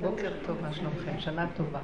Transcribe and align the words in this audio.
בוקר 0.00 0.32
טוב, 0.46 0.56
מה 0.62 0.72
שלומכם? 0.72 1.20
שנה 1.20 1.46
טובה. 1.56 1.80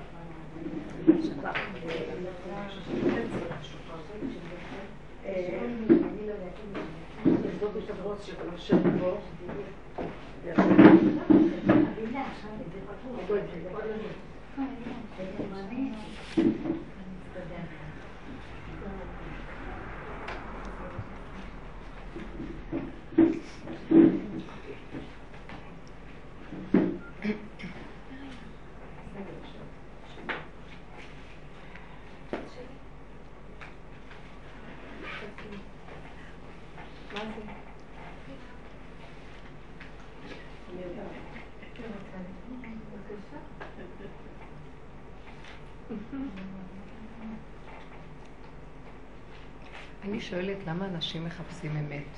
אני 50.04 50.20
שואלת 50.20 50.56
למה 50.66 50.83
אנשים 50.94 51.24
מחפשים 51.24 51.76
אמת? 51.76 52.08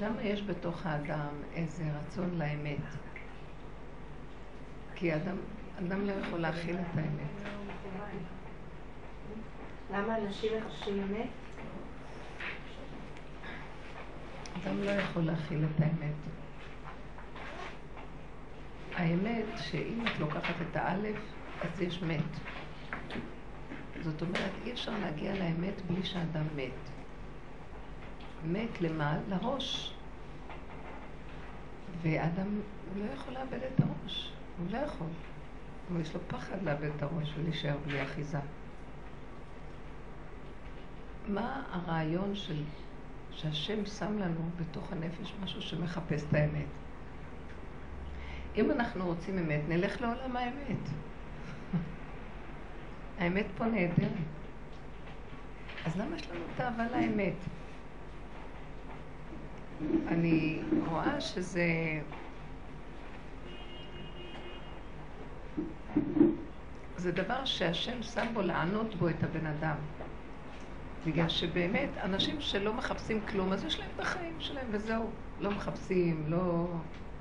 למה 0.00 0.22
יש 0.22 0.42
בתוך 0.42 0.86
האדם 0.86 1.28
איזה 1.54 1.84
רצון 2.00 2.38
לאמת? 2.38 2.84
כי 4.94 5.14
אדם, 5.14 5.36
אדם 5.78 6.06
לא 6.06 6.12
יכול 6.12 6.38
להכיל 6.38 6.76
את 6.76 6.96
האמת. 6.96 7.50
למה 9.92 10.16
אנשים 10.18 10.52
מחפשים 10.58 11.02
אמת? 11.02 11.28
אדם 14.62 14.82
לא 14.82 14.90
יכול 14.90 15.22
להכיל 15.22 15.64
את 15.64 15.80
האמת. 15.80 16.14
האמת 18.94 19.46
שאם 19.56 20.04
את 20.06 20.18
לוקחת 20.20 20.54
את 20.70 20.76
האלף, 20.76 21.18
אז 21.62 21.80
יש 21.80 22.02
מת. 22.02 22.22
זאת 24.02 24.22
אומרת, 24.22 24.50
אי 24.64 24.72
אפשר 24.72 24.92
להגיע 24.98 25.34
לאמת 25.34 25.82
בלי 25.86 26.04
שאדם 26.04 26.44
מת. 26.56 26.90
מת 28.46 28.80
למה? 28.80 29.18
לראש. 29.28 29.94
ואדם, 32.02 32.46
הוא 32.94 33.04
לא 33.04 33.12
יכול 33.12 33.34
לאבד 33.34 33.60
את 33.74 33.80
הראש. 33.80 34.32
הוא 34.58 34.66
לא 34.70 34.78
יכול. 34.78 35.06
אבל 35.92 36.00
יש 36.00 36.14
לו 36.14 36.20
פחד 36.28 36.62
לאבד 36.62 36.90
את 36.96 37.02
הראש 37.02 37.34
ולהישאר 37.38 37.76
בלי 37.86 38.02
אחיזה. 38.02 38.38
מה 41.28 41.62
הרעיון 41.70 42.34
של, 42.34 42.62
שהשם 43.30 43.86
שם 43.86 44.18
לנו 44.18 44.50
בתוך 44.56 44.92
הנפש 44.92 45.34
משהו 45.42 45.62
שמחפש 45.62 46.24
את 46.28 46.34
האמת? 46.34 46.66
אם 48.56 48.70
אנחנו 48.70 49.06
רוצים 49.06 49.38
אמת, 49.38 49.60
נלך 49.68 50.00
לעולם 50.00 50.36
האמת. 50.36 50.88
האמת 53.18 53.46
פה 53.56 53.64
נהדרת. 53.64 54.12
אז 55.86 55.96
למה 55.96 56.16
יש 56.16 56.30
לנו 56.30 56.44
תאווה 56.56 56.86
לאמת? 56.90 57.34
אני 60.08 60.60
רואה 60.86 61.20
שזה... 61.20 61.66
זה 66.96 67.12
דבר 67.12 67.44
שהשם 67.44 68.02
שם 68.02 68.26
בו 68.34 68.42
לענות 68.42 68.94
בו 68.94 69.08
את 69.08 69.22
הבן 69.22 69.46
אדם. 69.46 69.76
בגלל 71.06 71.28
שבאמת, 71.28 71.88
אנשים 72.02 72.40
שלא 72.40 72.74
מחפשים 72.74 73.20
כלום, 73.28 73.52
אז 73.52 73.64
יש 73.64 73.78
להם 73.78 73.88
את 73.94 74.00
החיים 74.00 74.36
שלהם 74.38 74.66
וזהו. 74.70 75.10
לא 75.40 75.50
מחפשים, 75.50 76.24
לא 76.28 76.66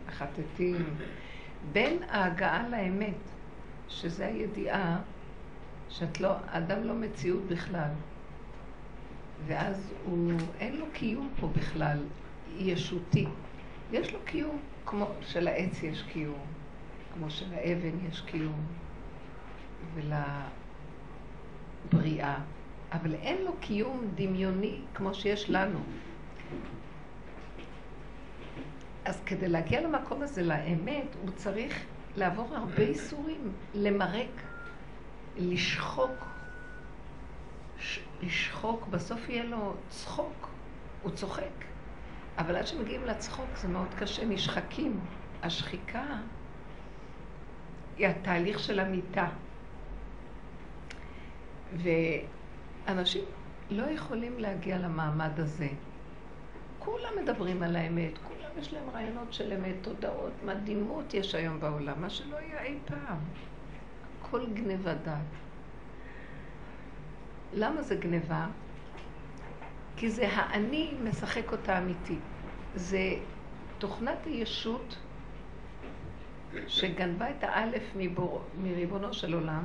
מחטטים. 0.08 0.96
בין 1.72 2.04
ההגעה 2.10 2.70
לאמת, 2.70 3.18
שזה 3.88 4.28
הידיעה 4.28 5.00
שאת 5.90 6.22
לא, 6.22 6.32
אדם 6.48 6.84
לא 6.84 6.94
מציאות 6.94 7.44
בכלל. 7.44 7.90
ואז 9.46 9.94
הוא, 10.06 10.32
אין 10.60 10.78
לו 10.78 10.86
קיום 10.94 11.30
פה 11.40 11.48
בכלל, 11.48 11.98
ישותי. 12.58 13.28
יש 13.92 14.14
לו 14.14 14.20
קיום, 14.26 14.60
כמו 14.86 15.10
שלעץ 15.22 15.84
יש 15.84 16.04
קיום, 16.04 16.46
כמו 17.14 17.30
שלאבן 17.30 18.06
יש 18.10 18.22
קיום, 18.22 18.66
ולבריאה. 21.86 22.38
אבל 22.92 23.14
אין 23.14 23.44
לו 23.44 23.52
קיום 23.60 24.12
דמיוני 24.16 24.80
כמו 24.94 25.14
שיש 25.14 25.50
לנו. 25.50 25.80
אז 29.06 29.22
כדי 29.26 29.48
להגיע 29.48 29.82
למקום 29.82 30.22
הזה, 30.22 30.44
לאמת, 30.44 31.16
הוא 31.22 31.32
צריך 31.36 31.86
לעבור 32.16 32.56
הרבה 32.56 32.84
איסורים, 32.84 33.52
למרק, 33.74 34.42
לשחוק, 35.38 36.26
לשחוק, 38.22 38.88
בסוף 38.88 39.30
יהיה 39.30 39.44
לו 39.44 39.74
צחוק, 39.90 40.50
הוא 41.04 41.12
צוחק. 41.12 41.44
אבל 42.38 42.56
עד 42.56 42.68
שמגיעים 42.68 43.06
לצחוק 43.06 43.50
זה 43.56 43.68
מאוד 43.68 43.94
קשה, 44.00 44.26
נשחקים. 44.26 45.00
השחיקה 45.44 46.06
היא 47.98 48.08
התהליך 48.08 48.60
של 48.60 48.80
המיטה. 48.80 49.30
ואנשים 52.88 53.24
לא 53.70 53.84
יכולים 53.84 54.40
להגיע 54.40 54.78
למעמד 54.78 55.40
הזה. 55.40 55.68
כולם 56.80 57.10
מדברים 57.24 57.64
על 57.64 57.76
האמת, 57.76 58.18
כולם 58.18 58.50
יש 58.60 58.74
להם 58.74 58.90
רעיונות 58.94 59.34
של 59.34 59.54
אמת, 59.54 59.76
תודעות 59.82 60.34
מדהימות 60.46 61.14
יש 61.14 61.36
היום 61.36 61.60
בעולם, 61.60 62.02
מה 62.02 62.10
שלא 62.10 62.38
היה 62.38 62.64
אי 62.64 62.78
פעם. 62.86 63.18
הכל 64.28 64.46
גניבה 64.54 64.94
דעת. 64.94 65.20
למה 67.54 67.82
זה 67.82 67.96
גניבה? 67.96 68.48
כי 69.96 70.12
זה 70.12 70.28
האני 70.32 70.94
משחק 71.04 71.52
אותה 71.52 71.78
אמיתי. 71.78 72.16
זה 72.76 73.14
תוכנת 73.78 74.26
הישות 74.26 74.98
שגנבה 76.68 77.30
את 77.30 77.44
האלף 77.44 77.84
מבור, 77.96 78.44
מריבונו 78.62 79.14
של 79.14 79.34
עולם, 79.34 79.64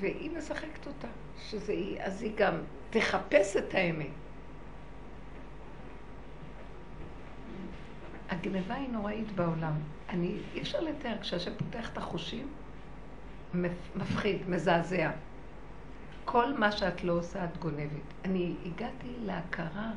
והיא 0.00 0.30
משחקת 0.36 0.86
אותה, 0.86 1.08
שזה 1.38 1.72
היא, 1.72 2.02
אז 2.02 2.22
היא 2.22 2.32
גם 2.36 2.54
תחפש 2.90 3.56
את 3.56 3.74
האמת. 3.74 4.23
הגניבה 8.34 8.74
היא 8.74 8.88
נוראית 8.88 9.32
בעולם. 9.32 9.72
אני, 10.08 10.36
אי 10.54 10.60
אפשר 10.60 10.80
לתאר, 10.80 11.18
כשהשם 11.20 11.50
פותח 11.54 11.92
את 11.92 11.98
החושים, 11.98 12.48
מפחיד, 13.94 14.48
מזעזע. 14.48 15.10
כל 16.24 16.58
מה 16.58 16.72
שאת 16.72 17.04
לא 17.04 17.12
עושה, 17.12 17.44
את 17.44 17.58
גונבת. 17.58 18.14
אני 18.24 18.54
הגעתי 18.66 19.08
להכרה 19.24 19.90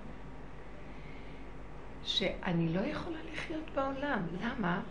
שאני 2.04 2.74
לא 2.74 2.80
יכולה 2.80 3.18
לחיות 3.34 3.64
בעולם. 3.76 4.20
למה? 4.42 4.82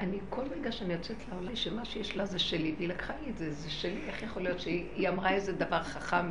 אני, 0.00 0.18
כל 0.30 0.42
רגע 0.50 0.72
שאני 0.72 0.92
יוצאת 0.92 1.28
לעולם, 1.28 1.56
שמה 1.56 1.84
שיש 1.84 2.16
לה 2.16 2.26
זה 2.26 2.38
שלי, 2.38 2.74
והיא 2.76 2.88
לקחה 2.88 3.12
לי 3.24 3.30
את 3.30 3.38
זה, 3.38 3.52
זה 3.52 3.70
שלי, 3.70 4.00
איך 4.06 4.22
יכול 4.22 4.42
להיות 4.42 4.60
שהיא 4.60 5.08
אמרה 5.08 5.30
איזה 5.30 5.52
דבר 5.52 5.82
חכם, 5.82 6.30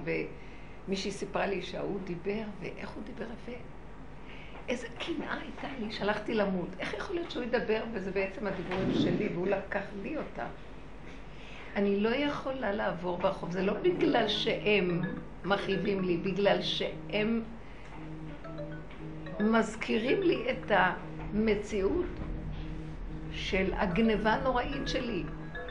ומישהי 0.87 1.11
סיפרה 1.11 1.47
לי 1.47 1.61
שההוא 1.61 1.99
דיבר, 2.03 2.43
ואיך 2.59 2.89
הוא 2.89 3.03
דיבר 3.03 3.25
יפה. 3.33 3.57
איזה 4.69 4.87
קנאה 4.99 5.37
הייתה 5.41 5.67
לי, 5.79 5.91
שלחתי 5.91 6.33
למות. 6.33 6.67
איך 6.79 6.93
יכול 6.93 7.15
להיות 7.15 7.31
שהוא 7.31 7.43
ידבר 7.43 7.83
וזה 7.93 8.11
בעצם 8.11 8.47
הדיבורים 8.47 8.93
שלי, 8.93 9.29
והוא 9.33 9.47
לקח 9.47 9.83
לי 10.03 10.17
אותה? 10.17 10.45
אני 11.75 11.99
לא 11.99 12.09
יכולה 12.09 12.71
לעבור 12.71 13.17
ברחוב. 13.17 13.51
זה 13.51 13.61
לא 13.61 13.73
בגלל 13.73 14.27
שהם 14.27 15.01
מכאיבים 15.45 16.03
לי, 16.03 16.17
בגלל 16.17 16.61
שהם 16.61 17.43
מזכירים 19.39 20.21
לי 20.21 20.51
את 20.51 20.71
המציאות 20.71 22.05
של 23.31 23.73
הגניבה 23.73 24.33
הנוראית 24.33 24.87
שלי. 24.87 25.23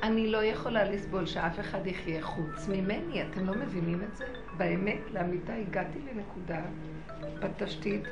אני 0.02 0.28
לא 0.28 0.44
יכולה 0.44 0.84
לסבול 0.84 1.26
שאף 1.26 1.60
אחד 1.60 1.86
יחיה 1.86 2.22
חוץ 2.22 2.68
ממני. 2.68 3.22
אתם 3.22 3.46
לא 3.46 3.54
מבינים 3.54 4.02
את 4.02 4.16
זה? 4.16 4.24
באמת, 4.56 5.10
לאמיתה 5.12 5.54
הגעתי 5.54 5.98
לנקודה 5.98 6.60
בתשתית 7.40 8.02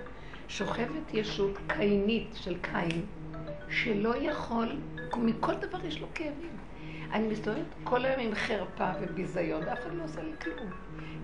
שוכבת 0.49 1.15
ישות 1.15 1.59
קיינית 1.67 2.29
של 2.35 2.57
קין, 2.61 3.05
שלא 3.69 4.17
יכול, 4.17 4.77
מכל 5.17 5.55
דבר 5.55 5.87
יש 5.87 6.01
לו 6.01 6.07
כאבים. 6.15 6.57
אני 7.13 7.29
מסתובבת 7.29 7.75
כל 7.85 8.05
היום 8.05 8.21
עם 8.21 8.35
חרפה 8.35 8.91
וביזיון, 9.01 9.63
ואף 9.67 9.79
אחד 9.79 9.95
לא 9.95 10.05
עושה 10.05 10.23
לי 10.23 10.33
כלום. 10.43 10.71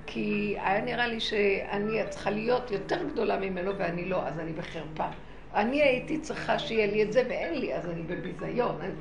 כי 0.07 0.57
היה 0.61 0.81
נראה 0.81 1.07
לי 1.07 1.21
שאני 1.21 2.01
צריכה 2.11 2.31
להיות 2.31 2.71
יותר 2.71 3.09
גדולה 3.13 3.39
ממנו 3.39 3.79
ואני 3.79 4.05
לא, 4.09 4.27
אז 4.27 4.39
אני 4.39 4.53
בחרפה. 4.53 5.07
אני 5.55 5.83
הייתי 5.83 6.19
צריכה 6.19 6.59
שיהיה 6.59 6.87
לי 6.87 7.03
את 7.03 7.13
זה 7.13 7.23
ואין 7.29 7.61
לי, 7.61 7.75
אז 7.75 7.91
אני 7.91 8.03
בביזיון. 8.03 8.77
אני... 8.81 8.93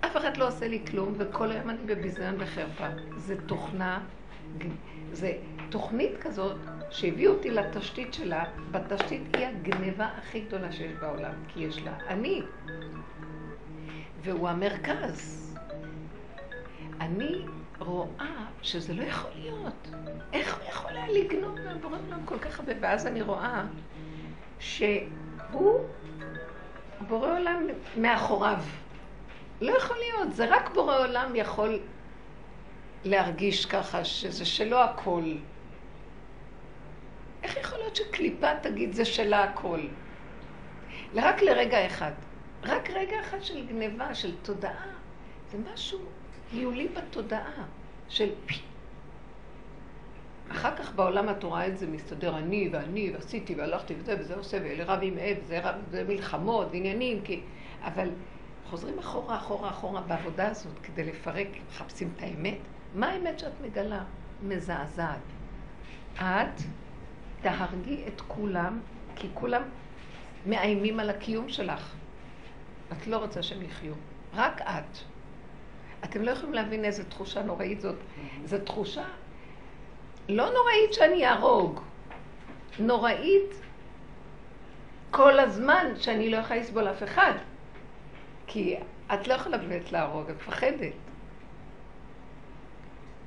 אף 0.00 0.16
אחד 0.16 0.36
לא 0.36 0.48
עושה 0.48 0.68
לי 0.68 0.80
כלום, 0.90 1.14
וכל 1.18 1.50
היום 1.50 1.70
אני 1.70 1.78
בביזיון 1.86 2.34
וחרפה. 2.38 2.86
זה 3.16 3.36
תוכנה, 3.46 4.00
זה 5.12 5.32
תוכנית 5.70 6.18
כזאת 6.20 6.56
שהביאו 6.90 7.32
אותי 7.32 7.50
לתשתית 7.50 8.14
שלה, 8.14 8.44
בתשתית 8.70 9.36
היא 9.36 9.46
הגניבה 9.46 10.08
הכי 10.18 10.40
גדולה 10.40 10.72
שיש 10.72 10.92
בעולם, 11.00 11.32
כי 11.48 11.60
יש 11.60 11.82
לה 11.82 11.92
אני, 12.08 12.42
והוא 14.22 14.48
המרכז. 14.48 15.44
אני 17.00 17.44
רואה 17.78 18.46
שזה 18.62 18.94
לא 18.94 19.02
יכול 19.02 19.30
להיות. 19.34 19.88
איך 20.32 20.58
הוא 20.58 20.68
יכול 20.68 20.90
היה 20.90 21.08
לגנוב 21.08 21.60
מהבורא 21.60 21.96
עולם 22.06 22.20
כל 22.24 22.38
כך 22.38 22.60
הרבה? 22.60 22.72
ואז 22.80 23.06
אני 23.06 23.22
רואה 23.22 23.64
שהוא, 24.58 25.80
בורא 27.08 27.38
עולם 27.38 27.66
מאחוריו. 27.96 28.58
לא 29.60 29.72
יכול 29.72 29.96
להיות, 29.96 30.32
זה 30.32 30.46
רק 30.56 30.70
בורא 30.74 30.98
עולם 30.98 31.36
יכול 31.36 31.78
להרגיש 33.04 33.66
ככה 33.66 34.04
שזה 34.04 34.44
שלו 34.44 34.78
הכל. 34.78 35.22
איך 37.42 37.56
יכול 37.56 37.78
להיות 37.78 37.96
שקליפה 37.96 38.54
תגיד 38.62 38.92
זה 38.92 39.04
שלה 39.04 39.44
הכל? 39.44 39.80
רק 41.14 41.42
לרגע 41.42 41.86
אחד. 41.86 42.12
רק 42.62 42.90
רגע 42.90 43.20
אחד 43.20 43.42
של 43.42 43.66
גניבה, 43.66 44.14
של 44.14 44.36
תודעה. 44.42 44.86
זה 45.50 45.58
משהו 45.72 45.98
היולי 46.52 46.88
בתודעה 46.88 47.64
של 48.08 48.30
פי. 48.46 48.54
אחר 50.50 50.76
כך 50.76 50.94
בעולם 50.94 51.30
את 51.30 51.42
רואה 51.42 51.66
את 51.66 51.78
זה 51.78 51.86
מסתדר 51.86 52.38
אני 52.38 52.68
ואני 52.72 53.10
ועשיתי 53.14 53.54
והלכתי 53.54 53.94
וזה 53.98 54.16
וזה 54.20 54.34
עושה 54.34 54.58
ואלה 54.62 54.84
רב 54.84 54.98
עם 55.02 55.18
אב, 55.18 55.36
זה, 55.46 55.60
רב, 55.60 55.74
זה 55.90 56.04
מלחמות 56.04 56.66
ועניינים, 56.70 57.20
כי... 57.24 57.40
אבל 57.82 58.08
חוזרים 58.70 58.98
אחורה, 58.98 59.36
אחורה, 59.36 59.70
אחורה 59.70 60.00
בעבודה 60.00 60.48
הזאת 60.48 60.78
כדי 60.82 61.04
לפרק, 61.04 61.48
מחפשים 61.68 62.10
את 62.16 62.22
האמת. 62.22 62.58
מה 62.94 63.08
האמת 63.08 63.38
שאת 63.38 63.52
מגלה? 63.62 64.02
מזעזעת. 64.42 65.18
את 66.14 66.60
תהרגי 67.40 68.04
את 68.08 68.20
כולם, 68.20 68.80
כי 69.16 69.28
כולם 69.34 69.62
מאיימים 70.46 71.00
על 71.00 71.10
הקיום 71.10 71.48
שלך. 71.48 71.94
את 72.92 73.06
לא 73.06 73.16
רוצה 73.16 73.42
שהם 73.42 73.62
יחיו. 73.62 73.94
רק 74.34 74.60
את. 74.60 74.98
אתם 76.04 76.22
לא 76.22 76.30
יכולים 76.30 76.54
להבין 76.54 76.84
איזה 76.84 77.04
תחושה 77.04 77.42
נוראית 77.42 77.80
זאת. 77.80 77.96
זו 78.44 78.56
תחושה 78.64 79.04
לא 80.28 80.44
נוראית 80.44 80.92
שאני 80.92 81.26
אהרוג, 81.26 81.80
נוראית 82.78 83.50
כל 85.10 85.38
הזמן 85.38 85.86
שאני 85.96 86.30
לא 86.30 86.36
יכולה 86.36 86.60
לסבול 86.60 86.88
אף 86.88 87.02
אחד. 87.02 87.32
כי 88.46 88.76
את 89.14 89.28
לא 89.28 89.34
יכולה 89.34 89.58
באמת 89.58 89.92
להרוג, 89.92 90.30
את 90.30 90.36
מפחדת. 90.36 90.92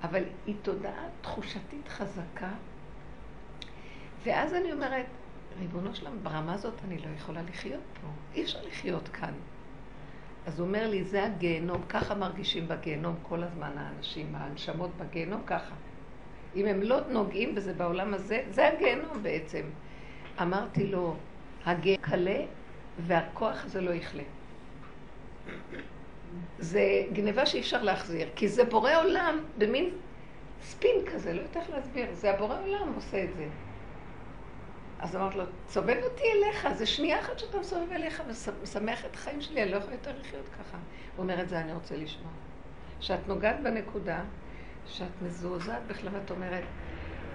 אבל 0.04 0.24
היא 0.46 0.56
תודעה 0.62 1.06
תחושתית 1.22 1.88
חזקה, 1.88 2.50
ואז 4.24 4.54
אני 4.54 4.72
אומרת, 4.72 5.06
ריבונו 5.60 5.96
שלם, 5.96 6.24
ברמה 6.24 6.54
הזאת 6.54 6.74
אני 6.88 6.98
לא 6.98 7.08
יכולה 7.16 7.42
לחיות 7.42 7.82
פה. 8.02 8.08
אי 8.36 8.44
אפשר 8.44 8.60
לחיות 8.68 9.08
כאן. 9.08 9.34
אז 10.46 10.60
הוא 10.60 10.68
אומר 10.68 10.90
לי, 10.90 11.04
זה 11.04 11.26
הגיהנום, 11.26 11.82
ככה 11.90 12.16
מרגישים 12.16 12.68
בגיהנום 12.68 13.16
כל 13.24 13.44
הזמן 13.44 13.72
האנשים, 13.78 14.36
הנשמות 14.36 14.90
בגיהנום 14.98 15.42
ככה. 15.46 15.76
אם 16.56 16.66
הם 16.66 16.82
לא 16.82 16.98
נוגעים 17.10 17.56
בזה 17.56 17.74
בעולם 17.74 18.14
הזה, 18.14 18.44
זה 18.50 18.68
הגיהנום 18.68 19.24
בעצם. 19.24 19.62
אמרתי 20.42 20.88
לו, 20.88 21.16
הגיהנום 21.66 22.06
קלה 22.06 22.42
והכוח 23.00 23.66
הזה 23.66 23.82
לא 23.82 23.92
יכלה. 23.92 24.24
זה 26.60 27.04
גניבה 27.14 27.46
שאי 27.46 27.60
אפשר 27.60 27.84
להחזיר, 27.84 28.30
כי 28.36 28.48
זה 28.48 28.64
בורא 28.64 28.96
עולם 28.96 29.40
במין 29.58 29.90
ספין 30.62 30.96
כזה, 31.14 31.34
לא 31.34 31.42
יודעת 31.42 31.58
איך 31.58 31.70
להסביר, 31.70 32.06
זה 32.12 32.32
הבורא 32.32 32.62
עולם 32.62 32.94
עושה 32.96 33.24
את 33.24 33.30
זה. 33.36 33.48
אז 35.02 35.16
אמרתי 35.16 35.38
לו, 35.38 35.44
סובב 35.68 35.98
אותי 36.04 36.24
אליך, 36.36 36.68
זה 36.74 36.86
שנייה 36.86 37.20
אחת 37.20 37.40
שאתה 37.40 37.60
מסובב 37.60 37.92
אליך 37.92 38.24
ומשמח 38.28 39.06
את 39.06 39.16
החיים 39.16 39.42
שלי, 39.42 39.64
אני 39.64 39.72
לא 39.72 39.78
יכולה 39.78 39.94
יותר 39.94 40.12
לחיות 40.20 40.46
ככה. 40.48 40.78
הוא 41.16 41.24
אומר, 41.24 41.42
את 41.42 41.50
זה 41.50 41.60
אני 41.60 41.74
רוצה 41.74 41.96
לשמוע. 41.98 42.32
שאת 43.00 43.28
נוגעת 43.28 43.64
בנקודה, 43.64 44.20
שאת 44.88 45.22
מזועזעת 45.22 45.82
בכלל, 45.88 46.10
ואת 46.14 46.32
אומרת, 46.32 46.64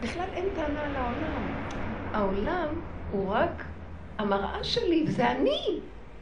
בכלל 0.00 0.28
אין 0.32 0.48
טענה 0.54 0.82
על 0.82 0.96
העולם. 0.96 1.66
העולם 2.12 2.80
הוא 3.10 3.28
רק 3.32 3.64
המראה 4.18 4.64
שלי, 4.64 5.04
וזה 5.08 5.30
אני. 5.30 5.80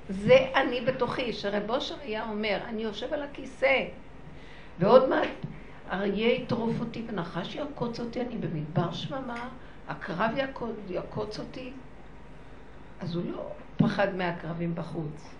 זה 0.09 0.37
אני 0.55 0.81
בתוכי, 0.81 1.33
שרב 1.33 1.71
אושר 1.71 1.95
היה 2.03 2.29
אומר, 2.29 2.59
אני 2.69 2.83
יושב 2.83 3.13
על 3.13 3.23
הכיסא, 3.23 3.85
ועוד 4.79 5.09
מעט 5.09 5.29
אריה 5.91 6.33
יטרוף 6.33 6.81
אותי 6.81 7.05
ונחש 7.07 7.55
יעקוץ 7.55 8.01
אותי, 8.01 8.21
אני 8.21 8.37
במדבר 8.37 8.93
שממה, 8.93 9.49
הקרב 9.89 10.31
יעקוץ 10.89 11.39
אותי. 11.39 11.73
אז 13.01 13.15
הוא 13.15 13.25
לא 13.33 13.51
פחד 13.77 14.15
מהקרבים 14.15 14.75
בחוץ. 14.75 15.35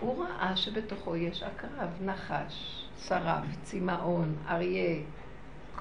הוא 0.00 0.24
ראה 0.24 0.56
שבתוכו 0.56 1.16
יש 1.16 1.42
הקרב, 1.42 1.88
נחש, 2.00 2.84
שרף, 2.98 3.44
צמאון, 3.62 4.34
אריה, 4.48 5.00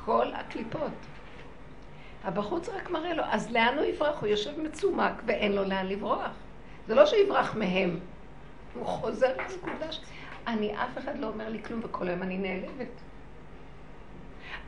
כל 0.05 0.33
הקליפות. 0.33 0.91
הבחוץ 2.23 2.69
רק 2.69 2.89
מראה 2.89 3.13
לו, 3.13 3.23
אז 3.25 3.51
לאן 3.51 3.77
הוא 3.77 3.85
יברח? 3.85 4.19
הוא 4.19 4.27
יושב 4.27 4.59
מצומק 4.59 5.13
ואין 5.25 5.51
לו 5.51 5.63
לאן 5.63 5.87
לברוח. 5.87 6.31
זה 6.87 6.95
לא 6.95 7.05
שיברח 7.05 7.55
מהם, 7.55 7.99
הוא 8.73 8.85
חוזר 8.85 9.37
לנקודה 9.37 9.91
ש... 9.91 9.99
אני, 10.47 10.75
אף 10.75 10.97
אחד 10.97 11.19
לא 11.19 11.27
אומר 11.27 11.49
לי 11.49 11.63
כלום 11.63 11.81
וכל 11.83 12.07
היום 12.07 12.23
אני 12.23 12.37
נעלבת. 12.37 13.01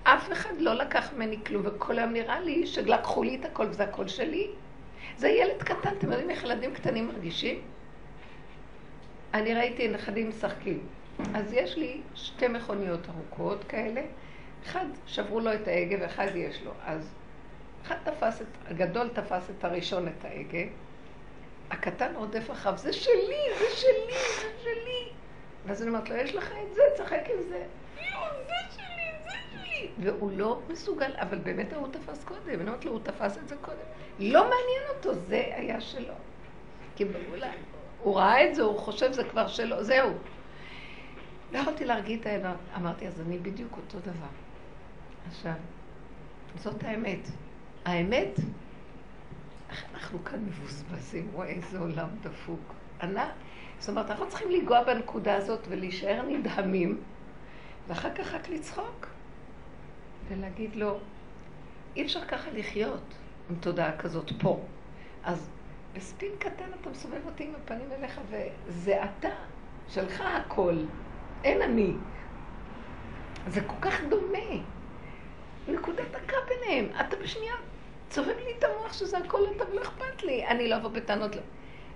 אף 0.04 0.32
אחד 0.32 0.54
לא 0.60 0.74
לקח 0.74 1.14
ממני 1.14 1.38
כלום, 1.46 1.64
וכל 1.66 2.00
היום 2.00 2.14
נראה 2.14 2.40
לי 2.40 2.68
שלקחו 2.68 3.24
לי 3.24 3.36
את 3.36 3.46
הכל 3.46 3.66
וזה 3.70 3.84
הכל 3.84 4.08
שלי. 4.08 4.48
זה 5.18 5.30
ילד 5.30 5.64
קטן, 5.64 5.90
אתם 5.98 6.12
יודעים 6.12 6.30
איך 6.30 6.44
ילדים 6.44 6.74
קטנים 6.74 7.08
מרגישים? 7.08 7.62
אני 9.34 9.54
ראיתי 9.54 9.88
נכדים 9.88 10.30
משחקים. 10.30 10.88
אז 11.34 11.54
יש 11.54 11.78
לי 11.78 12.02
שתי 12.16 12.48
מכוניות 12.48 13.10
ארוכות 13.10 13.64
כאלה, 13.64 14.02
אחד 14.64 14.86
שברו 15.06 15.40
לו 15.40 15.54
את 15.54 15.68
ההגה 15.68 15.96
ואחד 16.02 16.28
יש 16.36 16.62
לו. 16.62 16.72
אז 16.86 17.14
אחד 17.86 17.96
תפס 18.04 18.42
את, 18.42 18.48
הגדול 18.68 19.08
תפס 19.08 19.50
את 19.50 19.66
הראשון 19.66 20.08
את 20.08 20.26
ההגה, 20.26 20.64
הקטן 21.72 22.16
רודף 22.16 22.52
אחריו, 22.52 22.78
זה 22.78 22.94
שלי, 22.94 23.44
זה 23.60 23.66
שלי, 23.76 24.14
זה 24.42 24.48
שלי. 24.64 25.12
ואז 25.66 25.82
אני 25.82 25.90
אומרת 25.90 26.10
לו, 26.10 26.16
יש 26.16 26.36
לך 26.36 26.52
את 26.52 26.76
זה, 26.76 26.82
תשחק 26.96 27.24
עם 27.30 27.44
זה. 27.50 27.66
יואו, 28.12 28.24
זה 28.48 28.56
שלי, 28.70 28.86
זה 29.30 29.38
שלי. 29.52 29.53
והוא 30.00 30.32
לא 30.36 30.60
מסוגל, 30.70 31.12
אבל 31.16 31.38
באמת 31.38 31.74
הוא 31.74 31.88
תפס 31.88 32.24
קודם. 32.24 32.40
אני 32.48 32.62
אומרת 32.62 32.86
לו, 32.86 32.92
הוא 32.92 33.00
תפס 33.04 33.38
את 33.38 33.50
זה 33.50 33.56
קודם. 33.62 33.78
לא 34.20 34.42
מעניין 34.42 34.82
אותו, 34.98 35.14
זה 35.14 35.44
היה 35.56 35.82
שלו. 35.82 36.14
כי 36.96 37.04
אולי, 37.32 37.50
הוא 38.02 38.18
ראה 38.18 38.50
את 38.50 38.56
זה, 38.56 38.62
הוא 38.62 38.80
חושב 38.80 39.12
זה 39.12 39.24
כבר 39.24 39.48
שלו, 39.48 39.84
זהו. 39.84 40.10
לא 41.52 41.58
יכולתי 41.60 41.86
להרגיע 41.86 42.18
את 42.18 42.26
העבר. 42.26 42.54
אמרתי, 42.76 43.08
אז 43.08 43.22
אני 43.22 43.38
בדיוק 43.38 43.78
אותו 43.78 44.00
דבר. 44.00 44.28
עכשיו, 45.28 45.54
זאת 46.56 46.84
האמת. 46.84 47.28
האמת 47.86 48.40
איך 49.70 49.86
אנחנו 49.94 50.24
כאן 50.24 50.46
מבוזבזים? 50.46 51.30
וואי, 51.34 51.50
איזה 51.50 51.80
עולם 51.80 52.08
דפוק. 52.22 52.74
ענה, 53.02 53.30
זאת 53.80 53.90
אומרת, 53.90 54.12
אנחנו 54.12 54.30
צריכים 54.30 54.52
לנגוע 54.52 54.84
בנקודה 54.84 55.36
הזאת 55.36 55.60
ולהישאר 55.70 56.22
נדהמים, 56.28 57.02
ואחר 57.88 58.16
כך 58.16 58.34
רק 58.34 58.50
לצחוק, 58.50 59.08
ולהגיד 60.28 60.76
לו, 60.76 61.00
אי 61.96 62.04
אפשר 62.04 62.26
ככה 62.26 62.52
לחיות 62.52 63.14
עם 63.50 63.56
תודעה 63.56 63.98
כזאת 63.98 64.32
פה. 64.40 64.60
אז 65.24 65.50
בספין 65.96 66.32
קטן 66.40 66.70
אתה 66.82 66.90
מסובב 66.90 67.26
אותי 67.26 67.44
עם 67.44 67.54
הפנים 67.64 67.92
אליך, 67.92 68.22
וזה 68.30 69.04
אתה, 69.04 69.30
שלך 69.90 70.22
הכל, 70.22 70.76
אין 71.44 71.62
אני. 71.62 71.94
זה 73.48 73.62
כל 73.62 73.76
כך 73.82 74.02
דומה. 74.10 74.64
נקודת 75.68 76.12
דקה 76.12 76.38
ביניהם. 76.48 76.90
אתה 77.00 77.16
בשנייה 77.16 77.54
צובב 78.10 78.38
לי 78.46 78.54
את 78.60 78.64
המוח 78.64 78.94
שזה 78.94 79.18
הכל 79.18 79.40
אתה 79.56 79.70
ולא 79.70 79.82
אכפת 79.82 80.24
לי. 80.24 80.48
אני 80.48 80.68
לא 80.68 80.76
אבוא 80.76 80.90
בטענות. 80.90 81.36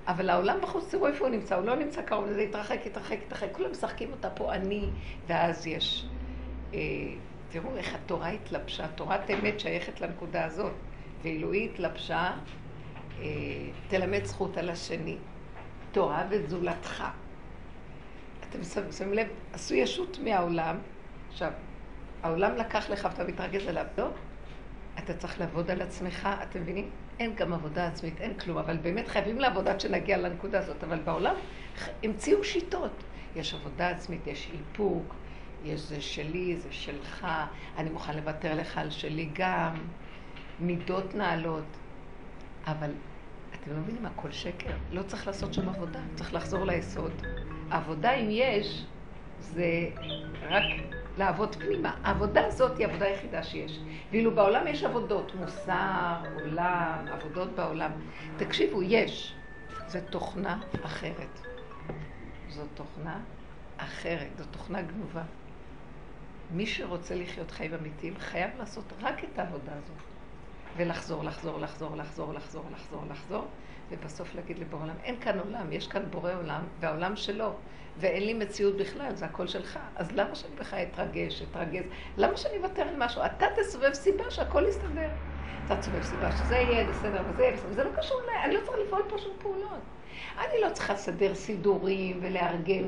אבל 0.08 0.30
העולם 0.30 0.58
בחוץ, 0.62 0.92
תראו 0.92 1.08
איפה 1.08 1.26
הוא 1.26 1.36
נמצא, 1.36 1.56
הוא 1.56 1.66
לא 1.66 1.76
נמצא 1.76 2.02
קרוב 2.02 2.26
לזה, 2.26 2.42
יתרחק, 2.42 2.86
יתרחק, 2.86 3.18
יתרחק. 3.26 3.48
כולם 3.52 3.72
משחקים 3.72 4.12
אותה 4.12 4.30
פה, 4.30 4.54
אני, 4.54 4.90
ואז 5.28 5.68
יש... 5.68 6.06
אה, 6.74 6.80
תראו 7.62 7.78
איך 7.78 7.96
התורה 7.96 8.30
התלבשה, 8.30 8.88
תורת 8.88 9.30
אמת 9.30 9.60
שייכת 9.60 10.02
לנקודה 10.02 10.46
הזאת. 10.46 10.72
ואילו 11.24 11.52
היא 11.52 11.70
התלבשה, 11.70 12.32
אה, 13.20 13.26
תלמד 13.88 14.24
זכות 14.24 14.58
על 14.58 14.70
השני. 14.70 15.18
תורה 15.92 16.28
וזולתך. 16.30 17.04
אתם 18.50 18.60
שמים 18.92 19.14
לב, 19.14 19.28
עשו 19.54 19.76
ישות 19.76 20.20
מהעולם. 20.24 20.78
עכשיו, 21.30 21.52
העולם 22.24 22.56
לקח 22.56 22.90
לך 22.90 23.08
ואתה 23.12 23.24
מתרגז 23.24 23.68
עליו, 23.68 23.86
לא? 23.98 24.08
אתה 25.00 25.14
צריך 25.14 25.40
לעבוד 25.40 25.72
על 25.72 25.82
עצמך, 25.82 26.30
אתם 26.44 26.62
מבינים? 26.62 26.90
אין 27.20 27.36
גם 27.36 27.54
עבודה 27.54 27.88
עצמית, 27.88 28.22
אין 28.22 28.34
כלום, 28.34 28.58
אבל 28.58 28.78
באמת 28.78 29.08
חייבים 29.08 29.40
לעבוד 29.40 29.68
עד 29.68 29.80
שנגיע 29.80 30.18
לנקודה 30.18 30.60
הזאת. 30.60 30.84
אבל 30.84 31.00
בעולם 31.00 31.36
המציאו 32.04 32.44
שיטות. 32.44 33.04
יש 33.36 33.54
עבודה 33.54 33.90
עצמית, 33.90 34.28
יש 34.28 34.52
איפוק, 34.54 35.16
יש 35.68 35.82
זה 35.82 36.02
שלי, 36.02 36.58
זה 36.58 36.68
שלך, 36.72 37.28
אני 37.78 37.90
מוכן 37.90 38.16
לוותר 38.16 38.56
לך 38.56 38.78
על 38.78 38.90
שלי 38.90 39.30
גם, 39.34 39.76
מידות 40.60 41.16
נעלות. 41.16 41.78
אבל 42.68 42.92
אתם 43.54 43.72
לא 43.72 43.78
מבינים, 43.78 44.06
הכל 44.06 44.32
שקר. 44.32 44.74
לא 44.92 45.04
צריך 45.04 45.28
לעשות 45.28 45.54
שום 45.54 45.70
עבודה, 45.70 46.00
צריך 46.16 46.34
לחזור 46.34 46.66
ליסוד. 46.66 47.12
העבודה, 47.70 48.12
אם 48.12 48.28
יש, 48.30 48.86
זה 49.40 49.90
רק 50.50 50.64
לעבוד 51.18 51.56
פנימה. 51.56 51.96
העבודה 52.04 52.46
הזאת 52.46 52.78
היא 52.78 52.88
העבודה 52.88 53.06
היחידה 53.06 53.44
שיש. 53.44 53.80
ואילו 54.12 54.36
בעולם 54.36 54.68
יש 54.68 54.84
עבודות, 54.84 55.36
מוסר, 55.36 56.16
עולם, 56.42 57.06
עבודות 57.12 57.50
בעולם. 57.56 57.92
תקשיבו, 58.38 58.84
יש. 58.84 59.36
זו 59.88 60.00
תוכנה 60.10 60.60
אחרת. 60.86 61.42
זו 62.50 62.64
תוכנה 62.74 63.20
אחרת, 63.78 64.38
זו 64.38 64.44
תוכנה 64.52 64.82
גנובה. 64.82 65.24
מי 66.52 66.66
שרוצה 66.66 67.16
לחיות 67.16 67.52
חיים 67.52 67.74
אמיתיים 67.74 68.14
חייב 68.20 68.52
לעשות 68.58 68.94
רק 69.02 69.24
את 69.24 69.40
העבודה 69.40 69.72
הזאת. 69.72 69.98
ולחזור, 70.78 71.24
לחזור, 71.24 71.60
לחזור, 71.60 71.96
לחזור, 71.96 72.34
לחזור, 72.34 72.64
לחזור, 72.74 73.04
לחזור, 73.10 73.46
ובסוף 73.90 74.36
להגיד 74.36 74.60
לבורא 74.60 74.84
עולם, 74.84 74.96
אין 75.04 75.20
כאן 75.20 75.40
עולם, 75.40 75.72
יש 75.72 75.88
כאן 75.88 76.04
בורא 76.12 76.34
עולם, 76.34 76.62
והעולם 76.80 77.16
שלו, 77.16 77.54
ואין 77.98 78.24
לי 78.24 78.34
מציאות 78.34 78.78
בכלל, 78.78 79.16
זה 79.16 79.26
הכל 79.26 79.48
שלך. 79.48 79.80
אז 79.96 80.12
למה 80.12 80.36
שאני 80.36 80.56
בכלל 80.56 80.80
אתרגש, 80.92 81.42
אתרגז? 81.42 81.84
למה 82.18 82.38
שאני 82.38 82.58
אוותר 82.58 82.82
על 82.82 82.96
משהו? 82.98 83.22
אתה 83.26 83.46
תסובב 83.56 83.94
סיבה 83.94 84.32
שהכל 84.32 84.64
יסתדר. 84.70 85.10
אתה 85.68 85.76
תסובב 85.76 86.02
סיבה 86.02 86.32
שזה 86.32 86.56
יהיה 86.56 86.88
בסדר 86.90 87.24
וזה 87.30 87.44
יהיה 87.44 87.58
זה 87.72 87.84
לא 87.84 87.90
קשור 87.98 88.22
אליי, 88.24 88.44
אני 88.44 88.54
לא 88.54 88.60
צריכה 88.60 88.78
לפעול 88.78 89.02
פה 89.10 89.18
שום 89.18 89.34
פעולות. 89.40 89.80
אני 90.38 90.62
לא 90.62 90.70
צריכה 90.74 90.94
לסדר 90.94 91.36
סידורים 91.36 92.20
ולארגן 92.22 92.84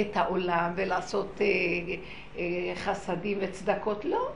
את 0.00 0.16
העולם 0.16 0.72
ולעשות 0.76 1.40
אה, 1.40 1.46
אה, 2.36 2.74
חסדים 2.76 3.38
וצדקות, 3.40 4.04
לא. 4.04 4.30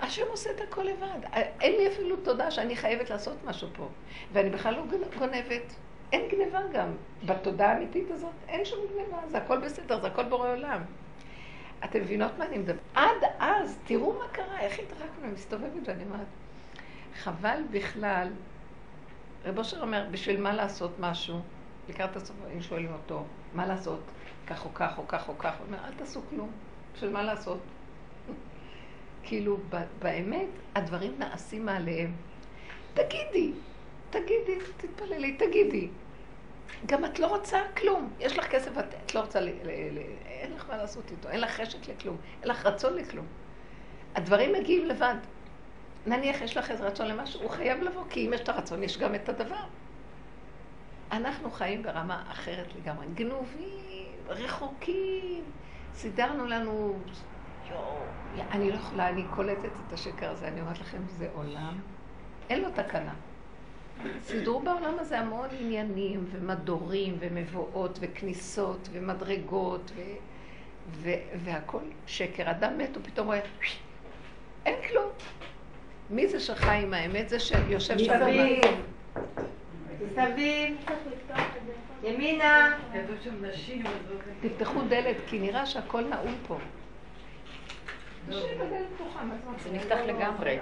השם 0.00 0.22
עושה 0.30 0.50
את 0.50 0.60
הכל 0.60 0.82
לבד. 0.82 1.18
אין 1.60 1.72
לי 1.72 1.88
אפילו 1.88 2.16
תודה 2.16 2.50
שאני 2.50 2.76
חייבת 2.76 3.10
לעשות 3.10 3.36
משהו 3.44 3.68
פה. 3.76 3.88
ואני 4.32 4.50
בכלל 4.50 4.74
לא 4.74 4.82
גונבת. 5.18 5.74
אין 6.12 6.28
גניבה 6.28 6.60
גם. 6.72 6.88
בתודעה 7.26 7.72
האמיתית 7.72 8.10
הזאת 8.10 8.30
אין 8.48 8.64
שום 8.64 8.78
גניבה. 8.94 9.18
זה 9.28 9.38
הכל 9.38 9.58
בסדר, 9.58 10.00
זה 10.00 10.06
הכל 10.06 10.24
בורא 10.24 10.50
עולם. 10.50 10.82
אתם 11.84 12.00
מבינות 12.00 12.38
מה 12.38 12.46
אני 12.46 12.58
מדברת? 12.58 12.78
עד 12.94 13.30
אז, 13.38 13.78
תראו 13.84 14.18
מה 14.18 14.28
קרה, 14.32 14.60
איך 14.60 14.78
התרקנו, 14.78 15.24
אני 15.24 15.32
מסתובבת 15.32 15.70
ואני 15.84 16.04
אומרת, 16.04 16.26
חבל 17.14 17.60
בכלל, 17.70 18.28
רב 19.44 19.58
אושר 19.58 19.80
אומר, 19.80 20.06
בשביל 20.10 20.40
מה 20.40 20.52
לעשות 20.52 20.90
משהו? 21.00 21.40
לקראת 21.88 22.16
הסוף, 22.16 22.36
אם 22.54 22.62
שואלים 22.62 22.92
אותו, 22.92 23.24
מה 23.54 23.66
לעשות? 23.66 24.00
כך 24.46 24.64
או 24.64 24.74
כך 24.74 24.98
או 24.98 25.08
כך 25.08 25.28
או 25.28 25.38
כך, 25.38 25.58
הוא 25.58 25.66
אומר, 25.66 25.78
אל 25.84 25.92
תעשו 25.92 26.20
כלום. 26.30 26.50
בשביל 26.94 27.10
מה 27.10 27.22
לעשות? 27.22 27.58
כאילו, 29.22 29.58
באמת, 29.98 30.48
הדברים 30.74 31.12
נעשים 31.18 31.66
מעליהם. 31.66 32.12
תגידי, 32.94 33.52
תגידי, 34.10 34.58
תתפללי, 34.76 35.32
תגידי. 35.32 35.88
גם 36.86 37.04
את 37.04 37.18
לא 37.18 37.26
רוצה 37.26 37.58
כלום. 37.76 38.12
יש 38.20 38.38
לך 38.38 38.46
כסף, 38.46 38.78
את, 38.78 38.94
את 39.04 39.14
לא 39.14 39.20
רוצה, 39.20 39.40
ל, 39.40 39.48
ל, 39.48 39.68
ל, 39.68 39.98
אין 40.26 40.52
לך 40.52 40.70
מה 40.70 40.76
לעשות 40.76 41.10
איתו, 41.10 41.28
אין 41.28 41.40
לך 41.40 41.60
חשק 41.60 41.88
לכלום, 41.88 42.16
אין 42.42 42.50
לך 42.50 42.66
רצון 42.66 42.94
לכלום. 42.94 43.26
הדברים 44.14 44.52
מגיעים 44.52 44.86
לבד. 44.86 45.14
נניח 46.06 46.40
יש 46.40 46.56
לך 46.56 46.70
איזה 46.70 46.86
רצון 46.86 47.06
למשהו, 47.06 47.42
הוא 47.42 47.50
חייב 47.50 47.82
לבוא, 47.82 48.04
כי 48.10 48.26
אם 48.26 48.32
יש 48.32 48.40
את 48.40 48.48
הרצון, 48.48 48.82
יש 48.82 48.98
גם 48.98 49.14
את 49.14 49.28
הדבר. 49.28 49.64
אנחנו 51.12 51.50
חיים 51.50 51.82
ברמה 51.82 52.22
אחרת 52.30 52.66
לגמרי. 52.76 53.06
גנובים, 53.14 54.12
רחוקים, 54.28 55.44
סידרנו 55.94 56.46
לנו 56.46 56.98
אני 58.50 58.70
לא 58.70 58.74
יכולה, 58.74 59.08
אני 59.08 59.24
קולטת 59.34 59.70
את 59.86 59.92
השקר 59.92 60.30
הזה, 60.30 60.48
אני 60.48 60.60
אומרת 60.60 60.78
לכם, 60.78 60.98
זה 61.18 61.28
עולם, 61.34 61.78
אין 62.50 62.60
לו 62.60 62.68
תקנה. 62.70 63.14
סידרו 64.22 64.60
בעולם 64.60 64.98
הזה 64.98 65.18
המון 65.18 65.48
עניינים 65.60 66.24
ומדורים 66.30 67.16
ומבואות 67.20 67.98
וכניסות 68.02 68.88
ומדרגות 68.92 69.90
ו... 69.96 70.00
ו... 70.90 71.10
והכל 71.44 71.82
שקר. 72.06 72.50
אדם 72.50 72.78
מת, 72.78 72.96
הוא 72.96 73.04
פתאום 73.04 73.26
רואה, 73.26 73.40
אין 74.66 74.74
כלום. 74.88 75.08
מי 76.10 76.28
זה 76.28 76.40
שחי 76.40 76.80
עם 76.82 76.94
האמת? 76.94 77.28
זה 77.28 77.40
שיושב 77.40 77.98
שם. 77.98 78.14
מסביב. 78.14 78.64
מסביב. 80.06 80.76
ימינה. 82.02 82.76
תפתחו 84.40 84.80
דלת, 84.88 85.16
כי 85.26 85.38
נראה 85.38 85.66
שהכל 85.66 86.04
נעול 86.04 86.34
פה. 86.48 86.58
זה 88.28 89.70
נפתח 89.72 89.98
לגמרי. 90.06 90.58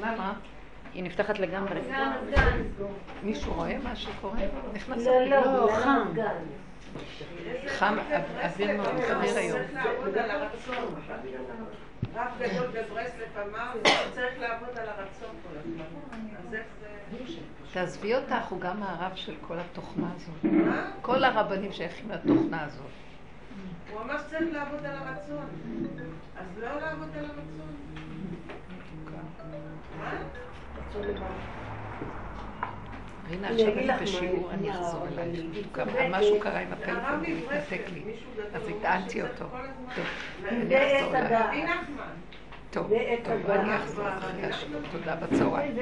למה? 0.00 0.32
היא 0.94 1.02
נפתחת 1.02 1.38
לגמרי. 1.38 1.80
מישהו 3.22 3.52
רואה 3.54 3.78
מה 3.78 3.96
שקורה? 3.96 4.40
נכנס 4.74 5.06
לא, 5.06 5.24
לא, 5.24 5.68
חם. 5.72 6.12
חם, 7.66 7.96
אוויר 8.44 8.76
מאוד 8.76 8.88
אוויר 9.10 9.36
היום. 9.36 9.60
רב 12.14 12.32
גדול 12.38 12.66
בברסלב 12.66 13.48
אמר, 13.48 13.72
צריך 14.14 14.38
לעבוד 14.40 14.78
על 14.78 14.88
הרצון 14.88 15.36
כל 15.42 15.58
הזמן. 15.58 15.84
אז 16.38 16.54
איך 16.54 16.66
זה... 16.80 16.88
תעזבי 17.72 18.14
אותך, 18.14 18.46
הוא 18.48 18.60
גם 18.60 18.82
הרב 18.82 19.12
של 19.14 19.34
כל 19.40 19.58
התוכנה 19.58 20.08
הזאת. 20.16 20.52
כל 21.02 21.24
הרבנים 21.24 21.72
שייכים 21.72 22.10
לתוכנה 22.10 22.64
הזאת. 22.64 22.90
הוא 23.92 24.00
אמר 24.00 24.18
שצריך 24.18 24.52
לעבוד 24.52 24.84
על 24.84 24.96
הרצון. 24.96 25.46
אז 26.36 26.58
לא 26.58 26.80
לעבוד 26.80 27.08
על 27.16 27.24
הרצון. 27.24 27.74
רינה, 33.30 33.48
עכשיו 33.48 33.72
אני 33.72 33.88
בשיעור, 34.02 34.50
אני 34.50 34.70
אחזור 34.70 35.06
אלייך. 35.18 35.78
משהו 36.10 36.40
קרה 36.40 36.60
עם 36.60 36.72
הפלאפון, 36.72 37.24
הוא 37.26 37.36
מתנתק 37.36 37.80
לי. 37.94 38.02
אז 38.54 38.62
הטענתי 38.68 39.22
אותו. 39.22 39.44
טוב, 39.94 40.04
אני 40.48 40.96
אחזור 40.96 41.16
אלייך. 41.16 41.70
טוב, 42.70 42.92
טוב, 43.24 43.50
אני 43.50 43.76
אחזור 43.76 44.08
אחרי 44.08 44.42
השיעור. 44.46 44.80
תודה 44.92 45.16
בצהריים. 45.16 45.76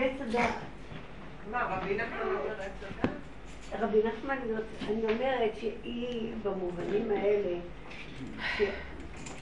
מה, 1.50 1.62
רבי 1.62 1.96
נחמן 1.96 2.20
אומר 2.22 2.52
הדת? 2.52 3.10
רבי 3.80 3.98
נחמן, 4.04 4.36
אני 4.88 5.02
אומרת 5.02 5.56
שהיא 5.60 6.32
במובנים 6.42 7.10
האלה, 7.10 7.58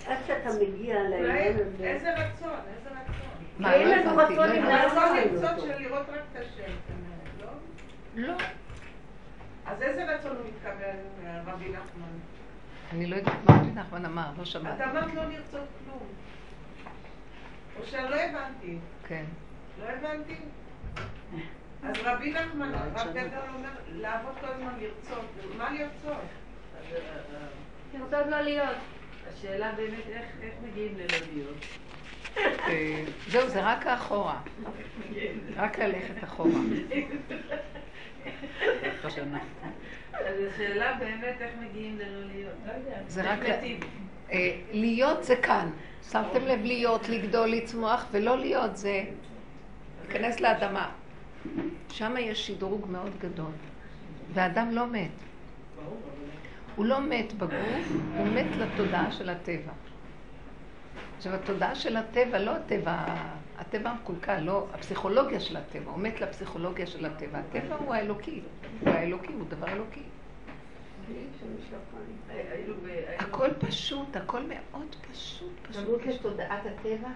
עד 0.06 0.16
שאתה 0.26 0.50
מגיע 0.60 1.02
לעניין 1.02 1.52
הזה... 1.54 1.84
איזה 1.84 2.14
רצון, 2.14 2.50
איזה 2.50 2.90
רצון. 2.90 3.14
מה, 3.58 3.76
לא 3.76 3.94
הבנתי, 3.94 4.36
לא 4.36 4.44
הבנתי. 4.44 4.60
רצון 4.60 5.16
לרצות 5.16 5.60
של 5.60 5.82
לראות 5.82 6.08
רק 6.08 6.20
את 6.32 6.36
השם, 6.36 6.72
לא? 8.14 8.28
לא. 8.28 8.34
אז 9.66 9.82
איזה 9.82 10.14
רצון 10.14 10.36
הוא 10.36 10.46
מתכוון, 10.46 10.96
רבי 11.46 11.68
נחמן? 11.68 12.18
אני 12.92 13.06
לא 13.06 13.16
יודעת 13.16 13.34
מה 13.48 13.56
רבי 13.56 13.70
נחמן 13.70 14.04
אמר, 14.04 14.30
לא 14.38 14.44
שמעתי. 14.44 14.82
את 14.82 14.88
אמרת 14.88 15.14
לא 15.14 15.24
לרצות 15.24 15.68
כלום. 15.84 16.06
או 17.80 17.86
שלא 17.86 18.16
הבנתי. 18.16 18.78
כן. 19.08 19.24
לא 19.80 19.84
הבנתי? 19.88 20.36
אז 21.82 21.96
רבי 22.04 22.32
נחמן, 22.32 22.72
רב 22.74 23.10
גדול 23.12 23.48
אומר, 23.54 23.70
לעבוד 23.92 24.32
כל 24.40 24.46
הזמן 24.46 24.72
לרצות. 24.80 25.24
מה 25.58 25.70
לרצות? 25.70 26.24
לרצות 27.94 28.26
לא 28.26 28.40
להיות. 28.40 28.76
השאלה 29.32 29.72
באמת 29.72 30.06
איך 30.08 30.26
מגיעים 30.62 30.94
ללא 30.96 31.18
להיות. 31.32 31.56
אה, 32.36 33.04
זהו, 33.28 33.48
זה 33.48 33.60
רק 33.62 33.86
האחורה. 33.86 34.40
רק 35.56 35.78
ללכת 35.78 36.24
אחורה. 36.24 36.50
אז 40.14 40.40
השאלה 40.48 40.96
באמת 40.98 41.36
איך 41.40 41.50
מגיעים 41.60 41.98
ללא 41.98 42.26
להיות. 42.34 42.54
זה 43.08 43.32
רק... 43.32 43.38
אה, 44.32 44.56
להיות 44.72 45.24
זה 45.24 45.36
כאן. 45.36 45.70
שמתם 46.10 46.44
לב 46.44 46.64
להיות, 46.64 47.08
לגדול, 47.08 47.48
לצמוח, 47.48 48.06
ולא 48.10 48.38
להיות 48.38 48.76
זה 48.76 49.04
להיכנס 50.00 50.40
לאדמה. 50.40 50.90
שם 51.90 52.14
יש 52.18 52.46
שדרוג 52.46 52.86
מאוד 52.90 53.12
גדול. 53.18 53.52
ואדם 54.32 54.70
לא 54.70 54.86
מת. 54.86 55.10
הוא 56.76 56.86
לא 56.86 57.00
מת 57.00 57.32
בגוף, 57.32 57.92
הוא 58.16 58.26
מת 58.26 58.56
לתודעה 58.58 59.12
של 59.12 59.28
הטבע. 59.28 59.72
עכשיו, 61.26 61.40
התודעה 61.40 61.74
של 61.74 61.96
הטבע, 61.96 62.38
לא 62.38 62.56
הטבע, 62.56 63.04
הטבע 63.58 63.90
המקולקל, 63.90 64.40
לא, 64.40 64.66
הפסיכולוגיה 64.74 65.40
של 65.40 65.56
הטבע, 65.56 65.90
הוא 65.90 65.98
מת 65.98 66.20
לפסיכולוגיה 66.20 66.86
של 66.86 67.06
הטבע. 67.06 67.38
הטבע 67.38 67.74
הוא 67.74 67.94
האלוקי, 67.94 68.40
הוא 68.80 68.90
האלוקי, 68.90 69.32
הוא 69.32 69.44
דבר 69.48 69.68
אלוקי. 69.68 70.02
הכל 73.18 73.48
פשוט, 73.58 74.16
הכל 74.16 74.42
מאוד 74.48 74.96
פשוט, 75.12 75.52
פשוט. 75.62 75.82
למות 75.88 76.06
לתודעת 76.06 76.62
הטבע? 76.66 77.08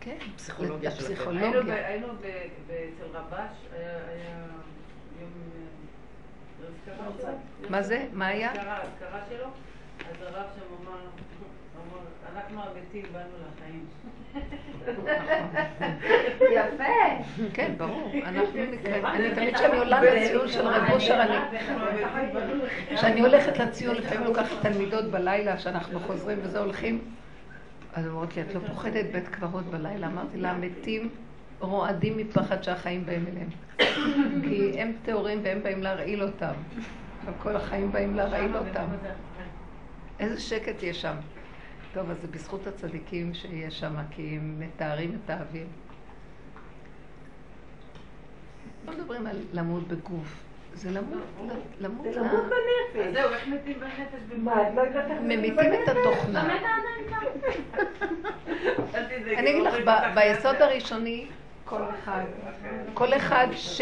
כן, 0.00 0.16
פסיכולוגיה 0.36 0.90
ב- 0.90 0.92
הפסיכולוגיה. 0.92 1.86
היינו 1.86 2.06
אצל 2.12 3.04
רבש, 3.12 3.56
היה 3.72 3.98
יום 5.20 5.30
אה. 7.26 7.32
מה 7.70 7.82
זה? 7.82 8.06
מה 8.12 8.26
היה? 8.26 8.52
אזכרה, 8.52 8.82
אזכרה 8.82 9.20
שלו. 9.28 9.46
אז 10.10 10.22
הרב 10.22 10.46
שם 10.56 10.62
אמר, 10.82 10.98
אנחנו 12.36 12.60
המתים 12.62 13.04
באנו 13.12 13.34
לחיים. 13.46 13.84
יפה. 16.52 16.84
כן, 17.52 17.72
ברור. 17.76 18.12
אנחנו 18.24 18.64
נקראים. 18.72 19.06
אני 19.06 19.34
תמיד 19.34 19.54
כשאני 19.54 19.78
עולה 19.78 20.02
לציון 20.02 20.48
של 20.48 20.66
רב 20.66 20.90
אושר, 20.92 21.20
אני... 21.22 21.36
כשאני 22.96 23.20
הולכת 23.20 23.58
לציון, 23.58 23.96
לפעמים 23.96 24.24
לוקחת 24.24 24.56
תלמידות 24.62 25.04
בלילה, 25.04 25.58
שאנחנו 25.58 26.00
חוזרים 26.00 26.38
וזה 26.42 26.58
הולכים, 26.58 26.98
אז 27.94 28.06
אומרות 28.06 28.36
לי, 28.36 28.42
את 28.42 28.54
לא 28.54 28.60
פוחדת 28.66 29.06
בית 29.12 29.28
קברות 29.28 29.64
בלילה? 29.64 30.06
אמרתי 30.06 30.36
לה, 30.36 30.50
המתים 30.50 31.08
רועדים 31.60 32.16
מפחד 32.16 32.62
שהחיים 32.62 33.06
באים 33.06 33.24
אליהם. 33.32 33.48
כי 34.42 34.80
הם 34.80 34.92
טהורים 35.04 35.40
והם 35.42 35.62
באים 35.62 35.82
להרעיל 35.82 36.22
אותם. 36.22 36.52
כל 37.42 37.56
החיים 37.56 37.92
באים 37.92 38.14
להרעיל 38.14 38.56
אותם. 38.56 38.84
איזה 40.20 40.40
שקט 40.40 40.82
יש 40.82 41.00
שם. 41.00 41.14
טוב, 41.94 42.10
אז 42.10 42.16
זה 42.20 42.26
בזכות 42.28 42.66
הצדיקים 42.66 43.34
שיש 43.34 43.80
שם, 43.80 43.94
כי 44.10 44.22
הם 44.36 44.54
מתארים 44.60 45.18
את 45.24 45.30
האוויר. 45.30 45.66
לא 48.86 48.92
מדברים 48.92 49.26
על 49.26 49.36
למות 49.52 49.88
בגוף, 49.88 50.44
זה 50.74 50.90
למות, 50.90 51.22
למות, 51.80 52.06
זה 52.14 52.20
למות 52.20 52.34
אז 52.36 52.50
בנפש. 52.94 53.14
זהו, 53.14 53.30
איך 53.32 53.48
מתים 53.48 53.80
בנפש 53.80 54.36
מה, 54.36 54.68
את 54.68 54.74
לא 54.74 54.80
יודעת 54.80 55.10
איך 55.10 55.18
ממיתים 55.20 55.72
את 55.82 55.88
התוכנה. 55.88 56.56
אני 59.38 59.50
אגיד 59.50 59.62
לך, 59.62 59.74
ב- 59.88 60.14
ביסוד 60.14 60.56
הראשוני, 60.56 61.26
כל 61.64 61.82
אחד, 61.98 62.24
כל 62.94 63.14
אחד 63.16 63.46
ש... 63.52 63.78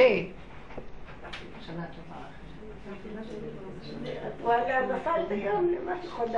שנה 1.67 1.85
טובה. 1.97 2.23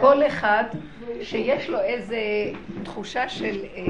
כל 0.00 0.26
אחד 0.26 0.64
שיש 1.22 1.68
לו 1.68 1.80
איזה 1.80 2.18
תחושה 2.82 3.28
של... 3.28 3.64
אה, 3.76 3.82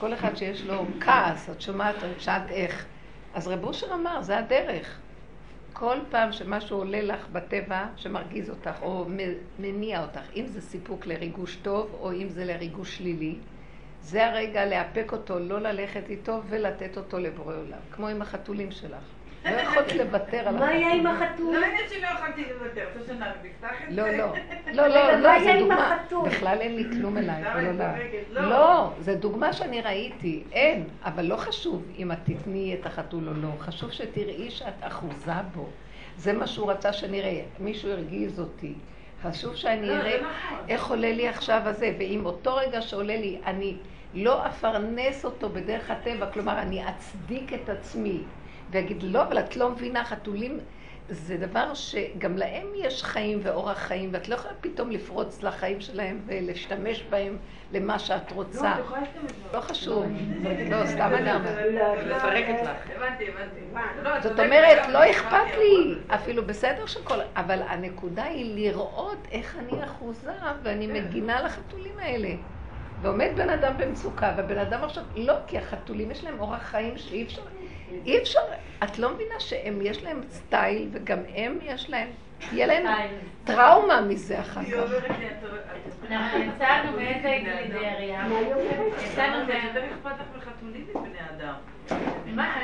כל 0.00 0.14
אחד 0.14 0.36
שיש 0.36 0.64
לו 0.64 0.84
כעס, 1.00 1.50
את 1.50 1.60
שומעת, 1.60 1.94
שאלת 2.18 2.50
איך. 2.50 2.86
אז 3.34 3.48
רב 3.48 3.64
אושר 3.64 3.94
אמר, 3.94 4.22
זה 4.22 4.38
הדרך. 4.38 4.98
כל 5.72 5.96
פעם 6.10 6.32
שמשהו 6.32 6.78
עולה 6.78 7.02
לך 7.02 7.28
בטבע 7.32 7.86
שמרגיז 7.96 8.50
אותך 8.50 8.82
או 8.82 9.06
מניע 9.58 10.02
אותך, 10.02 10.20
אם 10.36 10.46
זה 10.46 10.60
סיפוק 10.60 11.06
לריגוש 11.06 11.56
טוב 11.56 11.98
או 12.00 12.12
אם 12.12 12.28
זה 12.28 12.44
לריגוש 12.44 12.96
שלילי, 12.96 13.34
זה 14.00 14.26
הרגע 14.26 14.66
לאפק 14.66 15.12
אותו, 15.12 15.38
לא 15.38 15.58
ללכת 15.58 16.10
איתו 16.10 16.40
ולתת 16.48 16.96
אותו 16.96 17.18
לבורא 17.18 17.54
עולם, 17.56 17.78
כמו 17.90 18.08
עם 18.08 18.22
החתולים 18.22 18.70
שלך. 18.70 19.02
לא 19.44 19.50
יכולת 19.50 19.92
לוותר 19.92 20.48
על 20.48 20.56
מה 20.56 20.68
היה 20.68 20.92
עם 20.92 21.06
החתול. 21.06 21.26
החתול? 21.28 21.54
לא 21.60 21.66
עניין 21.66 21.88
שלא 21.88 22.06
יכולתי 22.06 22.44
לוותר, 22.52 22.86
רוצה 22.98 23.12
שנפתח 23.12 23.82
את 23.88 23.94
זה? 23.94 24.02
לא, 24.02 24.08
לא, 24.10 24.32
לא, 24.72 24.86
לא, 24.86 25.12
לא, 25.12 25.44
זה 25.44 25.54
דוגמה. 25.58 25.94
החתול? 25.94 26.28
בכלל 26.28 26.58
אין 26.60 26.76
לי 26.76 26.84
כלום 26.92 27.16
לה. 27.16 27.36
צודקת, 27.36 28.30
לא. 28.30 28.50
לא, 28.50 28.90
זה 29.00 29.14
דוגמה 29.14 29.52
שאני 29.52 29.80
ראיתי, 29.80 30.42
אין, 30.52 30.84
אבל 31.04 31.24
לא 31.24 31.36
חשוב 31.36 31.82
אם 31.98 32.12
את 32.12 32.18
תתני 32.24 32.76
את 32.80 32.86
החתול 32.86 33.28
או 33.28 33.34
לא, 33.34 33.48
חשוב 33.58 33.90
שתראי 33.92 34.50
שאת 34.50 34.74
אחוזה 34.80 35.32
בו. 35.54 35.68
זה 36.16 36.32
מה 36.32 36.46
שהוא 36.46 36.70
רצה 36.70 36.92
שנראה, 36.92 37.40
מישהו 37.60 37.90
הרגיז 37.90 38.40
אותי. 38.40 38.74
חשוב 39.22 39.56
שאני 39.56 39.86
לא, 39.86 39.92
אראה 39.92 40.20
נכון. 40.20 40.58
איך 40.68 40.86
עולה 40.86 41.12
לי 41.12 41.28
עכשיו 41.28 41.60
הזה, 41.64 41.94
ואם 41.98 42.26
אותו 42.26 42.56
רגע 42.56 42.82
שעולה 42.82 43.16
לי, 43.16 43.38
אני 43.46 43.76
לא 44.14 44.46
אפרנס 44.46 45.24
אותו 45.24 45.48
בדרך 45.48 45.90
הטבע, 45.90 46.26
כלומר, 46.26 46.58
אני 46.58 46.88
אצדיק 46.88 47.52
את 47.52 47.68
עצמי, 47.68 48.18
ואגיד, 48.72 49.02
לא, 49.02 49.22
אבל 49.22 49.38
את 49.38 49.56
לא 49.56 49.70
מבינה, 49.70 50.04
חתולים 50.04 50.58
זה 51.08 51.36
דבר 51.36 51.74
שגם 51.74 52.36
להם 52.36 52.66
יש 52.76 53.04
חיים 53.04 53.40
ואורח 53.42 53.78
חיים, 53.78 54.08
ואת 54.12 54.28
לא 54.28 54.34
יכולה 54.34 54.54
פתאום 54.60 54.90
לפרוץ 54.90 55.42
לחיים 55.42 55.80
שלהם 55.80 56.20
ולהשתמש 56.26 57.02
בהם 57.10 57.36
למה 57.72 57.98
שאת 57.98 58.32
רוצה. 58.32 58.74
לא 59.52 59.60
חשוב, 59.60 60.06
לא, 60.70 60.86
סתם 60.86 61.10
אני 61.14 61.34
אומרת. 61.34 61.66
מפרקת 62.16 62.62
לך. 62.62 62.96
הבנתי, 62.96 63.24
הבנתי. 63.28 63.60
לא, 64.02 64.16
את 64.16 64.22
זאת 64.22 64.40
אומרת, 64.40 64.88
לא 64.88 65.10
אכפת 65.10 65.56
לי, 65.58 65.94
אפילו 66.08 66.46
בסדר 66.46 66.86
של 66.86 67.02
כל... 67.04 67.18
אבל 67.36 67.62
הנקודה 67.62 68.24
היא 68.24 68.54
לראות 68.54 69.28
איך 69.30 69.56
אני 69.58 69.84
אחוזה 69.84 70.32
ואני 70.62 70.86
מגינה 70.86 71.38
על 71.38 71.46
החתולים 71.46 71.98
האלה. 71.98 72.28
ועומד 73.00 73.30
בן 73.36 73.50
אדם 73.50 73.72
במצוקה, 73.78 74.34
והבן 74.36 74.58
אדם 74.58 74.84
עכשיו... 74.84 75.04
לא, 75.16 75.34
כי 75.46 75.58
החתולים 75.58 76.10
יש 76.10 76.24
להם 76.24 76.40
אורח 76.40 76.62
חיים 76.62 76.98
שאי 76.98 77.22
אפשר... 77.22 77.42
אי 78.06 78.18
אפשר... 78.18 78.40
את 78.84 78.98
לא 78.98 79.14
מבינה 79.14 79.40
שהם, 79.40 79.78
יש 79.82 80.04
להם 80.04 80.20
סטייל, 80.30 80.88
וגם 80.92 81.18
הם 81.34 81.58
יש 81.62 81.90
להם... 81.90 82.08
יהיה 82.52 82.66
להם 82.66 82.86
טראומה 83.44 84.00
מזה 84.00 84.40
אחר 84.40 84.60
כך. 84.64 84.92
אנחנו 86.10 86.38
יצאנו 86.38 86.92
מאיזה 86.96 87.38
גלידריה? 87.44 88.26
יצאנו 89.04 89.46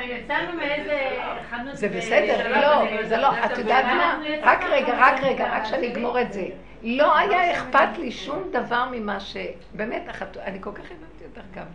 יצאנו 0.03 0.53
מאיזה 0.57 1.17
חנות... 1.49 1.77
זה 1.77 1.89
בסדר, 1.89 2.61
לא. 2.61 3.05
זה 3.07 3.17
לא, 3.17 3.45
את 3.45 3.57
יודעת 3.57 3.85
מה? 3.85 4.19
רק 4.41 4.63
רגע, 4.63 4.93
רק 4.97 5.23
רגע, 5.23 5.55
רק 5.57 5.65
שאני 5.65 5.93
אגמור 5.93 6.21
את 6.21 6.33
זה. 6.33 6.45
לא 6.83 7.17
היה 7.17 7.51
אכפת 7.51 7.97
לי 7.97 8.11
שום 8.11 8.43
דבר 8.51 8.85
ממה 8.91 9.19
ש... 9.19 9.37
באמת, 9.73 10.03
אני 10.39 10.57
כל 10.61 10.71
כך 10.71 10.83
הבנתי 10.85 11.25
אותך 11.25 11.41
גם. 11.55 11.65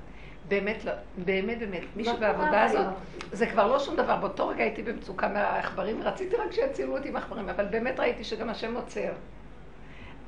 באמת 0.48 0.84
לא, 0.84 0.92
באמת, 1.24 1.58
באמת. 1.58 1.82
מי 1.96 2.04
קרה 2.04 2.14
שבעבודה 2.14 2.64
הזאת, 2.64 2.80
היום? 2.80 2.92
זה 3.32 3.46
כבר 3.46 3.66
לא 3.66 3.78
שום 3.78 3.96
דבר. 3.96 4.16
באותו 4.16 4.48
רגע 4.48 4.64
הייתי 4.64 4.82
במצוקה 4.82 5.28
מהעכברים, 5.28 6.02
רציתי 6.02 6.36
רק 6.36 6.52
שיצילו 6.52 6.96
אותי 6.96 7.10
מהעכברים, 7.10 7.48
אבל 7.48 7.64
באמת 7.64 8.00
ראיתי 8.00 8.24
שגם 8.24 8.50
השם 8.50 8.74
עוצר. 8.74 9.12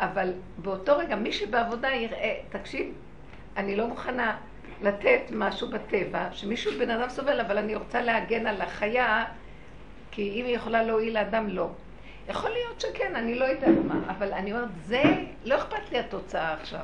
אבל 0.01 0.33
באותו 0.59 0.99
רגע, 0.99 1.17
מי 1.17 1.33
שבעבודה 1.33 1.89
יראה, 1.89 2.35
תקשיב, 2.49 2.93
אני 3.57 3.77
לא 3.77 3.87
מוכנה 3.87 4.37
לתת 4.83 5.21
משהו 5.33 5.69
בטבע, 5.71 6.29
שמישהו, 6.33 6.73
בן 6.79 6.91
אדם 6.91 7.09
סובל, 7.09 7.41
אבל 7.41 7.59
אני 7.59 7.75
רוצה 7.75 8.03
להגן 8.03 8.47
על 8.47 8.61
החיה, 8.61 9.25
כי 10.11 10.41
אם 10.41 10.45
היא 10.45 10.57
יכולה 10.57 10.83
להועיל 10.83 11.15
לאדם, 11.15 11.49
לא. 11.49 11.69
יכול 12.29 12.51
להיות 12.51 12.81
שכן, 12.81 13.17
אני 13.17 13.35
לא 13.35 13.45
יודעת 13.45 13.85
מה, 13.85 14.01
אבל 14.09 14.33
אני 14.33 14.53
אומרת, 14.53 14.69
זה, 14.85 15.03
לא 15.45 15.57
אכפת 15.57 15.93
לי 15.93 15.99
התוצאה 15.99 16.53
עכשיו. 16.53 16.81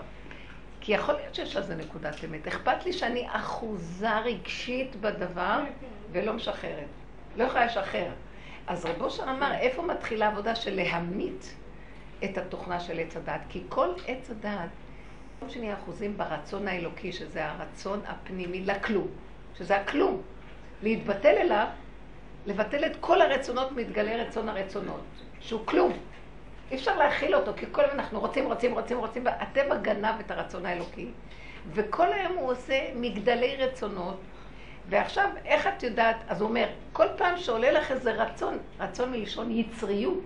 כי 0.84 0.92
יכול 0.92 1.14
להיות 1.14 1.34
שיש 1.34 1.56
לזה 1.56 1.74
נקודת 1.74 2.24
אמת. 2.24 2.48
אכפת 2.48 2.84
לי 2.86 2.92
שאני 2.92 3.26
אחוזה 3.30 4.18
רגשית 4.18 4.96
בדבר 4.96 5.60
ולא 6.12 6.32
משחררת. 6.32 6.86
לא 7.36 7.44
יכולה 7.44 7.66
לשחרר. 7.66 8.10
אז 8.66 8.84
רב 8.84 9.02
אושר 9.02 9.22
אמר, 9.22 9.54
איפה 9.54 9.82
מתחילה 9.82 10.26
העבודה 10.26 10.54
של 10.54 10.74
להמית 10.74 11.54
את 12.24 12.38
התוכנה 12.38 12.80
של 12.80 12.98
עץ 12.98 13.16
הדעת? 13.16 13.40
כי 13.48 13.62
כל 13.68 13.88
עץ 14.06 14.30
הדעת, 14.30 14.68
לא 15.42 15.48
שנהיה 15.48 15.74
אחוזים 15.74 16.16
ברצון 16.16 16.68
האלוקי, 16.68 17.12
שזה 17.12 17.46
הרצון 17.46 18.00
הפנימי 18.06 18.60
לכלום, 18.60 19.08
שזה 19.58 19.76
הכלום. 19.76 20.22
להתבטל 20.82 21.34
אליו, 21.36 21.66
לבטל 22.46 22.84
את 22.84 22.96
כל 23.00 23.22
הרצונות, 23.22 23.72
מתגלה 23.72 24.16
רצון 24.16 24.48
הרצונות, 24.48 25.04
שהוא 25.40 25.66
כלום. 25.66 25.92
אי 26.72 26.76
אפשר 26.76 26.98
להכיל 26.98 27.34
אותו, 27.34 27.52
כי 27.56 27.66
כל 27.72 27.84
הזמן 27.84 28.00
אנחנו 28.00 28.20
רוצים, 28.20 28.46
רוצים, 28.46 28.74
רוצים, 28.74 28.98
רוצים, 28.98 29.26
והטבע 29.26 29.76
גנב 29.76 30.20
את 30.20 30.30
הרצון 30.30 30.66
האלוקי. 30.66 31.08
וכל 31.72 32.12
היום 32.12 32.36
הוא 32.36 32.50
עושה 32.52 32.80
מגדלי 32.94 33.56
רצונות, 33.56 34.20
ועכשיו, 34.88 35.30
איך 35.44 35.66
את 35.66 35.82
יודעת? 35.82 36.16
אז 36.28 36.40
הוא 36.40 36.48
אומר, 36.48 36.66
כל 36.92 37.06
פעם 37.16 37.36
שעולה 37.36 37.70
לך 37.70 37.90
איזה 37.90 38.12
רצון, 38.12 38.58
רצון 38.80 39.10
מלשון 39.12 39.50
יצריות, 39.50 40.18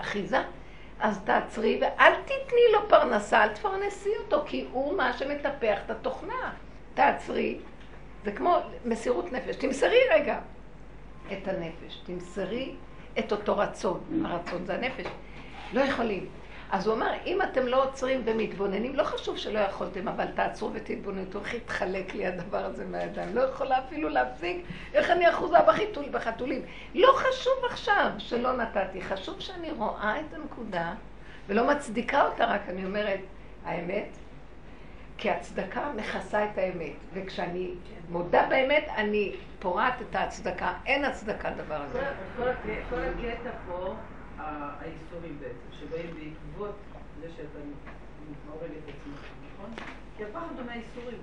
אחיזה, 0.00 0.42
אז 1.00 1.20
תעצרי 1.24 1.78
ואל 1.80 2.12
תתני 2.24 2.72
לו 2.72 2.88
פרנסה, 2.88 3.42
אל 3.42 3.48
תפרנסי 3.48 4.10
אותו, 4.24 4.42
כי 4.46 4.66
הוא 4.72 4.96
מה 4.96 5.12
שמטפח 5.12 5.78
את 5.86 5.90
התוכנה. 5.90 6.52
תעצרי, 6.94 7.58
זה 8.24 8.32
כמו 8.32 8.56
מסירות 8.84 9.32
נפש. 9.32 9.56
תמסרי 9.56 9.98
רגע 10.10 10.38
את 11.32 11.48
הנפש, 11.48 12.00
תמסרי 12.06 12.74
את 13.18 13.32
אותו 13.32 13.58
רצון. 13.58 14.24
הרצון 14.24 14.66
זה 14.66 14.74
הנפש. 14.74 15.06
לא 15.72 15.80
יכולים. 15.80 16.26
אז 16.70 16.86
הוא 16.86 16.94
אמר, 16.96 17.12
אם 17.26 17.42
אתם 17.42 17.66
לא 17.66 17.84
עוצרים 17.84 18.22
ומתבוננים, 18.24 18.96
לא 18.96 19.04
חשוב 19.04 19.36
שלא 19.36 19.58
יכולתם, 19.58 20.08
אבל 20.08 20.24
תעצרו 20.34 20.70
ותתבוננו, 20.72 21.24
איך 21.40 21.54
יתחלק 21.54 22.14
לי 22.14 22.26
הדבר 22.26 22.64
הזה 22.64 22.84
מהידיים. 22.84 23.34
לא 23.36 23.40
יכולה 23.40 23.78
אפילו 23.78 24.08
להפסיק, 24.08 24.64
איך 24.94 25.10
אני 25.10 25.30
אחוזה 25.30 25.56
בחיתול, 25.68 26.04
בחתולים. 26.10 26.62
לא 26.94 27.08
חשוב 27.14 27.52
עכשיו 27.70 28.10
שלא 28.18 28.52
נתתי, 28.56 29.02
חשוב 29.02 29.40
שאני 29.40 29.70
רואה 29.70 30.20
את 30.20 30.34
הנקודה, 30.34 30.94
ולא 31.48 31.66
מצדיקה 31.70 32.22
אותה, 32.26 32.44
רק 32.44 32.60
אני 32.68 32.84
אומרת, 32.84 33.20
האמת, 33.64 34.08
כי 35.18 35.30
הצדקה 35.30 35.80
מכסה 35.96 36.44
את 36.44 36.58
האמת, 36.58 36.92
וכשאני 37.14 37.70
מודה 38.08 38.46
באמת, 38.48 38.84
אני 38.96 39.32
פורעת 39.58 39.94
את 40.10 40.14
ההצדקה. 40.14 40.72
אין 40.86 41.04
הצדקה 41.04 41.50
דבר 41.50 41.74
הזה. 41.74 42.00
כל 42.36 42.48
הקטע- 42.48 43.50
פה, 43.66 43.94
האיסורים 44.44 45.38
בעצם, 45.40 45.80
שבאים 45.80 46.10
בעקבות 46.14 46.74
זה 47.20 47.28
שאתה 47.36 47.58
הורג 48.50 48.70
את 48.70 48.88
עצמך, 48.88 49.26
נכון? 49.54 49.70
כי 50.16 50.24
הפחד 50.24 50.46
הוא 50.56 50.66
מהאיסורים. 50.66 51.18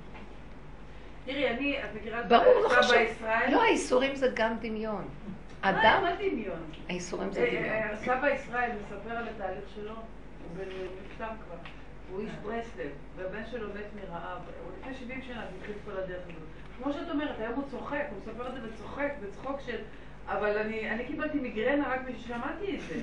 תראי, 1.25 1.49
אני, 1.49 1.83
את 1.83 1.89
מכירה 1.95 2.21
את 2.21 2.31
לא 2.31 2.39
סבא 2.39 2.81
חשוב. 2.81 2.93
ישראל? 2.93 3.51
לא, 3.51 3.63
האיסורים 3.63 4.15
זה 4.15 4.27
גם 4.33 4.57
דמיון. 4.59 5.07
אדם, 5.61 6.03
מה 6.03 6.15
דמיון? 6.15 6.71
האיסורים 6.89 7.31
זה 7.31 7.39
אה, 7.39 7.47
דמיון. 7.47 7.65
אה, 7.65 7.97
סבא 7.97 8.29
ישראל 8.29 8.71
מספר 8.81 9.11
על 9.11 9.27
התהליך 9.27 9.63
שלו, 9.75 9.93
הוא 9.93 10.57
בן 10.57 10.69
מפתם 11.03 11.35
כבר. 11.45 11.55
הוא 12.11 12.19
איש 12.19 12.31
ברסלב, 12.43 12.91
והבן 13.15 13.45
שלו 13.51 13.67
מת 13.67 13.85
מרעב. 13.95 14.41
הוא 14.63 14.71
לפני 14.79 14.95
70 14.95 15.21
שנה 15.21 15.43
התחיל 15.57 15.75
את 15.75 15.81
כל 15.85 16.01
הדרך 16.03 16.23
הזאת. 16.23 16.83
כמו 16.83 16.93
שאת 16.93 17.09
אומרת, 17.09 17.39
היום 17.39 17.53
הוא 17.53 17.63
צוחק, 17.71 18.05
הוא 18.09 18.17
מספר 18.17 18.47
את 18.47 18.53
זה 18.53 18.59
וצוחק, 18.67 19.11
בצחוק 19.23 19.59
של... 19.65 19.77
אבל 20.31 20.57
אני, 20.57 20.91
אני 20.91 21.05
קיבלתי 21.05 21.39
מיגרנה 21.39 21.87
רק 21.93 21.99
כששמעתי 22.07 22.75
את 22.75 22.81
זה. 22.81 23.01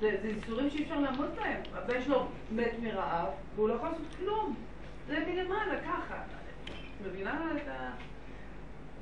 זה, 0.00 0.16
זה 0.22 0.28
איסורים 0.28 0.70
שאי 0.70 0.82
אפשר 0.82 1.00
לעמוד 1.00 1.28
בהם. 1.36 1.60
הבן 1.74 2.02
שלו 2.02 2.26
מת 2.52 2.72
מרעב, 2.82 3.26
והוא 3.54 3.68
לא 3.68 3.74
יכול 3.74 3.88
לעשות 3.88 4.06
כלום. 4.18 4.54
זה 5.08 5.24
מלמעלה, 5.28 5.80
ככה. 5.80 6.14
את 6.16 7.06
מבינה 7.06 7.44
את 7.56 7.68
ה... 7.68 7.90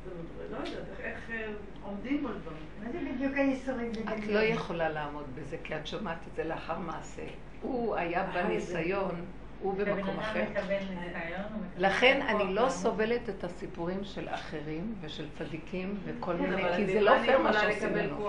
זה- 0.04 0.10
לא 0.50 0.56
יודעת, 0.56 1.00
איך- 1.00 1.30
אה, 1.30 1.46
עומדים 1.82 2.22
מול 2.22 2.32
דברים. 2.42 2.58
מה 2.84 2.92
זה 2.92 3.14
בדיוק 3.14 3.34
הייסורים? 3.36 3.94
זה 3.94 4.00
את? 4.00 4.26
לא 4.26 4.38
יכולה 4.38 4.88
לעמוד 4.88 5.24
בזה, 5.34 5.56
כי 5.64 5.76
את 5.76 5.86
שומעת 5.86 6.18
את 6.30 6.36
זה 6.36 6.44
לאחר 6.44 6.78
מעשה. 6.78 7.22
הוא 7.62 7.94
היה 7.96 8.26
בניסיון, 8.34 9.24
הוא 9.60 9.74
במקום 9.74 10.18
אחר. 10.18 10.42
לכן 11.78 12.20
אני 12.28 12.54
לא. 12.54 12.68
סובלת 12.68 13.28
את 13.28 13.44
הסיפורים 13.44 13.98
של 14.04 14.28
אחרים 14.30 14.94
ושל 15.00 15.24
צדיקים 15.38 15.94
וכל 16.04 16.32
כן, 16.38 16.50
מיני, 16.54 16.62
כי 16.76 16.86
זה 16.86 17.00
לא 17.00 17.16
אני 17.16 17.26
פייר 17.26 17.38
מה 17.38 17.52
שעושים 17.52 17.96
לנו. 17.96 18.28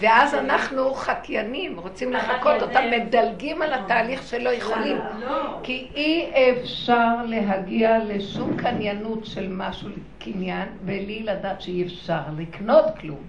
ואז. 0.00 0.34
אנחנו 0.34 0.94
חקיינים, 0.94 1.78
רוצים 1.78 2.12
זה- 2.12 2.62
אותם, 2.62 2.82
מדלגים 3.00 3.62
על 3.62 3.72
התהליך 3.72 4.22
שלא 4.22 4.50
יכולים. 4.50 4.96
לא. 5.20 5.58
כי 5.62 5.88
אי 5.94 6.30
אפשר 6.52 7.14
להגיע 7.26 7.98
לשום 8.04 8.56
קניינות 8.56 9.24
של 9.26 9.48
משהו 9.48 9.88
קניין 10.18 10.68
בלי 10.84 11.22
לדעת 11.22 11.60
שאי 11.60 11.82
אפשר 11.86 12.20
לקנות 12.38 12.84
כלום. 13.00 13.22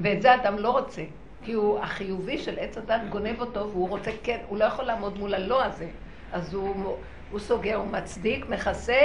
ואת 0.00 0.22
זה 0.22 0.34
אדם 0.34 0.58
לא 0.58 0.70
רוצה, 0.70 1.02
כי 1.42 1.52
הוא 1.52 1.78
החיובי 1.78 2.38
של 2.38 2.58
עץ 2.58 2.78
הדת 2.78 3.00
גונב 3.08 3.40
אותו 3.40 3.70
והוא 3.70 3.88
רוצה 3.88 4.10
כן, 4.22 4.38
הוא 4.48 4.58
לא 4.58 4.64
יכול 4.64 4.84
לעמוד 4.84 5.18
מול 5.18 5.34
הלא 5.34 5.64
הזה. 5.64 5.88
אז 6.32 6.54
הוא, 6.54 6.96
הוא 7.30 7.40
סוגר, 7.40 7.76
הוא 7.76 7.86
מצדיק, 7.86 8.48
מכסה, 8.48 9.00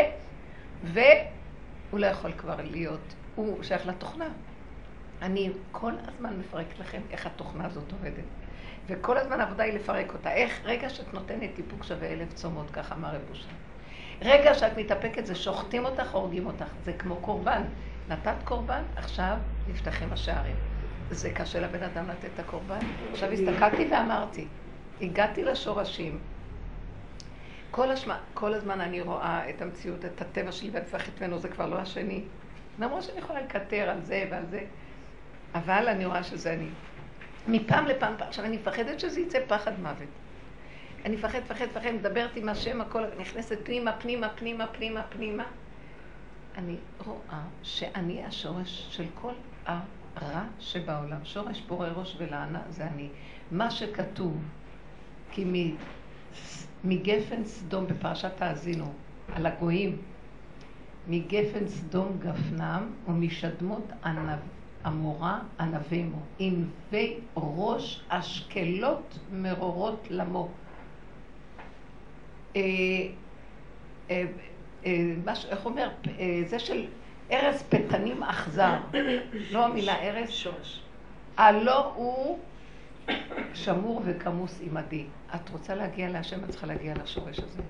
והוא 0.84 2.00
לא 2.00 2.06
יכול 2.06 2.32
כבר 2.38 2.56
להיות, 2.64 3.14
הוא 3.36 3.64
שייך 3.64 3.88
לתוכנה. 3.88 4.28
אני 5.22 5.52
כל 5.72 5.92
הזמן 6.08 6.40
מפרקת 6.40 6.80
לכם 6.80 7.02
איך 7.12 7.26
התוכנה 7.26 7.66
הזאת 7.66 7.92
עובדת. 7.92 8.24
וכל 8.88 9.18
הזמן 9.18 9.40
העבודה 9.40 9.64
היא 9.64 9.74
לפרק 9.74 10.14
אותה. 10.14 10.32
איך 10.32 10.62
רגע 10.64 10.90
שאת 10.90 11.14
נותנת 11.14 11.58
איפוק 11.58 11.84
שווה 11.84 12.08
אלף 12.08 12.34
צומות, 12.34 12.70
ככה 12.72 12.96
אמר 12.96 13.10
רב 13.10 13.22
אושר. 13.30 13.48
רגע 14.22 14.54
שאת 14.54 14.78
מתאפקת 14.78 15.26
זה 15.26 15.36
שוחטים 15.36 15.86
אותך, 15.86 16.12
הורגים 16.16 16.46
אותך. 16.46 16.66
זה 16.84 16.94
כמו 16.94 17.16
קורבן. 17.16 17.62
נתת 18.10 18.36
קורבן, 18.44 18.84
עכשיו 18.96 19.38
נפתחים 19.68 20.14
השערים. 20.14 20.75
זה 21.12 21.30
קשה 21.30 21.60
לבן 21.60 21.84
אדם 21.84 22.10
לתת 22.10 22.30
את 22.34 22.40
הקורבן. 22.40 22.80
עכשיו 23.12 23.32
הסתכלתי 23.32 23.88
ואמרתי, 23.92 24.48
הגעתי 25.02 25.44
לשורשים. 25.44 26.20
כל, 27.72 27.92
השמה, 27.92 28.20
כל 28.34 28.54
הזמן 28.54 28.82
אני 28.82 29.02
רואה 29.02 29.50
את 29.50 29.62
המציאות, 29.62 30.06
את 30.06 30.22
הטבע 30.22 30.52
שלי 30.52 30.70
ואני 30.70 30.86
מפחדת 30.86 31.22
ממנו, 31.22 31.40
זה 31.40 31.48
כבר 31.48 31.66
לא 31.66 31.76
השני. 31.76 32.24
למרות 32.80 33.04
שאני 33.04 33.20
יכולה 33.20 33.42
לקטר 33.42 33.90
על 33.90 34.02
זה 34.02 34.28
ועל 34.32 34.46
זה, 34.46 34.62
אבל 35.56 35.88
אני 35.88 36.06
רואה 36.06 36.24
שזה 36.24 36.54
אני. 36.54 36.68
מפעם 37.48 37.86
לפעם, 37.86 38.14
עכשיו 38.20 38.46
אני 38.46 38.58
מפחדת 38.58 39.00
שזה 39.00 39.20
יצא 39.20 39.40
פחד 39.48 39.80
מוות. 39.80 40.08
אני 41.06 41.16
מפחד, 41.16 41.40
מפחד, 41.40 41.66
מפחד, 41.66 41.92
מדברת 41.92 42.36
עם 42.36 42.50
השם, 42.50 42.82
הכל, 42.82 43.04
נכנסת 43.20 43.58
פנימה, 43.64 43.92
פנימה, 43.94 44.30
פנימה, 44.30 44.68
פנימה, 44.68 45.04
פנימה. 45.04 45.44
אני 46.58 46.76
רואה 47.06 47.42
שאני 47.64 48.26
השורש 48.26 48.88
של 48.90 49.06
כל 49.22 49.34
הרע 50.16 50.44
שבעולם. 50.60 51.18
שורש 51.24 51.62
פורה 51.68 51.90
ראש 51.90 52.16
ולענה 52.20 52.62
זה 52.70 52.88
אני. 52.88 53.10
מה 53.52 53.72
שכתוב, 53.72 54.38
כי 55.32 55.46
מ- 55.46 55.76
מגפן 56.84 57.44
סדום 57.46 57.88
בפרשת 57.88 58.42
האזינו, 58.42 58.94
על 59.34 59.46
הגויים, 59.46 59.98
מגפן 61.08 61.68
סדום 61.68 62.18
גפנם 62.20 62.92
ומשדמות 63.08 63.84
ענב, 64.06 64.40
עמורה 64.86 65.40
ענבימו, 65.60 66.18
ענבי 66.40 67.18
ראש 67.38 68.04
אשקלות 68.08 69.20
מרורות 69.32 70.08
למו. 70.10 70.50
אה, 72.56 72.62
אה, 74.10 74.26
אה, 74.86 75.14
מה 75.26 75.36
ש- 75.36 75.46
איך 75.46 75.66
אומר? 75.66 75.90
אה, 76.20 76.44
זה 76.48 76.60
של 76.60 76.86
ארז 77.32 77.64
פתנים 77.70 78.24
אכזר. 78.24 78.78
לא 79.52 79.66
המילה 79.66 79.96
ארז. 79.96 80.30
שורש. 80.30 80.82
הלא 81.38 81.94
הוא 81.96 82.40
שמור 83.54 84.02
וכמוס 84.06 84.60
עמדי. 84.62 85.06
את 85.36 85.50
רוצה 85.50 85.76
להגיע 85.76 86.10
להשם, 86.10 86.44
את 86.44 86.50
צריכה 86.50 86.68
להגיע 86.68 86.94
לשורש 87.04 87.40
הזה. 87.40 87.62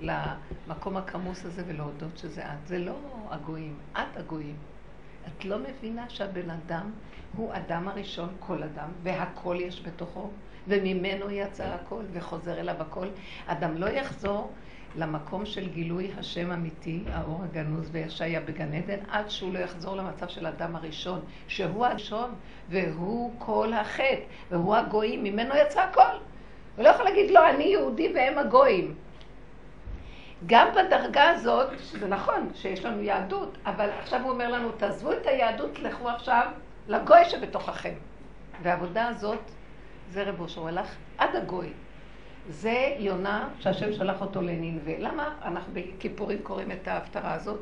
למקום 0.00 0.96
הכמוס 0.96 1.44
הזה 1.44 1.62
ולהודות 1.66 2.18
שזה 2.18 2.42
את. 2.42 2.66
זה 2.66 2.78
לא 2.78 2.96
הגויים, 3.30 3.76
את 3.92 4.16
הגויים. 4.16 4.56
את 5.28 5.44
לא 5.44 5.58
מבינה 5.58 6.08
שהבן 6.08 6.50
אדם 6.50 6.90
הוא 7.36 7.52
אדם 7.54 7.88
הראשון, 7.88 8.28
כל 8.40 8.62
אדם, 8.62 8.88
והכל 9.02 9.56
יש 9.60 9.82
בתוכו, 9.86 10.30
וממנו 10.68 11.30
יצא 11.30 11.64
הכל, 11.64 12.02
וחוזר 12.12 12.60
אליו 12.60 12.74
הכל. 12.78 13.06
אדם 13.46 13.76
לא 13.76 13.86
יחזור 13.86 14.52
למקום 14.96 15.46
של 15.46 15.68
גילוי 15.68 16.10
השם 16.18 16.52
אמיתי, 16.52 17.04
האור 17.12 17.42
הגנוז 17.44 17.88
וישעיה 17.92 18.40
בגן 18.40 18.72
עדן, 18.72 18.98
עד 19.10 19.30
שהוא 19.30 19.54
לא 19.54 19.58
יחזור 19.58 19.96
למצב 19.96 20.28
של 20.28 20.46
האדם 20.46 20.76
הראשון, 20.76 21.20
שהוא 21.48 21.86
הראשון, 21.86 22.34
והוא 22.68 23.32
כל 23.38 23.72
החטא, 23.72 24.22
והוא 24.50 24.76
הגויים, 24.76 25.24
ממנו 25.24 25.54
יצא 25.56 25.80
הכל. 25.80 26.16
הוא 26.76 26.84
לא 26.84 26.88
יכול 26.88 27.04
להגיד, 27.04 27.30
לא, 27.30 27.50
אני 27.50 27.64
יהודי 27.64 28.12
והם 28.14 28.38
הגויים. 28.38 28.94
גם 30.46 30.68
בדרגה 30.74 31.30
הזאת, 31.30 31.68
זה 31.78 32.08
נכון 32.08 32.50
שיש 32.54 32.84
לנו 32.84 33.02
יהדות, 33.02 33.58
אבל 33.66 33.90
עכשיו 33.90 34.22
הוא 34.22 34.30
אומר 34.30 34.50
לנו, 34.50 34.72
תעזבו 34.72 35.12
את 35.12 35.26
היהדות, 35.26 35.78
לכו 35.78 36.08
עכשיו 36.08 36.46
לגוי 36.88 37.24
שבתוככם. 37.24 37.94
והעבודה 38.62 39.08
הזאת, 39.08 39.40
זה 40.10 40.22
רב 40.22 40.40
אושר, 40.40 40.60
הוא 40.60 40.68
הלך 40.68 40.94
עד 41.18 41.36
הגוי. 41.36 41.72
זה 42.48 42.94
יונה 42.98 43.48
שהשם 43.60 43.92
שלח 43.92 44.20
אותו 44.20 44.42
לנינווה. 44.42 44.98
למה 44.98 45.34
אנחנו 45.44 45.72
בכיפורים 45.72 46.38
קוראים 46.42 46.72
את 46.72 46.88
ההפטרה 46.88 47.34
הזאת? 47.34 47.60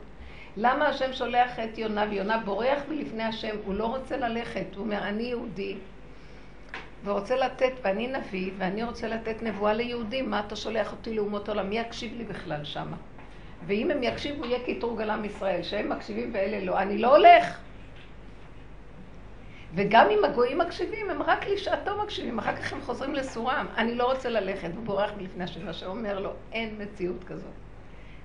למה 0.56 0.86
השם 0.88 1.12
שולח 1.12 1.58
את 1.58 1.78
יונה 1.78 2.04
ויונה 2.10 2.38
בורח 2.38 2.82
מלפני 2.88 3.22
השם? 3.22 3.56
הוא 3.64 3.74
לא 3.74 3.84
רוצה 3.84 4.16
ללכת. 4.16 4.66
הוא 4.76 4.84
אומר, 4.84 4.98
אני 4.98 5.22
יהודי 5.22 5.76
ורוצה 7.04 7.36
לתת, 7.36 7.72
ואני 7.82 8.06
נביא, 8.06 8.50
ואני 8.58 8.82
רוצה 8.82 9.08
לתת 9.08 9.42
נבואה 9.42 9.72
ליהודים. 9.72 10.30
מה 10.30 10.40
אתה 10.46 10.56
שולח 10.56 10.92
אותי 10.92 11.14
לאומות 11.14 11.48
העולם? 11.48 11.68
מי 11.68 11.78
יקשיב 11.78 12.14
לי 12.16 12.24
בכלל 12.24 12.64
שמה? 12.64 12.96
ואם 13.66 13.90
הם 13.90 14.02
יקשיבו, 14.02 14.44
יהיה 14.44 14.58
קטרוג 14.66 15.00
על 15.00 15.10
עם 15.10 15.24
ישראל, 15.24 15.62
שהם 15.62 15.88
מקשיבים 15.88 16.30
ואלה 16.34 16.64
לא. 16.64 16.78
אני 16.78 16.98
לא 16.98 17.16
הולך. 17.16 17.58
וגם 19.74 20.10
אם 20.10 20.24
הגויים 20.24 20.58
מקשיבים, 20.58 21.10
הם 21.10 21.22
רק 21.22 21.46
לשעתו 21.46 22.02
מקשיבים, 22.02 22.38
אחר 22.38 22.56
כך 22.56 22.72
הם 22.72 22.80
חוזרים 22.80 23.14
לסורם. 23.14 23.66
אני 23.76 23.94
לא 23.94 24.12
רוצה 24.12 24.28
ללכת, 24.28 24.70
הוא 24.76 24.84
בורח 24.84 25.10
מלפני 25.16 25.44
השם, 25.44 25.68
השם 25.68 25.86
אומר 25.86 26.18
לו, 26.18 26.32
אין 26.52 26.74
מציאות 26.78 27.24
כזאת. 27.24 27.52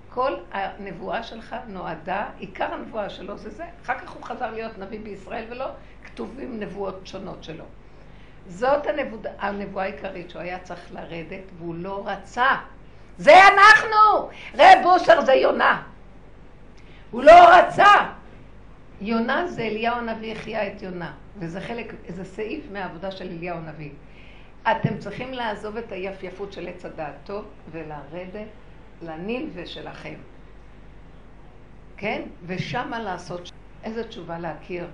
כל 0.10 0.34
הנבואה 0.52 1.24
שלך 1.24 1.56
נועדה, 1.68 2.26
עיקר 2.40 2.74
הנבואה 2.74 3.10
שלו 3.10 3.38
זה 3.38 3.50
זה, 3.50 3.66
אחר 3.84 4.00
כך 4.00 4.10
הוא 4.10 4.24
חזר 4.24 4.52
להיות 4.52 4.78
נביא 4.78 5.00
בישראל 5.00 5.46
ולא 5.50 5.66
כתובים 6.04 6.60
נבואות 6.60 7.08
שונות 7.08 7.44
שלו. 7.44 7.64
זאת 8.48 8.88
הנבואה, 8.88 9.32
הנבואה 9.40 9.84
העיקרית 9.84 10.30
שהוא 10.30 10.42
היה 10.42 10.60
צריך 10.60 10.92
לרדת 10.92 11.44
והוא 11.58 11.76
לא 11.76 12.04
רצה. 12.06 12.56
זה 13.18 13.34
אנחנו! 13.48 14.30
רב 14.54 14.86
אושר 14.86 15.22
זה 15.22 15.34
יונה. 15.34 15.82
הוא 17.12 17.24
לא 17.24 17.56
רצה. 17.58 17.94
יונה 19.02 19.48
זה 19.48 19.62
אליהו 19.62 19.96
הנביא 19.96 20.32
החיה 20.32 20.68
את 20.68 20.82
יונה, 20.82 21.14
וזה 21.40 21.62
חלק, 21.62 21.94
זה 22.08 22.24
סעיף 22.24 22.64
מהעבודה 22.72 23.12
של 23.12 23.26
אליהו 23.26 23.58
הנביא. 23.58 23.92
אתם 24.72 24.98
צריכים 24.98 25.34
לעזוב 25.34 25.78
את 25.78 25.92
היפייפות 25.92 26.54
של 26.54 26.68
עץ 26.68 26.86
הדעת 26.86 27.16
טוב 27.24 27.46
ולרדת 27.72 28.48
לנילווה 29.02 29.66
שלכם. 29.66 30.16
כן? 31.98 32.22
ושמה 32.46 33.00
לעשות, 33.00 33.52
איזה 33.84 34.08
תשובה 34.08 34.40
להכיר? 34.40 34.88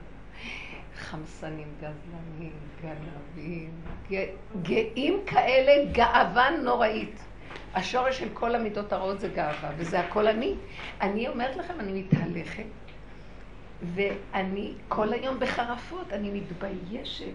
חמסנים, 0.96 1.68
גזלנים, 1.78 2.52
גנבים, 2.82 3.72
גאים 4.62 5.20
כאלה, 5.26 5.92
גאווה 5.92 6.50
נוראית. 6.64 7.20
השורש 7.76 8.20
של 8.20 8.30
כל 8.34 8.56
המידות 8.56 8.94
הרעות 8.94 9.20
זה 9.20 9.28
גאווה, 9.28 9.72
וזה 9.78 10.00
הכל 10.00 10.28
אני. 10.28 10.56
אני 11.02 11.28
אומרת 11.28 11.56
לכם, 11.56 11.80
אני 11.80 12.02
מתהלכת, 12.02 12.64
ואני 13.96 14.74
כל 14.88 15.14
היום 15.14 15.40
בחרפות, 15.40 16.14
אני 16.14 16.32
מתביישת. 16.32 17.34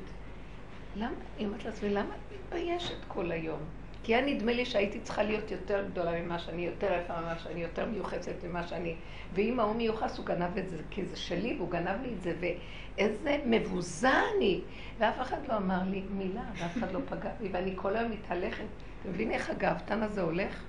למה, 0.97 1.15
אני 1.37 1.47
אומרת 1.47 1.65
לעצמי, 1.65 1.89
למה 1.91 2.15
את 2.15 2.33
מתביישת 2.33 2.97
כל 3.09 3.33
היום? 3.33 3.61
כי 4.03 4.15
היה 4.15 4.27
נדמה 4.27 4.53
לי 4.53 4.65
שהייתי 4.65 5.01
צריכה 5.01 5.23
להיות 5.23 5.51
יותר 5.51 5.85
גדולה 5.91 6.23
ממה 6.23 6.39
שאני, 6.39 6.67
יותר 6.67 6.99
יפה 7.03 7.21
ממה 7.21 7.39
שאני, 7.39 7.63
יותר 7.63 7.87
מיוחסת 7.87 8.45
ממה 8.45 8.67
שאני. 8.67 8.95
ואם 9.35 9.61
ההוא 9.61 9.77
מיוחס, 9.77 10.19
הוא 10.19 10.27
גנב 10.27 10.59
את 10.59 10.69
זה, 10.69 10.77
כי 10.91 11.05
זה 11.05 11.17
שלי, 11.17 11.55
והוא 11.57 11.71
גנב 11.71 12.03
לי 12.03 12.13
את 12.13 12.23
זה, 12.23 12.35
ואיזה 12.41 13.39
מבוזה 13.47 14.11
אני. 14.37 14.61
ואף 14.99 15.21
אחד 15.21 15.49
לא 15.49 15.57
אמר 15.57 15.81
לי 15.91 16.03
מילה, 16.11 16.45
ואף 16.59 16.77
אחד 16.79 16.93
לא 16.93 17.01
פגע 17.09 17.31
בי, 17.41 17.49
ואני 17.53 17.73
כל 17.77 17.97
היום 17.97 18.11
מתהלכת. 18.11 18.65
אתה 19.01 19.09
מבין 19.09 19.31
איך 19.31 19.51
הגאוותן 19.51 20.03
הזה 20.03 20.23
הולך? 20.23 20.65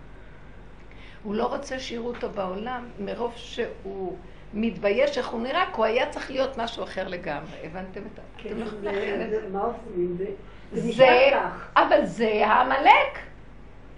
הוא 1.23 1.35
לא 1.35 1.45
רוצה 1.45 1.79
שיראו 1.79 2.07
אותו 2.07 2.29
בעולם, 2.29 2.85
מרוב 2.99 3.33
שהוא 3.35 4.17
מתבייש 4.53 5.17
איך 5.17 5.27
הוא 5.27 5.41
נראה, 5.41 5.65
כי 5.65 5.71
הוא 5.75 5.85
היה 5.85 6.09
צריך 6.09 6.31
להיות 6.31 6.57
משהו 6.57 6.83
אחר 6.83 7.07
לגמרי. 7.07 7.57
הבנתם 7.63 8.01
את 8.13 8.19
ה... 8.19 8.21
כן, 8.38 8.49
אתם 8.49 8.57
לא 8.59 8.65
יכולים 8.65 8.81
זה- 8.83 8.91
להכין 8.91 9.21
את 9.21 9.29
זה-. 9.29 9.49
מה 9.51 9.59
עושים? 9.62 10.15
זה- 10.17 10.25
זה 10.73 10.81
זה, 10.81 10.88
נשאר 10.89 11.31
כך. 11.33 11.69
אבל 11.77 12.05
זה 12.05 12.45
העמלק. 12.47 13.19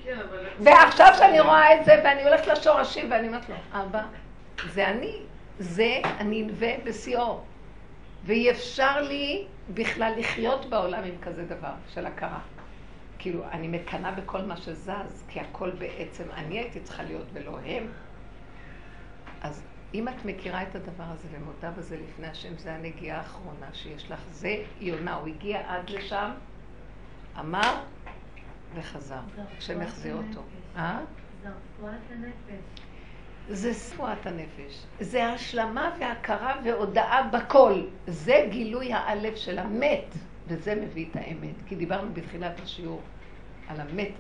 כן, 0.04 0.18
אבל... 0.30 0.46
ועכשיו 0.60 1.08
שאני 1.18 1.40
רואה 1.40 1.80
את 1.80 1.86
זה, 1.86 2.02
ואני 2.04 2.24
הולכת 2.24 2.48
לשורשים, 2.48 3.12
ואני 3.12 3.28
אומרת 3.28 3.50
לו, 3.50 3.56
אבא, 3.74 4.02
זה 4.74 4.88
אני, 4.88 5.16
זה 5.60 5.90
הנלווה 6.04 6.70
בשיאו. 6.84 7.40
ואי 8.26 8.52
אפשר 8.52 9.02
לי 9.02 9.46
בכלל 9.74 10.14
לחיות 10.18 10.66
בעולם 10.66 11.04
עם 11.04 11.16
כזה 11.22 11.46
דבר 11.46 11.72
של 11.94 12.06
הכרה. 12.06 12.40
כאילו, 13.20 13.44
אני 13.52 13.68
מקנאה 13.68 14.12
בכל 14.12 14.42
מה 14.42 14.58
שזז, 14.58 15.24
כי 15.28 15.40
הכל 15.40 15.70
בעצם 15.72 16.24
אני 16.36 16.60
הייתי 16.60 16.80
צריכה 16.80 17.04
להיות 17.04 17.26
ולא 17.34 17.58
הם. 17.66 17.88
אז 19.42 19.64
אם 19.94 20.08
את 20.08 20.26
מכירה 20.26 20.64
את 20.64 20.76
הדבר 20.76 21.04
הזה 21.04 21.28
ומודה 21.32 21.72
בזה 21.72 21.98
לפני 21.98 22.28
השם, 22.28 22.58
זה 22.58 22.74
הנגיעה 22.74 23.18
האחרונה 23.18 23.74
שיש 23.74 24.12
לך. 24.12 24.20
זה 24.32 24.64
יונה, 24.80 25.14
הוא 25.14 25.28
הגיע 25.28 25.62
עד 25.68 25.90
לשם, 25.90 26.32
אמר 27.40 27.84
וחזר. 28.76 29.22
השם 29.58 29.82
יחזיר 29.82 30.16
אותו. 30.16 30.42
אה? 30.76 31.00
זה 31.44 31.50
רפואת 31.50 32.12
הנפש. 32.12 32.82
זה 33.50 33.74
שפועת 33.74 34.26
הנפש. 34.26 34.86
זה 35.00 35.26
השלמה 35.26 35.96
והכרה 36.00 36.56
והודאה 36.64 37.28
בכל. 37.28 37.82
זה 38.08 38.48
גילוי 38.50 38.94
האלף 38.94 39.36
של 39.36 39.60
המת, 39.60 40.16
וזה 40.48 40.76
מביא 40.76 41.06
את 41.12 41.16
האמת. 41.16 41.56
כי 41.66 41.76
דיברנו 41.76 42.14
בתחילת 42.14 42.60
השיעור 42.60 43.02
על 43.68 43.82
המת. 43.82 44.14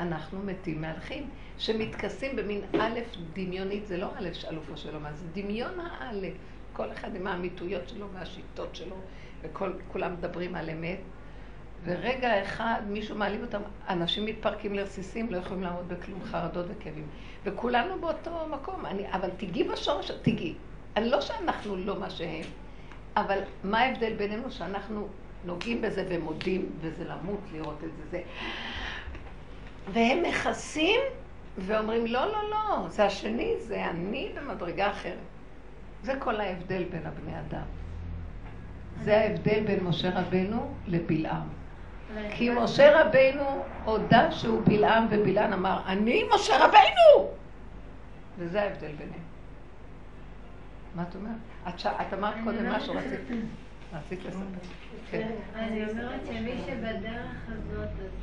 אנחנו 0.00 0.42
מתים 0.42 0.80
מהלכים, 0.80 1.28
שמתכסים 1.58 2.36
במין 2.36 2.60
א' 2.80 2.98
דמיונית, 3.32 3.86
זה 3.86 3.96
לא 3.96 4.06
א' 4.16 4.32
שאלופו 4.32 4.76
שלו, 4.76 5.00
מה 5.00 5.12
זה 5.12 5.24
דמיון 5.32 5.80
האלף. 5.80 6.34
כל 6.72 6.92
אחד 6.92 7.16
עם 7.16 7.26
האמיתויות 7.26 7.88
שלו 7.88 8.06
והשיטות 8.12 8.76
שלו, 8.76 8.96
וכולם 9.42 10.12
מדברים 10.12 10.54
על 10.54 10.70
אמת. 10.70 10.98
ורגע 11.84 12.42
אחד 12.42 12.82
מישהו 12.88 13.16
מעלים 13.16 13.42
אותם, 13.42 13.60
אנשים 13.88 14.26
מתפרקים 14.26 14.74
לרסיסים, 14.74 15.32
לא 15.32 15.36
יכולים 15.36 15.62
לעמוד 15.62 15.88
בכלום, 15.88 16.24
חרדות 16.24 16.66
וכאבים. 16.68 17.06
וכולנו 17.44 18.00
באותו 18.00 18.30
מקום, 18.50 18.86
אני, 18.86 19.12
אבל 19.12 19.30
תיגעי 19.30 19.64
בשורש, 19.64 20.10
תיגעי. 20.10 20.54
אני 20.96 21.10
לא 21.10 21.20
שאנחנו 21.20 21.76
לא 21.76 22.00
מה 22.00 22.10
שהם, 22.10 22.44
אבל 23.16 23.38
מה 23.64 23.78
ההבדל 23.78 24.14
בינינו 24.14 24.50
שאנחנו 24.50 25.08
נוגעים 25.44 25.82
בזה 25.82 26.06
ומודים, 26.08 26.70
וזה 26.80 27.04
למות 27.04 27.40
לראות 27.52 27.84
את 27.84 27.90
זה, 27.96 28.02
זה... 28.10 28.22
והם 29.92 30.22
מכסים 30.22 31.00
ואומרים, 31.58 32.06
לא, 32.06 32.26
לא, 32.26 32.50
לא, 32.50 32.88
זה 32.88 33.04
השני, 33.04 33.54
זה 33.58 33.90
אני 33.90 34.32
במדרגה 34.36 34.90
אחרת. 34.90 35.16
זה 36.02 36.14
כל 36.18 36.40
ההבדל 36.40 36.84
בין 36.84 37.06
הבני 37.06 37.40
אדם. 37.40 37.66
זה 39.02 39.18
ההבדל 39.18 39.62
בין 39.66 39.84
משה 39.84 40.20
רבנו 40.20 40.74
לבלעם. 40.86 41.48
כי 42.30 42.50
משה 42.50 43.00
רבנו 43.00 43.64
הודה 43.84 44.32
שהוא 44.32 44.62
בלעם, 44.64 45.06
ובלעם 45.10 45.52
אמר, 45.52 45.80
אני 45.86 46.22
משה 46.34 46.64
רבנו! 46.64 47.30
וזה 48.38 48.62
ההבדל 48.62 48.92
ביניהם. 48.92 49.22
מה 50.94 51.02
את 51.02 51.16
אומרת? 51.16 51.36
את, 51.68 51.78
ש... 51.78 51.86
את 51.86 52.14
אמרת 52.14 52.34
קודם 52.44 52.70
משהו, 52.70 52.94
רצית, 52.94 53.20
רצית 53.94 54.24
לספר. 54.24 54.40
כן. 55.10 55.28
אני 55.54 55.90
אומרת 55.90 56.20
שמי 56.26 56.54
שבדרך 56.66 57.48
הזאת, 57.48 57.88
אז 57.88 58.21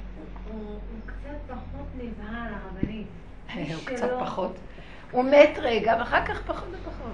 הוא 0.54 0.80
קצת 1.06 1.38
פחות 1.48 1.88
נבהל, 1.98 2.54
הרבנית. 2.54 3.08
הוא 3.76 3.86
קצת 3.86 4.10
פחות. 4.20 4.56
הוא 5.12 5.24
מת 5.24 5.58
רגע, 5.58 5.96
ואחר 6.00 6.26
כך 6.26 6.42
פחות 6.42 6.68
ופחות. 6.72 7.14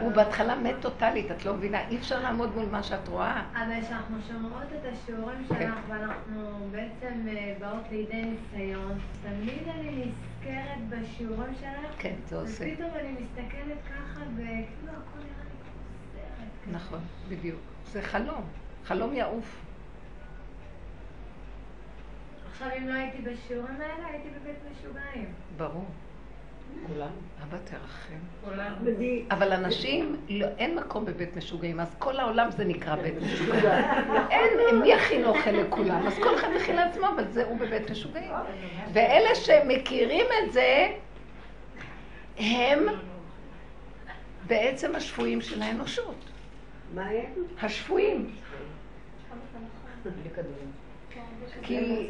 הוא 0.00 0.12
בהתחלה 0.12 0.54
מת 0.56 0.74
טוטאלית, 0.80 1.30
את 1.30 1.44
לא 1.44 1.54
מבינה, 1.54 1.88
אי 1.88 1.96
אפשר 1.96 2.22
לעמוד 2.22 2.56
מול 2.56 2.66
מה 2.70 2.82
שאת 2.82 3.08
רואה. 3.08 3.42
אבל 3.52 3.84
כשאנחנו 3.84 4.16
שומרות 4.28 4.62
את 4.62 4.92
השיעורים 4.92 5.46
כן. 5.48 5.54
שלך 5.54 5.78
ואנחנו 5.88 6.68
בעצם 6.70 7.28
אה, 7.28 7.54
באות 7.60 7.82
לידי 7.90 8.22
ניסיון, 8.22 8.98
תמיד 9.22 9.68
אני 9.74 10.04
נזכרת 10.04 10.88
בשיעורים 10.88 11.54
שלך, 11.60 11.92
כן, 11.98 12.14
זה 12.28 12.36
עושה. 12.36 12.64
ופתאום 12.72 12.90
אני 13.00 13.12
מסתכלת 13.12 13.78
ככה 13.88 14.20
וכאילו 14.34 14.92
הכל 14.92 15.18
נראה 15.18 15.44
לי 15.44 15.56
כמו 15.62 16.12
סרט. 16.12 16.74
נכון, 16.74 17.00
בדיוק. 17.28 17.60
זה 17.92 18.02
חלום, 18.02 18.44
חלום 18.84 19.14
יעוף. 19.14 19.65
עכשיו 22.56 22.68
אם 22.78 22.88
לא 22.88 22.94
הייתי 22.94 23.18
בשיעורים 23.18 23.80
האלה, 23.80 24.06
הייתי 24.06 24.28
בבית 24.28 24.56
משוגעים. 24.72 25.32
ברור. 25.56 25.84
כולם. 26.86 27.08
אבא 27.42 27.58
תרחם. 27.64 28.18
כולם. 28.44 28.72
אבל 29.30 29.52
אנשים, 29.52 30.16
לא, 30.28 30.46
אין 30.58 30.74
מקום 30.78 31.04
בבית 31.04 31.36
משוגעים, 31.36 31.80
אז 31.80 31.94
כל 31.98 32.20
העולם 32.20 32.50
זה 32.50 32.64
נקרא 32.64 32.96
בית 32.96 33.14
משוגעים. 33.22 33.64
אין, 34.30 34.80
מי 34.80 34.88
יכין 34.88 35.24
אוכל 35.24 35.50
לכולם? 35.50 36.06
אז 36.06 36.14
כל 36.18 36.34
אחד 36.34 36.48
מכין 36.56 36.76
לעצמו, 36.76 37.06
אבל 37.08 37.24
זה 37.28 37.44
הוא 37.44 37.58
בבית 37.58 37.90
משוגעים. 37.90 38.30
ואלה 38.92 39.34
שמכירים 39.34 40.26
את 40.42 40.52
זה, 40.52 40.88
הם 42.36 42.86
בעצם 44.46 44.94
השפויים 44.94 45.40
של 45.40 45.62
האנושות. 45.62 46.24
מה 46.94 47.06
הם? 47.08 47.32
השפויים. 47.62 48.30
כי, 51.62 52.08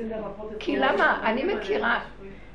כי 0.59 0.77
למה? 0.77 1.31
אני 1.31 1.55
מכירה, 1.55 2.05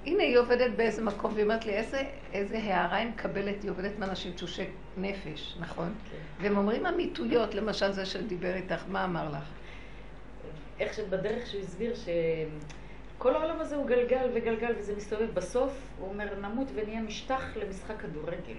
הנה 0.06 0.24
היא 0.24 0.38
עובדת 0.38 0.72
באיזה 0.76 1.02
מקום 1.02 1.34
והיא 1.34 1.44
אומרת 1.44 1.66
לי, 1.66 1.74
איזה, 1.74 2.04
איזה 2.34 2.58
הערה 2.58 2.98
היא 2.98 3.08
מקבלת, 3.08 3.64
היא 3.64 3.72
עובדת 3.72 4.00
מאנשים 4.00 4.34
תשושי 4.34 4.66
נפש, 4.98 5.56
נכון? 5.60 5.94
והם 6.42 6.58
אומרים 6.58 6.86
אמיתויות, 6.86 7.56
למשל 7.56 7.92
זה 7.92 8.06
שדיבר 8.06 8.56
איתך, 8.56 8.84
מה 8.88 9.06
אמר 9.06 9.30
לך? 9.30 9.44
איך 10.80 10.94
שבדרך 10.94 11.48
שהוא 11.48 11.62
הסביר 11.62 11.94
שכל 11.96 13.36
העולם 13.36 13.60
הזה 13.60 13.76
הוא 13.76 13.88
גלגל 13.88 14.30
וגלגל 14.34 14.74
וזה 14.78 14.96
מסתובב. 14.96 15.34
בסוף 15.34 15.72
הוא 16.00 16.10
אומר, 16.10 16.28
נמות 16.42 16.68
ונהיה 16.76 17.02
משטח 17.02 17.44
למשחק 17.56 17.96
כדורגל. 18.02 18.58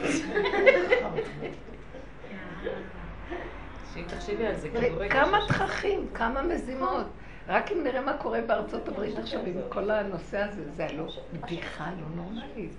שאם 3.94 4.02
תחשבי 4.08 4.46
על 4.46 4.54
זה, 4.56 4.68
כדורגל... 4.70 5.08
שיש- 5.08 5.48
תככים, 5.48 6.06
כמה 6.14 6.42
מזימות. 6.42 7.06
רק 7.48 7.72
אם 7.72 7.84
נראה 7.84 8.00
מה 8.00 8.12
קורה 8.16 8.40
בארצות 8.40 8.88
הברית 8.88 9.18
עכשיו 9.18 9.40
עם 9.46 9.56
כל 9.68 9.90
הנושא 9.90 10.38
הזה, 10.38 10.72
זה 10.72 10.86
לא 10.92 11.06
בדיחה 11.32 11.90
לא 12.00 12.16
נורמלית. 12.16 12.72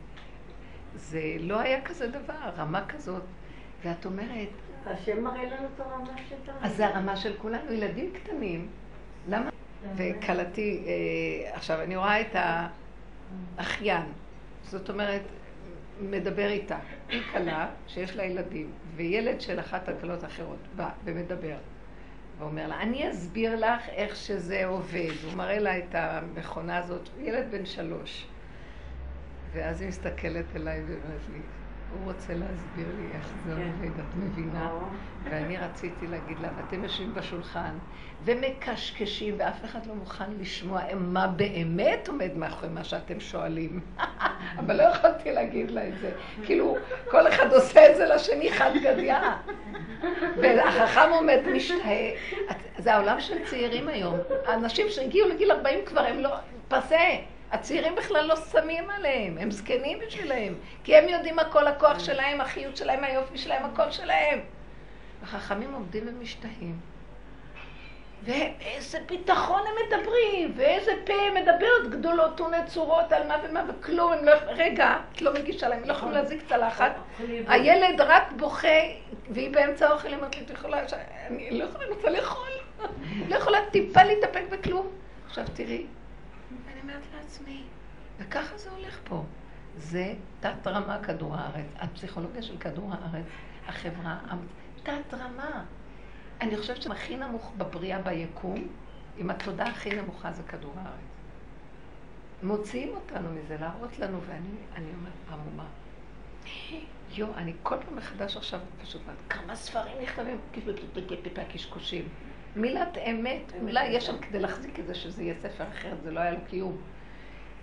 זה 0.95 1.21
לא 1.39 1.59
היה 1.59 1.81
כזה 1.81 2.07
דבר, 2.07 2.49
רמה 2.57 2.85
כזאת. 2.85 3.21
ואת 3.83 4.05
אומרת, 4.05 4.49
השם 4.85 5.23
מראה 5.23 5.43
לנו 5.43 5.67
את 5.75 5.79
הרמה 5.79 6.11
שלנו. 6.29 6.57
אז 6.61 6.75
זה 6.75 6.87
הרמה 6.87 7.15
של 7.17 7.33
כולנו, 7.37 7.71
ילדים 7.73 8.11
קטנים. 8.13 8.67
למה? 9.29 9.49
וכלתי, 9.95 10.83
אה, 10.87 11.55
עכשיו 11.55 11.81
אני 11.81 11.95
רואה 11.95 12.21
את 12.21 12.35
האחיין, 13.57 14.01
זאת 14.63 14.89
אומרת, 14.89 15.21
מדבר 16.01 16.47
איתה. 16.47 16.77
היא 17.09 17.21
כלה 17.31 17.67
שיש 17.87 18.15
לה 18.15 18.23
ילדים, 18.25 18.71
וילד 18.95 19.41
של 19.41 19.59
אחת 19.59 19.89
הכלות 19.89 20.23
האחרות 20.23 20.67
בא 20.75 20.89
ומדבר. 21.03 21.57
ואומר 22.39 22.67
לה, 22.67 22.81
אני 22.81 23.11
אסביר 23.11 23.55
לך 23.55 23.89
איך 23.89 24.15
שזה 24.15 24.65
עובד. 24.65 25.11
הוא 25.23 25.33
מראה 25.33 25.59
לה 25.59 25.77
את 25.77 25.95
המכונה 25.95 26.77
הזאת, 26.77 27.09
ילד 27.19 27.51
בן 27.51 27.65
שלוש. 27.65 28.27
ואז 29.53 29.81
היא 29.81 29.89
מסתכלת 29.89 30.45
אליי 30.55 30.83
ואומרת 30.87 31.29
לי, 31.33 31.39
הוא 31.93 32.03
רוצה 32.03 32.33
להסביר 32.33 32.87
לי 32.95 33.11
איך 33.13 33.33
זה 33.43 33.55
כן. 33.55 33.71
עובד, 33.75 33.99
את 33.99 34.15
מבינה? 34.15 34.71
ואני 35.23 35.57
רציתי 35.57 36.07
להגיד 36.07 36.39
לה, 36.39 36.49
ואתם 36.57 36.83
יושבים 36.83 37.13
בשולחן 37.13 37.77
ומקשקשים, 38.25 39.35
ואף 39.37 39.65
אחד 39.65 39.85
לא 39.85 39.95
מוכן 39.95 40.31
לשמוע 40.39 40.81
מה 40.95 41.27
באמת 41.27 42.07
עומד 42.07 42.31
מאחורי 42.35 42.69
מה 42.69 42.83
שאתם 42.83 43.19
שואלים. 43.19 43.79
אבל 44.59 44.77
לא 44.77 44.83
יכולתי 44.83 45.31
להגיד 45.31 45.71
לה 45.71 45.87
את 45.87 45.97
זה. 46.01 46.11
כאילו, 46.45 46.77
כל 47.09 47.27
אחד 47.27 47.53
עושה 47.53 47.89
את 47.91 47.95
זה 47.95 48.05
לשני 48.05 48.51
חד 48.51 48.71
גדיא. 48.83 49.13
והחכם 50.41 51.09
עומד 51.11 51.39
משתאה. 51.53 52.11
את- 52.51 52.55
זה 52.77 52.93
העולם 52.93 53.19
של 53.21 53.45
צעירים 53.45 53.87
היום. 53.87 54.17
האנשים 54.45 54.89
שהגיעו 54.89 55.29
לגיל 55.29 55.51
40 55.51 55.79
כבר 55.85 56.01
הם 56.01 56.19
לא... 56.19 56.29
פסה. 56.67 56.97
הצעירים 57.51 57.95
בכלל 57.95 58.25
לא 58.25 58.35
שמים 58.35 58.89
עליהם, 58.89 59.37
הם 59.37 59.51
זקנים 59.51 59.99
בשבילם. 60.07 60.53
כי 60.83 60.95
הם 60.97 61.09
יודעים 61.09 61.35
מה 61.35 61.43
כל 61.43 61.67
הכוח 61.67 61.99
שלהם, 61.99 62.41
החיות 62.41 62.77
שלהם, 62.77 63.03
היופי 63.03 63.37
שלהם, 63.37 63.65
הכל 63.65 63.91
שלהם. 63.91 64.39
החכמים 65.23 65.73
עומדים 65.73 66.03
ומשתאים. 66.07 66.92
ואיזה 68.25 68.99
ביטחון 69.07 69.61
הם 69.67 69.73
מדברים, 69.87 70.53
ואיזה 70.55 70.91
פה 71.05 71.13
מדברת 71.35 71.89
גדולות 71.89 72.41
ונצורות 72.41 73.11
על 73.11 73.27
מה 73.27 73.35
ומה, 73.43 73.63
וכלום, 73.69 74.13
הם 74.13 74.25
לא... 74.25 74.31
רגע, 74.47 74.97
את 75.13 75.21
לא 75.21 75.33
מגישה 75.33 75.69
להם, 75.69 75.81
הם 75.81 75.87
לא 75.87 75.93
יכולים 75.93 76.13
להזיק 76.15 76.41
צלחת. 76.49 76.91
הילד 77.47 78.01
רק 78.01 78.31
בוכה, 78.31 78.67
והיא 79.29 79.51
באמצע 79.53 79.89
האוכל, 79.89 80.07
היא 80.07 80.17
אומרת 80.17 80.35
לי, 80.35 80.41
את 80.41 80.49
יכולה, 80.49 80.77
אני 81.27 81.59
לא 81.59 81.63
יכולה, 81.63 81.85
אני 81.85 81.93
רוצה 81.93 82.09
לאכול. 82.09 82.49
לא 83.29 83.35
יכולה 83.35 83.57
טיפה 83.71 84.03
להתאפק 84.03 84.43
בכלום. 84.51 84.87
עכשיו 85.25 85.45
תראי, 85.53 85.85
אני 86.71 86.81
אומרת 86.81 87.03
לעצמי, 87.15 87.63
וככה 88.19 88.57
זה 88.57 88.69
הולך 88.69 88.99
פה. 89.03 89.23
זה 89.77 90.13
תת 90.39 90.67
רמה 90.67 90.99
כדור 91.03 91.35
הארץ, 91.35 91.65
הפסיכולוגיה 91.79 92.41
של 92.41 92.57
כדור 92.57 92.91
הארץ, 92.91 93.25
החברה, 93.67 94.17
תת 94.83 95.13
רמה. 95.13 95.63
אני 96.41 96.57
חושבת 96.57 96.81
שהכי 96.81 97.17
נמוך 97.17 97.53
בבריאה 97.57 98.01
ביקום, 98.01 98.67
עם 99.17 99.29
התודעה 99.29 99.67
הכי 99.67 99.89
נמוכה 99.89 100.31
זה 100.31 100.43
כדור 100.43 100.73
הארץ. 100.75 101.13
מוציאים 102.43 102.95
אותנו 102.95 103.29
מזה, 103.29 103.57
להראות 103.59 103.99
לנו, 103.99 104.19
ואני 104.27 104.89
אומרת, 104.93 105.13
עמומה. 105.31 105.65
יו, 107.15 107.27
אני 107.35 107.53
כל 107.63 107.75
פעם 107.85 107.97
מחדש 107.97 108.37
עכשיו 108.37 108.59
פשוט 108.81 109.01
אומרת, 109.01 109.17
כמה 109.29 109.55
ספרים 109.55 109.97
נכתבים, 110.01 110.39
קשקושים. 111.53 112.07
מילת 112.55 112.97
אמת, 112.97 113.53
מילה 113.61 113.85
יש 113.85 114.05
שם 114.05 114.17
כדי 114.17 114.39
להחזיק 114.39 114.79
את 114.79 114.87
זה 114.87 114.95
שזה 114.95 115.23
יהיה 115.23 115.35
ספר 115.41 115.63
אחרת, 115.73 116.03
זה 116.03 116.11
לא 116.11 116.19
היה 116.19 116.31
לו 116.31 116.37
קיום. 116.49 116.77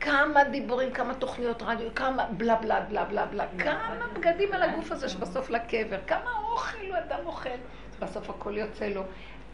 כמה 0.00 0.44
דיבורים, 0.44 0.92
כמה 0.92 1.14
תוכניות 1.14 1.62
רדיו, 1.62 1.94
כמה 1.94 2.26
בלה 2.26 2.56
בלה 2.56 2.80
בלה 2.80 3.04
בלה 3.04 3.26
בלה, 3.26 3.46
כמה 3.58 4.06
בגדים 4.14 4.52
על 4.52 4.62
הגוף 4.62 4.92
הזה 4.92 5.08
שבסוף 5.08 5.50
לקבר, 5.50 5.98
כמה 6.06 6.30
אוכל 6.42 6.86
הוא 6.88 6.96
אדם 6.98 7.18
אוכל, 7.26 7.48
בסוף 8.00 8.30
הכל 8.30 8.58
יוצא 8.58 8.88
לו. 8.88 9.02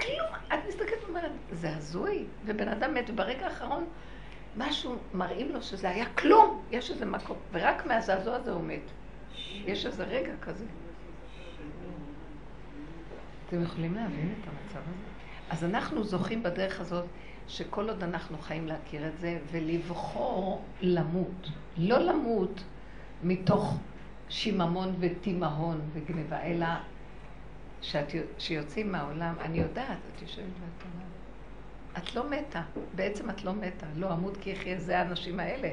כלום, 0.01 0.29
את 0.49 0.59
מסתכלת 0.69 1.05
ואומרת, 1.05 1.31
זה 1.53 1.77
הזוי, 1.77 2.25
ובן 2.45 2.69
אדם 2.69 2.95
מת, 2.95 3.11
וברגע 3.11 3.47
האחרון 3.47 3.85
משהו 4.57 4.97
מראים 5.15 5.53
לו 5.53 5.63
שזה 5.63 5.91
היה 5.91 6.07
כלום, 6.07 6.63
יש 6.71 6.91
איזה 6.91 7.07
מקום, 7.07 7.37
ורק 7.53 7.87
מהזעזוע 7.87 8.37
הזה 8.37 8.53
הוא 8.53 8.65
מת. 8.65 8.91
יש 9.67 9.87
איזה 9.87 10.05
רגע 10.05 10.33
כזה. 10.43 10.65
אתם 13.47 13.63
יכולים 13.63 13.95
להבין 13.95 14.35
את 14.41 14.49
המצב 14.49 14.81
הזה? 14.89 15.07
אז 15.51 15.65
אנחנו 15.65 16.05
זוכים 16.05 16.43
בדרך 16.43 16.81
הזאת 16.81 17.05
שכל 17.49 17.89
עוד 17.89 18.03
אנחנו 18.03 18.39
חיים 18.39 18.67
להכיר 18.67 19.09
את 19.09 19.19
זה 19.19 19.39
ולבחור 19.51 20.63
למות. 20.81 21.51
לא 21.77 21.99
למות 21.99 22.63
מתוך 23.23 23.79
שיממון 24.29 24.95
ותימהון 25.01 25.81
וגניבה, 25.93 26.43
אלא 26.43 26.67
שאת, 27.83 28.13
שיוצאים 28.39 28.93
מהעולם, 28.93 29.35
אני 29.41 29.59
יודעת, 29.59 29.99
את 30.15 30.23
יושבת 30.23 30.45
ואת 30.45 30.83
אומרת, 30.83 31.07
את 31.99 32.15
לא 32.15 32.31
מתה, 32.31 32.63
בעצם 32.95 33.31
את 33.31 33.45
לא 33.45 33.53
מתה, 33.53 33.87
לא 33.97 34.13
אמות 34.13 34.37
כי 34.37 34.51
יחיה, 34.51 34.79
זה 34.79 34.99
האנשים 34.99 35.41
האלה. 35.41 35.73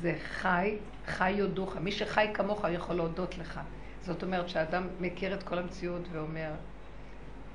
זה 0.00 0.14
חי, 0.22 0.76
חי 1.06 1.30
יודוך, 1.30 1.76
מי 1.76 1.92
שחי 1.92 2.26
כמוך 2.34 2.64
יכול 2.70 2.96
להודות 2.96 3.38
לך. 3.38 3.60
זאת 4.02 4.22
אומרת 4.22 4.48
שהאדם 4.48 4.88
מכיר 5.00 5.34
את 5.34 5.42
כל 5.42 5.58
המציאות 5.58 6.02
ואומר, 6.12 6.52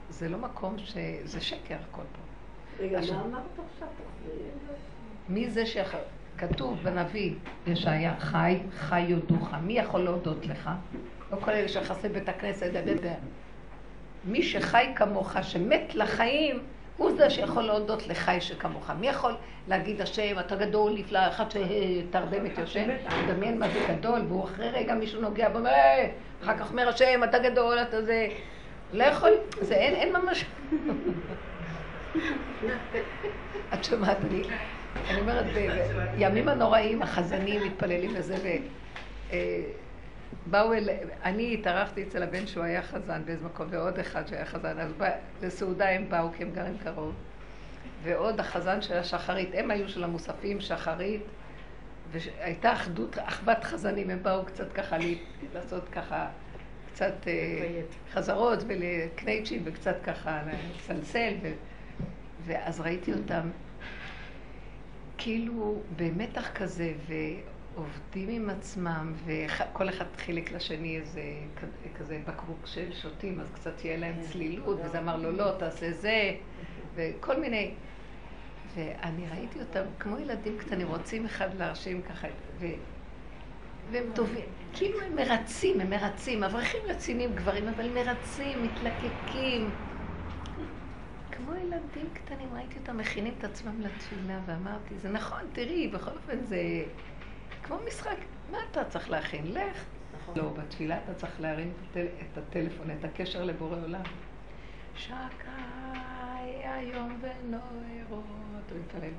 זה 0.10 0.30
לא 0.30 0.38
מקום 0.38 0.78
ש... 0.78 0.98
זה 1.24 1.42
שקר 1.42 1.78
הכל 1.90 2.02
פה. 2.02 2.84
רגע, 2.84 3.00
מה 3.00 3.22
אמרת 3.22 3.44
עכשיו? 3.74 3.88
מי 5.30 5.50
זה 5.50 5.64
שכתוב 5.66 6.80
בנביא 6.84 7.34
ישעיה, 7.68 8.20
חי, 8.20 8.60
חי 8.76 9.00
יודוך, 9.00 9.54
מי 9.54 9.74
יכול 9.74 10.02
להודות 10.02 10.46
לך? 10.46 10.70
לא 11.32 11.38
כל 11.38 11.52
אלה 11.52 11.68
שיחסי 11.68 12.10
בית 12.10 12.30
הכנסת, 12.30 12.72
מי 14.26 14.44
שחי 14.44 14.86
כמוך, 14.96 15.36
שמת 15.42 15.96
לחיים, 15.96 16.60
הוא 16.98 17.12
זה 17.18 17.30
שיכול 17.30 17.64
להודות 17.64 18.08
לחי 18.08 18.38
שכמוך. 18.42 18.90
מי 19.00 19.08
יכול 19.08 19.36
להגיד 19.68 20.02
השם, 20.02 20.40
אתה 20.40 20.56
גדול, 20.56 20.94
נפלא, 20.98 21.28
אחד 21.28 21.46
שתרדמת 21.52 22.58
יושב, 22.58 22.86
תדמיין 23.28 23.60
מה 23.60 23.68
זה 23.70 23.80
גדול, 23.90 24.22
והוא 24.28 24.44
אחרי 24.44 24.70
רגע 24.70 24.94
מישהו 24.94 25.22
נוגע 25.22 25.50
בו, 25.50 25.66
אה", 25.66 26.10
אחר 26.44 26.58
כך 26.58 26.72
אומר 26.72 26.90
השם, 26.90 27.24
אתה 27.24 27.40
גדול, 27.40 27.80
אתה 27.80 28.02
זה... 28.02 28.28
לא 28.94 29.04
יכול, 29.04 29.32
זה 29.62 29.76
אין, 29.76 29.94
אין 29.94 30.16
ממש... 30.16 30.46
את 33.74 33.84
שומעת, 33.84 34.18
אני, 34.26 34.44
אני 35.10 35.22
אומרת, 35.22 35.46
בימים 36.16 36.50
הנוראים, 36.50 37.02
החזנים 37.02 37.64
מתפללים 37.64 38.12
וזה, 38.16 38.58
ובאו 40.48 40.74
אל... 40.74 40.90
אני 41.24 41.54
התארחתי 41.54 42.04
אצל 42.04 42.24
הבן 42.24 42.48
שהוא 42.48 42.64
היה 42.64 42.82
חזן 42.82 43.22
באיזה 43.26 43.46
מקום, 43.46 43.68
ועוד 43.70 44.00
אחד 44.00 44.28
שהיה 44.28 44.46
חזן, 44.46 44.80
אז 44.80 44.94
בא, 44.94 45.10
לסעודה 45.42 45.90
הם 45.90 46.10
באו, 46.10 46.32
כי 46.38 46.44
הם 46.44 46.52
גרים 46.52 46.78
קרוב. 46.84 47.14
ועוד 48.04 48.40
החזן 48.40 48.82
של 48.82 48.98
השחרית, 48.98 49.50
הם 49.54 49.72
היו 49.72 49.90
של 49.90 50.04
המוספים, 50.04 50.62
שחרית, 50.62 51.22
והייתה 52.12 52.74
אחדות, 52.74 53.18
אחוות 53.20 53.64
חזנים, 53.64 54.10
הם 54.10 54.24
באו 54.24 54.46
קצת 54.46 54.74
ככה 54.74 54.98
לעשות 55.54 55.90
ככה 55.90 56.28
קצת 56.94 57.28
אה, 57.28 57.82
חזרות 58.14 58.60
ולקנייצ'ים 58.68 59.62
וקצת 59.66 59.96
ככה 60.04 60.42
לסלסל. 60.76 61.34
ו... 61.42 61.52
ואז 62.46 62.82
ראיתי 62.82 63.14
אותם 63.14 63.50
כאילו 65.18 65.82
במתח 65.96 66.52
כזה, 66.56 66.94
ועובדים 67.76 68.30
עם 68.30 68.50
עצמם, 68.50 69.14
וכל 69.26 69.90
אחד 69.90 70.06
חילק 70.18 70.52
לשני 70.52 70.98
איזה 70.98 71.22
כזה 71.98 72.22
בקבוק 72.28 72.66
של 72.66 72.94
שותים, 72.94 73.40
אז 73.40 73.52
קצת 73.54 73.78
תהיה 73.78 73.98
להם 73.98 74.16
צלילות, 74.22 74.80
וזה 74.86 75.00
אמר 75.00 75.18
לו, 75.18 75.32
לא, 75.32 75.52
תעשה 75.60 75.92
זה, 75.92 76.32
וכל 76.96 77.40
מיני. 77.40 77.74
ואני 78.76 79.26
ראיתי 79.32 79.60
אותם 79.60 79.84
כמו 80.00 80.20
ילדים 80.20 80.58
קטנים, 80.58 80.88
רוצים 80.88 81.26
אחד 81.26 81.54
להרשים 81.54 82.02
ככה, 82.02 82.28
ו... 82.60 82.66
והם 83.92 84.06
טובים, 84.16 84.46
כאילו 84.74 85.02
הם 85.02 85.16
מרצים, 85.16 85.82
הם 85.82 85.90
מרצים, 85.90 86.44
אברכים 86.44 86.80
רציניים 86.86 87.36
גברים, 87.36 87.68
אבל 87.68 87.90
מרצים, 87.90 88.64
מתלקקים. 88.64 89.70
כמו 91.32 91.56
ילדים 91.56 92.06
קטנים, 92.14 92.50
ראיתי 92.54 92.80
אותם 92.80 92.98
מכינים 92.98 93.34
את 93.40 93.44
עצמם 93.44 93.82
לתפילה, 93.82 94.40
ואמרתי, 94.46 94.98
זה 94.98 95.10
נכון, 95.10 95.40
תראי, 95.54 95.88
בכל 95.88 96.12
אופן 96.12 96.46
זה 96.46 96.84
כמו 97.66 97.78
משחק, 97.88 98.18
מה 98.52 98.58
אתה 98.72 98.84
צריך 98.84 99.10
להכין? 99.10 99.46
לך. 99.48 99.86
נכון. 100.22 100.38
לא, 100.38 100.50
בתפילה 100.50 100.98
אתה 101.04 101.14
צריך 101.14 101.42
להרים 101.42 101.74
את 101.92 102.38
הטלפון, 102.38 102.88
את 103.00 103.06
הקשר 103.06 103.44
לבורא 103.44 103.78
עולם. 103.84 104.02
שקי 104.96 105.48
היום 106.64 107.20
ונוירות, 107.22 108.72
הוא 108.72 108.80
מתפלל. 108.80 109.10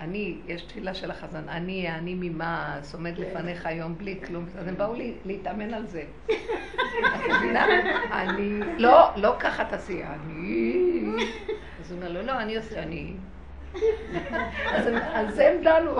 אני, 0.00 0.38
יש 0.46 0.62
תפילה 0.62 0.94
של 0.94 1.10
החזן, 1.10 1.48
אני, 1.48 1.90
אני 1.90 2.14
ממעש, 2.14 2.94
עומד 2.94 3.18
לפניך 3.18 3.66
היום 3.66 3.98
בלי 3.98 4.20
כלום, 4.26 4.46
אז 4.58 4.68
הם 4.68 4.76
באו 4.76 4.94
לי, 4.94 5.14
להתאמן 5.24 5.74
על 5.74 5.86
זה. 5.86 6.04
את 6.28 7.20
מבינה? 7.36 7.66
אני, 8.12 8.60
לא, 8.78 9.10
לא 9.16 9.36
ככה 9.40 9.64
תעשי, 9.64 10.04
אני... 10.04 11.02
אז 11.80 11.92
הוא 11.92 11.98
אומר, 11.98 12.12
לא, 12.12 12.22
לא, 12.22 12.40
אני 12.40 12.56
עושה, 12.56 12.82
אני... 12.82 13.14
אז 14.72 14.86
על 15.14 15.30
זה 15.30 15.50
הם 15.50 15.64
דנו. 15.64 15.96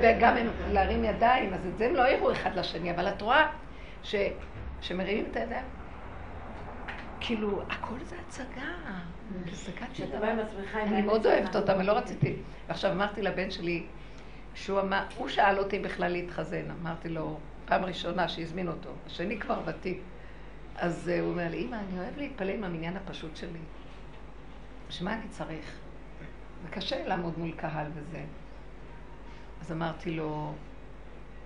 וגם 0.00 0.36
הם 0.36 0.46
להרים 0.72 1.04
ידיים, 1.04 1.54
אז 1.54 1.66
את 1.66 1.78
זה 1.78 1.86
הם 1.86 1.94
לא 1.94 2.08
יראו 2.08 2.32
אחד 2.32 2.56
לשני, 2.56 2.90
אבל 2.90 3.08
את 3.08 3.22
רואה 3.22 3.46
שמרימים 4.80 5.24
את 5.30 5.36
הידיים, 5.36 5.64
כאילו, 7.20 7.62
הכל 7.70 7.94
זה 8.04 8.16
הצגה. 8.26 8.72
עם 10.80 10.92
אני 10.94 11.02
מאוד 11.02 11.26
אוהבת 11.26 11.56
אותם, 11.56 11.72
אני 11.72 11.86
לא 11.86 11.92
רציתי. 11.92 12.36
ועכשיו 12.68 12.92
אמרתי 12.92 13.22
לבן 13.22 13.50
שלי, 13.50 13.86
שהוא 14.54 14.80
אמר, 14.80 15.02
הוא 15.16 15.28
שאל 15.28 15.58
אותי 15.58 15.78
בכלל 15.78 16.12
להתחזן, 16.12 16.64
אמרתי 16.82 17.08
לו, 17.08 17.38
פעם 17.66 17.84
ראשונה 17.84 18.28
שהזמין 18.28 18.68
אותו, 18.68 18.90
השני 19.06 19.38
כבר 19.40 19.60
ותיק. 19.66 20.00
אז 20.76 21.08
הוא 21.08 21.30
אומר 21.30 21.48
לי, 21.50 21.58
אמא, 21.58 21.76
אני 21.76 21.98
אוהב 21.98 22.18
להתפלל 22.18 22.50
עם 22.50 22.64
המניין 22.64 22.96
הפשוט 22.96 23.36
שלי. 23.36 23.58
שמה 24.90 25.12
אני 25.12 25.28
צריך? 25.28 25.78
זה 26.62 26.68
קשה 26.68 27.06
לעמוד 27.06 27.38
מול 27.38 27.52
קהל 27.52 27.86
וזה. 27.94 28.24
אז 29.60 29.72
אמרתי 29.72 30.10
לו, 30.10 30.52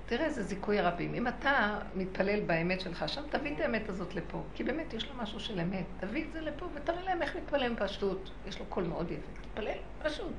תראה 0.06 0.24
איזה 0.24 0.42
זיכוי 0.42 0.78
הרבים. 0.78 1.14
אם 1.14 1.28
אתה 1.28 1.78
מתפלל 1.96 2.40
באמת 2.40 2.80
שלך, 2.80 3.08
שם 3.08 3.22
תביא 3.30 3.54
את 3.54 3.60
האמת 3.60 3.88
הזאת 3.88 4.14
לפה. 4.14 4.42
כי 4.54 4.64
באמת 4.64 4.94
יש 4.94 5.08
לו 5.08 5.22
משהו 5.22 5.40
של 5.40 5.60
אמת. 5.60 5.84
תביא 6.00 6.24
את 6.24 6.32
זה 6.32 6.40
לפה 6.40 6.66
ותראה 6.74 7.02
להם 7.02 7.22
איך 7.22 7.36
מתפלל 7.36 7.74
פשטות. 7.76 8.30
יש 8.46 8.58
לו 8.60 8.64
קול 8.68 8.84
מאוד 8.84 9.10
יפה. 9.10 9.42
תתפלל 9.42 9.78
פשוט. 10.02 10.32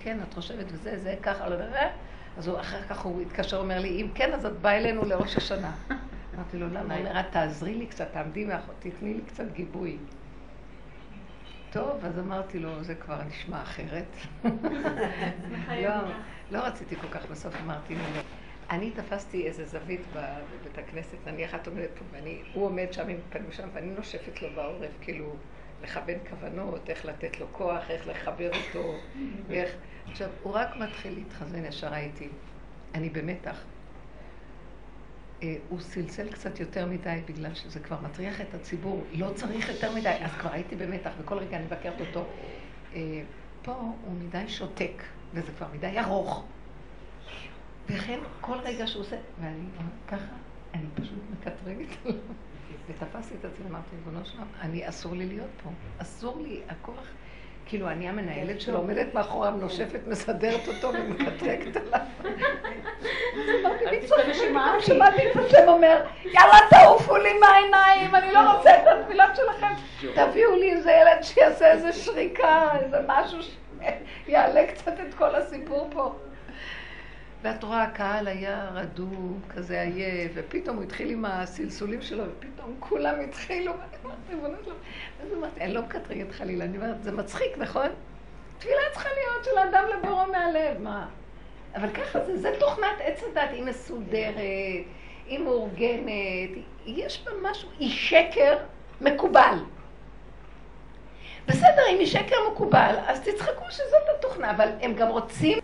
כן, 0.00 0.18
את 0.28 0.34
חושבת 0.34 0.66
וזה, 0.72 0.98
זה 0.98 1.16
ככה, 1.22 1.48
לא. 1.48 1.56
אז 2.38 2.48
הוא, 2.48 2.60
אחר 2.60 2.82
כך 2.82 3.00
הוא 3.00 3.22
התקשר, 3.22 3.56
אומר 3.56 3.78
לי, 3.78 4.02
אם 4.02 4.08
כן, 4.14 4.32
אז 4.32 4.46
את 4.46 4.52
באה 4.52 4.78
אלינו 4.78 5.04
לראש 5.04 5.36
השנה. 5.36 5.72
אמרתי 6.34 6.58
לו, 6.58 6.68
למה? 6.68 6.94
הוא 6.94 7.06
אומר, 7.06 7.22
תעזרי 7.22 7.74
לי 7.74 7.86
קצת, 7.86 8.12
תעמדי 8.12 8.44
מאחור, 8.44 8.74
תתני 8.78 9.14
לי 9.14 9.20
קצת 9.26 9.44
גיבוי. 9.52 9.98
טוב, 11.72 12.04
אז 12.04 12.18
אמרתי 12.18 12.58
לו, 12.58 12.84
זה 12.84 12.94
כבר 12.94 13.22
נשמע 13.28 13.62
אחרת. 13.62 14.16
לא, 15.82 15.90
לא 16.50 16.58
רציתי 16.58 16.96
כל 16.96 17.08
כך, 17.10 17.26
בסוף 17.30 17.54
אמרתי 17.64 17.94
לו, 17.94 18.04
אני 18.70 18.90
תפסתי 18.90 19.46
איזה 19.46 19.66
זווית 19.66 20.00
בבית 20.08 20.78
הכנסת, 20.78 21.16
נניח 21.26 21.54
את 21.54 21.66
עומדת 21.66 21.90
פה, 21.98 22.04
והוא 22.52 22.66
עומד 22.66 22.92
שם 22.92 23.08
עם 23.08 23.16
פנים 23.30 23.52
שם, 23.52 23.68
ואני 23.72 23.90
נושפת 23.90 24.42
לו 24.42 24.48
בעורף, 24.54 24.90
כאילו, 25.00 25.36
לכוון 25.82 26.18
כוונות, 26.30 26.90
איך 26.90 27.04
לתת 27.04 27.40
לו 27.40 27.46
כוח, 27.52 27.90
איך 27.90 28.08
לחבר 28.08 28.50
אותו, 28.66 28.94
איך... 29.50 29.70
עכשיו, 30.10 30.28
הוא 30.42 30.52
רק 30.52 30.76
מתחיל 30.76 31.14
להתחזן 31.14 31.64
ישר 31.64 31.88
ראיתי. 31.88 32.28
אני 32.94 33.10
במתח. 33.10 33.64
אה, 35.42 35.56
הוא 35.68 35.80
סלסל 35.80 36.30
קצת 36.32 36.60
יותר 36.60 36.86
מדי 36.86 37.20
בגלל 37.28 37.54
שזה 37.54 37.80
כבר 37.80 37.96
מטריח 38.00 38.40
את 38.40 38.54
הציבור, 38.54 39.04
לא 39.12 39.30
צריך 39.34 39.68
יותר 39.68 39.94
מדי, 39.94 40.08
אז 40.08 40.30
כבר 40.40 40.52
הייתי 40.52 40.76
במתח 40.76 41.10
וכל 41.18 41.38
רגע 41.38 41.56
אני 41.56 41.64
מבקרת 41.64 42.00
אותו. 42.00 42.24
אה, 42.94 43.22
פה 43.62 43.72
הוא 43.72 44.14
מדי 44.20 44.48
שותק, 44.48 45.02
וזה 45.34 45.52
כבר 45.58 45.66
מדי 45.74 45.98
ארוך. 45.98 46.44
וכן 47.88 48.18
כל 48.40 48.58
רגע 48.58 48.86
שהוא 48.86 49.02
עושה, 49.02 49.16
ואני 49.40 49.64
ככה, 50.08 50.34
אני 50.74 50.86
פשוט 50.94 51.18
מקטרגת 51.30 51.88
עליו. 52.04 52.20
ותפסתי 52.88 53.34
את 53.40 53.44
עצמי, 53.44 53.66
אמרתי, 53.70 53.96
ריבונו 53.96 54.24
שלום, 54.24 54.48
אני, 54.60 54.88
אסור 54.88 55.14
לי 55.14 55.26
להיות 55.26 55.50
פה. 55.62 55.70
אסור 55.98 56.42
לי, 56.42 56.60
הכוח, 56.68 57.06
כאילו, 57.72 57.88
אני 57.88 58.08
המנהלת 58.08 58.60
שלו, 58.60 58.78
עומדת 58.78 59.14
מאחוריו, 59.14 59.50
נושפת, 59.50 60.00
מסדרת 60.06 60.68
אותו 60.68 60.92
ומקטרגת 60.92 61.76
עליו. 61.76 62.00
אמרתי, 64.50 64.80
שמעתי 64.80 65.30
את 65.30 65.36
השם 65.36 65.68
אומר, 65.68 66.04
יאללה, 66.24 66.58
תעופו 66.70 67.16
לי 67.16 67.38
מהעיניים, 67.38 68.14
אני 68.14 68.32
לא 68.32 68.38
רוצה 68.52 68.70
את 68.70 68.86
התפילות 68.86 69.36
שלכם. 69.36 69.72
תביאו 70.14 70.56
לי 70.56 70.72
איזה 70.72 70.92
ילד 70.92 71.22
שיעשה 71.22 71.70
איזה 71.70 71.92
שריקה, 71.92 72.68
איזה 72.80 72.96
משהו 73.06 73.38
שיעלה 74.26 74.66
קצת 74.66 75.00
את 75.08 75.14
כל 75.14 75.34
הסיפור 75.34 75.88
פה. 75.92 76.14
ואת 77.42 77.64
רואה, 77.64 77.82
הקהל 77.82 78.28
היה 78.28 78.70
רדום, 78.74 79.40
כזה 79.48 79.82
עייף, 79.82 80.32
ופתאום 80.34 80.76
הוא 80.76 80.84
התחיל 80.84 81.10
עם 81.10 81.24
הסלסולים 81.24 82.02
שלו, 82.02 82.24
ופתאום 82.24 82.76
כולם 82.80 83.14
התחילו, 83.20 83.72
ואני 84.28 85.34
אמרתי, 85.34 85.60
אני 85.60 85.74
לא 85.74 85.82
מקטרגת 85.82 86.32
חלילה, 86.32 86.64
אני 86.64 86.76
אומרת, 86.76 87.02
זה 87.02 87.12
מצחיק, 87.12 87.58
נכון? 87.58 87.86
תפילה 88.58 88.80
צריכה 88.92 89.08
להיות 89.08 89.44
של 89.44 89.58
אדם 89.58 89.84
לבורו 89.96 90.26
מהלב, 90.32 90.80
מה? 90.80 91.08
אבל 91.74 91.90
ככה 91.90 92.24
זה, 92.24 92.38
זה 92.38 92.50
תוכנת 92.58 93.00
עץ 93.00 93.22
הדת, 93.22 93.50
היא 93.52 93.62
מסודרת, 93.62 94.36
היא 95.26 95.38
מאורגנת, 95.38 96.50
יש 96.86 97.24
בה 97.24 97.50
משהו, 97.50 97.68
היא 97.78 97.90
שקר 97.90 98.56
מקובל. 99.00 99.54
בסדר, 101.48 101.82
אם 101.90 101.98
היא 101.98 102.06
שקר 102.06 102.36
מקובל, 102.52 102.94
אז 103.06 103.20
תצחקו 103.20 103.64
שזאת 103.70 104.08
התוכנה, 104.18 104.50
אבל 104.50 104.68
הם 104.80 104.94
גם 104.94 105.08
רוצים 105.08 105.58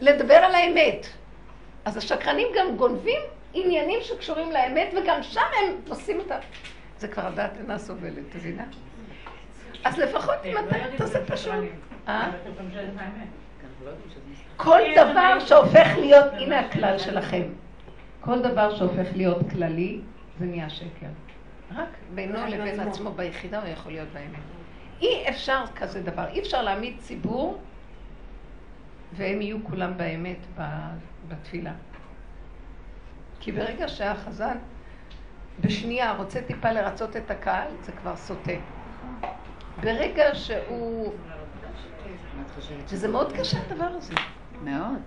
לדבר 0.00 0.34
על 0.34 0.54
האמת. 0.54 1.06
אז 1.84 1.96
השקרנים 1.96 2.48
גם 2.56 2.76
גונבים 2.76 3.20
עניינים 3.54 3.98
שקשורים 4.02 4.52
לאמת, 4.52 4.94
וגם 4.96 5.22
שם 5.22 5.40
הם 5.40 5.74
עושים 5.88 6.20
את 6.20 6.30
ה... 6.30 6.38
זה 6.98 7.08
כבר 7.08 7.26
הדעת 7.26 7.50
אינה 7.60 7.78
סובלת, 7.78 8.34
מבינה? 8.34 8.64
אז 9.84 9.98
לפחות 9.98 10.34
אם 10.44 10.58
אתה 10.58 10.76
תעשה 10.96 11.24
פשוט. 11.24 11.52
אה? 12.08 12.30
כל 14.56 14.80
דבר 14.96 15.40
שהופך 15.40 15.88
להיות, 15.98 16.32
הנה 16.32 16.60
הכלל 16.60 16.98
שלכם, 16.98 17.42
כל 18.20 18.42
דבר 18.42 18.74
שהופך 18.76 19.06
להיות 19.16 19.38
כללי, 19.50 20.00
זה 20.38 20.46
נהיה 20.46 20.70
שקר. 20.70 21.06
רק 21.76 21.88
בינו 22.14 22.38
לבין 22.48 22.80
עצמו 22.80 23.10
ביחידה 23.12 23.60
הוא 23.62 23.68
יכול 23.68 23.92
להיות 23.92 24.08
באמת. 24.12 24.40
אי 25.00 25.28
אפשר 25.28 25.64
כזה 25.76 26.02
דבר, 26.02 26.24
אי 26.28 26.40
אפשר 26.40 26.62
להעמיד 26.62 26.94
ציבור 26.98 27.58
והם 29.16 29.42
יהיו 29.42 29.64
כולם 29.64 29.96
באמת 29.96 30.46
בתפילה. 31.28 31.72
כי 33.40 33.52
ברגע 33.52 33.88
שהחזן 33.88 34.56
בשנייה 35.60 36.12
רוצה 36.12 36.42
טיפה 36.42 36.72
לרצות 36.72 37.16
את 37.16 37.30
הקהל, 37.30 37.68
זה 37.82 37.92
כבר 37.92 38.16
סוטה. 38.16 38.52
ברגע 39.80 40.34
שהוא... 40.34 41.12
וזה 42.88 43.08
מאוד 43.08 43.32
קשה 43.32 43.58
הדבר 43.70 43.84
הזה. 43.84 44.14
מאוד. 44.62 45.00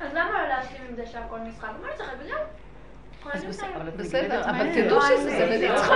אז 0.00 0.12
למה 0.12 0.32
לא 0.32 0.48
להשלים 0.48 0.82
עם 0.88 0.96
זה 0.96 1.06
שהכל 1.06 1.38
משחק? 1.38 1.68
מה 1.82 1.88
צריכה? 1.96 2.12
וזהו. 2.20 2.36
בסדר, 3.96 4.50
אבל 4.50 4.72
תדעו 4.74 5.00
שזה 5.02 5.46
בנצחק. 5.50 5.90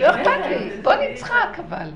לא 0.00 0.10
אכפת 0.10 0.46
לי, 0.48 0.82
בוא 0.82 0.92
נצחק 0.94 1.58
אבל. 1.58 1.90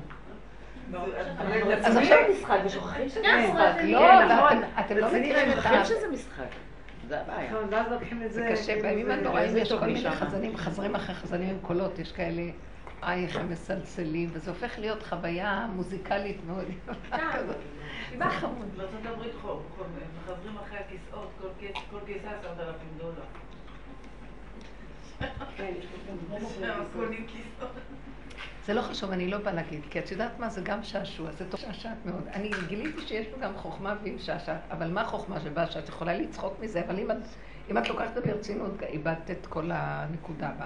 אז 1.83 1.97
עכשיו 1.97 2.17
משחק 2.31 2.59
ושוכחים 2.65 3.09
שזה 3.09 3.19
משחק. 3.19 3.81
לא, 3.83 4.49
אתם 4.79 4.97
לא 4.97 5.07
מכירים 5.07 5.51
את 5.51 5.65
ה... 5.65 5.85
שזה 5.85 6.07
משחק. 6.11 6.43
זה 7.07 7.21
הבעיה. 7.21 7.51
זה 8.27 8.47
קשה, 8.51 8.81
בימים 8.81 9.11
הנוראים 9.11 9.57
יש 9.57 9.73
כל 9.73 9.85
מיני 9.85 10.11
חזנים, 10.11 10.57
חזרים 10.57 10.95
אחרי 10.95 11.15
חזנים 11.15 11.49
עם 11.49 11.57
קולות, 11.61 11.99
יש 11.99 12.11
כאלה, 12.11 12.41
איי, 13.03 13.25
איך 13.25 13.35
הם 13.35 13.49
מסלסלים, 13.49 14.29
וזה 14.33 14.51
הופך 14.51 14.79
להיות 14.79 15.03
חוויה 15.03 15.67
מוזיקלית 15.75 16.37
מאוד 16.47 16.65
יפה 16.69 17.17
כזאת. 17.33 17.55
זה 18.17 18.29
חמוד. 18.29 18.77
בארצות 18.77 19.05
הברית 19.05 19.33
מחזרים 20.21 20.57
אחרי 20.57 20.77
הכיסאות, 20.77 21.29
כל 21.91 21.97
כיסא 22.05 22.27
עשרת 22.27 22.59
אלפים 22.59 22.97
דולר. 22.97 23.23
זה 28.65 28.73
לא 28.73 28.81
חשוב, 28.81 29.11
אני 29.11 29.27
לא 29.27 29.37
באה 29.37 29.53
להגיד, 29.53 29.81
כי 29.89 29.99
את 29.99 30.11
יודעת 30.11 30.39
מה, 30.39 30.49
זה 30.49 30.61
גם 30.61 30.83
שעשוע, 30.83 31.31
זה 31.31 31.49
טוב 31.49 31.59
שעשעת 31.59 31.97
מאוד. 32.05 32.27
אני 32.33 32.51
גיליתי 32.67 33.01
שיש 33.07 33.27
פה 33.27 33.37
גם 33.41 33.57
חוכמה 33.57 33.95
ועם 34.03 34.19
שעשעת, 34.19 34.61
אבל 34.71 34.91
מה 34.91 35.01
החוכמה 35.01 35.39
שבה 35.39 35.71
שאת 35.71 35.89
יכולה 35.89 36.13
לצחוק 36.13 36.59
מזה, 36.59 36.81
אבל 36.87 36.99
אם 36.99 37.11
את, 37.11 37.17
אם 37.71 37.77
את 37.77 37.89
לוקחת 37.89 38.07
את 38.07 38.13
זה 38.13 38.21
ברצינות, 38.21 38.83
איבדת 38.83 39.31
את 39.31 39.47
כל 39.47 39.71
הנקודה 39.73 40.51
בה. 40.59 40.65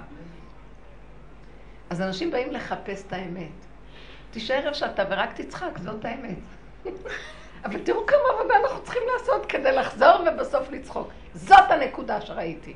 אז 1.90 2.00
אנשים 2.02 2.30
באים 2.30 2.52
לחפש 2.52 3.06
את 3.06 3.12
האמת. 3.12 3.66
תישאר 4.30 4.56
איפה 4.56 4.74
שאתה 4.74 5.04
ורק 5.10 5.40
תצחק, 5.40 5.78
זאת 5.78 6.04
האמת. 6.04 6.38
אבל 7.64 7.80
תראו 7.80 8.06
כמה 8.06 8.18
עבודה 8.38 8.54
אנחנו 8.64 8.82
צריכים 8.82 9.02
לעשות 9.12 9.46
כדי 9.46 9.72
לחזור 9.72 10.16
ובסוף 10.26 10.70
לצחוק. 10.70 11.08
זאת 11.34 11.70
הנקודה 11.70 12.20
שראיתי. 12.20 12.74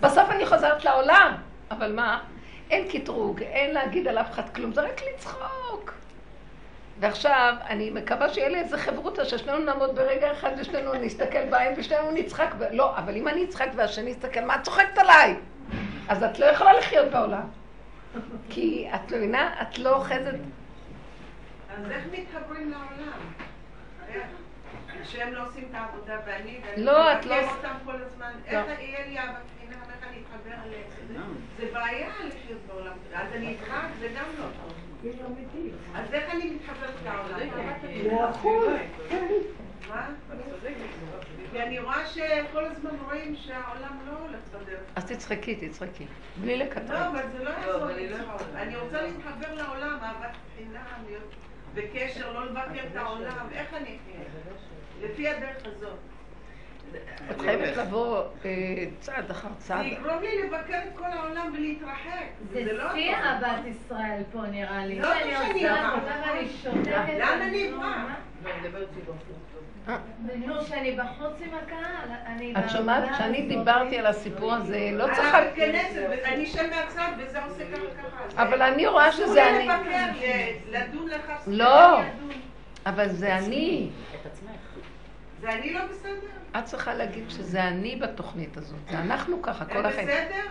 בסוף 0.00 0.30
אני 0.30 0.46
חוזרת 0.46 0.84
לעולם, 0.84 1.34
אבל 1.70 1.92
מה? 1.92 2.24
אין 2.70 2.88
קטרוג, 2.88 3.42
אין 3.42 3.74
להגיד 3.74 4.08
על 4.08 4.18
אף 4.18 4.30
אחד 4.30 4.48
כלום, 4.54 4.72
זה 4.72 4.80
רק 4.80 5.00
לצחוק. 5.14 5.94
ועכשיו, 7.00 7.54
אני 7.68 7.90
מקווה 7.90 8.28
שיהיה 8.28 8.48
לי 8.48 8.60
איזה 8.60 8.78
חברותא 8.78 9.24
ששנינו 9.24 9.58
נעמוד 9.58 9.94
ברגע 9.94 10.32
אחד 10.32 10.50
ושנינו 10.58 10.94
נסתכל 10.94 11.44
בהם 11.50 11.74
ושנינו 11.76 12.10
נצחק. 12.10 12.54
ב... 12.58 12.62
לא, 12.72 12.98
אבל 12.98 13.16
אם 13.16 13.28
אני 13.28 13.44
אצחק 13.44 13.68
והשני 13.76 14.10
יסתכל, 14.10 14.40
מה 14.40 14.54
את 14.54 14.62
צוחקת 14.62 14.98
עליי? 14.98 15.36
אז 16.08 16.22
את 16.22 16.38
לא 16.38 16.44
יכולה 16.46 16.72
לחיות 16.72 17.10
בעולם. 17.10 17.42
כי 18.50 18.88
את 18.94 19.12
מבינה, 19.12 19.62
את 19.62 19.78
לא 19.78 19.94
אוחזת... 19.94 20.34
אז 21.76 21.90
איך 21.90 22.04
מתחברים 22.12 22.70
לעולם? 22.70 23.20
שהם 25.04 25.32
לא 25.32 25.46
עושים 25.46 25.64
את 25.70 25.74
העבודה 25.74 26.16
ואני, 26.26 26.60
ואני 26.64 26.84
לא, 26.84 27.12
את 27.12 27.26
לא... 27.26 27.34
אותם 27.34 27.74
כל 27.84 27.94
הזמן, 28.02 28.32
איך 28.46 28.66
יהיה 28.80 29.06
לי 29.06 29.18
זה 31.58 31.66
בעיה 31.72 32.08
לחיות 32.26 32.60
בעולם. 32.66 32.92
אז 33.14 33.32
אני 33.32 33.54
אצחק, 33.54 33.86
זה 34.00 34.08
גם 34.08 34.24
לא 34.38 34.44
טוב. 34.44 34.72
אז 35.94 36.14
איך 36.14 36.34
אני 36.34 36.50
מתחברת 36.50 36.94
לעולם? 37.04 37.48
מה? 39.88 40.08
כי 41.52 41.62
אני 41.62 41.78
רואה 41.78 42.06
שכל 42.06 42.64
הזמן 42.64 42.90
רואים 43.04 43.36
שהעולם 43.36 43.98
לא 44.06 44.12
הולך 44.18 44.40
בדרך. 44.48 44.80
אז 44.96 45.04
תצחקי, 45.04 45.68
תצחקי. 45.68 46.06
בלי 46.40 46.56
לקטר. 46.58 46.92
לא, 46.94 47.06
אבל 47.06 47.22
זה 47.32 47.44
לא 47.44 47.50
יעזור 47.50 47.86
לי 47.86 48.08
אני 48.54 48.76
רוצה 48.76 49.02
להתחבר 49.02 49.54
לעולם, 49.54 49.98
אהבת 50.02 50.36
חינם, 50.56 51.04
בקשר, 51.74 52.32
לא 52.32 52.46
לבקר 52.46 52.86
את 52.90 52.96
העולם. 52.96 53.46
איך 53.52 53.74
אני 53.74 53.98
אחיה? 54.04 54.20
לפי 55.02 55.28
הדרך 55.28 55.66
הזאת. 55.66 56.09
את 57.30 57.40
חייבת 57.40 57.76
לבוא 57.76 58.24
אה, 58.44 58.84
צעד 59.00 59.30
אחר 59.30 59.48
צעד. 59.58 59.78
זה 59.80 59.84
יגרום 59.86 60.22
לי 60.22 60.42
לבקר 60.42 60.78
את 60.88 60.98
כל 60.98 61.04
העולם 61.04 61.52
ולהתרחק. 61.54 62.26
זה 62.52 62.72
לא 62.72 62.92
שיא 62.94 63.14
אהבת 63.14 63.66
ישראל 63.66 64.22
פה 64.32 64.42
נראה 64.42 64.86
לי. 64.86 64.98
לא 64.98 65.08
טוב 65.08 65.22
שאני 65.22 65.70
אבא. 65.70 65.98
אני 66.30 66.48
שותקת. 66.48 67.18
לאן 67.18 67.42
אני 67.42 67.70
אברח? 67.70 68.20
נו, 70.36 70.62
שאני 70.62 70.92
בחוץ 70.96 71.40
עם 71.40 71.54
הקהל, 71.62 72.08
אני... 72.26 72.54
את 72.58 72.70
שומעת? 72.70 73.10
כשאני 73.12 73.42
דיברתי 73.42 73.98
על 73.98 74.06
הסיפור 74.06 74.54
הזה, 74.54 74.90
לא 74.92 75.06
צריך... 75.14 75.34
אני 76.24 76.44
אשב 76.44 76.62
מהצד 76.70 77.08
וזה 77.18 77.44
עושה 77.44 77.64
ככה 77.72 77.82
ככה. 78.02 78.42
אבל 78.42 78.62
אני 78.62 78.86
רואה 78.86 79.12
שזה 79.12 79.50
אני... 79.50 79.74
אסור 79.74 79.84
לי 79.84 79.90
לבקר, 79.90 80.78
לדון 80.78 81.08
לך. 81.08 81.32
לא, 81.46 82.00
אבל 82.86 83.08
זה 83.08 83.36
אני. 83.36 83.90
זה 85.40 85.48
אני 85.52 85.72
לא 85.72 85.80
בסדר? 85.84 86.39
את 86.58 86.64
צריכה 86.64 86.94
להגיד 86.94 87.30
שזה 87.30 87.68
אני 87.68 87.96
בתוכנית 87.96 88.56
הזאת. 88.56 88.78
זה 88.90 88.98
אנחנו 89.00 89.42
ככה, 89.42 89.64
כל 89.64 89.86
החיים. 89.86 90.08
הם 90.08 90.14
בסדר? 90.14 90.46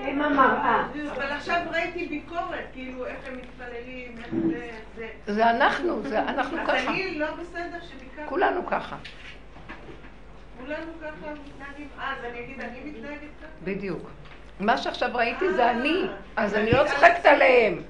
הם 0.00 0.22
המראה. 0.22 0.86
אבל 1.12 1.32
עכשיו 1.32 1.62
ראיתי 1.70 2.06
ביקורת, 2.06 2.64
כאילו 2.72 3.06
איך 3.06 3.18
הם 3.26 3.36
מתפללים, 3.36 4.18
איך 4.18 4.74
זה... 4.96 5.08
זה 5.26 5.50
אנחנו, 5.50 6.02
זה 6.02 6.22
אנחנו 6.22 6.58
ככה. 6.66 6.76
אז 6.76 6.88
אני 6.88 7.18
לא 7.18 7.34
בסדר 7.34 7.78
שביקרתי. 7.80 8.28
כולנו 8.28 8.66
ככה. 8.66 8.96
כולנו 10.60 10.92
ככה 11.02 11.30
מתנהגים. 11.46 11.88
אה, 11.98 12.12
אז 12.12 12.24
אני 12.24 12.40
אגיד, 12.44 12.60
אני 12.60 12.80
מתנהגת 12.84 13.20
ככה? 13.40 13.48
בדיוק. 13.64 14.10
מה 14.60 14.78
שעכשיו 14.78 15.10
ראיתי 15.14 15.52
זה 15.52 15.70
אני, 15.70 16.06
אז 16.36 16.54
אני 16.54 16.72
לא 16.72 16.84
צוחקת 16.86 17.26
עליהם. 17.26 17.82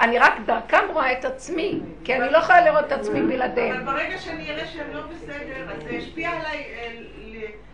אני 0.00 0.18
רק 0.18 0.32
דרכם 0.46 0.84
רואה 0.92 1.12
את 1.12 1.24
עצמי, 1.24 1.80
כי 2.04 2.14
אני 2.16 2.32
לא 2.32 2.38
יכולה 2.38 2.60
לראות 2.60 2.84
את 2.86 2.92
עצמי 2.92 3.20
אבל 3.20 3.28
בלעדיהם. 3.28 3.86
ברגע 3.86 4.18
שאני 4.18 4.50
אראה 4.50 4.66
שהם 4.66 4.86
לא 4.92 5.00
בסדר, 5.06 5.72
אז 5.72 5.82
זה 5.82 5.90
ישפיע 5.90 6.30
עליי 6.30 6.64
אה, 6.74 6.92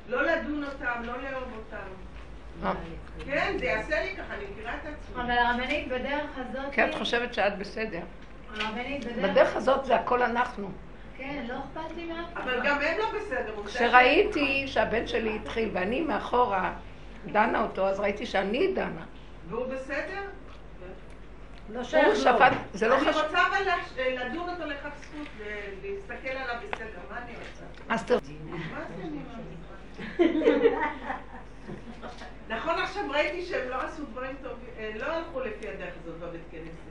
לא 0.08 0.22
לדון 0.22 0.64
אותם, 0.64 1.02
לא 1.02 1.12
לאהוב 1.22 1.52
אותם. 1.56 1.76
אה, 2.64 2.72
כן, 3.26 3.54
זה 3.58 3.64
יעשה 3.64 4.02
לי 4.02 4.16
ככה, 4.16 4.34
אני 4.34 4.44
מכירה 4.52 4.72
את 4.74 4.80
עצמי. 4.80 5.22
אבל 5.22 5.30
הרבנית 5.30 5.88
בדרך 5.88 6.30
הזאת... 6.36 6.72
כי 6.72 6.84
את 6.84 6.94
חושבת 6.94 7.34
שאת 7.34 7.58
בסדר. 7.58 8.00
הרבנית 8.60 9.04
בדרך... 9.04 9.30
בדרך 9.30 9.56
הזאת 9.56 9.84
זה 9.84 9.96
הכל 9.96 10.22
אנחנו. 10.22 10.70
כן, 11.16 11.44
לא 11.48 11.54
אכפת 11.54 11.96
לי 11.96 12.04
מאף 12.04 12.32
אחד. 12.32 12.42
אבל 12.42 12.60
גם 12.66 12.78
הם 12.80 12.98
לא 12.98 13.04
בסדר. 13.20 13.62
כשראיתי 13.66 14.68
שהבן 14.68 15.06
שלי 15.06 15.36
התחיל 15.36 15.70
ואני 15.72 16.00
מאחורה 16.00 16.72
דנה 17.26 17.62
אותו, 17.62 17.88
אז 17.88 18.00
ראיתי 18.00 18.26
שאני 18.26 18.72
דנה. 18.74 19.04
והוא 19.48 19.66
בסדר? 19.66 20.20
לא 21.72 21.84
שייך 21.84 22.06
לו. 22.08 22.16
שפט, 22.16 22.52
זה 22.72 22.88
לא 22.88 22.98
אני 22.98 23.04
חשוב. 23.04 23.22
רוצה 23.22 23.38
אבל 23.46 23.70
לדון 24.26 24.48
אותו 24.48 24.66
לכף 24.66 24.90
זכות 25.00 25.28
ולהסתכל 25.38 26.28
עליו 26.28 26.56
בסדר, 26.72 26.98
מה 27.10 27.18
אני 27.18 27.32
רוצה? 27.32 27.64
אז 27.88 28.04
אני 29.00 29.18
מה? 29.20 29.36
נכון 32.48 32.78
עכשיו 32.78 33.02
ראיתי 33.10 33.42
שהם 33.46 33.68
לא 33.68 33.76
עשו 33.82 34.04
דברים 34.04 34.36
טובים, 34.42 34.68
אה, 34.78 34.90
לא 34.94 35.06
הלכו 35.06 35.40
לפי 35.40 35.68
הדרך 35.68 35.94
הזאת 36.02 36.18
בבית 36.18 36.40
כנסת. 36.50 36.90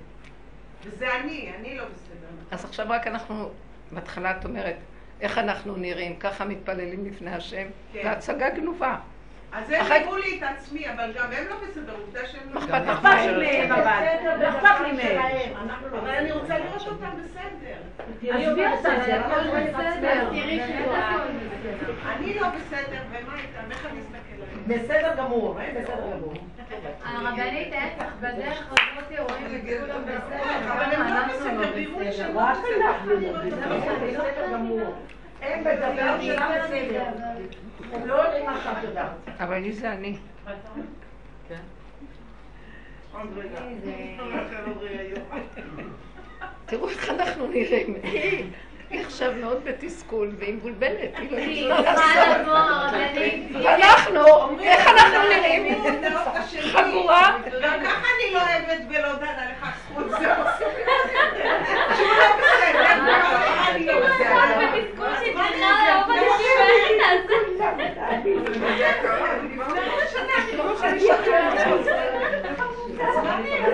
וזה 0.84 1.16
אני, 1.16 1.52
אני 1.60 1.78
לא 1.78 1.84
בסדר. 1.84 2.28
אז 2.52 2.66
עכשיו 2.66 2.86
רק 2.90 3.08
אנחנו, 3.08 3.50
בהתחלה 3.92 4.38
את 4.38 4.46
אומרת, 4.46 4.76
איך 5.22 5.38
אנחנו 5.38 5.76
נראים, 5.76 6.16
ככה 6.20 6.46
מתפללים 6.46 7.06
לפני 7.06 7.32
השם, 7.34 7.68
כן. 7.94 8.02
והצגה 8.06 8.50
גנובה. 8.50 8.98
אז 9.52 9.70
הם 9.72 9.92
הראו 9.92 10.18
לי 10.18 10.38
את 10.38 10.44
עצמי, 10.44 10.90
אבל 10.90 11.12
גם 11.16 11.32
הם 11.32 11.44
לא 11.50 11.56
בסדר, 11.68 11.94
עובדה 11.94 12.20
שהם 12.28 12.54
לא 12.54 12.60
אכפת 12.60 12.70
בסדר. 12.70 12.94
אכפת 12.94 13.26
לי 13.26 13.68
מהם 13.68 13.72
אבל. 13.72 14.06
לא 14.40 14.50
אכפת 14.50 14.80
לי 14.86 14.92
מהם. 14.92 15.54
אבל 15.92 16.10
אני 16.10 16.32
רוצה 16.32 16.58
לראות 16.58 16.88
אותם 16.88 17.10
בסדר. 17.24 17.50
עזבי 18.22 18.66
אותה, 18.68 18.90
זה 19.06 19.20
הכל 19.20 19.50
בסדר. 19.70 20.30
אני 22.06 22.34
לא 22.40 22.48
בסדר, 22.50 23.02
ומה 23.10 23.36
איתם? 23.38 23.72
איך 23.72 23.86
אני 23.86 24.00
אסתכל 24.02 24.34
עליהם? 24.34 24.84
בסדר 24.84 25.16
גמור, 25.18 25.60
הם 25.60 25.82
בסדר 25.82 26.12
גמור. 26.14 26.34
הרבנית 27.06 27.74
ההפך, 27.74 28.12
בדרך 28.20 28.68
הזאת 28.72 29.30
רואים 29.30 29.46
את 29.56 29.62
כולם 29.82 30.04
בסדר, 30.06 30.74
אבל 30.74 30.94
הם 30.94 31.14
לא 31.14 31.34
בסדר, 31.34 31.54
לא 31.54 32.34
לא. 32.34 32.42
אנחנו 32.42 33.10
לא 33.10 33.38
בסדר, 33.38 34.08
בסדר 34.08 34.54
גמור. 34.54 34.96
הם 35.42 35.64
בדבר 35.64 36.22
שלהם 36.22 36.64
בסדר. 36.64 37.04
הם 37.94 38.08
לא 38.08 38.14
יודעים 38.14 38.46
מה 38.46 38.62
שאת 38.64 38.84
יודעת. 38.84 39.12
אבל 39.40 39.58
לי 39.58 39.74
זה 39.74 39.92
אני. 39.92 40.18
יום. 45.10 45.26
תראו 46.66 46.90
איך 46.90 47.10
אנחנו 47.10 47.48
נראים. 47.48 47.94
היא 48.90 49.06
עכשיו 49.06 49.32
מאוד 49.42 49.64
בתסכול 49.64 50.32
והיא 50.40 50.54
מבולבלת, 50.54 51.18
היא 51.18 51.70
לא 51.70 51.76
צריכה. 51.76 52.38
לבוא 52.38 52.54
הרבנית. 52.54 53.52
ואנחנו, 53.64 54.22
איך 54.62 54.88
אנחנו 54.88 55.20
נראים? 55.30 55.84
חגורה. 56.72 57.38
גם 57.62 57.80
ככה 57.84 58.08
אני 58.16 58.34
לא 58.34 58.40
אוהבת 58.40 58.82
ולא 58.90 59.14
דנה 59.14 59.52
לך 59.52 59.68
זכות, 59.92 60.10
זה 60.10 60.28
עושה 73.08 73.24
לא 73.24 73.34
אני 73.34 73.50
לא 73.50 73.68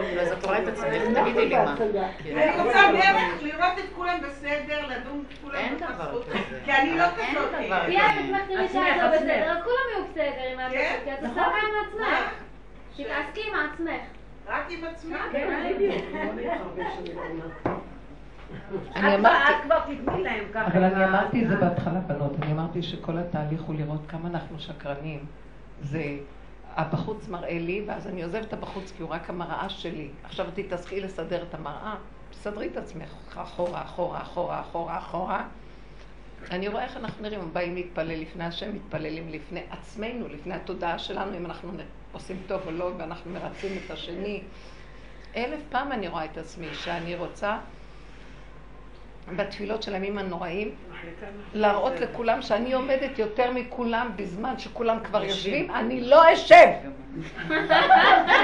אני 0.00 0.16
לא 0.16 0.20
אז 0.20 0.32
את 0.32 0.44
רואה 0.44 0.62
את 0.62 0.68
עצמך, 0.68 0.86
תגידי 1.22 1.48
לי 1.48 1.56
מה. 1.56 1.76
כן. 1.76 2.38
אני 2.38 2.62
רוצה 2.62 2.78
דרך 2.92 3.42
לראות 3.42 3.78
את 3.78 3.84
כולם 3.96 4.18
בסדר, 4.22 4.86
לדון 4.86 5.24
את 5.28 5.38
כולם 5.42 5.76
בחסות. 5.80 6.24
כי 6.64 6.72
אני 6.72 6.98
לא 6.98 7.04
אין 7.04 7.36
כזאת. 7.36 7.50
דבר 7.66 7.84
תהיי 7.84 7.96
את 7.96 8.12
עצמך 8.12 8.72
שאת 8.72 9.02
לא 9.02 9.02
עצמך. 9.02 9.22
בסדר, 9.22 9.50
אז 9.50 9.64
כולם 9.64 9.84
יהיו 9.92 10.04
בסדר 10.10 10.62
עם 10.64 10.70
כן? 10.70 10.94
עצמך, 10.94 11.04
כי 11.04 11.12
את 11.14 11.18
עושה 11.18 11.40
מה 11.40 11.58
עם 11.58 11.86
עצמך. 11.86 12.32
תתעסקי 12.96 13.40
עם 13.48 13.54
עצמך. 13.72 14.18
רק 14.46 14.66
עם 14.70 14.84
עצמי. 14.84 15.14
כן, 15.32 15.74
בדיוק. 15.74 15.94
אני 18.96 19.14
את 19.14 19.20
אמרתי, 19.20 19.52
את 19.52 19.62
כבר 19.62 19.80
תתני 19.80 20.22
להם 20.22 20.44
ככה. 20.54 20.66
אבל 20.66 20.84
אני 20.84 21.04
אמרתי 21.04 21.44
את 21.44 21.48
זה 21.48 21.56
בהתחלה, 21.56 22.00
בנות, 22.00 22.32
אני 22.42 22.52
אמרתי 22.52 22.82
שכל 22.82 23.18
התהליך 23.18 23.62
הוא 23.62 23.74
לראות 23.78 24.00
כמה 24.08 24.28
אנחנו 24.28 24.60
שקרנים. 24.60 25.24
זה, 25.82 26.02
הבחוץ 26.76 27.28
מראה 27.28 27.58
לי, 27.58 27.84
ואז 27.86 28.06
אני 28.06 28.22
עוזבת 28.22 28.44
את 28.44 28.52
הבחוץ 28.52 28.92
כי 28.96 29.02
הוא 29.02 29.10
רק 29.10 29.30
המראה 29.30 29.68
שלי. 29.68 30.08
עכשיו 30.24 30.46
תתעסקי 30.54 31.00
לסדר 31.00 31.42
את 31.42 31.54
המראה, 31.54 31.94
תסדרי 32.30 32.66
את 32.66 32.76
עצמך 32.76 33.14
אחורה, 33.36 33.82
אחורה, 33.82 34.22
אחורה, 34.22 34.60
אחורה, 34.60 34.98
אחורה. 34.98 35.46
אני 36.50 36.68
רואה 36.68 36.84
איך 36.84 36.96
אנחנו 36.96 37.22
נראים, 37.22 37.50
באים 37.52 37.74
להתפלל 37.74 38.20
לפני 38.20 38.44
השם, 38.44 38.74
מתפללים 38.74 39.28
לפני 39.28 39.60
עצמנו, 39.70 40.28
לפני 40.28 40.54
התודעה 40.54 40.98
שלנו, 40.98 41.36
אם 41.36 41.46
אנחנו 41.46 41.72
עושים 42.12 42.42
טוב 42.46 42.62
או 42.66 42.70
לא, 42.70 42.90
ואנחנו 42.98 43.32
מרצים 43.32 43.78
את 43.84 43.90
השני. 43.90 44.42
אלף 45.36 45.60
פעם 45.68 45.92
אני 45.92 46.08
רואה 46.08 46.24
את 46.24 46.38
עצמי, 46.38 46.74
שאני 46.74 47.14
רוצה 47.14 47.58
בתפילות 49.36 49.82
של 49.82 49.94
הימים 49.94 50.18
הנוראים, 50.18 50.70
להראות 51.54 52.00
לכולם 52.00 52.42
שאני 52.42 52.72
עומדת 52.72 53.18
יותר 53.18 53.50
מכולם 53.50 54.10
בזמן 54.16 54.58
שכולם 54.58 55.00
כבר 55.04 55.24
יושבים, 55.24 55.70
אני 55.70 56.00
לא 56.00 56.32
אשב. 56.32 56.66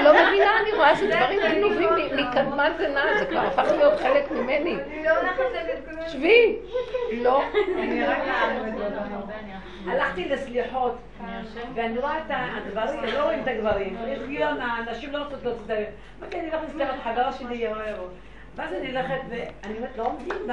לא 0.03 0.13
מבינה, 0.13 0.59
אני 0.61 0.71
רואה 0.75 0.89
איזה 0.89 1.07
דברים 1.07 1.39
גנובים 1.51 1.89
מקדמת 2.15 2.71
דנא, 2.77 3.19
זה 3.19 3.25
כבר 3.25 3.39
הפך 3.39 3.71
להיות 3.71 3.99
חלק 3.99 4.31
ממני. 4.31 4.77
לא 5.05 5.11
שבי. 6.07 6.55
לא. 7.11 7.43
הלכתי 9.87 10.29
לסליחות, 10.29 10.97
ואני 11.75 11.97
רואה 11.97 12.17
את 12.17 12.31
הגברים, 12.31 13.03
לא 13.13 13.23
רואים 13.23 13.39
את 13.39 13.47
הגברים. 13.47 13.97
יש 14.07 14.19
גיון, 14.27 14.61
הנשים 14.61 15.11
לא 15.11 15.17
רוצות 15.17 15.43
להוציא 15.43 15.63
את 15.65 15.69
ה... 15.69 15.73
אמרתי, 16.21 16.39
אני 16.39 16.49
הולכת 16.49 16.67
לסליחות, 16.69 16.95
חברה 17.03 17.31
שלי 17.31 17.55
יבוא 17.55 17.81
יבוא. 17.89 18.07
ואז 18.55 18.73
אני 18.73 18.87
הולכת, 18.87 19.19
ואני 19.29 19.77
אומרת, 19.77 19.97
לא 19.97 20.05
עומדים 20.05 20.47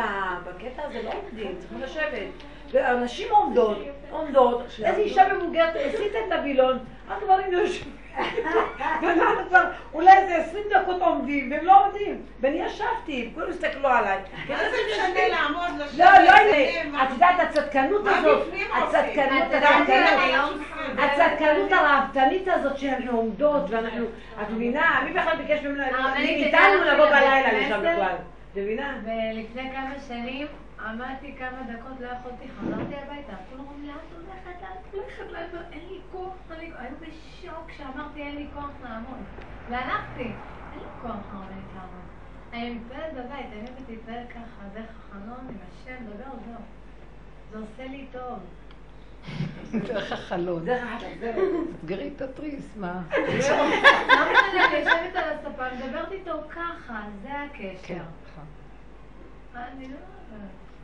בקטע 0.44 0.82
הזה, 0.82 1.02
לא 1.02 1.10
עומדים, 1.12 1.56
צריכים 1.58 1.80
לשבת. 1.80 2.28
והנשים 2.70 3.28
עומדות, 3.30 3.78
עומדות, 4.10 4.62
איזה 4.84 5.00
אישה 5.00 5.34
מבוגרת 5.34 5.74
הסיטה 5.76 6.18
את 6.26 6.32
הווילון, 6.32 6.78
הגברים 7.08 7.52
לא 7.52 7.58
יושבים. 7.58 8.01
ואנחנו 9.02 9.48
כבר 9.48 9.64
אולי 9.94 10.18
איזה 10.18 10.36
עשרים 10.36 10.64
דקות 10.70 11.02
עומדים, 11.02 11.50
והם 11.50 11.64
לא 11.64 11.84
עומדים. 11.84 12.22
ואני 12.40 12.62
ישבתי, 12.62 13.30
כולם 13.34 13.50
הסתכלו 13.50 13.88
עליי. 13.88 14.18
מה 14.48 14.56
זה 14.58 14.76
משנה 14.92 15.28
לעמוד, 15.28 15.80
לשבת? 15.80 15.98
לא, 15.98 16.06
לא, 16.24 17.02
את 17.02 17.10
יודעת, 17.10 17.40
הצדקנות 17.40 18.02
הזאת, 18.06 18.48
הצדקנות? 18.72 19.42
הצדקנות, 20.98 21.72
הרהבתנית 21.72 22.48
הזאת 22.48 22.78
שאנחנו 22.78 23.16
עומדות, 23.16 23.70
ואנחנו, 23.70 24.04
את 24.42 24.50
מבינה, 24.50 25.00
מי 25.04 25.12
בכלל 25.12 25.36
ביקש 25.36 25.64
ממנו, 25.64 25.82
הרבנית, 25.82 26.40
מאיתנו 26.40 26.84
לבוא 26.84 27.06
בלילה 27.06 27.52
לשם? 27.52 27.78
בכלל, 27.80 28.16
את 28.52 28.56
מבינה? 28.56 28.96
ולפני 29.04 29.70
כמה 29.72 29.94
שנים 30.08 30.46
עמדתי 30.86 31.34
כמה 31.38 31.62
דקות, 31.62 32.00
לא 32.00 32.06
יכולתי, 32.06 32.44
חזרתי 32.60 32.94
הביתה. 32.94 33.32
כולם 33.50 33.60
אומרים 33.60 33.82
לי, 33.82 33.90
את 33.90 33.96
הולכת, 34.26 34.62
את 34.62 34.94
הולכת, 34.94 35.32
לאט." 35.32 35.62
אין 35.72 35.88
לי 35.88 36.00
כוח, 36.12 36.34
היו 36.50 36.94
בשוק 37.00 37.68
כשאמרתי 37.68 38.22
אין 38.22 38.36
לי 38.36 38.46
כוח 38.54 38.70
לעמוד. 38.82 39.18
והלכתי, 39.70 40.22
אין 40.22 40.78
לי 40.78 40.86
כוח 41.02 41.10
לעמוד. 41.32 42.02
אני 42.52 42.74
מתפללת 42.74 43.12
בבית, 43.12 43.46
אני 43.52 43.60
אוהבת 43.60 43.88
להתפלל 43.88 44.24
ככה, 44.30 44.68
דרך 44.74 44.90
החלון, 44.98 45.48
עם 45.48 45.56
השם, 45.72 46.04
דבר, 46.04 46.30
זהו. 46.46 46.60
זה 47.52 47.58
עושה 47.58 47.86
לי 47.92 48.06
טוב. 48.12 48.38
דרך 49.88 50.12
החלון. 50.12 50.64
דרך 50.64 50.82
אגב, 50.82 51.18
זהו. 51.20 51.64
סגרי 51.82 52.10
את 52.16 52.22
התריס, 52.22 52.76
מה? 52.76 53.02
לא 53.10 53.38
משנה, 53.38 54.68
אני 54.68 54.76
יושבת 54.76 55.16
על 55.16 55.32
הספה, 55.32 55.86
מדברת 55.86 56.12
איתו 56.12 56.32
ככה, 56.50 57.02
זה 57.22 57.28
הקשר. 57.42 57.78
כן. 57.82 58.02
נכון. 58.32 58.44
אני 59.54 59.88
לא... 59.88 59.96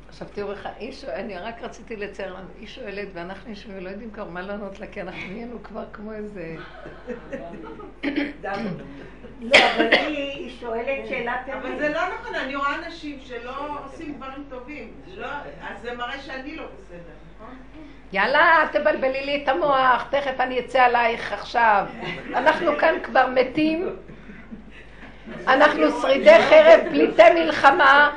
עכשיו 0.09 0.29
תראו 0.33 0.51
איך 0.53 0.67
האיש, 0.67 1.05
אני 1.05 1.39
רק 1.39 1.63
רציתי 1.63 1.97
לצייר 1.97 2.33
לנו, 2.33 2.49
היא 2.59 2.69
שואלת 2.69 3.09
ואנחנו 3.13 3.51
יושבים 3.51 3.77
ולא 3.79 3.89
יודעים 3.89 4.11
כבר 4.11 4.25
מה 4.25 4.43
לענות 4.43 4.81
לה, 4.81 4.87
כי 4.87 5.01
אנחנו 5.03 5.21
נהיינו 5.31 5.63
כבר 5.63 5.85
כמו 5.93 6.13
איזה... 6.13 6.57
לא, 9.41 9.59
אבל 9.77 9.93
היא 9.93 10.17
היא 10.17 10.51
שואלת 10.61 11.07
שאלת 11.09 11.49
אבל 11.63 11.79
זה 11.79 11.89
לא 11.89 12.01
נכון, 12.15 12.35
אני 12.35 12.57
רואה 12.57 12.75
אנשים 12.75 13.19
שלא 13.25 13.79
עושים 13.85 14.15
דברים 14.15 14.45
טובים. 14.49 14.93
לא- 15.15 15.27
אז 15.69 15.83
זה 15.83 15.95
מראה 15.95 16.19
שאני 16.19 16.57
לא 16.57 16.65
בסדר, 16.65 17.13
נכון? 17.37 17.57
יאללה, 18.13 18.69
תבלבלי 18.73 19.27
לי 19.27 19.43
את 19.43 19.49
המוח, 19.49 20.07
תכף 20.11 20.41
אני 20.41 20.61
אצא 20.61 20.83
עלייך 20.83 21.33
עכשיו. 21.33 21.87
אנחנו 22.35 22.77
כאן 22.81 22.95
כבר 23.03 23.27
מתים, 23.35 23.97
אנחנו 25.49 25.91
שרידי 26.01 26.39
חרב, 26.49 26.81
פליטי 26.91 27.23
מלחמה. 27.35 28.17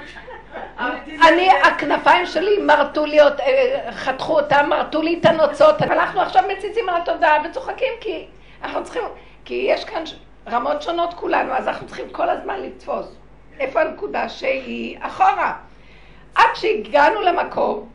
אני, 1.27 1.49
הכנפיים 1.63 2.25
שלי 2.25 2.57
מרטו 2.57 3.05
לי, 3.05 3.21
אה, 3.21 3.91
חתכו 3.91 4.39
אותם, 4.39 4.65
מרטו 4.69 5.01
לי 5.01 5.19
את 5.19 5.25
הנוצות, 5.25 5.81
אנחנו 5.81 6.21
עכשיו 6.21 6.43
מציצים 6.57 6.89
על 6.89 7.01
התודעה 7.01 7.37
וצוחקים 7.49 7.93
כי 8.01 8.25
אנחנו 8.63 8.83
צריכים, 8.83 9.03
כי 9.45 9.65
יש 9.69 9.85
כאן 9.85 10.03
רמות 10.49 10.81
שונות 10.81 11.13
כולנו, 11.13 11.53
אז 11.53 11.67
אנחנו 11.67 11.87
צריכים 11.87 12.09
כל 12.09 12.29
הזמן 12.29 12.61
לתפוס. 12.61 13.15
איפה 13.59 13.81
הנקודה 13.81 14.29
שהיא 14.29 14.97
אחורה? 15.01 15.53
עד 16.35 16.49
שהגענו 16.55 17.21
למקום 17.21 17.89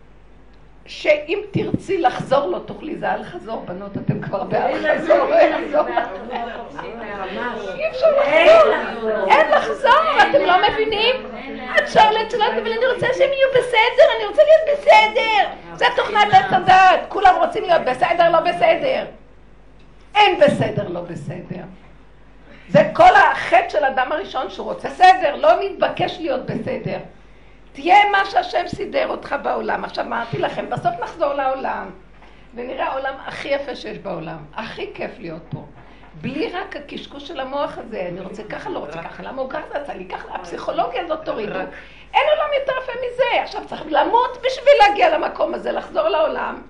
שאם 0.86 1.38
תרצי 1.50 1.98
לחזור 1.98 2.46
לא 2.46 2.58
תוכלי, 2.58 2.96
זה 2.96 3.14
אל 3.14 3.24
חזור, 3.24 3.64
בנות, 3.66 3.96
אתם 3.96 4.20
כבר 4.20 4.44
באל 4.44 4.98
חזור, 4.98 5.16
לא 5.16 5.34
יחזור. 5.34 5.86
אי 7.74 7.88
אפשר 7.90 8.06
לחזור, 8.20 9.26
אין 9.28 9.50
לחזור, 9.50 10.30
אתם 10.30 10.40
לא 10.46 10.54
מבינים? 10.68 11.16
את 11.78 11.88
שואלת 11.88 12.30
שלא 12.30 12.44
אבל 12.46 12.72
אני 12.72 12.86
רוצה 12.94 13.06
שהם 13.18 13.30
יהיו 13.32 13.48
בסדר, 13.58 14.04
אני 14.16 14.26
רוצה 14.26 14.42
להיות 14.42 14.78
בסדר. 14.78 15.48
זה 15.74 15.84
תוכנת 15.96 16.34
עת 16.34 16.52
הדעת, 16.52 17.00
כולם 17.08 17.34
רוצים 17.38 17.64
להיות 17.64 17.82
בסדר, 17.82 18.30
לא 18.30 18.40
בסדר. 18.40 19.04
אין 20.14 20.40
בסדר, 20.40 20.88
לא 20.88 21.00
בסדר. 21.00 21.62
זה 22.68 22.90
כל 22.92 23.14
החטא 23.14 23.68
של 23.68 23.84
אדם 23.84 24.12
הראשון 24.12 24.50
שהוא 24.50 24.66
רוצה 24.66 24.88
בסדר, 24.88 25.36
לא 25.36 25.48
מתבקש 25.64 26.16
להיות 26.20 26.46
בסדר. 26.46 26.98
תהיה 27.76 28.10
מה 28.12 28.24
שהשם 28.24 28.68
סידר 28.68 29.08
אותך 29.08 29.34
בעולם. 29.42 29.84
עכשיו 29.84 30.04
אמרתי 30.04 30.38
לכם, 30.38 30.70
בסוף 30.70 30.94
נחזור 31.02 31.32
לעולם, 31.32 31.90
ונראה 32.54 32.86
העולם 32.86 33.14
הכי 33.26 33.48
יפה 33.48 33.76
שיש 33.76 33.98
בעולם. 33.98 34.38
הכי 34.54 34.90
כיף 34.94 35.10
להיות 35.18 35.42
פה. 35.50 35.64
בלי 36.20 36.48
רק 36.52 36.76
הקשקוש 36.76 37.28
של 37.28 37.40
המוח 37.40 37.78
הזה, 37.78 38.08
אני 38.12 38.20
רוצה 38.20 38.42
ככה, 38.44 38.70
לא 38.70 38.78
רוצה 38.78 39.02
ככה, 39.02 39.22
למה 39.22 39.42
הוא 39.42 39.50
ככה 39.50 39.64
עשה 39.72 39.94
לי 39.94 40.04
ככה, 40.08 40.34
הפסיכולוגיה 40.34 41.02
הזאת 41.04 41.24
תורידו. 41.24 41.58
אין 42.14 42.22
עולם 42.36 42.50
יותר 42.60 42.72
יפה 42.82 42.92
מזה. 42.92 43.42
עכשיו 43.42 43.62
צריך 43.66 43.82
למות 43.86 44.38
בשביל 44.46 44.74
להגיע 44.78 45.18
למקום 45.18 45.54
הזה, 45.54 45.72
לחזור 45.72 46.08
לעולם. 46.08 46.62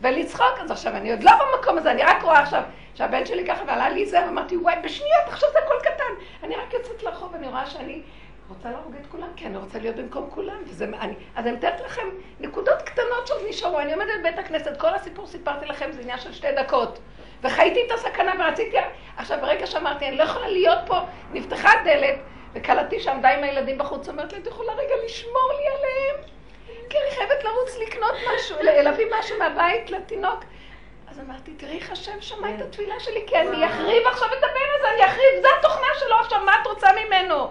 ולצחוק, 0.00 0.58
אז 0.60 0.70
עכשיו 0.70 0.92
אני 0.96 1.10
עוד 1.10 1.22
לא 1.22 1.32
במקום 1.32 1.78
הזה, 1.78 1.90
אני 1.90 2.02
רק 2.02 2.22
רואה 2.22 2.40
עכשיו 2.40 2.62
שהבן 2.94 3.26
שלי 3.26 3.46
ככה 3.46 3.64
ועלה 3.66 3.90
לי 3.90 4.06
זה, 4.06 4.20
ואמרתי, 4.26 4.56
וואי, 4.56 4.74
בשניות, 4.84 5.24
עכשיו 5.26 5.48
זה 5.52 5.58
הכל 5.58 5.74
קטן. 5.82 6.24
אני 6.42 6.56
רק 6.56 6.72
יוצאת 6.72 7.02
לרחוב, 7.02 7.34
אני 7.34 7.48
רואה 7.48 7.66
שאני 7.66 8.02
רוצה 8.48 8.70
להרוג 8.70 8.94
את 9.00 9.06
כולם, 9.06 9.28
כי 9.36 9.46
אני 9.46 9.56
רוצה 9.56 9.78
להיות 9.78 9.96
במקום 9.96 10.30
כולם. 10.30 10.62
וזה, 10.64 10.84
אני, 10.84 11.14
אז 11.36 11.46
אני 11.46 11.52
מתארת 11.56 11.80
לכם 11.80 12.06
נקודות 12.40 12.82
קטנות 12.82 13.26
שעוד 13.26 13.40
נשארו. 13.48 13.80
אני 13.80 13.92
עומדת 13.92 14.08
בבית 14.20 14.38
הכנסת, 14.38 14.76
כל 14.80 14.94
הסיפור 14.94 15.26
סיפרתי 15.26 15.66
לכם, 15.66 15.92
זה 15.92 16.00
עניין 16.00 16.18
של 16.18 16.32
שתי 16.32 16.52
דקות. 16.52 16.98
וחייתי 17.42 17.86
את 17.86 17.92
הסכנה 17.92 18.32
ורציתי... 18.38 18.76
עכשיו, 19.16 19.38
ברגע 19.40 19.66
שאמרתי, 19.66 20.08
אני 20.08 20.16
לא 20.16 20.22
יכולה 20.22 20.48
להיות 20.48 20.78
פה, 20.86 20.98
נפתחה 21.32 21.68
הדלת, 21.80 22.18
וכלתי 22.52 23.00
שעמדה 23.00 23.28
עם 23.28 23.44
הילדים 23.44 23.78
בחוץ, 23.78 24.08
אומרת 24.08 24.32
לי, 24.32 24.38
את 24.38 24.46
יכולה 24.46 24.72
רגע 24.72 24.94
לשמור 25.04 25.52
לי 25.58 25.68
עליהם? 25.68 26.28
כי 26.90 26.98
אני 26.98 27.10
חייבת 27.10 27.44
לרוץ 27.44 27.78
לקנות 27.86 28.14
משהו, 28.34 28.56
להביא 28.60 29.06
משהו 29.18 29.38
מהבית 29.38 29.90
לתינוק. 29.90 30.44
אז 31.10 31.20
אמרתי, 31.20 31.50
תראי 31.56 31.78
איך 31.78 31.92
השם 31.92 32.20
שמע 32.20 32.54
את 32.54 32.60
התפילה 32.60 33.00
שלי, 33.00 33.24
כי 33.26 33.36
אני 33.36 33.66
אחריב 33.66 34.06
עכשיו 34.06 34.28
את 34.28 34.44
הבן 34.44 34.68
הזה, 34.78 34.88
אני 34.94 35.04
אחריב, 35.04 35.42
זה 35.42 35.48
התוכנה 35.58 35.86
שלו 35.98 36.16
עכשיו, 36.16 36.40
מה 36.44 36.52
את 36.62 36.66
רוצה 36.66 36.88
ממנו? 36.92 37.50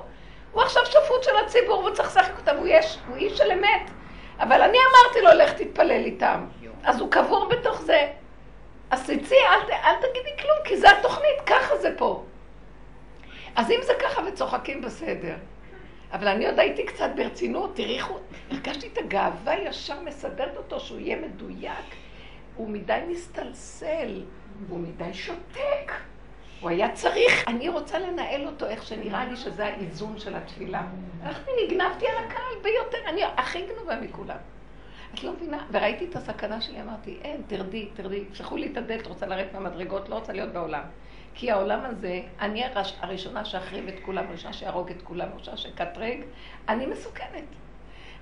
הוא 0.57 0.63
עכשיו 0.63 0.85
שפוט 0.85 1.23
של 1.23 1.37
הציבור, 1.45 1.79
והוא 1.79 1.89
צריך 1.89 2.07
לשחק 2.07 2.37
אותם, 2.37 2.57
הוא, 2.57 2.67
יש, 2.67 2.97
הוא 3.07 3.15
איש 3.15 3.37
של 3.37 3.51
אמת. 3.51 3.91
אבל 4.39 4.61
אני 4.61 4.77
אמרתי 4.77 5.21
לו, 5.21 5.43
לך 5.43 5.53
תתפלל 5.53 6.05
איתם. 6.05 6.45
אז 6.83 6.99
הוא 6.99 7.11
קבור 7.11 7.49
בתוך 7.49 7.81
זה. 7.81 8.07
אז 8.89 9.03
תצאי, 9.03 9.37
אל, 9.37 9.71
אל 9.71 9.95
תגידי 9.95 10.41
כלום, 10.41 10.57
כי 10.63 10.77
זה 10.77 10.91
התוכנית, 10.91 11.41
ככה 11.45 11.77
זה 11.77 11.93
פה. 11.97 12.23
אז 13.55 13.71
אם 13.71 13.79
זה 13.83 13.93
ככה 13.99 14.21
וצוחקים, 14.27 14.81
בסדר. 14.81 15.35
אבל 16.11 16.27
אני 16.27 16.45
עוד 16.45 16.59
הייתי 16.59 16.85
קצת 16.85 17.09
ברצינות, 17.15 17.75
תראי 17.75 17.97
איך 17.97 18.05
הוא... 18.05 18.19
הרגשתי 18.51 18.87
את 18.93 18.97
הגאווה 18.97 19.59
ישר 19.59 20.01
מסדרת 20.01 20.57
אותו, 20.57 20.79
שהוא 20.79 20.99
יהיה 20.99 21.17
מדויק. 21.17 21.95
הוא 22.55 22.69
מדי 22.69 22.99
מסתלסל, 23.07 24.23
הוא 24.69 24.79
מדי 24.79 25.13
שותק. 25.13 25.91
הוא 26.61 26.69
היה 26.69 26.91
צריך, 26.91 27.47
אני 27.47 27.69
רוצה 27.69 27.99
לנהל 27.99 28.47
אותו 28.47 28.65
איך 28.65 28.85
שנראה 28.85 29.25
לי 29.25 29.35
שזה 29.35 29.65
האיזון 29.65 30.19
של 30.19 30.35
התפילה. 30.35 30.81
הלכתי, 31.21 31.51
נגנבתי 31.65 32.07
על 32.07 32.25
הקהל 32.25 32.61
ביותר, 32.63 32.97
אני 33.09 33.21
הכי 33.37 33.65
גנובה 33.65 33.99
מכולם. 34.01 34.37
את 35.13 35.23
לא 35.23 35.33
מבינה? 35.33 35.65
וראיתי 35.71 36.05
את 36.05 36.15
הסכנה 36.15 36.61
שלי, 36.61 36.81
אמרתי, 36.81 37.17
אין, 37.23 37.41
תרדי, 37.47 37.89
תרדי, 37.93 38.25
פתחו 38.25 38.57
לי 38.57 38.67
את 38.71 38.77
הדלת, 38.77 39.07
רוצה 39.07 39.25
לרדת 39.25 39.53
מהמדרגות, 39.53 40.09
לא 40.09 40.15
רוצה 40.15 40.33
להיות 40.33 40.53
בעולם. 40.53 40.83
כי 41.33 41.51
העולם 41.51 41.79
הזה, 41.85 42.21
אני 42.39 42.65
הראש, 42.65 42.93
הראשונה 42.99 43.45
שאחריב 43.45 43.87
את 43.87 43.99
כולם, 44.05 44.25
הראשונה 44.27 44.53
שיהרוג 44.53 44.89
את 44.89 45.01
כולם, 45.01 45.27
הראשונה 45.33 45.57
שקטרג, 45.57 46.21
אני 46.69 46.85
מסוכנת. 46.85 47.43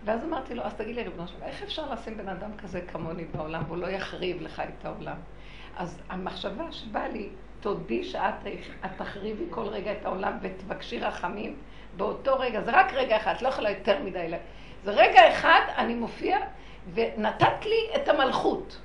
ואז 0.06 0.24
אמרתי 0.24 0.56
לו, 0.56 0.64
אז 0.64 0.74
תגיד 0.74 0.96
לי, 0.96 1.04
ריבונו 1.04 1.28
שלמה, 1.28 1.46
איך 1.46 1.64
אפשר 1.64 1.94
לשים 1.94 2.18
בן 2.18 2.30
אדם 2.30 2.58
כזה 2.58 2.82
כמוני 2.82 3.26
בעולם, 3.26 3.64
והוא 3.68 3.78
לא 3.78 3.88
יחריב 3.88 4.42
לך 4.42 4.60
את 4.60 4.86
העולם? 4.86 5.18
אז 5.78 6.02
המחשבה 6.10 6.72
שבאה 6.72 7.08
לי, 7.08 7.30
תודי 7.66 8.04
שאת 8.04 8.34
תחריבי 8.98 9.44
כל 9.50 9.62
רגע 9.68 9.92
את 9.92 10.06
העולם 10.06 10.38
ותבקשי 10.42 11.00
רחמים 11.00 11.56
באותו 11.98 12.40
רגע, 12.40 12.62
זה 12.62 12.72
רק 12.72 12.94
רגע 12.94 13.18
אחד, 13.18 13.34
את 13.36 13.42
לא 13.42 13.48
יכולה 13.48 13.70
יותר 13.70 14.04
מדי, 14.04 14.28
זה 14.84 14.92
רגע 14.92 15.32
אחד, 15.34 15.62
אני 15.78 15.96
מופיע, 15.96 16.38
ונתת 16.94 17.66
לי 17.66 17.90
את 17.96 18.10
המלכות. 18.10 18.78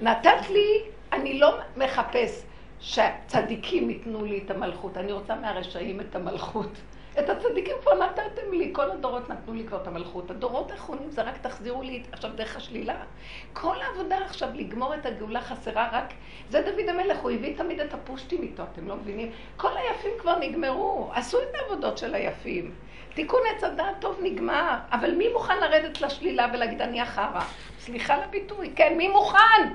נתת 0.00 0.50
לי, 0.50 0.82
אני 1.12 1.38
לא 1.38 1.58
מחפש 1.76 2.42
שהצדיקים 2.80 3.90
ייתנו 3.90 4.24
לי 4.24 4.42
את 4.44 4.50
המלכות, 4.50 4.96
אני 4.96 5.12
רוצה 5.12 5.34
מהרשעים 5.34 6.00
את 6.00 6.16
המלכות. 6.16 6.78
את 7.18 7.30
הצדיקים 7.30 7.76
כבר 7.82 7.94
נתתם 7.94 8.52
לי, 8.52 8.70
כל 8.72 8.90
הדורות 8.90 9.30
נתנו 9.30 9.54
לי 9.54 9.64
כבר 9.64 9.82
את 9.82 9.86
המלכות. 9.86 10.30
הדורות 10.30 10.70
האחרונים 10.70 11.10
זה 11.10 11.22
רק 11.22 11.34
תחזירו 11.40 11.82
לי 11.82 12.02
עכשיו 12.12 12.30
דרך 12.34 12.56
השלילה. 12.56 12.96
כל 13.52 13.76
העבודה 13.80 14.18
עכשיו 14.24 14.48
לגמור 14.54 14.94
את 14.94 15.06
הגאולה 15.06 15.40
חסרה 15.40 15.88
רק... 15.92 16.14
זה 16.50 16.62
דוד 16.62 16.88
המלך, 16.88 17.18
הוא 17.18 17.30
הביא 17.30 17.56
תמיד 17.56 17.80
את 17.80 17.94
הפושטים 17.94 18.42
איתו, 18.42 18.62
אתם 18.72 18.88
לא 18.88 18.96
מבינים? 18.96 19.30
כל 19.56 19.76
היפים 19.76 20.10
כבר 20.18 20.38
נגמרו, 20.38 21.10
עשו 21.14 21.38
את 21.42 21.54
העבודות 21.54 21.98
של 21.98 22.14
היפים. 22.14 22.74
תיקון 23.14 23.40
עץ 23.54 23.64
הדעת 23.64 24.00
טוב 24.00 24.18
נגמר, 24.22 24.74
אבל 24.92 25.14
מי 25.14 25.28
מוכן 25.32 25.60
לרדת 25.60 26.00
לשלילה 26.00 26.46
ולהגיד 26.52 26.82
אני 26.82 27.00
החרא? 27.00 27.40
סליחה 27.78 28.16
לביטוי, 28.26 28.72
כן, 28.76 28.94
מי 28.96 29.08
מוכן? 29.08 29.72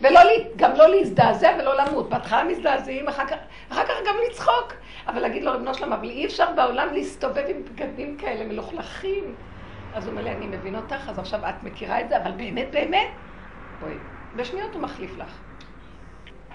וגם 0.00 0.72
לא 0.76 0.88
להזדעזע 0.88 1.56
ולא 1.58 1.76
למות. 1.76 2.08
בהתחלה 2.08 2.44
מזדעזעים, 2.44 3.08
אחר 3.08 3.26
כך, 3.26 3.36
אחר 3.68 3.84
כך 3.84 3.94
גם 4.08 4.14
לצחוק. 4.30 4.72
אבל 5.06 5.20
להגיד 5.20 5.42
לו, 5.42 5.52
רבנו 5.52 5.74
שלמה, 5.74 5.96
אבל 5.96 6.10
אי 6.10 6.26
אפשר 6.26 6.52
בעולם 6.56 6.88
להסתובב 6.92 7.44
עם 7.48 7.64
בגדים 7.64 8.16
כאלה 8.16 8.44
מלוכלכים. 8.44 9.34
אז 9.94 10.04
הוא 10.06 10.10
אומר 10.10 10.22
לי, 10.22 10.32
אני 10.32 10.46
מבין 10.46 10.76
אותך, 10.76 11.08
אז 11.08 11.18
עכשיו 11.18 11.48
את 11.48 11.62
מכירה 11.62 12.00
את 12.00 12.08
זה, 12.08 12.16
אבל 12.22 12.30
באמת, 12.30 12.70
באמת, 12.70 13.08
בואי, 13.80 13.94
בשניות 14.36 14.74
הוא 14.74 14.82
מחליף 14.82 15.18
לך. 15.18 15.38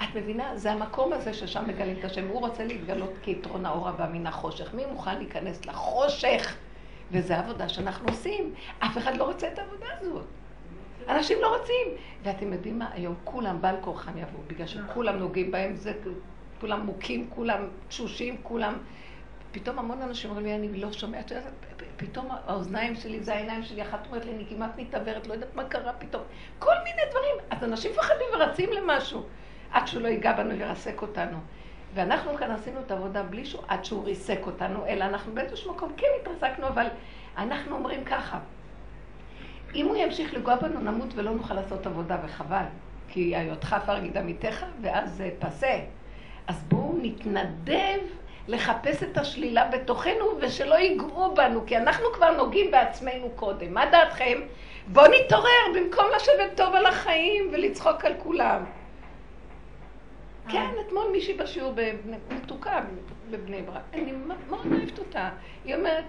את 0.03 0.15
מבינה? 0.15 0.57
זה 0.57 0.71
המקום 0.71 1.13
הזה 1.13 1.33
ששם 1.33 1.63
מגלים 1.67 1.95
את 1.99 2.05
השם. 2.05 2.27
הוא 2.27 2.39
רוצה 2.39 2.63
להתגלות 2.63 3.13
כיתרון 3.21 3.65
האור 3.65 3.89
הבא 3.89 4.07
מן 4.11 4.27
החושך. 4.27 4.73
מי 4.73 4.85
מוכן 4.85 5.17
להיכנס 5.17 5.65
לחושך? 5.65 6.55
וזו 7.11 7.33
עבודה 7.33 7.69
שאנחנו 7.69 8.07
עושים. 8.09 8.53
אף 8.79 8.97
אחד 8.97 9.17
לא 9.17 9.23
רוצה 9.23 9.47
את 9.47 9.59
העבודה 9.59 9.85
הזאת. 9.99 10.25
אנשים 11.10 11.38
לא 11.41 11.57
רוצים. 11.57 11.88
ואתם 12.24 12.53
יודעים 12.53 12.80
מה? 12.80 12.89
היום 12.93 13.16
כולם 13.24 13.62
בעל 13.62 13.76
כורחם 13.82 14.18
יבואו, 14.18 14.43
בגלל 14.47 14.68
שכולם 14.68 15.18
נוגעים 15.18 15.51
בהם, 15.51 15.76
זה, 15.76 15.93
כולם 16.62 16.86
מוכים, 16.86 17.30
כולם 17.30 17.68
תשושים, 17.88 18.38
כולם... 18.43 18.74
פתאום 19.51 19.80
המון 19.80 20.01
אנשים 20.01 20.30
אומרים 20.30 20.45
לי, 20.45 20.55
אני 20.55 20.82
לא 20.82 20.91
שומעת, 20.91 21.32
פתאום 21.97 22.28
האוזניים 22.32 22.95
שלי, 22.95 23.20
זה 23.20 23.34
העיניים 23.34 23.64
שלי, 23.64 23.82
אחת 23.82 24.07
אומרת 24.07 24.26
לי, 24.26 24.36
אני 24.36 24.45
כמעט 24.49 24.72
מתעוורת, 24.78 25.28
לא 25.28 25.34
יודעת 25.34 25.55
מה 25.55 25.64
קרה 25.64 25.93
פתאום. 25.93 26.24
כל 26.60 26.74
מיני 26.84 27.01
דברים. 27.12 27.36
אז 27.49 27.64
אנשים 27.64 27.91
מפחדים 27.91 28.28
ורצים 28.34 28.70
למשהו, 28.74 29.24
עד 29.72 29.88
שהוא 29.88 30.01
לא 30.01 30.07
ייגע 30.07 30.34
בנו 30.34 30.57
וירסק 30.57 31.01
אותנו. 31.01 31.38
ואנחנו 31.93 32.38
כאן 32.38 32.51
עשינו 32.51 32.80
את 32.80 32.91
העבודה 32.91 33.24
בלי 33.24 33.45
שהוא, 33.45 33.64
עד 33.68 33.86
שהוא 33.86 34.05
ריסק 34.05 34.39
אותנו, 34.45 34.86
אלא 34.86 35.05
אנחנו 35.05 35.34
באיזשהו 35.34 35.74
מקום 35.74 35.93
כן 35.97 36.07
התרסקנו, 36.22 36.68
אבל 36.68 36.88
אנחנו 37.38 37.76
אומרים 37.76 38.03
ככה, 38.03 38.39
אם 39.76 39.86
הוא 39.86 39.95
ימשיך 39.95 40.34
לגוע 40.34 40.55
בנו, 40.55 40.80
נמות 40.80 41.09
ולא 41.15 41.32
נוכל 41.32 41.53
לעשות 41.53 41.88
עבודה, 41.88 42.17
וחבל. 42.26 42.63
כי 43.07 43.36
היותך 43.36 43.74
עפר 43.74 43.99
גיד 43.99 44.17
עמיתך, 44.17 44.65
ואז 44.82 45.13
זה 45.13 45.30
פסה. 45.39 45.80
אז 46.47 46.63
בואו 46.67 46.97
נתנדב 47.01 47.99
לחפש 48.47 49.03
את 49.03 49.17
השלילה 49.17 49.67
בתוכנו, 49.67 50.26
ושלא 50.41 50.76
ייגעו 50.76 51.36
בנו, 51.36 51.65
כי 51.65 51.78
אנחנו 51.78 52.05
כבר 52.13 52.38
נוגעים 52.38 52.72
בעצמנו 52.72 53.30
קודם. 53.36 53.74
מה 53.74 53.86
דעתכם? 53.86 54.41
בואו 54.88 55.05
נתעורר 55.07 55.74
במקום 55.76 56.05
לשבת 56.15 56.57
טוב 56.57 56.76
על 56.76 56.86
החיים 56.86 57.49
ולצחוק 57.51 58.05
על 58.05 58.13
כולם. 58.17 58.63
כן, 60.51 60.70
אתמול 60.88 61.07
מישהי 61.11 61.34
בשיעור 61.34 61.74
מתוקה 62.30 62.82
בבני 63.32 63.61
ברק, 63.61 63.82
אני 63.93 64.11
מאוד 64.47 64.65
אוהבת 64.72 64.99
אותה. 64.99 65.30
היא 65.65 65.76
אומרת, 65.76 66.03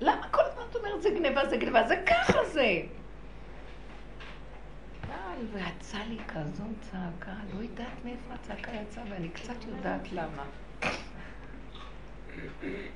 למה 0.00 0.28
כל 0.30 0.42
הזמן 0.44 0.62
את 0.70 0.76
אומרת 0.76 1.02
זה 1.02 1.10
גניבה, 1.10 1.48
זה 1.48 1.56
גניבה? 1.56 1.88
זה 1.88 1.96
ככה 2.06 2.44
זה. 2.44 2.82
ויצא 5.52 5.98
לי 6.08 6.18
כזו 6.28 6.64
צעקה, 6.80 7.32
לא 7.54 7.62
יודעת 7.62 8.04
מאיפה 8.04 8.34
הצעקה 8.34 8.70
יצאה, 8.82 9.04
ואני 9.10 9.28
קצת 9.28 9.64
יודעת 9.68 10.12
למה. 10.12 10.42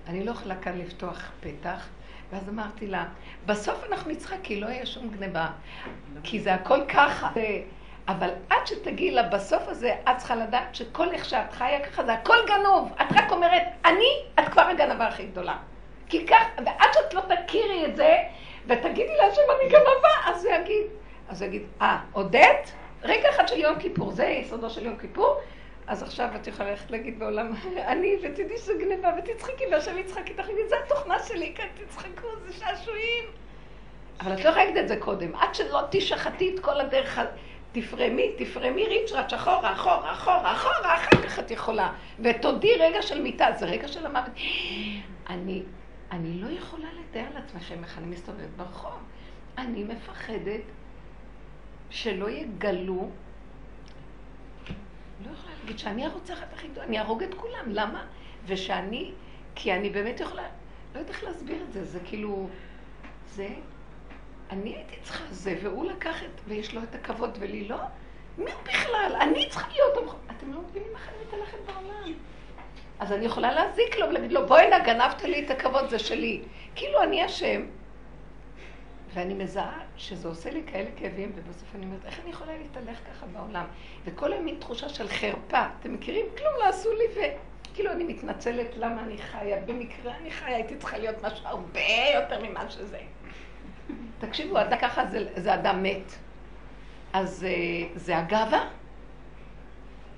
אני 0.06 0.24
לא 0.24 0.30
יכולה 0.30 0.56
כאן 0.56 0.78
לפתוח 0.78 1.30
פתח, 1.40 1.88
ואז 2.30 2.48
אמרתי 2.48 2.86
לה, 2.86 3.04
בסוף 3.46 3.84
אנחנו 3.92 4.10
נצחק 4.10 4.36
כי 4.42 4.60
לא 4.60 4.66
יהיה 4.66 4.86
שום 4.86 5.08
גניבה, 5.08 5.50
כי 6.22 6.40
זה 6.40 6.54
הכל 6.54 6.80
ככה. 6.88 7.30
אבל 8.08 8.30
עד 8.50 8.66
שתגיעי 8.66 9.10
לבסוף 9.10 9.62
הזה, 9.68 9.94
את 10.04 10.18
צריכה 10.18 10.36
לדעת 10.36 10.74
שכל 10.74 11.10
איך 11.10 11.24
שאת 11.24 11.52
חיה 11.52 11.86
ככה, 11.86 12.04
זה 12.04 12.12
הכל 12.12 12.36
גנוב. 12.46 12.92
את 13.00 13.06
רק 13.12 13.32
אומרת, 13.32 13.62
אני, 13.84 14.08
את 14.40 14.48
כבר 14.48 14.62
הגנבה 14.62 15.06
הכי 15.06 15.26
גדולה. 15.26 15.56
כי 16.12 16.26
כך, 16.26 16.44
ועד 16.66 16.90
שאת 16.94 17.14
לא 17.14 17.20
תכירי 17.20 17.86
את 17.86 17.96
זה, 17.96 18.16
ותגידי 18.66 19.16
לה 19.16 19.34
שאני 19.34 19.68
גנבה, 19.68 20.08
אז 20.24 20.44
הוא 20.44 20.54
יגיד, 20.54 20.86
אז 21.28 21.42
הוא 21.42 21.48
יגיד, 21.48 21.62
אה, 21.82 21.98
הודית? 22.12 22.74
רגע 23.02 23.30
אחד 23.30 23.48
של 23.48 23.60
יום 23.60 23.78
כיפור, 23.78 24.10
זה 24.10 24.24
יסודו 24.24 24.70
של 24.70 24.86
יום 24.86 24.96
כיפור, 24.96 25.40
אז 25.86 26.02
עכשיו 26.02 26.28
את 26.36 26.46
יכולה 26.46 26.70
ללכת 26.70 26.90
להגיד 26.90 27.18
בעולם, 27.18 27.52
אני, 27.92 28.16
ותדעי 28.22 28.56
שזה 28.56 28.72
גניבה, 28.80 29.10
ותצחקי, 29.18 29.64
והשם 29.70 29.98
יצחק 29.98 30.28
איתך, 30.28 30.46
זה 30.68 30.76
התוכנה 30.84 31.18
שלי, 31.18 31.52
כאן 31.54 31.66
תצחקו, 31.74 32.28
זה 32.46 32.52
שעשועים. 32.52 33.24
אבל 34.20 34.32
את 34.32 34.44
לא 34.44 34.48
יכולה 34.48 34.64
להגיד 34.64 34.82
את 34.82 34.88
זה 34.88 34.96
קודם, 34.96 35.34
עד 35.34 35.54
שלא 35.54 35.80
תשחטי 35.90 36.54
את 36.54 36.60
כל 36.60 36.80
הדרך, 36.80 37.20
תפרמי, 37.72 38.32
תפרמי 38.38 38.86
ריצ'רץ', 38.86 39.32
אחורה, 39.32 39.72
אחורה, 39.72 40.12
אחורה, 40.12 40.52
אחורה, 40.52 40.94
אחר 40.94 41.22
כך 41.22 41.38
את 41.38 41.50
יכולה. 41.50 41.92
ותודי 42.20 42.74
רגע 42.74 43.02
של 43.02 43.22
מיטה, 43.22 43.46
זה 43.58 43.66
רגע 43.66 43.88
של 43.88 44.06
המוות. 44.06 44.32
אני, 45.30 45.62
אני 46.12 46.40
לא 46.40 46.46
יכולה 46.46 46.88
לתאר 46.92 47.26
לעצמכם 47.34 47.84
איך 47.84 47.98
אני 47.98 48.06
מסתובבת 48.06 48.48
ברחוב. 48.56 48.98
אני 49.58 49.84
מפחדת 49.84 50.60
שלא 51.90 52.30
יגלו 52.30 53.10
לא 55.26 55.30
יכולה 55.32 55.54
להגיד 55.60 55.78
שאני 55.78 56.06
הרוצחת 56.06 56.52
הכי 56.52 56.68
גדולה, 56.68 56.86
אני 56.86 56.98
אהרוג 56.98 57.22
את 57.22 57.34
כולם, 57.34 57.64
למה? 57.66 58.06
ושאני, 58.46 59.12
כי 59.54 59.72
אני 59.72 59.90
באמת 59.90 60.20
יכולה, 60.20 60.42
לא 60.94 60.98
יודעת 60.98 61.14
איך 61.14 61.24
להסביר 61.24 61.62
את 61.62 61.72
זה, 61.72 61.84
זה 61.84 62.00
כאילו, 62.04 62.48
זה, 63.26 63.48
אני 64.50 64.76
הייתי 64.76 64.96
צריכה 65.02 65.24
זה, 65.30 65.58
והוא 65.62 65.84
לקח 65.84 66.22
את, 66.22 66.40
ויש 66.48 66.74
לו 66.74 66.82
את 66.82 66.94
הכבוד 66.94 67.38
ולי 67.40 67.68
לא? 67.68 67.76
מי 68.38 68.52
הוא 68.52 68.62
בכלל? 68.62 69.16
אני 69.20 69.48
צריכה 69.50 69.68
להיות, 69.68 70.18
אתם 70.36 70.52
לא 70.52 70.60
מבינים 70.60 70.88
איך 70.94 71.08
אני 71.08 71.16
מתהלכת 71.26 71.58
בעולם. 71.66 72.12
אז 73.02 73.12
אני 73.12 73.26
יכולה 73.26 73.52
להזיק 73.52 73.98
לו 73.98 74.08
ולהגיד 74.08 74.32
לו, 74.32 74.46
בואי 74.46 74.70
נא, 74.70 74.78
גנבת 74.78 75.22
לי 75.22 75.44
את 75.44 75.50
הכבוד, 75.50 75.90
זה 75.90 75.98
שלי. 75.98 76.40
כאילו 76.74 77.02
אני 77.02 77.26
אשם. 77.26 77.66
ואני 79.14 79.34
מזהה 79.34 79.80
שזה 79.96 80.28
עושה 80.28 80.50
לי 80.50 80.62
כאלה 80.66 80.90
כאבים, 80.96 81.32
ובסוף 81.34 81.74
אני 81.74 81.86
אומרת, 81.86 82.06
איך 82.06 82.20
אני 82.20 82.30
יכולה 82.30 82.52
להתהלך 82.58 82.98
ככה 82.98 83.26
בעולם? 83.26 83.64
וכל 84.04 84.32
המין 84.32 84.56
תחושה 84.58 84.88
של 84.88 85.08
חרפה. 85.08 85.62
אתם 85.80 85.94
מכירים? 85.94 86.26
כלום 86.38 86.52
לא 86.58 86.68
עשו 86.68 86.88
לי, 86.92 87.04
וכאילו 87.70 87.92
אני 87.92 88.04
מתנצלת 88.04 88.76
למה 88.76 89.02
אני 89.02 89.18
חיה. 89.18 89.60
במקרה 89.66 90.16
אני 90.16 90.30
חיה, 90.30 90.56
הייתי 90.56 90.76
צריכה 90.76 90.98
להיות 90.98 91.22
משהו 91.22 91.46
הרבה 91.46 91.80
יותר 92.14 92.44
ממה 92.44 92.70
שזה. 92.70 92.98
תקשיבו, 94.18 94.56
ככה 94.80 95.06
זה, 95.06 95.26
זה 95.36 95.54
אדם 95.54 95.82
מת. 95.82 96.12
אז 97.12 97.46
אה, 97.48 97.88
זה 97.94 98.18
הגאווה? 98.18 98.68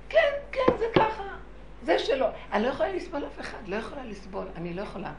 כן, 0.08 0.32
כן, 0.52 0.76
זה 0.78 0.84
ככה. 0.94 1.24
זה 1.84 1.98
שלו. 1.98 2.26
אני 2.52 2.62
לא 2.62 2.68
יכולה 2.68 2.92
לסבול 2.92 3.24
אף 3.26 3.40
אחד, 3.40 3.58
לא 3.68 3.76
יכולה 3.76 4.04
לסבול, 4.04 4.46
אני 4.56 4.74
לא 4.74 4.82
יכולה. 4.82 5.12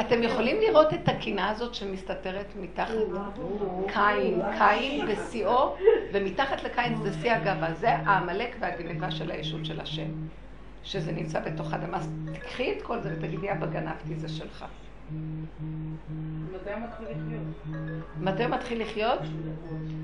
אתם 0.00 0.22
יכולים 0.22 0.56
לראות 0.60 0.94
את 0.94 1.08
הקינה 1.08 1.50
הזאת 1.50 1.74
שמסתתרת 1.74 2.46
מתחת 2.56 2.94
קין, 3.86 4.42
קין 4.58 5.06
בשיאו, 5.06 5.76
ומתחת 6.12 6.62
לקין 6.62 6.96
זה 6.96 7.12
שיא 7.12 7.32
הגאווה, 7.32 7.74
זה 7.74 7.90
העמלק 7.90 8.56
והגניבה 8.60 9.10
של 9.10 9.30
הישות 9.30 9.64
של 9.64 9.80
השם, 9.80 10.08
שזה 10.82 11.12
נמצא 11.12 11.40
בתוך 11.40 11.74
אדמה. 11.74 11.96
אז 11.96 12.10
תקחי 12.32 12.72
את 12.72 12.82
כל 12.82 13.00
זה 13.00 13.14
ותגידי, 13.18 13.52
אבא 13.52 13.66
גנבתי, 13.66 14.14
זה 14.14 14.28
שלך. 14.28 14.64
מתי 18.20 18.46
מתחיל 18.46 18.82
לחיות? 18.82 19.18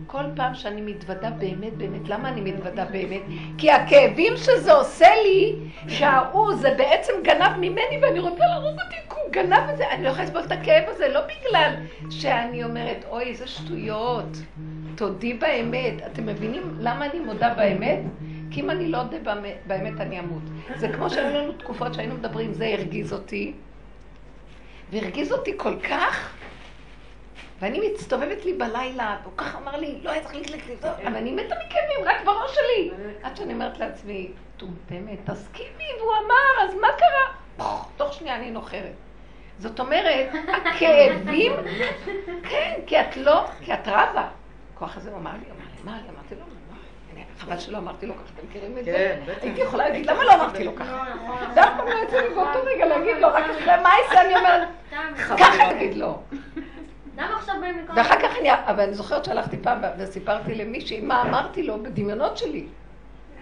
כל 0.07 0.22
פעם 0.36 0.55
שאני 0.55 0.80
מתוודה 0.80 1.30
באמת, 1.30 1.72
באמת, 1.76 2.09
למה 2.09 2.28
אני 2.28 2.53
מתוודה 2.53 2.84
באמת? 2.84 3.22
כי 3.59 3.70
הכאבים 3.70 4.36
שזה 4.36 4.72
עושה 4.72 5.09
לי, 5.24 5.57
שההוא 5.88 6.55
זה 6.55 6.74
בעצם 6.78 7.12
גנב 7.22 7.57
ממני 7.57 7.98
ואני 8.03 8.20
רוצה 8.20 8.44
להרוג 8.46 8.78
אותי 8.84 8.96
כי 9.09 9.14
הוא 9.24 9.32
גנב 9.32 9.70
את 9.72 9.76
זה, 9.76 9.90
אני 9.90 10.03
לא 10.03 10.09
יכולה 10.09 10.24
לסבול 10.24 10.42
את 10.46 10.53
הכאב 10.53 10.84
הזה, 10.88 11.09
לא 11.09 11.20
בגלל 11.20 11.74
שאני 12.11 12.64
אומרת, 12.64 13.05
אוי, 13.11 13.24
איזה 13.24 13.46
שטויות, 13.46 14.36
תודי 14.94 15.34
באמת. 15.34 15.94
אתם 16.07 16.26
מבינים 16.26 16.62
למה 16.80 17.07
אני 17.07 17.20
מודה 17.20 17.55
באמת? 17.55 17.98
כי 18.51 18.61
אם 18.61 18.70
אני 18.70 18.88
לא 18.88 18.98
אודה 18.98 19.34
באמת 19.66 20.01
אני 20.01 20.20
אמות. 20.20 20.42
זה 20.76 20.88
כמו 20.88 21.11
שהיו 21.11 21.42
לנו 21.42 21.53
תקופות 21.53 21.94
שהיינו 21.94 22.14
מדברים, 22.14 22.53
זה 22.53 22.66
הרגיז 22.66 23.12
אותי. 23.12 23.53
והרגיז 24.91 25.32
אותי 25.32 25.53
כל 25.57 25.80
כך, 25.80 26.34
ואני 27.61 27.88
מצטובבת 27.88 28.45
לי 28.45 28.53
בלילה, 28.53 29.16
והוא 29.22 29.32
ככה 29.36 29.59
אמר 29.59 29.76
לי, 29.76 29.99
לא 30.03 30.11
היה 30.11 30.22
צריך 30.22 30.34
לקלק 30.34 30.66
לי, 30.66 30.74
אבל 31.07 31.16
אני 31.16 31.32
מתה 31.32 31.55
מכאבים, 31.66 32.05
רק 32.05 32.24
בראש 32.24 32.55
שלי. 32.55 32.91
עד 33.22 33.36
שאני 33.36 33.53
אומרת 33.53 33.78
לעצמי, 33.78 34.30
טומטמת, 34.57 35.30
תסכימי, 35.30 35.88
והוא 35.99 36.12
אמר, 36.26 36.64
אז 36.68 36.74
מה 36.74 36.88
קרה? 36.99 37.66
תוך 37.97 38.12
שנייה 38.12 38.36
אני 38.36 38.51
נוחרת. 38.51 38.93
זאת 39.59 39.80
אומרת, 39.80 40.28
הכאבים, 40.66 41.53
כן, 42.51 42.74
כי 42.86 43.01
את 43.01 43.16
לא, 43.16 43.45
כי 43.61 43.74
את 43.74 43.88
רבה. 43.88 44.28
הכוח 44.74 44.97
הזה 44.97 45.11
אמר 45.14 45.30
לי, 45.32 45.51
אמר 45.51 45.64
לי, 45.76 45.82
מה, 45.84 45.93
אמרתי 45.93 46.34
לו, 46.34 46.45
חבל 47.41 47.59
שלא 47.59 47.78
אמרתי 47.78 48.07
לו 48.07 48.14
ככה, 48.14 48.24
אתם 48.34 48.47
מכירים 48.49 48.78
את 48.78 48.84
זה? 48.84 48.91
כן, 48.93 49.32
בטח. 49.32 49.43
הייתי 49.43 49.61
יכולה 49.61 49.88
להגיד, 49.88 50.07
למה 50.07 50.24
לא 50.24 50.34
אמרתי 50.34 50.64
לו 50.64 50.76
ככה? 50.76 51.05
זה 51.55 51.61
אף 51.62 51.68
פעם 51.76 51.88
לא 51.88 51.95
יצא 52.05 52.20
לי 52.20 52.34
באותו 52.34 52.59
רגע 52.64 52.86
להגיד 52.86 53.16
לו, 53.16 53.28
רק 53.28 53.45
אחרי 53.45 53.82
מה 53.82 53.91
יעשה 54.03 54.20
אני 54.20 54.36
אומרת, 54.36 54.68
ככה 55.38 55.72
תגיד 55.74 55.97
לו. 55.97 56.22
למה 57.16 57.36
עכשיו 57.36 57.55
באים 57.61 57.78
לקרוא? 57.78 57.97
ואחר 57.99 58.20
כך 58.20 58.36
אני, 58.41 58.53
אבל 58.53 58.80
אני 58.80 58.95
זוכרת 58.95 59.24
שהלכתי 59.24 59.57
פעם 59.57 59.78
וסיפרתי 59.99 60.55
למישהי 60.55 61.01
מה 61.01 61.22
אמרתי 61.22 61.62
לו 61.62 61.82
בדמיונות 61.82 62.38
שלי. 62.38 62.66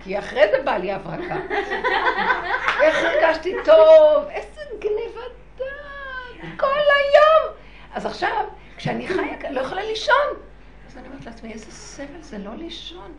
כי 0.04 0.18
אחרי 0.18 0.42
זה 0.50 0.62
באה 0.62 0.78
לי 0.78 0.92
הברקה. 0.92 1.36
איך 2.82 2.96
הרגשתי 3.04 3.54
טוב, 3.64 4.24
איזה 4.30 4.60
גניבת 4.78 5.32
דעת, 5.58 6.48
כל 6.56 6.66
היום. 6.66 7.54
אז 7.94 8.06
עכשיו, 8.06 8.44
כשאני 8.76 9.08
חיה, 9.08 9.50
לא 9.50 9.60
יכולה 9.60 9.82
לישון. 9.84 10.14
אז 10.88 10.98
אני 10.98 11.08
אומרת 11.08 11.26
לעצמי, 11.26 11.52
איזה 11.52 11.72
סבל 11.72 12.20
זה 12.20 12.38
לא 12.38 12.54
לישון. 12.54 13.12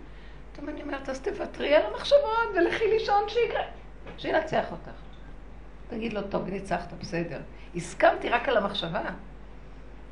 פתאום 0.53 0.69
אני 0.69 0.81
אומרת, 0.81 1.09
אז 1.09 1.21
תוותרי 1.21 1.75
על 1.75 1.81
המחשבות 1.85 2.49
ולכי 2.55 2.83
לישון 2.87 3.23
שיקרה. 3.27 3.63
שינצח 4.17 4.71
אותך. 4.71 4.91
תגיד 5.89 6.13
לו, 6.13 6.21
טוב, 6.21 6.49
ניצחת, 6.49 6.93
בסדר. 6.93 7.39
הסכמתי 7.75 8.29
רק 8.29 8.49
על 8.49 8.57
המחשבה. 8.57 9.01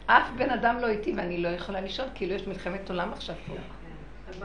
אף 0.05 0.29
בן 0.37 0.49
אדם 0.49 0.77
לא 0.77 0.87
איתי 0.87 1.13
ואני 1.17 1.37
לא 1.37 1.47
יכולה 1.47 1.81
לישון, 1.81 2.07
כאילו 2.15 2.33
יש 2.33 2.47
מלחמת 2.47 2.89
עולם 2.89 3.13
עכשיו 3.13 3.35
פה. 3.47 3.53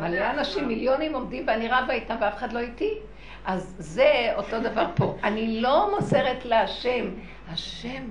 מלא 0.01 0.31
אנשים, 0.31 0.69
מיליונים 0.69 1.15
עומדים 1.15 1.45
ואני 1.47 1.69
רבה 1.69 1.93
איתם 1.93 2.17
ואף 2.21 2.37
אחד 2.37 2.53
לא 2.53 2.59
איתי. 2.59 2.99
אז 3.45 3.75
זה 3.79 4.33
אותו 4.37 4.61
דבר 4.61 4.87
פה. 4.97 5.17
אני 5.23 5.61
לא 5.61 5.91
מוסרת 5.97 6.45
להשם. 6.45 7.11
השם, 7.49 8.05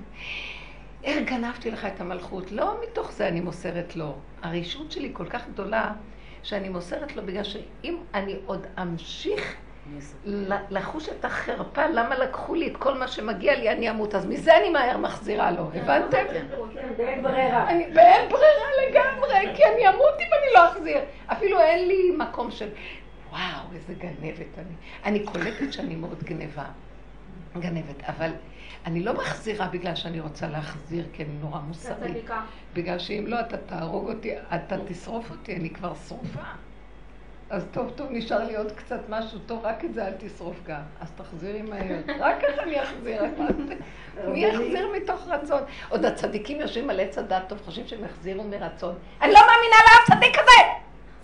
איך 1.04 1.28
גנבתי 1.28 1.70
לך 1.70 1.84
את 1.84 2.00
המלכות? 2.00 2.52
לא 2.52 2.76
מתוך 2.82 3.12
זה 3.12 3.28
אני 3.28 3.40
מוסרת 3.40 3.96
לו. 3.96 4.14
הרשות 4.42 4.92
שלי 4.92 5.10
כל 5.12 5.26
כך 5.26 5.48
גדולה, 5.48 5.92
שאני 6.42 6.68
מוסרת 6.68 7.16
לו 7.16 7.26
בגלל 7.26 7.44
שאם 7.44 7.96
אני 8.14 8.36
עוד 8.46 8.66
אמשיך 8.82 9.56
לחוש 10.70 11.08
את 11.08 11.24
החרפה, 11.24 11.86
למה 11.86 12.18
לקחו 12.18 12.54
לי 12.54 12.68
את 12.68 12.76
כל 12.76 12.98
מה 12.98 13.08
שמגיע 13.08 13.58
לי, 13.58 13.70
אני 13.70 13.90
אמות. 13.90 14.14
אז 14.14 14.26
מזה 14.26 14.56
אני 14.56 14.70
מהר 14.70 14.96
מחזירה 14.96 15.50
לו, 15.50 15.70
הבנתם? 15.74 16.24
באין 16.96 17.22
ברירה. 17.22 17.70
אני 17.70 17.84
באין 17.94 18.28
ברירה 18.28 18.68
לגמרי, 18.88 19.56
כי 19.56 19.62
אני 19.64 19.88
אמות 19.88 20.14
אם 20.20 20.26
אני 20.42 20.54
לא 20.54 20.68
אחזיר. 20.68 20.98
אפילו 21.26 21.60
אין 21.60 21.88
לי 21.88 22.12
מקום 22.18 22.50
של, 22.50 22.68
וואו, 23.30 23.40
איזה 23.74 23.94
גנבת 23.94 24.58
אני. 24.58 24.74
אני 25.04 25.20
קולטת 25.20 25.72
שאני 25.72 25.96
מאוד 25.96 26.22
גנבה. 26.22 26.64
גנבת, 27.58 28.02
אבל 28.08 28.30
אני 28.86 29.02
לא 29.02 29.14
מחזירה 29.14 29.66
בגלל 29.66 29.94
שאני 29.94 30.20
רוצה 30.20 30.48
להחזיר, 30.48 31.04
כי 31.12 31.22
אני 31.22 31.32
נורא 31.40 31.58
מוסרית. 31.60 32.30
בגלל 32.74 32.98
שאם 32.98 33.24
לא, 33.26 33.40
אתה 33.40 33.56
תהרוג 33.56 34.08
אותי, 34.08 34.32
אתה 34.54 34.76
תשרוף 34.86 35.30
אותי, 35.30 35.56
אני 35.56 35.70
כבר 35.70 35.92
שרופה. 36.08 36.40
אז 37.50 37.66
טוב, 37.70 37.90
טוב, 37.90 38.06
נשאר 38.10 38.44
לי 38.44 38.56
עוד 38.56 38.72
קצת 38.72 39.00
משהו 39.08 39.38
טוב, 39.38 39.60
רק 39.64 39.84
את 39.84 39.94
זה 39.94 40.06
אל 40.06 40.12
תשרוף 40.18 40.56
גם. 40.66 40.80
אז 41.00 41.10
תחזירי 41.16 41.62
מהר. 41.62 42.00
רק 42.20 42.36
ככה 42.40 42.62
אני 42.62 42.82
אחזיר. 42.82 43.22
מי 44.24 44.46
יחזיר 44.46 44.92
מתוך 44.96 45.28
רצון? 45.28 45.62
עוד 45.88 46.04
הצדיקים 46.04 46.60
יושבים 46.60 46.90
על 46.90 47.00
עץ 47.00 47.18
הדת 47.18 47.42
טוב, 47.48 47.58
חושבים 47.64 47.86
שהם 47.86 48.04
יחזירו 48.04 48.44
מרצון. 48.44 48.94
אני 49.22 49.32
לא 49.32 49.40
מאמינה 49.40 49.76
לאף 49.86 50.18
צדיק 50.18 50.36
כזה! 50.40 50.62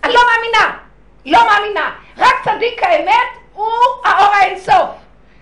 אני 0.03 0.13
לא 0.13 0.21
מאמינה! 0.29 0.77
לא 1.25 1.39
מאמינה! 1.49 1.95
רק 2.17 2.35
צדיק 2.43 2.83
האמת 2.83 3.29
הוא 3.53 3.67
האור 4.05 4.33
האינסוף. 4.33 4.89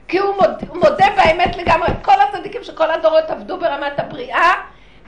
כי 0.08 0.18
הוא 0.18 0.36
מודה, 0.36 0.68
הוא 0.68 0.78
מודה 0.78 1.05
באמת 1.16 1.55
לגמרי. 1.55 1.88
כל 2.01 2.22
הצדיקים 2.22 2.64
של 2.64 2.76
כל 2.76 2.91
הדורות 2.91 3.30
עבדו 3.30 3.60
ברמת 3.60 3.99
הבריאה, 3.99 4.53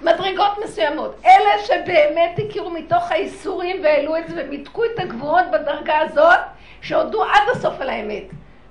מדרגות 0.02 0.58
מסוימות. 0.64 1.16
אלה 1.26 1.66
שבאמת 1.66 2.40
הכירו 2.48 2.70
מתוך 2.70 3.12
האיסורים 3.12 3.84
והעלו 3.84 4.18
את 4.18 4.24
זה 4.28 4.44
ומיתקו 4.46 4.86
את 4.86 5.00
הגבורות 5.00 5.46
בדרגה 5.54 5.98
הזאת, 6.00 6.40
שהודו 6.82 7.24
עד 7.24 7.50
הסוף 7.52 7.82
על 7.82 7.90
האמת. 7.90 8.24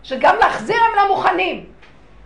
שגם 0.03 0.37
להחזיר 0.41 0.77
הם 0.77 0.97
לא 0.97 1.17
מוכנים, 1.17 1.65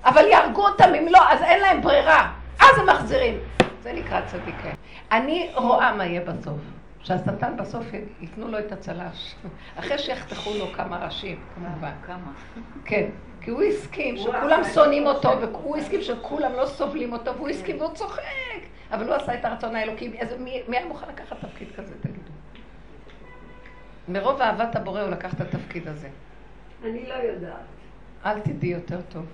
אבל 0.05 0.25
יהרגו 0.27 0.69
אותם 0.69 0.95
אם 0.99 1.07
לא, 1.11 1.31
אז 1.31 1.43
אין 1.43 1.61
להם 1.61 1.83
ברירה. 1.83 2.33
אז 2.61 2.79
הם 2.79 2.87
מחזירים. 2.87 3.39
זה 3.83 3.93
נקרא 3.93 4.21
צדיקים. 4.21 4.71
אני 5.13 5.51
רואה 5.55 5.95
מה 5.95 6.07
יהיה 6.07 6.21
בסוף. 6.21 6.59
שהשטן 7.03 7.57
בסוף 7.57 7.85
ייתנו 8.21 8.49
לו 8.49 8.59
את 8.59 8.73
הצל"ש. 8.73 9.35
אחרי 9.79 9.99
שיחתכו 9.99 10.51
לו 10.59 10.67
כמה 10.77 11.05
ראשים, 11.05 11.41
כמובן. 11.55 11.93
כמה? 12.07 12.33
כן. 12.85 13.07
כי 13.45 13.51
הוא 13.51 13.63
הסכים 13.63 14.17
שכולם 14.17 14.61
שונאים 14.75 15.07
אותו, 15.07 15.31
והוא 15.41 15.77
הסכים 15.77 16.03
שכולם 16.03 16.53
לא 16.53 16.67
סובלים 16.67 17.13
אותו, 17.13 17.37
והוא 17.37 17.49
הסכים 17.49 17.81
והוא 17.81 17.95
צוחק. 17.95 18.23
אבל 18.91 19.07
הוא 19.07 19.15
עשה 19.15 19.35
את 19.35 19.45
הרצון 19.45 19.77
האלוקי. 19.77 20.21
אז 20.21 20.29
מי, 20.39 20.63
מי 20.69 20.77
היה 20.77 20.87
מוכן 20.87 21.09
לקחת 21.09 21.37
תפקיד 21.41 21.69
כזה, 21.77 21.95
תגידו? 22.01 22.31
מרוב 24.09 24.41
אהבת 24.41 24.77
הבורא 24.77 25.01
הוא 25.01 25.11
לקח 25.11 25.35
את 25.35 25.41
התפקיד 25.41 25.89
הזה. 25.89 26.09
אני 26.85 27.07
לא 27.07 27.15
יודעת. 27.15 27.57
אל 28.27 28.41
תדעי 28.41 28.69
יותר 28.69 29.01
טוב. 29.09 29.27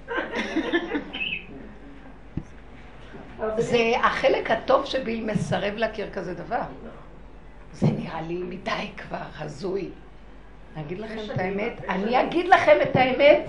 זה 3.59 3.93
החלק 4.03 4.51
הטוב 4.51 4.85
שבי 4.85 5.21
מסרב 5.21 5.75
להכיר 5.77 6.11
כזה 6.11 6.35
דבר. 6.35 6.63
זה 7.73 7.87
נראה 7.87 8.23
לי 8.23 8.35
מדי 8.35 8.89
כבר, 8.97 9.27
הזוי. 9.39 9.89
אני 10.77 10.85
אגיד 10.85 10.99
לכם 10.99 11.21
את 11.35 11.39
האמת, 11.39 11.73
אני 11.89 12.23
אגיד 12.23 12.49
לכם 12.49 12.77
את 12.83 12.97
האמת, 12.97 13.47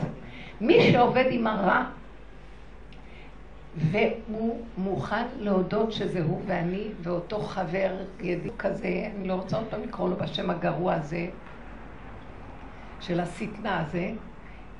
מי 0.62 0.91
שעובד 0.91 1.26
עם 1.30 1.47
הרע, 1.47 1.86
והוא 3.76 4.66
מוכן 4.78 5.26
להודות 5.39 5.91
שזה 5.91 6.24
הוא 6.24 6.41
ואני, 6.45 6.88
ואותו 7.01 7.39
חבר 7.39 7.97
ידיד 8.20 8.51
כזה, 8.57 9.10
אני 9.16 9.28
לא 9.28 9.34
רוצה 9.34 9.57
עוד 9.57 9.66
פעם 9.70 9.84
לקרוא 9.84 10.10
לו 10.10 10.16
בשם 10.16 10.49
הגרוע 10.49 10.93
הזה, 10.93 11.28
של 12.99 13.20
השטנה 13.20 13.80
הזה, 13.80 14.12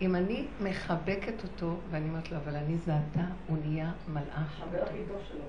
אם 0.02 0.16
אני 0.16 0.46
מחבקת 0.62 1.44
אותו, 1.44 1.76
ואני 1.92 2.10
אומרת 2.10 2.32
לו, 2.32 2.38
אבל 2.38 2.56
אני 2.56 2.78
זה 2.78 2.92
אתה, 2.92 3.24
הוא 3.48 3.58
נהיה 3.66 3.92
מלאך. 4.08 4.60
חבר 4.60 4.86
שלו. 5.30 5.44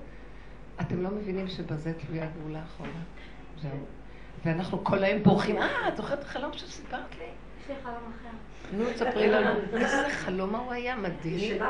אתם 0.80 1.02
לא 1.02 1.10
מבינים 1.10 1.48
שבזה 1.48 1.92
תלויה 1.92 2.26
גאולה 2.40 2.60
האחרונה? 2.60 3.02
זהו. 3.62 3.70
ואנחנו 4.44 4.84
כל 4.84 5.04
היום 5.04 5.22
בורחים, 5.22 5.58
אה, 5.58 5.88
את 5.88 5.96
זוכרת 5.96 6.18
את 6.18 6.24
החלום 6.24 6.52
שסיפרת 6.52 7.18
לי? 7.18 7.24
יש 7.60 7.68
לי 7.68 7.74
חלום 7.82 8.12
אחר. 8.20 8.36
נו, 8.72 8.84
תספרי 8.90 9.28
לנו. 9.28 9.60
איזה 9.72 10.08
חלום 10.10 10.54
הוא 10.54 10.72
היה 10.72 10.96
מדהים. 10.96 11.62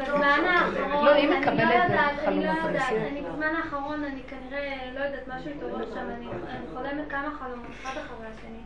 בזמן 0.00 0.22
האחרון, 0.22 1.04
לא, 1.04 1.10
היא 1.10 1.28
אני 1.28 1.40
מקבלת 1.40 1.58
לא 1.58 1.82
יודעת, 1.82 2.16
לא 2.16 2.24
חלומות 2.24 2.44
יודעת, 2.44 2.64
אנשים. 2.64 2.96
אני 2.96 3.22
בזמן 3.22 3.54
האחרון, 3.56 4.04
אני 4.04 4.22
כנראה, 4.28 4.90
לא 4.94 5.00
יודעת, 5.00 5.28
משהו 5.28 5.50
התעורר 5.50 5.94
שם, 5.94 6.10
אני 6.10 6.26
חולמת 6.74 7.10
כמה 7.10 7.30
חלומות, 7.38 7.66
אחד 7.82 8.00
אחרי 8.00 8.26
השני. 8.26 8.60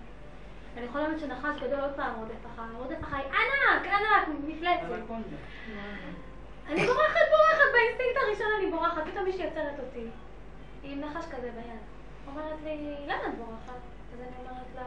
אני 0.77 0.89
חולמת 0.89 1.21
שנחש 1.21 1.63
גדול 1.63 1.81
עוד 1.81 1.93
פעם 1.97 2.15
רודף 2.17 2.47
אחריי, 2.55 2.69
רודף 2.77 3.03
אחריי, 3.03 3.23
ענק, 3.25 3.87
ענק, 3.87 4.29
מפלצת. 4.47 5.13
אני 6.69 6.87
בורחת, 6.87 7.27
בורחת, 7.31 7.69
באינסטינקט 7.73 8.17
הראשון 8.27 8.47
אני 8.59 8.71
בורחת, 8.71 9.03
פתאום 9.05 9.25
מישהי 9.25 9.45
עוצרת 9.45 9.79
אותי. 9.79 10.07
היא 10.83 10.93
עם 10.93 11.01
נחש 11.01 11.25
כזה 11.25 11.51
ביד. 11.55 11.83
אומרת 12.27 12.57
לי, 12.65 12.95
למה 13.07 13.27
את 13.29 13.35
בורחת? 13.39 13.81
אז 14.13 14.21
אני 14.21 14.37
אומרת 14.41 14.67
לה, 14.75 14.83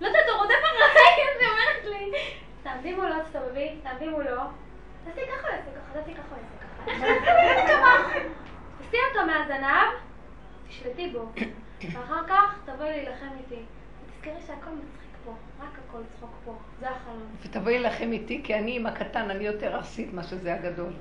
לא 0.00 0.06
יודעת, 0.06 0.28
הוא 0.28 0.38
רודף 0.38 0.54
אחריי, 0.64 1.26
אז 1.30 1.40
היא 1.40 1.48
אומרת 1.50 1.84
לי, 1.84 2.18
תעמדי 2.62 2.94
מולו, 2.94 3.14
תסתובבי, 3.24 3.76
תעמדי 3.82 4.08
מולו. 4.08 4.40
תעשי 5.04 5.20
ככה, 5.26 5.48
תעשי 5.48 5.70
ככה, 5.76 6.00
תעשי 6.00 6.14
ככה, 6.14 6.34
תעשי 6.84 7.66
ככה. 7.68 8.18
תעשי 8.78 8.96
אותו 9.10 9.26
מהזנב, 9.26 9.88
תשלטי 10.68 11.08
בו. 11.08 11.32
ואחר 11.92 12.26
כך 12.28 12.58
תבואי 12.64 12.90
להילחם 12.90 13.26
איתי. 13.38 13.62
תזכרי 14.14 14.40
שהכל 14.46 14.70
מצחיק 14.70 15.16
פה, 15.24 15.32
רק 15.60 15.78
הכל 15.88 16.02
צחוק 16.16 16.30
פה, 16.44 16.54
זה 16.80 16.90
החלום. 16.90 17.36
ותבואי 17.42 17.78
להילחם 17.78 18.12
איתי, 18.12 18.40
כי 18.44 18.54
אני 18.54 18.76
עם 18.76 18.86
הקטן, 18.86 19.30
אני 19.30 19.44
יותר 19.44 19.74
ארסית 19.74 20.12
מה 20.12 20.22
שזה 20.22 20.54
הגדול. 20.54 20.92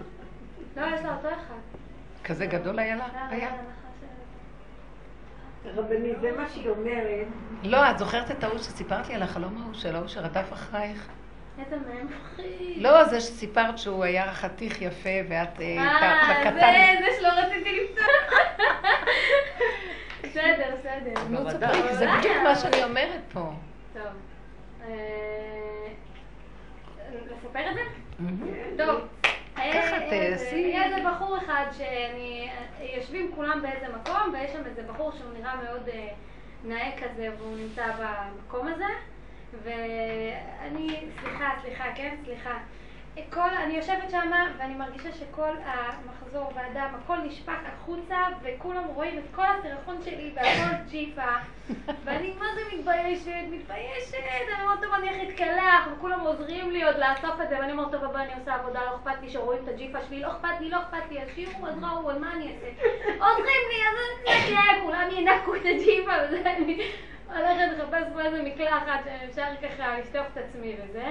לא, 0.77 0.85
יש 0.85 1.01
לה 1.01 1.15
אותו 1.15 1.27
אחד. 1.29 1.59
כזה 2.23 2.45
גדול 2.45 2.79
היה 2.79 2.95
לה? 2.95 3.07
לא, 3.07 3.35
היה. 3.35 3.51
לא, 5.65 5.71
רבנית, 5.81 6.21
זה 6.21 6.31
מה 6.37 6.49
שהיא 6.49 6.69
אומרת. 6.69 7.27
לא, 7.63 7.91
את 7.91 7.97
זוכרת 7.97 8.31
את 8.31 8.43
ההוא 8.43 8.57
שסיפרת 8.57 9.07
לי 9.07 9.15
על 9.15 9.23
החלום 9.23 9.61
ההוא 9.61 9.73
של 9.73 9.95
ההוא 9.95 10.07
שרדף 10.07 10.53
אחרייך? 10.53 11.07
איזה 11.59 11.75
מהם 11.75 12.07
מפחיד. 12.07 12.77
לא, 12.77 13.03
זה 13.03 13.21
שסיפרת 13.21 13.77
שהוא 13.77 14.03
היה 14.03 14.33
חתיך 14.33 14.81
יפה 14.81 15.09
ואת 15.29 15.61
אה, 15.61 15.77
אה, 15.77 16.39
בקטן. 16.39 16.95
זה, 16.99 17.05
זה 17.05 17.19
שלא 17.19 17.27
רציתי 17.27 17.79
לפתוח. 17.83 18.39
בסדר, 20.23 20.75
בסדר. 20.79 21.23
נו, 21.29 21.49
תספרי, 21.49 21.95
זה 21.95 22.07
בדיוק 22.17 22.37
מה 22.43 22.55
שאני 22.55 22.83
אומרת 22.83 23.21
פה. 23.33 23.51
טוב. 23.93 24.03
אה, 24.87 25.87
לספר 27.31 27.71
את 27.71 27.75
זה? 27.75 27.81
טוב. 28.85 28.99
ככה 29.73 29.95
היה 29.97 30.11
איזה- 30.11 30.43
תעשי. 30.45 30.55
היה 30.55 30.85
איזה 30.85 31.09
בחור 31.09 31.37
אחד 31.37 31.65
שאני... 31.77 32.49
יושבים 32.97 33.31
כולם 33.35 33.61
באיזה 33.61 33.95
מקום, 33.95 34.33
ויש 34.33 34.51
שם 34.51 34.61
איזה 34.65 34.83
בחור 34.83 35.11
שהוא 35.11 35.33
נראה 35.33 35.55
מאוד 35.55 35.89
אה, 35.89 36.07
נאה 36.63 36.91
כזה, 37.01 37.29
והוא 37.39 37.57
נמצא 37.57 37.85
במקום 37.99 38.67
הזה. 38.67 38.85
ואני... 39.63 40.99
סליחה, 41.21 41.49
סליחה, 41.61 41.83
כן? 41.95 42.15
סליחה. 42.25 42.57
כל, 43.29 43.49
אני 43.63 43.73
יושבת 43.77 44.09
שם 44.09 44.31
ואני 44.57 44.73
מרגישה 44.73 45.11
שכל 45.11 45.53
המחזור 45.63 46.51
והדם, 46.55 46.95
הכל 47.03 47.17
נשפך 47.17 47.57
החוצה 47.65 48.17
וכולם 48.41 48.83
רואים 48.83 49.17
את 49.17 49.23
כל 49.35 49.45
הסירחון 49.59 50.01
שלי 50.05 50.31
והכל 50.35 50.75
ג'יפה. 50.89 51.31
ואני 52.03 52.33
מה 52.39 52.45
זה 52.55 52.61
מתביישת, 52.75 53.31
מתביישת, 53.51 54.13
אני 54.53 54.63
אומרת 54.63 54.81
טוב 54.81 54.93
אני 54.93 55.09
איך 55.09 55.29
אתקלח? 55.29 55.87
וכולם 55.93 56.19
עוזרים 56.19 56.71
לי 56.71 56.83
עוד 56.83 56.95
לאסוף 56.95 57.41
את 57.43 57.49
זה 57.49 57.59
ואני 57.59 57.71
אומרת 57.71 57.91
טוב 57.91 58.03
אבל 58.03 58.19
אני 58.19 58.33
עושה 58.39 58.55
עבודה, 58.55 58.79
לא 58.85 58.95
אכפת 58.95 59.21
לי 59.21 59.29
שרואים 59.29 59.63
את 59.63 59.67
הג'יפה 59.67 59.97
שלי, 60.07 60.21
לא 60.21 60.27
אכפת 60.27 60.61
לי, 60.61 60.69
לא 60.69 60.77
אכפת 60.77 61.11
לי, 61.11 61.21
אז 61.21 61.27
שיראו, 61.35 61.67
אז 61.67 61.83
ראו, 61.83 62.11
אז 62.11 62.17
מה 62.17 62.33
אני 62.33 62.55
אעשה? 62.55 62.67
עוזרים 63.25 63.63
לי, 63.69 63.79
אז 63.87 63.95
אני 64.27 64.43
אתקלח, 64.43 64.83
כולם 64.83 65.07
ינקו 65.11 65.55
את 65.55 65.61
הג'יפה. 65.65 66.11
וזה, 66.27 66.41
אני 66.45 66.81
הולכת 67.27 67.77
לחפש 67.77 68.03
פה 68.13 68.21
איזה 68.21 68.43
מקלחת 68.43 68.99
שאפשר 69.03 69.45
ככה 69.61 69.99
לשטוף 69.99 70.27
את 70.33 70.37
עצמי 70.37 70.75
וזה. 70.83 71.05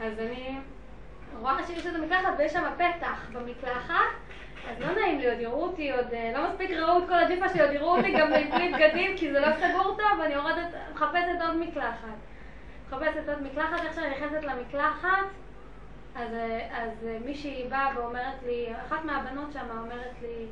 אז 0.00 0.18
אני 0.18 0.58
רואה 1.38 1.62
שיש 1.66 1.86
איזה 1.86 1.98
מקלחת 1.98 2.28
ויש 2.38 2.52
שם 2.52 2.64
פתח 2.76 3.26
במקלחת, 3.32 3.94
אז 4.70 4.80
לא 4.80 4.92
נעים 4.92 5.18
לי, 5.20 5.30
עוד 5.30 5.40
יראו 5.40 5.62
אותי, 5.62 5.92
עוד 5.92 6.06
אה, 6.12 6.32
לא 6.34 6.48
מספיק 6.50 6.70
ראו 6.70 6.98
את 6.98 7.08
כל 7.08 7.14
הג'יפה 7.14 7.48
שלי, 7.48 7.60
עוד 7.62 7.72
יראו 7.72 7.96
אותי 7.96 8.12
גם 8.12 8.30
בלי 8.30 8.72
בגדים, 8.74 9.16
כי 9.16 9.32
זה 9.32 9.40
לא 9.40 9.46
סגור 9.52 9.96
טוב, 9.96 10.20
ואני 10.20 10.34
יורדת, 10.34 10.66
מחפשת 10.94 11.40
עוד 11.46 11.56
מקלחת. 11.56 12.16
מחפשת 12.88 13.28
עוד 13.28 13.42
מקלחת, 13.42 13.84
איך 13.84 13.94
שאני 13.94 14.10
נכנסת 14.10 14.44
למקלחת, 14.44 15.26
אז, 16.14 16.34
אה, 16.34 16.68
אז 16.82 17.06
אה, 17.08 17.16
מישהי 17.24 17.66
באה 17.68 17.88
ואומרת 17.96 18.42
לי, 18.46 18.66
אחת 18.86 19.04
מהבנות 19.04 19.52
שם 19.52 19.66
אומרת 19.78 20.14
לי, 20.22 20.46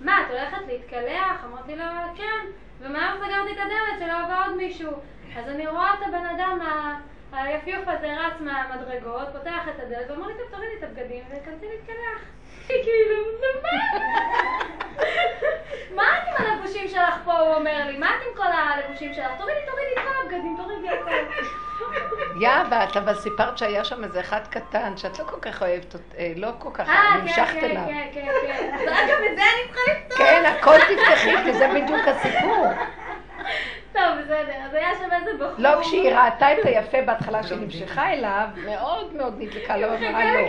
מה, 0.00 0.20
את 0.20 0.30
הולכת 0.30 0.66
להתקלח? 0.66 1.44
אמרתי 1.44 1.76
לה, 1.76 2.06
כן. 2.16 2.46
ומהר 2.80 3.16
סגרתי 3.16 3.52
את 3.52 3.58
הדלת 3.58 3.98
שלא 3.98 4.24
עבר 4.24 4.42
עוד 4.46 4.56
מישהו. 4.56 4.92
אז 5.36 5.48
אני 5.48 5.66
רואה 5.66 5.94
את 5.94 6.06
הבן 6.08 6.26
אדם 6.26 6.58
ה- 6.62 6.98
היפיוף 7.36 7.88
הזה 7.88 8.14
רץ 8.20 8.40
מהמדרגות, 8.40 9.28
פותח 9.32 9.68
את 9.68 9.80
הדלת 9.82 10.10
ואומר 10.10 10.26
לי, 10.26 10.34
טוב, 10.34 10.46
תורידי 10.50 10.74
את 10.78 10.82
הבגדים 10.82 11.24
וכנסי 11.28 11.66
להתקלח. 11.68 12.20
כאילו, 12.66 13.16
זה 13.40 13.46
מה? 15.94 16.04
את 16.18 16.40
עם 16.40 16.46
הלבושים 16.46 16.88
שלך 16.88 17.14
פה, 17.24 17.38
הוא 17.38 17.54
אומר 17.54 17.86
לי? 17.86 17.98
מה 17.98 18.06
את 18.06 18.22
עם 18.28 18.36
כל 18.36 18.52
הלבושים 18.52 19.14
שלך? 19.14 19.30
תורידי, 19.38 19.60
תורידי 19.66 19.92
את 19.92 19.98
כל 19.98 20.22
הבגדים, 20.22 20.56
תורידי 20.56 20.88
הכל. 20.88 21.10
יא, 22.40 22.50
ואת 22.70 22.96
אבל 22.96 23.14
סיפרת 23.14 23.58
שהיה 23.58 23.84
שם 23.84 24.04
איזה 24.04 24.20
אחד 24.20 24.40
קטן, 24.50 24.96
שאת 24.96 25.18
לא 25.18 25.24
כל 25.24 25.40
כך 25.40 25.62
אוהבת 25.62 25.94
אותו, 25.94 26.04
אה, 26.18 26.32
לא 26.36 26.48
כל 26.58 26.70
כך 26.74 26.88
אה, 26.88 27.12
כן, 27.12 27.20
נמשכת 27.20 27.60
כן, 27.60 27.64
אליו. 27.64 27.82
כן, 27.86 28.08
כן, 28.14 28.26
כן. 28.46 28.74
אז 28.74 28.80
אגב, 28.80 29.18
את 29.30 29.36
זה 29.36 29.42
אני 29.42 29.72
צריכה 29.72 29.92
לפתור. 29.92 30.18
כן, 30.18 30.44
הכל 30.46 30.76
תפתחי, 30.78 31.44
כי 31.44 31.52
זה 31.52 31.68
בדיוק 31.68 32.08
הסיפור. 32.08 32.66
טוב, 33.94 34.18
בסדר, 34.22 34.54
אז 34.64 34.74
היה 34.74 34.88
שם 34.94 35.08
איזה 35.12 35.30
בחור. 35.38 35.54
לא, 35.58 35.80
כשהיא 35.80 36.10
ראתה 36.10 36.52
את 36.52 36.58
היפה 36.64 37.02
בהתחלה 37.02 37.42
שנמשכה 37.42 38.12
אליו, 38.12 38.46
מאוד 38.64 39.14
מאוד 39.16 39.34
נדלקה 39.38 39.76
לו, 39.76 39.88
חכה 39.96 40.08
אמרה 40.08 40.34
לו. 40.34 40.48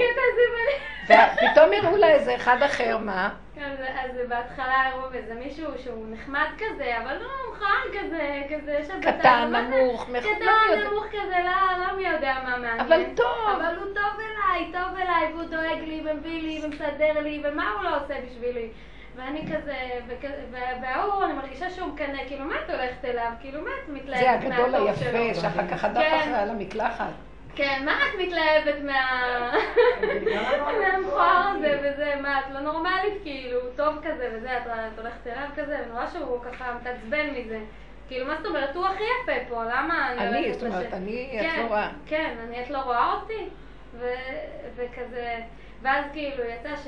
ופתאום 1.05 1.69
הראו 1.73 1.97
לה 1.97 2.07
איזה 2.07 2.35
אחד 2.35 2.57
אחר, 2.63 2.97
מה? 2.97 3.29
אז, 3.61 3.79
אז 3.79 4.11
בהתחלה 4.29 4.83
הראו 4.85 5.13
איזה 5.13 5.33
מישהו 5.33 5.71
שהוא 5.83 6.05
נחמד 6.09 6.47
כזה, 6.57 6.97
אבל 7.03 7.13
לא 7.17 7.27
מוכן 7.49 7.99
כזה, 7.99 8.41
כזה 8.49 8.79
בצד. 8.79 9.19
קטן? 9.19 9.53
נמוך, 9.53 10.09
לא 10.09 10.19
קטן, 10.19 10.29
יודע. 10.29 10.89
נמוך 10.89 11.05
כזה, 11.05 11.35
לא, 11.43 11.85
לא 11.85 11.97
מי 11.97 12.07
יודע 12.07 12.33
מה 12.43 12.57
מעניין. 12.57 12.79
אבל 12.79 13.03
טוב. 13.15 13.47
אבל 13.57 13.75
הוא 13.75 13.85
טוב 13.85 14.19
אליי, 14.19 14.71
טוב 14.71 14.97
אליי, 15.01 15.33
והוא 15.33 15.43
דואג 15.43 15.79
לי, 15.83 16.03
ומביא 16.05 16.41
לי, 16.41 16.61
ומסדר 16.63 17.19
לי, 17.21 17.43
ומה 17.43 17.71
הוא 17.75 17.83
לא 17.83 17.95
עושה 17.95 18.13
בשבילי? 18.29 18.69
ואני 19.15 19.41
כזה, 19.53 19.75
וההוא, 20.81 21.23
אני 21.25 21.33
מרגישה 21.33 21.69
שהוא 21.69 21.87
מקנא, 21.87 22.27
כאילו, 22.27 22.45
מה 22.45 22.55
את 22.65 22.69
הולכת 22.69 23.05
אליו? 23.05 23.31
כאילו, 23.39 23.61
מה 23.61 23.69
את 23.83 23.89
מתלהבת 23.89 24.21
זה 24.21 24.31
הגדול 24.31 24.71
מהטוב 24.71 24.87
היפה, 24.87 25.33
שלו? 25.33 25.41
שאחר 25.41 25.67
כך 25.67 25.83
הדף 25.83 26.01
כן. 26.01 26.19
אחרי 26.21 26.33
על 26.33 26.49
המקלחת. 26.49 27.11
כן, 27.55 27.81
מה 27.85 27.91
את 27.91 28.19
מתלהבת 28.19 28.81
מה... 28.83 29.51
מהמכוער 30.81 31.47
הזה 31.47 31.79
וזה, 31.83 32.13
מה, 32.21 32.39
את 32.39 32.45
לא 32.53 32.59
נורמלית 32.59 33.13
כאילו, 33.23 33.59
טוב 33.75 33.95
כזה 34.03 34.31
וזה, 34.33 34.57
את 34.57 34.99
הולכת 34.99 35.27
אליו 35.27 35.49
כזה, 35.55 35.77
ונורא 35.85 36.05
שהוא 36.07 36.39
ככה 36.43 36.73
מתעצבן 36.81 37.29
מזה. 37.35 37.59
כאילו, 38.07 38.27
מה 38.27 38.35
זאת 38.37 38.45
אומרת, 38.45 38.75
הוא 38.75 38.85
הכי 38.85 39.03
יפה 39.03 39.49
פה, 39.49 39.63
למה 39.63 40.11
אני 40.11 40.27
אני, 40.27 40.37
הולכת 40.37 40.59
זאת 40.59 40.63
אומרת, 40.63 40.93
אני, 40.93 41.39
את 41.39 41.45
כן, 41.45 41.61
לא 41.61 41.67
רואה. 41.67 41.89
כן, 42.05 42.35
אני, 42.47 42.63
את 42.63 42.69
לא 42.69 42.77
רואה 42.77 43.13
אותי? 43.13 43.49
וכזה, 44.75 45.37
ואז 45.81 46.05
כאילו 46.13 46.43
יצא 46.43 46.75
ש... 46.75 46.87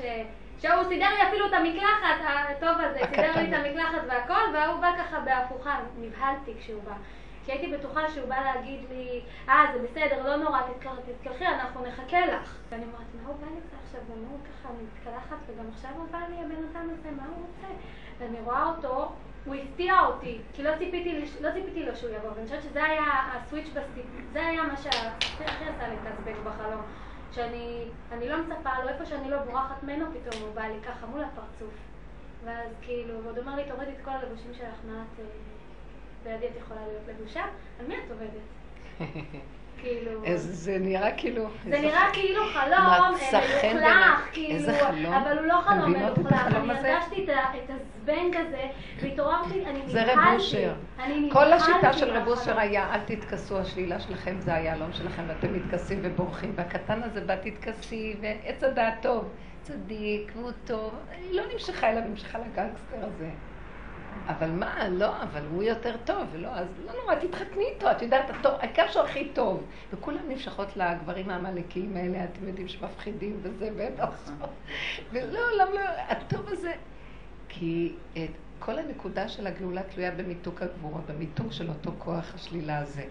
שהוא 0.58 0.84
סידר 0.88 1.08
לי 1.08 1.28
אפילו 1.28 1.46
את 1.46 1.52
המקלחת, 1.52 2.16
הטוב 2.48 2.80
הזה, 2.80 2.98
סידר 3.10 3.32
לי. 3.36 3.48
את 3.48 3.52
המקלחת 3.52 4.02
והכל, 4.08 4.42
והוא 4.54 4.80
בא 4.80 4.92
ככה 4.98 5.20
בהפוכה, 5.20 5.78
נבהלתי 5.98 6.54
כשהוא 6.60 6.82
בא. 6.82 6.94
כי 7.44 7.52
הייתי 7.52 7.76
בטוחה 7.76 8.08
שהוא 8.08 8.28
בא 8.28 8.40
להגיד 8.40 8.80
לי, 8.90 9.20
אה, 9.48 9.64
זה 9.72 9.78
בסדר, 9.78 10.28
לא 10.28 10.36
נורא, 10.36 10.60
תתקלחי, 11.06 11.46
אנחנו 11.46 11.86
נחכה 11.86 12.26
לך. 12.26 12.56
ואני 12.68 12.84
אומרת, 12.84 13.06
מה 13.22 13.28
הוא 13.28 13.36
בא 13.40 13.46
לי 13.46 13.60
עכשיו, 13.84 14.00
ומה 14.06 14.28
הוא 14.30 14.38
ככה 14.38 14.68
מתקלחת, 14.82 15.36
וגם 15.46 15.64
עכשיו 15.74 15.90
הוא 15.96 16.06
בא 16.10 16.18
לי, 16.18 16.36
הבן 16.36 16.64
אדם 16.72 16.90
הזה, 16.90 17.10
מה 17.10 17.22
הוא 17.26 17.46
רוצה? 17.46 17.74
ואני 18.18 18.40
רואה 18.40 18.64
אותו, 18.64 19.12
הוא 19.44 19.54
הפתיע 19.54 20.00
אותי, 20.00 20.38
כי 20.52 20.62
לא 20.62 20.70
ציפיתי, 20.78 21.24
לא 21.40 21.50
ציפיתי 21.52 21.86
לו 21.86 21.96
שהוא 21.96 22.10
יבוא, 22.10 22.30
ואני 22.34 22.44
חושבת 22.44 22.62
שזה 22.62 22.84
היה 22.84 23.04
הסוויץ' 23.32 23.68
בסטיפ, 23.68 24.06
זה 24.32 24.46
היה 24.46 24.62
מה 24.62 24.76
שהכי 24.76 25.44
הכי 25.44 25.64
עשה 25.64 25.88
לי 25.88 25.96
להתעצבן 25.96 26.44
בחלום. 26.44 26.82
שאני 27.32 27.84
אני 28.12 28.28
לא 28.28 28.36
מצפה 28.42 28.70
לו, 28.82 28.88
איפה 28.88 29.06
שאני 29.06 29.30
לא 29.30 29.38
בורחת 29.42 29.82
ממנו, 29.82 30.06
פתאום 30.06 30.42
הוא 30.42 30.54
בא 30.54 30.62
לי 30.62 30.80
ככה 30.82 31.06
מול 31.06 31.24
הפרצוף. 31.24 31.74
ואז 32.44 32.70
כאילו, 32.82 33.24
ועוד 33.24 33.38
אומר 33.38 33.56
לי, 33.56 33.64
תורידי 33.68 33.92
את 33.92 34.04
כל 34.04 34.10
הלבושים 34.10 34.54
שלך, 34.54 34.74
מה 34.84 35.04
את... 35.14 35.20
אה, 35.20 35.24
בידי 36.22 36.48
את 36.48 36.56
יכולה 36.56 36.80
להיות 36.86 37.02
לבושה? 37.08 37.44
על 37.80 37.86
מי 37.86 37.94
את 37.94 38.10
עובדת? 38.10 38.48
כאילו... 39.78 40.24
איזה- 40.24 40.52
זה 40.52 40.78
נראה 40.80 41.10
כאילו... 41.16 41.48
זה 41.64 41.74
איזה 41.76 41.86
נראה 41.86 42.06
כאילו 42.12 42.40
חלום, 42.52 42.86
מלוכלך. 43.74 44.28
כאילו, 44.32 44.54
איזה 44.54 44.78
חלום. 44.86 45.12
אבל 45.14 45.38
הוא 45.38 45.46
לא 45.46 45.60
חלום 45.60 45.92
מלוכלך, 45.92 46.46
אני? 46.56 46.72
הרגשתי 46.72 47.24
את 47.24 47.70
הזבנג 47.70 48.36
הזה, 48.36 48.66
והתעוררתי, 49.02 49.66
אני 49.66 49.80
זה 49.86 50.02
נבהלתי. 50.02 50.20
רב 50.20 50.34
אושר. 50.34 50.74
כל 51.32 51.52
השיטה 51.52 51.78
נבהלתי 51.78 51.98
של 51.98 52.10
רב. 52.16 52.28
אושר 52.28 52.58
היה, 52.58 52.94
אל 52.94 53.00
תתכסו, 53.00 53.58
השלילה 53.58 54.00
שלכם 54.00 54.40
זה 54.40 54.54
היהלום 54.54 54.92
שלכם, 54.92 55.22
ואתם 55.28 55.52
מתכסים 55.52 55.98
ובורחים, 56.02 56.52
והקטן 56.56 57.02
הזה 57.02 57.20
בא 57.20 57.34
תתכסי, 57.36 58.16
ועץ 58.20 58.64
הדעת 58.64 58.94
טוב, 59.02 59.24
צדיק, 59.62 60.32
והוא 60.36 60.50
טוב, 60.64 60.94
היא 61.10 61.36
לא 61.36 61.42
נמשכה 61.52 61.90
אליו, 61.90 62.02
נמשכה 62.08 62.38
לגנגסטר 62.38 62.96
הזה. 63.06 63.30
אבל 64.26 64.50
מה, 64.50 64.88
לא, 64.88 65.22
אבל 65.22 65.42
הוא 65.50 65.62
יותר 65.62 65.96
טוב, 66.04 66.26
ולא, 66.32 66.48
אז 66.48 66.66
לא 66.86 66.92
נורא, 67.02 67.14
תתחתני 67.14 67.64
איתו, 67.74 67.90
את 67.90 68.02
יודעת, 68.02 68.24
העיקר 68.44 68.88
שהוא 68.88 69.02
הכי 69.02 69.28
טוב. 69.28 69.62
וכולם 69.92 70.28
נמשכות 70.28 70.76
לגברים 70.76 71.30
העמלקים 71.30 71.96
האלה, 71.96 72.24
אתם 72.24 72.48
יודעים, 72.48 72.68
שמפחידים 72.68 73.36
וזה, 73.42 73.70
והם 73.76 73.92
עושות. 74.00 74.50
ולא, 75.12 75.40
למה 75.60 75.74
לא, 75.74 75.80
הטוב 76.08 76.48
הזה, 76.48 76.72
כי 77.48 77.92
את 78.12 78.30
כל 78.58 78.78
הנקודה 78.78 79.28
של 79.28 79.46
הגאולה 79.46 79.82
תלויה 79.82 80.10
במיתוק 80.10 80.62
הגבורות, 80.62 81.06
במיתוק 81.06 81.52
של 81.52 81.68
אותו 81.68 81.90
כוח 81.98 82.34
השלילה 82.34 82.78
הזה. 82.78 83.04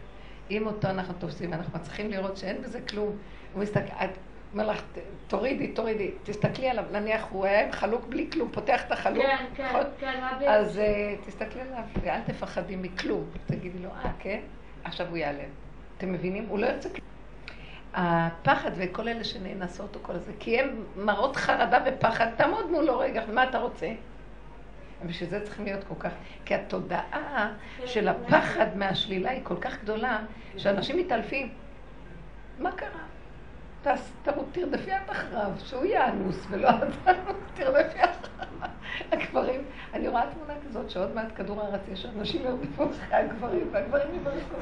אם 0.51 0.67
אותו 0.67 0.89
אנחנו 0.89 1.13
תופסים, 1.19 1.53
אנחנו 1.53 1.79
מצליחים 1.79 2.11
לראות 2.11 2.37
שאין 2.37 2.61
בזה 2.61 2.81
כלום. 2.81 3.17
הוא 3.53 3.63
מסתכל, 3.63 4.05
אומר 4.53 4.67
לך, 4.67 4.81
"ת- 4.81 4.97
תורידי, 5.27 5.67
תורידי, 5.67 6.11
תסתכלי 6.23 6.69
עליו, 6.69 6.83
נניח 6.91 7.27
הוא 7.31 7.45
היה 7.45 7.65
עם 7.65 7.71
חלוק 7.71 8.05
בלי 8.05 8.27
כלום, 8.33 8.49
פותח 8.51 8.85
את 8.87 8.91
החלוק, 8.91 9.23
כן, 9.25 9.45
כן, 9.55 9.65
נכון? 9.65 9.81
כן, 9.99 10.19
מה. 10.21 10.39
אז 10.55 10.79
אה, 10.79 11.15
תסתכלי 11.25 11.61
עליו, 11.61 11.83
ואל 12.01 12.21
תפחדי 12.21 12.75
מכלום. 12.75 13.25
תגידי 13.45 13.79
לו, 13.79 13.89
אה, 13.89 14.11
כן? 14.19 14.39
עכשיו 14.83 15.07
הוא 15.09 15.17
ייעלם. 15.17 15.49
אתם 15.97 16.11
מבינים? 16.13 16.45
הוא 16.49 16.59
לא 16.59 16.65
יוצא 16.65 16.89
כלום. 16.89 17.07
הפחד 17.93 18.71
וכל 18.75 19.07
אלה 19.07 19.23
שנאנסות 19.23 19.95
או 19.95 20.03
כל 20.03 20.17
זה, 20.17 20.31
כי 20.39 20.59
הם 20.59 20.83
מראות 20.95 21.35
חרדה 21.35 21.79
ופחד, 21.85 22.27
תעמוד 22.37 22.71
מולו 22.71 22.99
רגע, 22.99 23.23
מה 23.33 23.43
אתה 23.49 23.57
רוצה? 23.59 23.87
ובשביל 25.03 25.29
זה 25.29 25.45
צריכים 25.45 25.65
להיות 25.65 25.83
כל 25.83 25.93
כך, 25.99 26.11
כי 26.45 26.55
התודעה 26.55 27.53
של 27.85 28.07
הפחד 28.07 28.77
מהשלילה 28.77 29.31
היא 29.31 29.41
כל 29.43 29.55
כך 29.61 29.81
גדולה, 29.83 30.19
שאנשים 30.57 30.97
מתעלפים. 30.97 31.49
מה 32.59 32.71
קרה? 32.71 32.99
תרדפי 34.51 34.91
את 34.91 35.11
אחריו, 35.11 35.51
שהוא 35.57 35.85
יאנוס 35.85 36.47
ולא 36.49 36.69
את 36.69 37.11
תרדפי 37.53 37.99
אחריו. 37.99 38.47
הגברים, 39.11 39.61
אני 39.93 40.07
רואה 40.07 40.23
תמונה 40.33 40.53
כזאת 40.65 40.89
שעוד 40.89 41.15
מעט 41.15 41.27
כדור 41.35 41.61
הארץ 41.61 41.81
יש 41.91 42.05
אנשים 42.05 42.41
ירדפו 42.41 42.85
אחרי 42.89 43.15
הגברים, 43.17 43.69
והגברים 43.71 44.15
יברחו. 44.15 44.55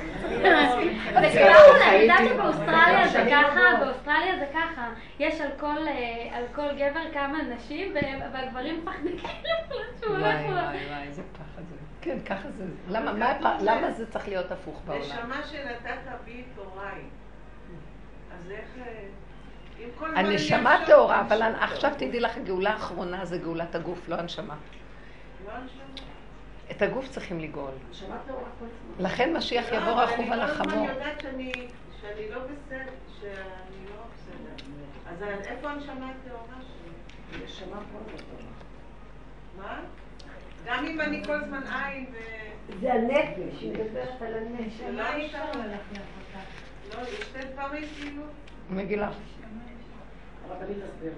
זה 1.33 1.49
ככה, 1.53 1.89
אני 1.89 1.97
יודעת 1.97 2.29
שבאוסטרליה 2.29 3.07
זה 3.07 3.25
ככה, 3.31 3.85
באוסטרליה 3.85 4.39
זה 4.39 4.45
ככה. 4.53 4.89
יש 5.19 5.41
על 5.41 5.51
כל, 5.59 5.87
אה, 5.87 6.37
על 6.37 6.43
כל 6.55 6.67
גבר 6.75 7.13
כמה 7.13 7.37
נשים, 7.43 7.93
והגברים 8.33 8.79
מפחדים 8.81 9.17
כאילו 9.17 9.83
שהוא 9.99 10.15
הולך 10.15 10.39
וואי. 10.39 10.53
וואי 10.53 10.85
וואי, 10.87 11.07
איזה 11.07 11.21
פחד 11.33 11.61
זה. 11.69 11.75
כן, 12.01 12.17
ככה 12.25 12.49
זה. 12.51 12.65
למה 13.61 13.91
זה 13.91 14.11
צריך 14.11 14.27
להיות 14.27 14.51
הפוך 14.51 14.81
בעולם? 14.85 15.01
נשמה 15.01 15.43
שנתת 15.43 16.11
בי 16.25 16.43
תוריי. 16.55 17.01
אז 18.24 18.24
איך... 18.24 18.24
אה, 18.24 18.24
אם 18.24 18.24
כל 18.24 18.24
הזמן 18.24 18.24
הנשמה 20.01 20.83
טהורה, 20.85 21.21
אבל 21.21 21.41
עכשיו 21.41 21.91
תדעי 21.97 22.19
לך, 22.19 22.37
הגאולה 22.37 22.71
האחרונה 22.71 23.25
זה 23.25 23.37
גאולת 23.37 23.75
הגוף, 23.75 24.09
לא 24.09 24.15
הנשמה. 24.15 24.55
לא. 25.45 25.51
את 26.71 26.81
הגוף 26.81 27.09
צריכים 27.09 27.39
לגאול. 27.39 27.71
לכן 28.99 29.37
משיח 29.37 29.71
לא, 29.71 29.77
יבוא 29.77 29.91
רכוב 29.91 30.31
על 30.31 30.41
החמור. 30.41 30.87
שאני 31.21 31.51
שאני 32.01 32.29
לא 32.29 32.39
בסדר, 32.39 32.91
שאני 33.21 33.85
לא 33.89 34.01
בסדר. 34.13 34.65
אז 35.09 35.23
איפה 35.47 35.69
הנשמה 35.69 36.11
הטהורה 36.11 36.61
שלי? 36.61 37.45
נשמה 37.45 37.77
כל 37.91 38.13
הזמן. 38.13 38.45
מה? 39.57 39.79
גם 40.65 40.85
אם 40.85 41.01
אני 41.01 41.23
כל 41.25 41.33
הזמן 41.33 41.61
עין 41.63 42.05
ו... 42.11 42.17
זה 42.81 42.93
הנפש, 42.93 43.61
היא 43.61 43.73
מדברת 43.73 44.21
על 44.21 44.33
הנפש. 44.33 44.81
לא, 46.97 47.69
כאילו. 47.97 48.23
מגילה. 48.69 49.09
הרבנית 50.49 50.77
תסביר. 50.77 51.13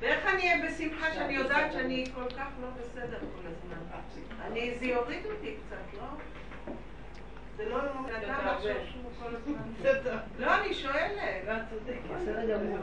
ואיך 0.00 0.26
אני 0.26 0.42
אהיה 0.42 0.66
בשמחה 0.66 1.14
שאני 1.14 1.34
יודעת 1.34 1.72
שאני 1.72 2.04
כל 2.14 2.30
כך 2.36 2.48
לא 2.60 2.68
בסדר 2.80 3.18
כל 3.18 3.46
הזמן? 3.46 3.76
אני, 4.42 4.78
זה 4.78 4.84
יוריד 4.84 5.26
אותי 5.26 5.54
קצת, 5.66 5.98
לא? 6.00 6.06
זה 7.56 7.68
לא 7.68 7.78
אדם 7.78 8.46
לחשוב 8.46 8.72
שהוא 8.92 9.10
כל 9.22 9.36
הזמן... 9.36 10.18
לא, 10.40 10.60
אני 10.60 10.74
שואלת. 10.74 11.62
בסדר 12.14 12.56
גמור. 12.56 12.78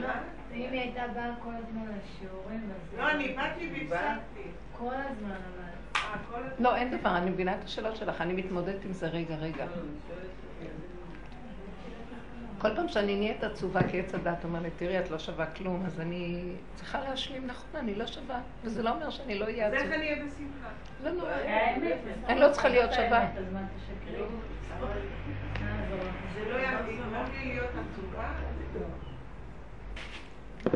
מה? 0.00 0.22
אם 0.52 0.72
היא 0.72 0.80
הייתה 0.80 1.02
באה 1.14 1.34
כל 1.42 1.52
הזמן 1.54 1.82
לשיעורים, 1.82 2.70
אז... 2.70 2.98
לא, 2.98 3.10
אני 3.10 3.32
באתי 3.32 3.86
והפסקתי. 3.88 4.48
כל 4.78 4.94
הזמן, 4.94 5.30
אבל... 5.30 5.64
אה. 5.96 6.40
לא, 6.58 6.76
אין 6.76 6.98
דבר, 6.98 7.16
אני 7.16 7.30
מבינה 7.30 7.54
את 7.54 7.64
השאלות 7.64 7.96
שלך, 7.96 8.20
אני 8.20 8.32
מתמודדת 8.32 8.84
עם 8.84 8.92
זה 8.92 9.06
רגע, 9.06 9.34
רגע. 9.36 9.66
כל 12.64 12.76
פעם 12.76 12.88
שאני 12.88 13.16
נהיית 13.16 13.44
עצובה 13.44 13.80
כי 13.90 14.00
עץ 14.00 14.14
הדת 14.14 14.44
אומר 14.44 14.60
לי, 14.60 14.70
תראי, 14.76 14.98
את 14.98 15.10
לא 15.10 15.18
שווה 15.18 15.46
כלום, 15.46 15.86
אז 15.86 16.00
אני 16.00 16.52
צריכה 16.74 17.00
להשלים, 17.00 17.46
נכון, 17.46 17.70
אני 17.74 17.94
לא 17.94 18.06
שווה, 18.06 18.40
וזה 18.64 18.82
לא 18.82 18.90
אומר 18.90 19.10
שאני 19.10 19.38
לא 19.38 19.44
אהיה 19.44 19.66
אז 19.66 19.72
איך 19.72 19.82
עצובה. 19.82 19.96
אני 19.96 20.06
אהיה 20.06 20.24
בשמחה? 20.24 20.68
לא 21.04 21.10
נורא. 21.10 21.30
האמת, 21.30 21.98
אני 22.26 22.40
לא 22.40 22.52
צריכה 22.52 22.68
להיות 22.68 22.92
שווה. 22.92 23.28
לא 24.18 24.26
עצובה? 27.92 28.32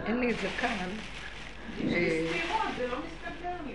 אין 0.06 0.20
לי 0.20 0.30
את 0.30 0.38
זה 0.38 0.48
כאן. 0.60 0.88
יש 1.78 1.92
לי 1.92 2.28
סתירות, 2.28 2.62
זה 2.76 2.86
לא 2.86 2.96
מסתדר 2.98 3.56
לי. 3.66 3.74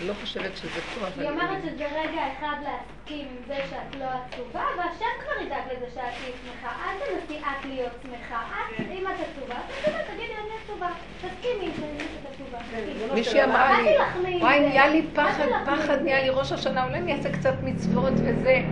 אני 0.00 0.08
לא 0.08 0.14
חושבת 0.14 0.56
שזה 0.56 0.80
אבל... 1.00 1.22
היא 1.22 1.30
אומרת 1.30 1.62
שזה 1.62 1.86
רגע 1.86 2.22
אחד 2.38 2.56
להסכים 2.62 3.28
עם 3.28 3.42
זה 3.46 3.56
שאת 3.70 4.00
לא 4.00 4.04
עצובה, 4.04 4.64
והשם 4.78 5.04
כבר 5.20 5.46
ידאג 5.46 5.62
לזה 5.72 5.86
שאת 5.94 6.02
תהיי 6.20 6.32
שמחה. 6.44 6.68
אל 6.84 6.98
תנסי 6.98 7.38
את 7.38 7.64
להיות 7.64 7.92
שמחה. 8.02 8.42
את, 8.78 8.80
אם 8.90 9.04
את 9.06 9.26
עצובה, 9.30 9.54
אז 9.54 9.62
תגידי, 9.84 9.98
תגידי, 10.06 10.32
אני 10.32 10.50
עצובה. 10.64 10.88
תסכימי 11.20 11.66
עם 11.66 11.72
זה, 11.80 11.86
אם 11.86 12.06
את 12.20 12.26
עצובה. 12.32 13.14
מישהי 13.14 13.44
אמרה 13.44 13.82
לי, 13.82 13.96
וואי, 14.40 14.60
זה. 14.60 14.68
נהיה 14.68 14.88
לי 14.88 15.06
פחד, 15.14 15.46
פחד 15.66 16.02
נהיה. 16.02 16.22
לי 16.22 16.30
ראש 16.30 16.52
השנה, 16.52 16.84
אולי 16.84 16.98
אני 16.98 17.12
אעשה 17.12 17.32
קצת 17.32 17.54
מצוות 17.62 18.14
וזה. 18.24 18.62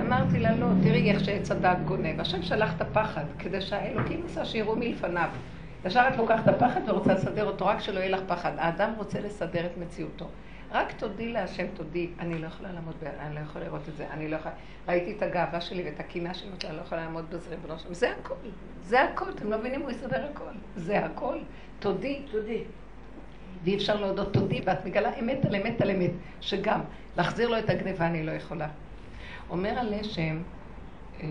אמרתי 0.00 0.38
לה, 0.38 0.56
לא, 0.56 0.66
תראי 0.82 1.10
איך 1.10 1.24
שעץ 1.24 1.50
הדעת 1.50 1.84
גונב. 1.84 2.20
השם 2.20 2.42
שלח 2.42 2.76
את 2.76 2.80
הפחד, 2.80 3.24
כדי 3.38 3.60
שהאלוקים 3.60 4.22
עשה 4.26 4.44
שיראו 4.44 4.76
מלפניו. 4.76 5.28
ישר 5.84 6.08
את 6.12 6.16
לוקחת 6.16 6.48
את 6.48 6.54
הפחד 6.54 6.80
ורוצה 6.86 7.14
לסדר 7.14 7.44
אותו, 7.46 7.66
רק 7.66 7.80
שלא 7.80 8.00
יהיה 8.00 8.10
לך 8.10 8.20
פחד. 8.26 8.52
האדם 8.58 8.92
רוצה 8.96 9.20
לסדר 9.20 9.66
את 9.66 9.76
מציאותו. 9.76 10.28
רק 10.72 10.92
תודי 10.92 11.32
להשם, 11.32 11.66
תודי. 11.74 12.10
אני 12.18 12.38
לא 12.38 12.46
יכולה 12.46 12.72
לעמוד, 12.72 12.94
ב... 13.02 13.04
אני 13.04 13.34
לא 13.34 13.40
יכולה 13.40 13.64
לראות 13.64 13.88
את 13.88 13.96
זה, 13.96 14.06
אני 14.10 14.28
לא 14.28 14.36
יכולה... 14.36 14.54
ראיתי 14.88 15.12
את 15.16 15.22
הגאווה 15.22 15.60
שלי 15.60 15.82
ואת 15.84 16.00
הקנאה 16.00 16.34
שלי, 16.34 16.48
אני 16.64 16.76
לא 16.76 16.82
יכולה 16.82 17.00
לעמוד 17.00 17.30
בזה, 17.30 17.50
ריבונו 17.50 17.78
שלום. 17.78 17.94
זה 17.94 18.10
הכל, 18.10 18.34
זה 18.82 19.02
הכל, 19.02 19.30
אתם 19.30 19.50
לא 19.50 19.58
מבינים, 19.58 19.82
הוא 19.82 19.90
יסדר 19.90 20.26
הכל. 20.32 20.52
זה 20.76 21.04
הכל. 21.04 21.38
תודי. 21.78 22.22
תודי. 22.30 22.64
ואי 23.64 23.76
אפשר 23.76 24.00
להודות 24.00 24.32
תודי, 24.32 24.60
ואת 24.64 24.86
מגלה 24.86 25.18
אמת 25.18 25.44
על 25.44 25.54
אמת 25.54 25.80
על 25.80 25.90
אמת, 25.90 26.10
שגם 26.40 26.80
להחזיר 27.16 27.48
לו 27.48 27.58
את 27.58 27.70
הגניבה 27.70 28.06
אני 28.06 28.26
לא 28.26 28.32
יכולה. 28.32 28.68
אומר 29.50 29.78
הלשם, 29.78 30.42
אה, 31.20 31.28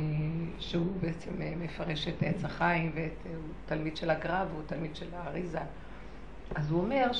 שהוא 0.59 0.87
בעצם 1.01 1.41
אה, 1.41 1.53
מפרש 1.57 2.07
את 2.07 2.23
עץ 2.23 2.45
החיים, 2.45 2.91
והוא 2.95 3.35
תלמיד 3.65 3.97
של 3.97 4.09
הגר"א 4.09 4.45
והוא 4.51 4.61
תלמיד 4.65 4.95
של 4.95 5.07
האריזה. 5.13 5.59
אז 6.55 6.71
הוא 6.71 6.81
אומר 6.81 7.11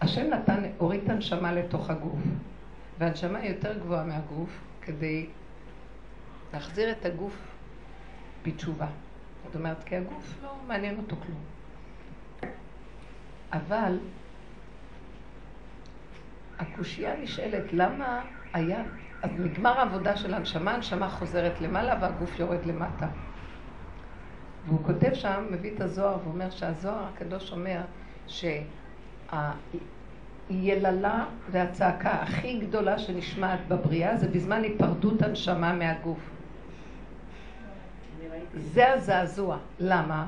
שהשם 0.00 0.30
נתן, 0.30 0.62
הוריד 0.78 1.00
את 1.04 1.10
הנשמה 1.10 1.52
לתוך 1.52 1.90
הגוף, 1.90 2.20
והנשמה 2.98 3.38
היא 3.38 3.50
יותר 3.50 3.78
גבוהה 3.78 4.04
מהגוף, 4.04 4.50
כדי 4.82 5.26
להחזיר 6.52 6.90
את 6.90 7.04
הגוף 7.04 7.36
בתשובה. 8.44 8.86
זאת 9.46 9.54
אומרת, 9.56 9.84
כי 9.84 9.96
הגוף 9.96 10.34
לא 10.42 10.54
מעניין 10.66 10.96
אותו 10.96 11.16
כלום. 11.16 11.40
אבל 13.52 13.98
הקושייה 16.58 17.16
נשאלת, 17.16 17.72
למה 17.72 18.22
היה, 18.52 18.82
אז 19.22 19.30
נגמר 19.38 19.78
העבודה 19.78 20.16
של 20.16 20.34
הנשמה, 20.34 20.74
הנשמה 20.74 21.08
חוזרת 21.08 21.60
למעלה 21.60 21.98
והגוף 22.00 22.38
יורד 22.38 22.66
למטה. 22.66 23.06
והוא 24.66 24.84
כותב 24.84 25.14
שם, 25.14 25.46
מביא 25.50 25.74
את 25.74 25.80
הזוהר 25.80 26.18
ואומר 26.24 26.50
שהזוהר 26.50 27.04
הקדוש 27.14 27.52
אומר 27.52 27.80
שהיללה 29.30 31.24
והצעקה 31.50 32.10
הכי 32.10 32.58
גדולה 32.58 32.98
שנשמעת 32.98 33.60
בבריאה 33.68 34.16
זה 34.16 34.28
בזמן 34.28 34.62
היפרדות 34.62 35.22
הנשמה 35.22 35.72
מהגוף. 35.72 36.30
זה 38.54 38.92
הזעזוע. 38.92 39.58
למה? 39.80 40.26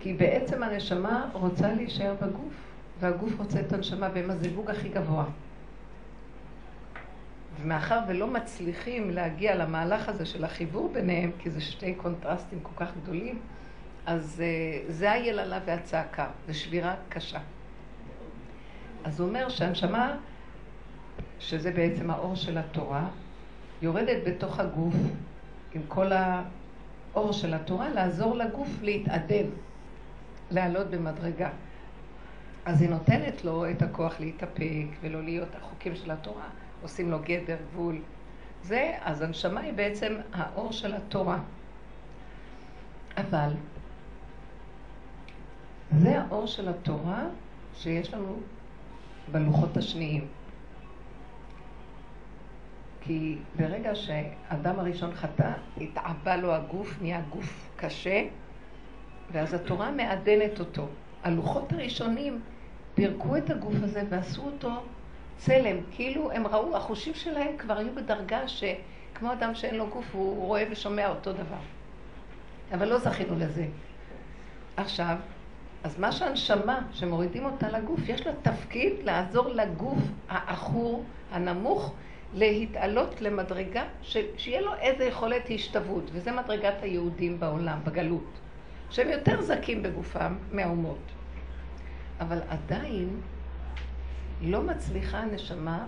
כי 0.00 0.12
בעצם 0.12 0.62
הנשמה 0.62 1.28
רוצה 1.32 1.72
להישאר 1.72 2.14
בגוף, 2.22 2.54
והגוף 3.00 3.32
רוצה 3.38 3.60
את 3.60 3.72
הנשמה, 3.72 4.08
והם 4.14 4.30
הזיווג 4.30 4.70
הכי 4.70 4.88
גבוה. 4.88 5.24
ומאחר 7.62 7.98
ולא 8.08 8.26
מצליחים 8.26 9.10
להגיע 9.10 9.54
למהלך 9.54 10.08
הזה 10.08 10.26
של 10.26 10.44
החיבור 10.44 10.90
ביניהם, 10.92 11.30
כי 11.38 11.50
זה 11.50 11.60
שתי 11.60 11.94
קונטרסטים 11.94 12.58
כל 12.62 12.84
כך 12.84 12.92
גדולים, 13.02 13.38
אז 14.06 14.42
uh, 14.42 14.92
זה 14.92 15.12
היללה 15.12 15.58
והצעקה, 15.64 16.26
זו 16.46 16.58
שבירה 16.58 16.94
קשה. 17.08 17.38
אז 19.04 19.20
הוא 19.20 19.28
אומר 19.28 19.48
שהנשמה, 19.48 20.16
שזה 21.38 21.70
בעצם 21.70 22.10
האור 22.10 22.34
של 22.34 22.58
התורה, 22.58 23.08
יורדת 23.82 24.22
בתוך 24.26 24.60
הגוף 24.60 24.94
עם 25.74 25.82
כל 25.88 26.12
האור 26.12 27.32
של 27.32 27.54
התורה, 27.54 27.88
לעזור 27.88 28.36
לגוף 28.36 28.68
להתאדם, 28.82 29.46
לעלות 30.50 30.90
במדרגה. 30.90 31.50
אז 32.64 32.82
היא 32.82 32.90
נותנת 32.90 33.44
לו 33.44 33.70
את 33.70 33.82
הכוח 33.82 34.20
להתאפק 34.20 34.86
ולא 35.00 35.22
להיות 35.22 35.54
החוקים 35.54 35.94
של 35.94 36.10
התורה. 36.10 36.48
עושים 36.82 37.10
לו 37.10 37.18
גדר, 37.24 37.56
גבול. 37.72 38.00
זה, 38.62 38.92
אז 39.02 39.22
הנשמה 39.22 39.60
היא 39.60 39.72
בעצם 39.72 40.14
האור 40.32 40.72
של 40.72 40.94
התורה. 40.94 41.38
אבל 43.16 43.50
זה 45.98 46.20
האור 46.20 46.46
של 46.46 46.68
התורה 46.68 47.24
שיש 47.74 48.14
לנו 48.14 48.36
בלוחות 49.32 49.76
השניים. 49.76 50.26
כי 53.00 53.36
ברגע 53.56 53.94
שאדם 53.94 54.78
הראשון 54.78 55.14
חטא, 55.14 55.52
התעבה 55.80 56.36
לו 56.36 56.54
הגוף, 56.54 56.98
נהיה 57.02 57.20
גוף 57.30 57.70
קשה, 57.76 58.22
ואז 59.32 59.54
התורה 59.54 59.90
מעדנת 59.90 60.60
אותו. 60.60 60.86
הלוחות 61.22 61.72
הראשונים 61.72 62.40
פירקו 62.94 63.36
את 63.36 63.50
הגוף 63.50 63.74
הזה 63.82 64.02
ועשו 64.08 64.42
אותו 64.42 64.70
צלם, 65.36 65.76
כאילו 65.90 66.30
הם 66.32 66.46
ראו, 66.46 66.76
החושים 66.76 67.14
שלהם 67.14 67.56
כבר 67.58 67.78
היו 67.78 67.94
בדרגה 67.94 68.48
שכמו 68.48 69.32
אדם 69.32 69.54
שאין 69.54 69.74
לו 69.74 69.86
גוף, 69.86 70.06
הוא 70.12 70.46
רואה 70.46 70.64
ושומע 70.70 71.08
אותו 71.08 71.32
דבר. 71.32 71.60
אבל 72.74 72.88
לא 72.88 72.98
זכינו 72.98 73.38
לזה. 73.38 73.66
עכשיו, 74.76 75.16
אז 75.84 75.98
מה 75.98 76.12
שהנשמה, 76.12 76.80
שמורידים 76.92 77.44
אותה 77.44 77.68
לגוף, 77.70 78.00
יש 78.08 78.26
לה 78.26 78.32
תפקיד 78.42 78.92
לעזור 79.02 79.48
לגוף 79.48 79.98
העכור, 80.28 81.04
הנמוך, 81.32 81.94
להתעלות 82.34 83.20
למדרגה, 83.20 83.84
ש... 84.02 84.16
שיהיה 84.36 84.60
לו 84.60 84.74
איזה 84.74 85.04
יכולת 85.04 85.42
השתוות, 85.54 86.10
וזה 86.12 86.32
מדרגת 86.32 86.82
היהודים 86.82 87.40
בעולם, 87.40 87.78
בגלות, 87.84 88.30
שהם 88.90 89.08
יותר 89.08 89.42
זכים 89.42 89.82
בגופם 89.82 90.36
מהאומות. 90.52 90.98
אבל 92.20 92.38
עדיין 92.48 93.20
לא 94.42 94.62
מצליחה 94.62 95.18
הנשמה 95.18 95.84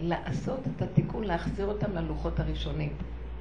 לעשות 0.00 0.60
את 0.76 0.82
התיקון, 0.82 1.24
להחזיר 1.24 1.66
אותם 1.66 1.92
ללוחות 1.92 2.40
הראשונים, 2.40 2.92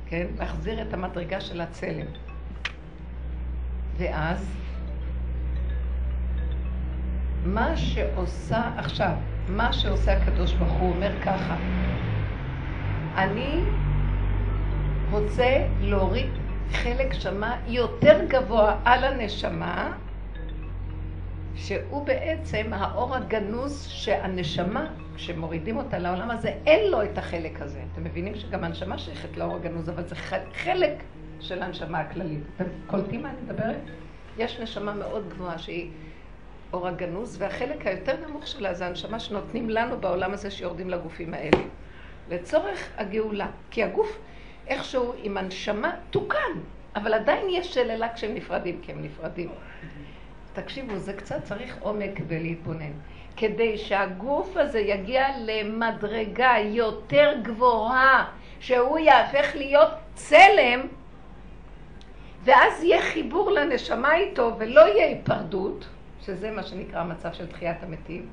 כן? 0.06 0.28
להחזיר 0.40 0.82
את 0.82 0.94
המדרגה 0.94 1.42
של 1.42 1.62
הצלם. 1.62 2.08
ואז, 3.98 4.56
מה 7.48 7.78
שעושה 7.78 8.72
עכשיו, 8.78 9.12
מה 9.50 9.74
שעושה 9.74 10.18
הקדוש 10.18 10.54
ברוך 10.54 10.72
הוא 10.72 10.96
אומר 10.96 11.22
ככה, 11.22 11.56
אני 13.16 13.62
רוצה 15.12 15.68
להוריד 15.82 16.30
חלק 16.72 17.14
שמה 17.14 17.58
יותר 17.68 18.26
גבוה 18.28 18.80
על 18.86 19.04
הנשמה, 19.04 19.92
שהוא 21.56 22.06
בעצם 22.06 22.74
האור 22.74 23.16
הגנוז 23.16 23.88
שהנשמה, 23.88 24.88
כשמורידים 25.16 25.78
אותה 25.78 25.98
לעולם 25.98 26.32
הזה, 26.32 26.54
אין 26.66 26.92
לו 26.92 27.04
את 27.04 27.18
החלק 27.18 27.62
הזה. 27.62 27.82
אתם 27.94 28.04
מבינים 28.04 28.36
שגם 28.36 28.64
הנשמה 28.64 28.98
שייכת 28.98 29.38
לאור 29.38 29.56
הגנוז, 29.56 29.90
אבל 29.90 30.08
זה 30.08 30.16
חלק 30.54 31.04
של 31.40 31.64
הנשמה 31.64 32.00
הכללית. 32.00 32.44
אתם 32.56 32.66
קולטים 32.88 33.24
מה 33.24 33.30
אני 33.30 33.38
מדברת? 33.46 33.82
יש 34.38 34.60
נשמה 34.60 34.94
מאוד 34.94 35.30
גבוהה 35.30 35.58
שהיא 35.58 35.92
אור 36.74 36.88
הגנוז, 36.88 37.38
והחלק 37.40 37.88
היותר 37.88 38.16
נמוך 38.28 38.48
שלה 38.48 38.74
זה 38.74 38.86
הנשמה 38.88 39.20
שנותנים 39.20 39.70
לנו 39.70 39.98
בעולם 40.00 40.34
הזה 40.34 40.52
שיורדים 40.52 40.90
לגופים 40.90 41.34
האלה. 41.34 41.64
לצורך 42.30 42.90
הגאולה. 42.98 43.48
כי 43.72 43.84
הגוף 43.84 44.18
איכשהו 44.68 45.14
עם 45.24 45.38
הנשמה 45.38 45.92
תוקן, 46.10 46.60
אבל 46.96 47.14
עדיין 47.14 47.46
יש 47.50 47.74
שללה 47.74 48.14
כשהם 48.14 48.34
נפרדים, 48.36 48.80
כי 48.82 48.92
הם 48.92 49.02
נפרדים. 49.02 49.50
תקשיבו, 50.54 50.98
זה 50.98 51.14
קצת 51.14 51.44
צריך 51.44 51.78
עומק 51.80 52.20
ולהתבונן. 52.28 52.92
כדי 53.38 53.78
שהגוף 53.78 54.58
הזה 54.58 54.80
יגיע 54.80 55.26
למדרגה 55.46 56.54
יותר 56.66 57.34
גבוהה, 57.44 58.26
שהוא 58.60 59.00
יהפך 59.00 59.56
להיות 59.56 59.90
צלם, 60.14 60.88
ואז 62.44 62.84
יהיה 62.84 63.02
חיבור 63.02 63.52
לנשמה 63.52 64.16
איתו 64.16 64.56
ולא 64.60 64.82
יהיה 64.82 65.08
היפרדות, 65.08 65.88
שזה 66.28 66.52
מה 66.52 66.64
שנקרא 66.64 67.00
המצב 67.00 67.34
של 67.34 67.48
תחיית 67.48 67.84
המתים, 67.84 68.30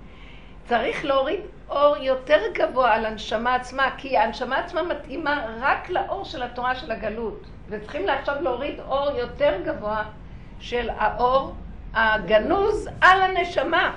צריך 0.66 1.04
להוריד 1.04 1.40
אור 1.68 1.96
יותר 1.96 2.40
גבוה 2.54 2.94
על 2.94 3.06
הנשמה 3.06 3.54
עצמה, 3.54 3.90
כי 3.98 4.18
הנשמה 4.18 4.58
עצמה 4.58 4.82
מתאימה 4.82 5.46
רק 5.60 5.90
לאור 5.90 6.24
של 6.24 6.42
התורה 6.42 6.74
של 6.74 6.90
הגלות. 6.90 7.40
וצריכים 7.68 8.08
עכשיו 8.08 8.42
להוריד 8.42 8.80
אור 8.80 9.10
יותר 9.18 9.60
גבוה 9.64 10.04
של 10.60 10.90
האור 10.90 11.54
הגנוז 11.94 12.88
על 13.00 13.22
הנשמה. 13.22 13.96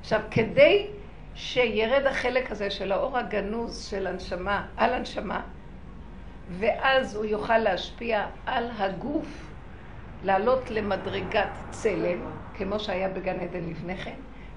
עכשיו, 0.00 0.20
כדי 0.30 0.86
שירד 1.34 2.06
החלק 2.06 2.50
הזה 2.50 2.70
של 2.70 2.92
האור 2.92 3.18
הגנוז 3.18 3.86
של 3.90 4.06
הנשמה, 4.06 4.66
על 4.76 4.94
הנשמה, 4.94 5.40
ואז 6.58 7.16
הוא 7.16 7.24
יוכל 7.24 7.58
להשפיע 7.58 8.26
על 8.46 8.70
הגוף, 8.78 9.50
לעלות 10.24 10.70
למדרגת 10.70 11.48
צלם, 11.70 12.20
כמו 12.60 12.80
שהיה 12.80 13.08
בגן 13.08 13.40
עדן 13.40 13.70
לפני 13.70 13.96
כן, 13.96 14.14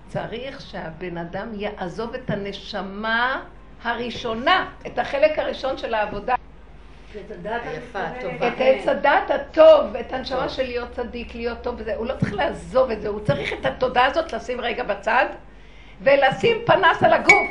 צריך 0.07 0.61
שהבן 0.61 1.17
אדם 1.17 1.47
יעזוב 1.53 2.13
את 2.13 2.29
הנשמה 2.29 3.43
הראשונה, 3.83 4.69
את 4.87 4.99
החלק 4.99 5.39
הראשון 5.39 5.77
של 5.77 5.93
העבודה. 5.93 6.35
את 8.47 8.53
עץ 8.57 8.87
הדת 8.87 9.31
הטוב, 9.31 9.95
את 9.99 10.13
הנשמה 10.13 10.49
של 10.49 10.63
להיות 10.63 10.91
צדיק, 10.91 11.35
להיות 11.35 11.61
טוב 11.61 11.75
וזה. 11.77 11.95
הוא 11.95 12.05
לא 12.05 12.13
צריך 12.19 12.33
לעזוב 12.33 12.91
את 12.91 13.01
זה, 13.01 13.07
הוא 13.07 13.19
צריך 13.19 13.53
את 13.53 13.65
התודעה 13.65 14.05
הזאת 14.05 14.33
לשים 14.33 14.61
רגע 14.61 14.83
בצד 14.83 15.25
ולשים 16.01 16.57
פנס 16.65 17.03
על 17.03 17.13
הגוף. 17.13 17.49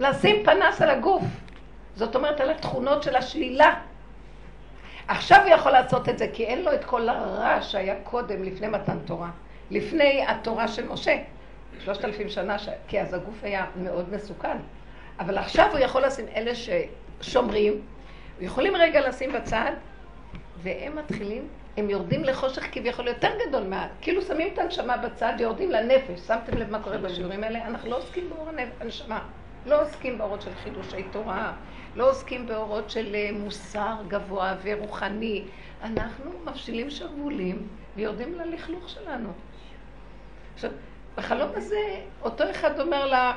לשים 0.00 0.44
פנס 0.44 0.82
על 0.82 0.90
הגוף. 0.90 1.24
זאת 1.96 2.16
אומרת, 2.16 2.40
על 2.40 2.50
התכונות 2.50 3.02
של 3.02 3.16
השלילה. 3.16 3.74
עכשיו 5.08 5.40
הוא 5.42 5.50
יכול 5.50 5.72
לעשות 5.72 6.08
את 6.08 6.18
זה, 6.18 6.26
כי 6.32 6.44
אין 6.44 6.62
לו 6.62 6.74
את 6.74 6.84
כל 6.84 7.08
הרע 7.08 7.62
שהיה 7.62 7.94
קודם, 8.02 8.42
לפני 8.42 8.68
מתן 8.68 8.98
תורה. 9.04 9.30
לפני 9.70 10.24
התורה 10.26 10.68
של 10.68 10.88
משה. 10.88 11.16
שלושת 11.84 12.04
אלפים 12.04 12.28
שנה, 12.28 12.58
ש... 12.58 12.68
כי 12.88 13.00
אז 13.00 13.14
הגוף 13.14 13.44
היה 13.44 13.66
מאוד 13.76 14.14
מסוכן. 14.14 14.56
אבל 15.20 15.38
עכשיו 15.38 15.70
הוא 15.70 15.78
יכול 15.78 16.04
לשים 16.04 16.26
אלה 16.36 16.52
ששומרים, 16.54 17.80
יכולים 18.40 18.76
רגע 18.76 19.08
לשים 19.08 19.32
בצד, 19.32 19.72
והם 20.62 20.96
מתחילים, 20.96 21.48
הם 21.76 21.90
יורדים 21.90 22.24
לחושך 22.24 22.62
כביכול 22.72 23.08
יותר 23.08 23.30
גדול 23.48 23.62
מה... 23.62 23.88
כאילו 24.00 24.22
שמים 24.22 24.48
את 24.52 24.58
הנשמה 24.58 24.96
בצד, 24.96 25.32
יורדים 25.38 25.70
לנפש. 25.70 26.20
שמתם 26.20 26.58
לב 26.58 26.70
מה 26.70 26.82
קורה 26.82 26.98
בשיעורים 26.98 27.44
האלה? 27.44 27.66
אנחנו 27.66 27.90
לא 27.90 27.98
עוסקים 27.98 28.30
באור 28.30 28.48
הנשמה. 28.80 29.20
לא 29.66 29.82
עוסקים 29.82 30.18
באורות 30.18 30.42
של 30.42 30.50
חידושי 30.62 31.02
תורה, 31.02 31.52
לא 31.96 32.10
עוסקים 32.10 32.46
באורות 32.46 32.90
של 32.90 33.14
אה, 33.14 33.30
מוסר 33.32 33.94
גבוה 34.08 34.54
ורוחני. 34.62 35.44
אנחנו 35.82 36.30
מפשילים 36.44 36.90
שרוולים 36.90 37.68
ויורדים 37.96 38.34
ללכלוך 38.34 38.88
שלנו. 38.88 39.28
עכשיו, 40.54 40.70
בחלום 41.16 41.50
הזה, 41.54 42.00
אותו 42.22 42.50
אחד 42.50 42.80
אומר 42.80 43.06
לה, 43.06 43.36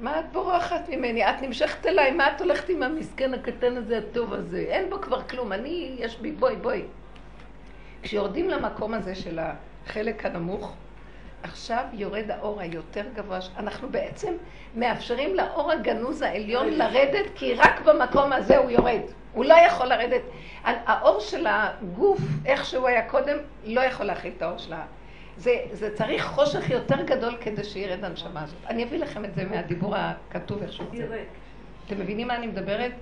מה 0.00 0.20
את 0.20 0.24
בורחת 0.32 0.88
ממני? 0.88 1.30
את 1.30 1.42
נמשכת 1.42 1.86
אליי, 1.86 2.10
מה 2.10 2.36
את 2.36 2.40
הולכת 2.40 2.68
עם 2.68 2.82
המסכן 2.82 3.34
הקטן 3.34 3.76
הזה, 3.76 3.98
הטוב 3.98 4.32
הזה? 4.34 4.58
אין 4.58 4.90
בו 4.90 5.00
כבר 5.00 5.22
כלום, 5.22 5.52
אני, 5.52 5.96
יש 5.98 6.18
בי, 6.18 6.32
בואי, 6.32 6.56
בואי. 6.56 6.82
כשיורדים 8.02 8.50
למקום 8.50 8.94
הזה 8.94 9.14
של 9.14 9.38
החלק 9.38 10.26
הנמוך, 10.26 10.76
עכשיו 11.42 11.84
יורד 11.92 12.30
האור 12.30 12.60
היותר 12.60 13.04
גבוה, 13.14 13.38
אנחנו 13.56 13.88
בעצם 13.88 14.32
מאפשרים 14.76 15.34
לאור 15.34 15.72
הגנוז 15.72 16.22
העליון 16.22 16.68
לרדת, 16.68 17.26
כי 17.34 17.54
רק 17.54 17.80
במקום 17.80 18.32
הזה 18.32 18.56
הוא 18.56 18.70
יורד. 18.70 19.00
הוא 19.32 19.44
לא 19.44 19.54
יכול 19.54 19.86
לרדת. 19.86 20.22
האור 20.64 21.20
של 21.20 21.46
הגוף, 21.48 22.20
איך 22.46 22.64
שהוא 22.64 22.88
היה 22.88 23.08
קודם, 23.08 23.36
לא 23.64 23.80
יכול 23.80 24.06
להכיל 24.06 24.32
את 24.36 24.42
האור 24.42 24.58
שלה. 24.58 24.82
זה, 25.36 25.56
זה 25.72 25.96
צריך 25.96 26.24
חושך 26.24 26.70
יותר 26.70 27.02
גדול 27.02 27.36
כדי 27.40 27.64
שירד 27.64 28.04
הנשמה 28.04 28.42
הזאת. 28.42 28.58
אני 28.66 28.84
אביא 28.84 28.98
לכם 28.98 29.24
את 29.24 29.34
זה 29.34 29.44
מהדיבור 29.44 29.94
הכתוב 29.96 30.62
איך 30.62 30.72
שהוא 30.72 30.86
זה. 31.08 31.24
אתם 31.86 32.00
מבינים 32.00 32.28
מה 32.28 32.36
אני 32.36 32.46
מדברת? 32.46 32.92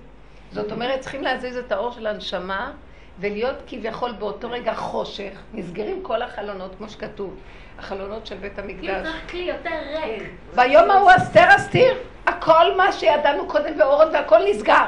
זאת 0.51 0.71
אומרת, 0.71 0.99
צריכים 0.99 1.21
להזיז 1.21 1.57
את 1.57 1.71
האור 1.71 1.91
של 1.91 2.07
הנשמה 2.07 2.73
ולהיות 3.19 3.55
כביכול 3.67 4.11
באותו 4.11 4.51
רגע 4.51 4.73
חושך, 4.73 5.31
נסגרים 5.53 6.03
כל 6.03 6.21
החלונות, 6.21 6.75
כמו 6.77 6.89
שכתוב, 6.89 7.35
החלונות 7.81 8.25
של 8.25 8.35
בית 8.35 8.59
המקדש. 8.59 9.03
צריך 9.03 9.31
כלי 9.31 9.41
יותר 9.41 9.69
ריק. 10.03 10.23
ביום 10.55 10.91
ההוא 10.91 11.11
אסתר 11.17 11.55
אסתיר, 11.55 11.97
הכל 12.25 12.77
מה 12.77 12.91
שידענו 12.91 13.47
קודם 13.47 13.77
באורות 13.77 14.07
והכל 14.13 14.37
נסגר. 14.49 14.85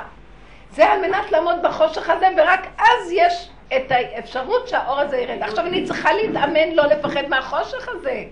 זה 0.72 0.86
על 0.86 1.02
מנת 1.02 1.32
לעמוד 1.32 1.56
בחושך 1.64 2.10
הזה, 2.10 2.28
ורק 2.38 2.68
אז 2.78 3.12
יש 3.12 3.50
את 3.68 3.92
האפשרות 3.92 4.68
שהאור 4.68 5.00
הזה 5.00 5.18
ירד. 5.18 5.42
עכשיו 5.42 5.66
אני 5.66 5.86
צריכה 5.86 6.14
להתאמן 6.14 6.72
לא 6.74 6.86
לפחד 6.86 7.24
מהחושך 7.30 7.88
הזה. 7.88 8.24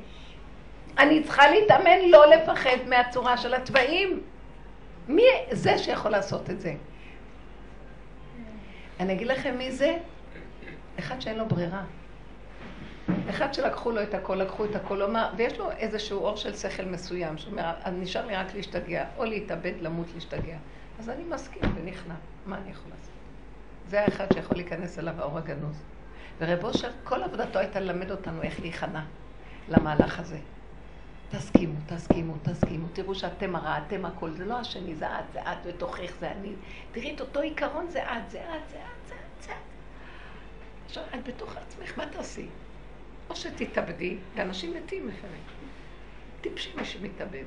אני 0.98 1.24
צריכה 1.24 1.52
להתאמן 1.52 2.10
לא 2.10 2.26
לפחד 2.30 2.78
מהצורה 2.88 3.38
של 3.38 3.54
התוואים. 3.54 4.22
מי 5.08 5.24
זה 5.52 5.78
שיכול 5.78 6.12
לעשות 6.12 6.50
את 6.50 6.62
זה? 6.62 6.74
אני 9.00 9.14
אגיד 9.14 9.28
לכם 9.28 9.58
מי 9.58 9.72
זה? 9.72 9.98
אחד 11.00 11.22
שאין 11.22 11.38
לו 11.38 11.46
ברירה. 11.46 11.82
אחד 13.30 13.54
שלקחו 13.54 13.92
לו 13.92 14.04
את 14.04 14.14
הכל, 14.14 14.36
לקחו 14.36 14.66
את 14.66 14.76
הכל, 14.76 15.02
אומר, 15.02 15.30
ויש 15.38 15.60
לו 15.60 15.72
איזשהו 15.72 16.20
אור 16.20 16.36
של 16.36 16.56
שכל 16.56 16.86
מסוים, 16.86 17.38
שאומר, 17.38 17.74
נשאר 17.92 18.26
לי 18.26 18.36
רק 18.36 18.56
להשתגע, 18.56 19.06
או 19.18 19.26
להתאבד, 19.26 19.74
למות, 19.82 20.08
להשתגע. 20.16 20.58
אז 21.00 21.10
אני 21.10 21.24
מסכים 21.24 21.62
ונכנע, 21.76 22.14
מה 22.46 22.58
אני 22.58 22.72
יכול 22.72 22.92
לעשות? 22.92 23.14
זה 23.88 24.02
האחד 24.02 24.26
שיכול 24.34 24.58
להיכנס 24.58 25.00
אליו 25.00 25.14
האור 25.18 25.38
הגנוז. 25.38 25.82
ורב 26.40 26.64
אושר, 26.64 26.90
כל 27.04 27.24
עבודתו 27.24 27.60
הייתה 27.60 27.80
ללמד 27.80 28.12
אותנו 28.12 28.42
איך 28.42 28.60
להיכנע 28.60 29.04
למהלך 29.70 30.20
הזה. 30.20 30.38
תסכימו, 31.32 31.80
תסכימו, 31.86 32.34
תסכימו, 32.44 32.88
תראו 32.94 33.16
שאתם 33.16 33.56
הרע, 33.56 33.78
אתם 33.88 34.06
הכל, 34.06 34.32
זה 34.32 34.46
לא 34.46 34.60
השני, 34.60 34.96
זה 34.96 35.06
את, 35.20 35.34
זה 35.34 35.42
את, 35.42 35.58
ותוכיח 35.66 36.12
זה 36.20 36.32
אני. 36.32 36.54
תראי 36.92 37.16
את 37.16 37.22
אותו 37.22 37.40
עיקרון, 37.40 37.88
זה 37.90 38.04
את, 38.04 38.30
זה 38.30 38.42
את, 38.44 38.70
זה 38.70 38.78
את, 38.78 39.08
זה 39.08 39.16
את, 39.16 39.44
זה 39.44 39.52
את. 39.52 39.56
עכשיו, 40.86 41.04
את 41.16 41.28
בתוך 41.28 41.58
עצמך, 41.58 41.98
מה 41.98 42.06
תעשי? 42.06 42.48
או 43.32 43.36
שתתאבדי, 43.36 44.18
ואנשים 44.36 44.74
מתים 44.74 45.08
לפעמים. 45.08 45.42
טיפשי 46.42 46.70
מי 46.76 46.86
שמתאבד. 46.86 47.44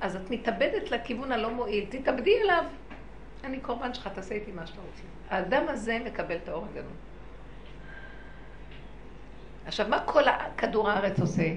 אז 0.00 0.16
את 0.16 0.30
מתאבדת 0.30 0.90
לכיוון 0.90 1.32
הלא 1.32 1.50
מועיל, 1.50 1.84
תתאבדי 1.88 2.42
אליו. 2.42 2.64
אני 3.44 3.60
קורבן 3.60 3.94
שלך, 3.94 4.08
תעשה 4.08 4.34
איתי 4.34 4.52
מה 4.52 4.66
שאתה 4.66 4.80
רוצה. 4.80 5.02
האדם 5.28 5.68
הזה 5.68 5.98
מקבל 6.04 6.36
את 6.36 6.48
האור 6.48 6.66
הגנון. 6.70 6.96
עכשיו, 9.66 9.88
מה 9.88 10.00
כל 10.04 10.22
כדור 10.56 10.90
הארץ 10.90 11.20
עושה? 11.20 11.54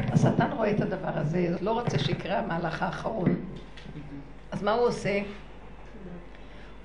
השטן 0.00 0.52
רואה 0.52 0.70
את 0.70 0.80
הדבר 0.80 1.18
הזה, 1.18 1.48
לא 1.60 1.70
רוצה 1.70 1.98
שיקרה 1.98 2.38
המהלך 2.38 2.82
האחרון. 2.82 3.44
אז 4.50 4.62
מה 4.62 4.72
הוא 4.72 4.86
עושה? 4.86 5.20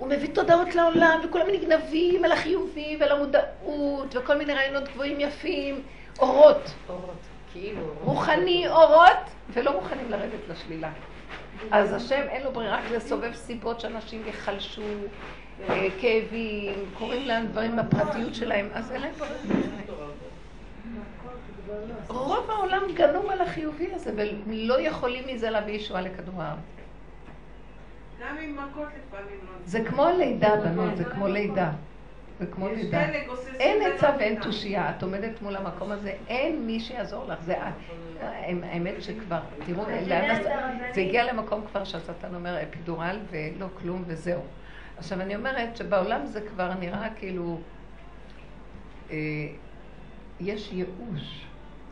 הוא 0.04 0.12
מביא 0.12 0.30
תודעות 0.34 0.76
לעולם, 0.76 1.20
וכולם 1.26 1.48
נגנבים 1.54 2.26
על 2.26 2.32
החיובי 2.32 2.98
ועל 3.00 3.12
המודעות, 3.12 4.16
וכל 4.16 4.38
מיני 4.38 4.54
רעיונות 4.54 4.90
גבוהים 4.90 5.20
יפים, 5.20 5.82
אורות. 6.20 6.74
אורות, 6.90 7.20
כאילו. 7.54 7.94
רוחני 8.02 8.68
אורות, 8.68 9.30
ולא 9.50 9.74
מוכנים 9.74 10.12
לרדת 10.12 10.50
לשלילה. 10.50 10.92
אז 11.72 11.94
השם 11.94 12.22
אין 12.30 12.44
לו 12.44 12.52
ברירה 12.52 12.78
רק 12.78 12.92
לסובב 12.92 13.34
סיבות 13.34 13.80
שאנשים 13.80 14.22
יחלשו, 14.28 14.82
אה, 15.70 15.88
כאבים, 16.02 16.86
קוראים 16.94 17.28
להם 17.28 17.48
דברים 17.48 17.76
בפרטיות 17.76 18.36
שלהם, 18.36 18.70
אז 18.74 18.92
אין 18.92 19.02
להם 19.02 19.14
ברירה. 19.18 19.36
רוב 22.08 22.50
העולם 22.52 22.82
גנום 22.94 23.30
על 23.30 23.42
החיובי 23.42 23.94
הזה, 23.94 24.12
ולא 24.46 24.82
יכולים 24.82 25.28
מזה 25.28 25.50
להביא 25.50 25.74
ישועה 25.74 26.02
לכדור 26.02 26.42
הארץ. 26.42 26.83
גם 28.24 28.38
עם 28.38 28.56
מכות 28.56 28.88
לפעמים 28.88 29.38
לא... 29.46 29.52
זה 29.66 29.84
כמו 29.86 30.06
לידה, 30.18 30.56
בנות, 30.56 30.98
זה 30.98 31.04
כמו 31.04 31.28
לידה. 31.28 31.72
זה 32.40 32.46
כמו 32.46 32.68
לידה. 32.68 33.02
אין 33.60 33.94
עצה 33.94 34.16
ואין 34.20 34.42
תושייה. 34.42 34.92
את 34.98 35.04
עומדת 35.04 35.42
מול 35.42 35.56
המקום 35.56 35.92
הזה, 35.92 36.14
אין 36.28 36.68
מי 36.68 36.80
שיעזור 36.80 37.26
לך. 37.26 37.42
זה 37.42 37.56
האמת 38.64 38.94
שכבר, 39.00 39.40
תראו, 39.66 39.86
זה 40.94 41.02
הגיע 41.02 41.34
למקום 41.34 41.66
כבר 41.72 41.84
שהשטן 41.84 42.36
אומר 42.36 42.64
אפידורל 42.64 43.20
ולא 43.30 43.68
כלום 43.82 44.04
וזהו. 44.08 44.42
עכשיו 44.98 45.22
אני 45.22 45.36
אומרת 45.36 45.78
שבעולם 45.78 46.26
זה 46.26 46.42
כבר 46.42 46.74
נראה 46.74 47.08
כאילו, 47.16 47.60
אה, 49.12 49.18
יש 50.40 50.72
ייאוש. 50.74 51.46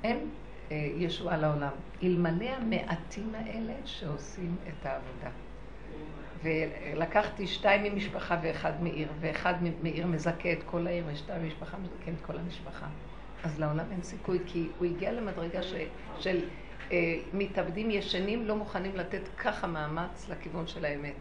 אין 0.04 0.30
אה, 0.72 0.88
ישועה 0.96 1.38
לעולם. 1.38 1.72
אלמלא 2.04 2.46
המעטים 2.50 3.32
האלה 3.36 3.74
שעושים 3.86 4.56
את 4.68 4.86
העבודה. 4.86 5.30
ולקחתי 6.44 7.48
שתיים 7.48 7.84
ממשפחה 7.84 8.38
ואחד 8.44 8.84
מעיר, 8.84 9.08
ואחד 9.20 9.54
מעיר 9.84 10.08
מזכה 10.08 10.52
את 10.52 10.64
כל 10.66 10.88
העיר, 10.88 11.04
ושתיים 11.08 11.44
ממשפחה 11.44 11.78
מזכה 11.78 12.12
את 12.12 12.26
כל 12.26 12.38
המשפחה. 12.38 12.86
אז 13.44 13.60
לעולם 13.60 13.86
אין 13.92 14.04
סיכוי, 14.04 14.40
כי 14.46 14.68
הוא 14.78 14.88
הגיע 14.88 15.12
למדרגה 15.12 15.64
ש, 15.64 15.74
של 16.20 16.40
אה, 16.92 17.16
מתאבדים 17.34 17.92
ישנים, 17.92 18.48
לא 18.48 18.56
מוכנים 18.56 18.96
לתת 18.96 19.22
ככה 19.38 19.68
מאמץ 19.68 20.30
לכיוון 20.30 20.68
של 20.68 20.86
האמת. 20.86 21.14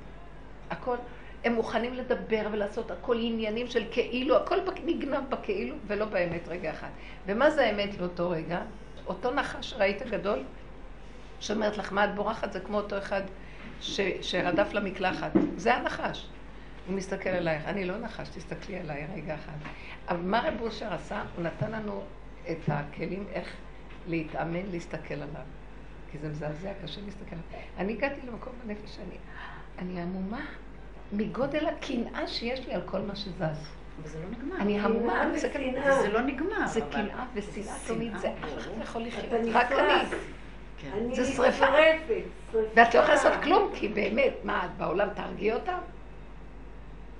הכל, 0.70 0.96
הם 1.44 1.54
מוכנים 1.54 1.94
לדבר 1.94 2.48
ולעשות 2.52 2.90
הכל 2.90 3.16
עניינים 3.20 3.66
של 3.66 3.84
כאילו, 3.90 4.36
הכל 4.36 4.56
נגנב 4.84 5.30
בכאילו 5.30 5.76
ולא 5.86 6.04
באמת 6.04 6.48
רגע 6.48 6.70
אחד. 6.70 6.88
ומה 7.26 7.50
זה 7.50 7.66
האמת 7.66 7.98
לאותו 7.98 8.30
רגע? 8.30 8.62
אותו 9.06 9.30
נחש, 9.30 9.74
ראית 9.74 10.02
גדול? 10.02 10.42
שאומרת 11.40 11.78
לך, 11.78 11.92
מה 11.92 12.04
את 12.04 12.14
בורחת? 12.14 12.52
זה 12.52 12.60
כמו 12.60 12.76
אותו 12.76 12.98
אחד 12.98 13.22
ש, 13.80 14.00
שרדף 14.20 14.72
למקלחת. 14.72 15.30
זה 15.56 15.74
הנחש. 15.74 16.28
הוא 16.86 16.96
מסתכל 16.96 17.30
עלייך, 17.30 17.64
אני 17.66 17.84
לא 17.84 17.98
נחש, 17.98 18.28
תסתכלי 18.28 18.78
עליי 18.78 19.06
רגע 19.14 19.34
אחד. 19.34 19.52
אבל 20.08 20.20
מה 20.20 20.40
רב 20.48 20.60
אושר 20.60 20.94
עשה? 20.94 21.22
הוא 21.36 21.44
נתן 21.44 21.70
לנו 21.70 22.02
את 22.50 22.58
הכלים 22.68 23.26
איך 23.32 23.56
להתאמן 24.06 24.66
להסתכל 24.70 25.14
עליו. 25.14 25.42
כי 26.12 26.18
זה 26.18 26.28
מזעזע, 26.28 26.72
קשה 26.84 27.00
להסתכל 27.04 27.36
עליו. 27.36 27.62
אני 27.78 27.92
הגעתי 27.92 28.20
למקום 28.26 28.52
בנפש 28.64 28.96
שאני, 28.96 29.16
אני 29.78 30.02
עמומה 30.02 30.44
מגודל 31.12 31.66
הקנאה 31.66 32.26
שיש 32.26 32.66
לי 32.66 32.74
על 32.74 32.82
כל 32.86 33.00
מה 33.00 33.16
שזז. 33.16 33.70
וזה 34.02 34.18
לא 34.18 34.30
נגמר. 34.30 34.56
אני 34.56 34.80
המומה, 34.80 35.22
אני 35.22 35.32
מסתכלת, 35.32 35.74
זה 36.02 36.08
לא 36.08 36.20
נגמר. 36.20 36.66
זה 36.66 36.80
קנאה 36.90 37.24
ושנאה 37.34 37.76
תמיד, 37.86 38.16
זה 38.16 38.28
אף 38.44 38.58
אחד 38.58 38.70
יכול 38.82 39.02
לחיות, 39.02 39.32
רק 39.52 39.72
אני. 39.72 40.16
כן. 40.82 41.14
זה 41.14 41.24
שריפה. 41.24 41.66
ואת 42.74 42.94
לא 42.94 43.00
יכולה 43.00 43.14
לעשות 43.14 43.32
כלום, 43.42 43.72
כי 43.74 43.88
באמת, 43.88 44.34
מה, 44.44 44.64
את 44.64 44.70
בעולם 44.76 45.08
תרגיע 45.14 45.54
אותם? 45.54 45.78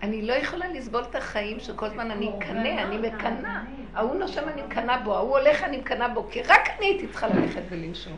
אני 0.03 0.23
לא 0.23 0.33
יכולה 0.33 0.69
לסבול 0.69 1.03
את 1.11 1.15
החיים 1.15 1.61
שכל 1.61 1.87
הזמן 1.87 2.11
אני 2.11 2.31
אקנא, 2.39 2.83
אני 2.83 2.99
מקנאה. 2.99 3.63
ההוא 3.95 4.15
נושם, 4.15 4.49
אני 4.49 4.63
מקנאה 4.63 4.99
בו, 4.99 5.17
ההוא 5.17 5.39
הולך, 5.39 5.65
אני 5.65 5.77
מקנאה 5.77 6.09
בו, 6.09 6.29
כי 6.31 6.43
רק 6.43 6.69
אני 6.79 6.87
הייתי 6.87 7.09
צריכה 7.09 7.29
ללכת 7.29 7.63
ולנשום. 7.71 8.17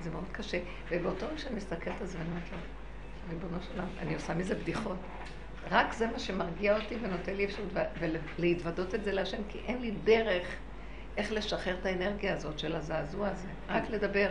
זה 0.00 0.10
מאוד 0.10 0.24
קשה. 0.32 0.58
ובאותו 0.90 1.26
רגע 1.26 1.38
שאני 1.38 1.56
מסתכלת 1.56 2.00
על 2.00 2.06
זה, 2.06 2.18
אני 2.18 2.28
אומרת 2.28 2.42
לו, 2.52 2.58
ריבונו 3.30 3.62
שלם, 3.62 3.84
אני 4.02 4.14
עושה 4.14 4.34
מזה 4.34 4.54
בדיחות. 4.54 4.96
רק 5.70 5.92
זה 5.92 6.06
מה 6.06 6.18
שמרגיע 6.18 6.76
אותי 6.76 6.96
ונותן 7.02 7.34
לי 7.34 7.44
אפשרות 7.44 7.68
להתוודות 8.38 8.94
את 8.94 9.04
זה 9.04 9.12
להשם, 9.12 9.42
כי 9.48 9.58
אין 9.66 9.80
לי 9.80 9.90
דרך 10.04 10.46
איך 11.16 11.32
לשחרר 11.32 11.76
את 11.80 11.86
האנרגיה 11.86 12.34
הזאת 12.34 12.58
של 12.58 12.76
הזעזוע 12.76 13.28
הזה. 13.28 13.48
רק 13.68 13.90
לדבר. 13.90 14.28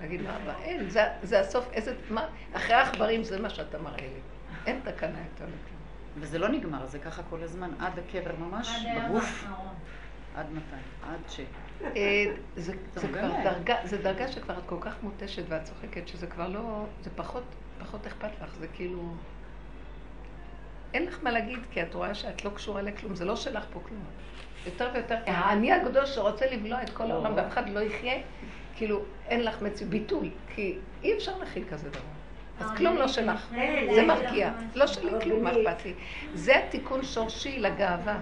להגיד 0.00 0.22
מה 0.22 0.36
הבא, 0.36 0.54
אין, 0.62 0.90
זה, 0.90 1.02
זה 1.22 1.40
הסוף, 1.40 1.68
איזה, 1.72 1.94
מה, 2.10 2.26
אחרי 2.52 2.74
העכברים 2.74 3.24
זה 3.24 3.40
מה 3.40 3.50
שאתה 3.50 3.78
מראה 3.78 3.96
לי. 3.96 4.20
אין 4.66 4.80
תקנה 4.84 5.18
יותר 5.18 5.44
לכלום. 5.44 5.80
וזה 6.16 6.38
לא 6.38 6.48
נגמר, 6.48 6.86
זה 6.86 6.98
ככה 6.98 7.22
כל 7.30 7.42
הזמן, 7.42 7.70
עד 7.78 7.92
הקבר 7.98 8.32
ממש, 8.38 8.84
בגוף. 8.96 9.44
עד 10.36 10.46
מתי? 10.52 10.76
עד 11.02 11.20
ש... 11.28 11.40
אה, 11.96 12.24
זה, 12.56 12.72
זה 12.94 13.08
כבר 13.08 13.30
דרגה, 13.44 13.76
זה 13.84 14.02
דרגה 14.02 14.28
שכבר 14.28 14.58
את 14.58 14.62
כל 14.66 14.76
כך 14.80 14.94
מותשת 15.02 15.42
ואת 15.48 15.64
צוחקת, 15.64 16.08
שזה 16.08 16.26
כבר 16.26 16.48
לא, 16.48 16.86
זה 17.02 17.10
פחות, 17.16 17.44
פחות 17.80 18.06
אכפת 18.06 18.30
לך, 18.42 18.54
זה 18.54 18.66
כאילו... 18.68 19.14
אין 20.94 21.06
לך 21.06 21.18
מה 21.22 21.30
להגיד, 21.30 21.58
כי 21.70 21.82
את 21.82 21.94
רואה 21.94 22.14
שאת 22.14 22.44
לא 22.44 22.50
קשורה 22.50 22.82
לכלום, 22.82 23.14
זה 23.14 23.24
לא 23.24 23.36
שלך 23.36 23.64
פה 23.72 23.80
כלום. 23.88 24.04
יותר 24.66 24.90
ויותר, 24.94 25.16
האני 25.26 25.72
הגדול 25.72 26.06
שרוצה 26.06 26.46
לבלוע 26.46 26.82
את 26.82 26.90
כל 26.90 27.10
העולם 27.10 27.32
ואף 27.36 27.52
אחד 27.52 27.68
לא 27.68 27.80
יחיה, 27.80 28.18
כאילו, 28.76 29.02
אין 29.28 29.44
לך 29.44 29.62
מציאות, 29.62 29.90
ביטול, 29.90 30.28
כי 30.54 30.78
אי 31.02 31.14
אפשר 31.14 31.38
להכיל 31.38 31.64
כזה 31.70 31.88
דבר. 31.90 32.00
אז 32.60 32.70
אה, 32.70 32.76
כלום 32.76 32.96
לא 32.96 33.08
שלך. 33.08 33.48
זה 33.94 34.02
מרגיע. 34.06 34.50
לא 34.74 34.86
שלי 34.86 35.10
כלום, 35.22 35.44
מה 35.44 35.50
אכפת 35.50 35.84
לי? 35.84 35.94
זה 36.34 36.58
התיקון 36.58 37.02
שורשי 37.02 37.58
לגאווה. 37.60 38.18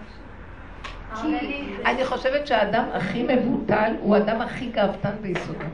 כי 1.14 1.36
אני 1.84 2.04
חושבת 2.04 2.46
שהאדם 2.46 2.84
הכי 2.92 3.22
מבוטל 3.22 3.92
הוא 4.00 4.16
האדם 4.16 4.40
הכי 4.40 4.68
גאוותן 4.68 5.12
ביסודו. 5.20 5.64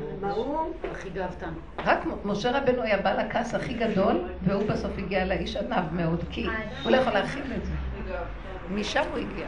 הכי 0.93 1.11
גאוותן. 1.11 1.53
רק 1.85 2.05
משה 2.25 2.59
רבנו 2.59 2.83
היה 2.83 2.97
בעל 2.97 3.21
הכעס 3.21 3.55
הכי 3.55 3.75
גדול, 3.75 4.21
והוא 4.43 4.69
בסוף 4.69 4.93
הגיע 4.99 5.25
לאיש 5.25 5.57
עניו 5.57 5.83
מאוד, 5.93 6.25
כי 6.31 6.47
הוא 6.83 6.93
לא 6.93 6.97
יכול 6.97 7.13
להכיל 7.13 7.43
את 7.57 7.65
זה. 7.65 7.73
משם 8.71 9.03
הוא 9.11 9.19
הגיע. 9.19 9.47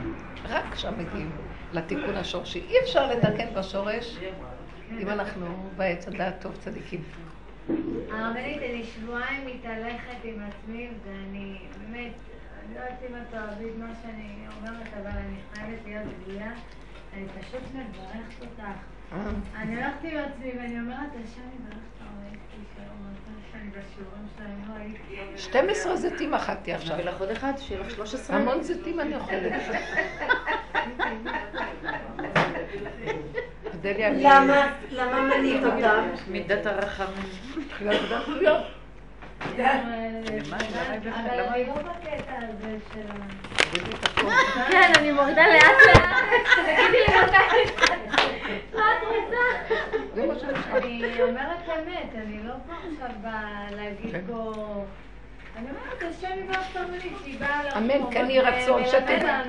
רק 0.48 0.74
שם 0.74 0.92
מגיעים 0.98 1.30
לתיקון 1.72 2.16
השורשי. 2.16 2.62
אי 2.68 2.74
אפשר 2.82 3.06
לתקן 3.06 3.54
בשורש 3.54 4.18
אם 5.00 5.08
אנחנו 5.08 5.46
בעץ 5.76 6.08
הדעת 6.08 6.40
טוב 6.40 6.56
צדיקים. 6.56 7.02
הרבנית, 8.10 8.58
אני 8.58 8.84
שבועיים 8.84 9.46
מתהלכת 9.46 10.24
עם 10.24 10.40
עצמי, 10.48 10.88
ואני 11.04 11.58
באמת, 11.78 12.12
אני 12.60 12.74
לא 12.74 12.80
יודעת 12.80 12.98
אם 13.10 13.16
את 13.16 13.34
אוהבי 13.34 13.70
מה 13.78 13.92
שאני 14.02 14.46
אומרת, 14.56 14.86
אבל 15.00 15.10
אני 15.10 15.36
חייבת 15.54 15.78
להיות 15.84 16.06
גלויה. 16.26 16.52
אני 17.12 17.26
פשוט 17.40 17.62
מברכת 17.74 18.40
אותך. 18.40 18.62
אה. 19.12 19.30
אני 19.56 19.74
הולכת 19.74 20.04
עם 20.04 20.18
עצמי 20.18 20.52
ואני 20.56 20.80
אומרת, 20.80 21.10
השם 21.24 21.40
יברך 21.40 21.82
את 21.96 22.00
הרבנית, 22.00 22.40
שאני 22.50 22.64
בשיעורים 22.64 22.64
שלהם 22.76 23.02
לא 23.02 23.08
הייתי. 23.08 23.38
12 25.36 25.96
זיתים 25.96 26.34
אכלתי 26.34 26.72
עכשיו. 26.72 26.94
נביא 26.96 27.04
לך 27.04 27.20
עוד 27.20 27.30
אחד, 27.30 27.52
שיהיה 27.58 27.80
לך 27.80 27.90
13. 27.90 28.36
המון 28.36 28.62
זיתים 28.62 29.00
אני 29.00 29.16
אוכלת. 29.16 29.52
למה 34.90 35.20
מנית 35.20 35.64
אותם? 35.64 36.08
מידת 36.28 36.66
הרחמים. 36.66 37.24
אבל 39.40 39.54
אני 41.54 41.66
לא 41.66 41.74
בקטע 41.74 42.32
הזה 42.38 42.76
של. 42.94 43.06
כן, 44.70 44.92
אני 44.98 45.12
מורידה 45.12 45.42
לאט 45.48 45.76
לאט. 45.86 46.16
תגידי 46.54 46.98
לי 47.08 47.14
מתי. 47.22 47.84
מה 48.74 48.84
את 48.92 49.02
רוצה? 49.02 49.42
אני 50.76 51.22
אומרת 51.22 51.68
אמת, 51.68 52.14
אני 52.14 52.42
לא 52.44 52.54
פה 52.66 52.72
עכשיו 52.72 53.10
להגיד. 53.70 54.14
פה... 54.26 54.52
אני 55.56 55.66
אומרת, 55.70 56.02
השם 56.02 56.38
יברך 56.38 56.70
את 56.70 56.76
הרבנית, 56.76 57.12
שהיא 57.22 57.40
באה 57.40 57.78
אמן, 57.78 57.88
לרחובות 57.88 58.12
כן 58.12 58.30
יהי 58.30 58.40
רצון 58.40 58.82
שתדע. 58.86 59.42